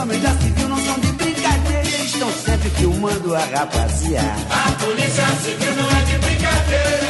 Homens 0.00 0.22
da 0.22 0.30
civil 0.30 0.68
não 0.68 0.76
são 0.78 1.00
de 1.00 1.12
brincadeira, 1.12 1.88
eles 1.88 2.12
estão 2.12 2.30
sempre 2.32 2.70
filmando 2.70 3.34
a 3.34 3.40
rapaziada. 3.40 4.46
A 4.48 4.70
polícia 4.84 5.26
civil 5.42 5.74
não 5.74 5.90
é 5.90 6.04
de 6.04 6.18
brincadeira, 6.18 7.06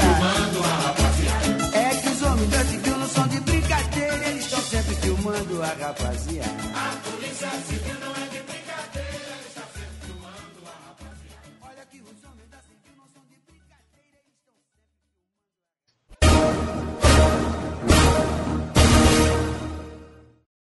filmando 0.00 0.62
a 0.62 0.86
rapaziada. 0.86 1.76
É 1.76 1.94
que 1.96 2.08
os 2.08 2.22
homens 2.22 2.50
da 2.50 2.64
civil 2.64 2.96
não 2.98 3.08
são 3.08 3.26
de 3.26 3.40
brincadeira, 3.40 4.28
eles 4.28 4.44
estão 4.44 4.60
sempre 4.60 4.94
filmando 4.94 5.62
a 5.64 5.66
rapaziada. 5.66 6.61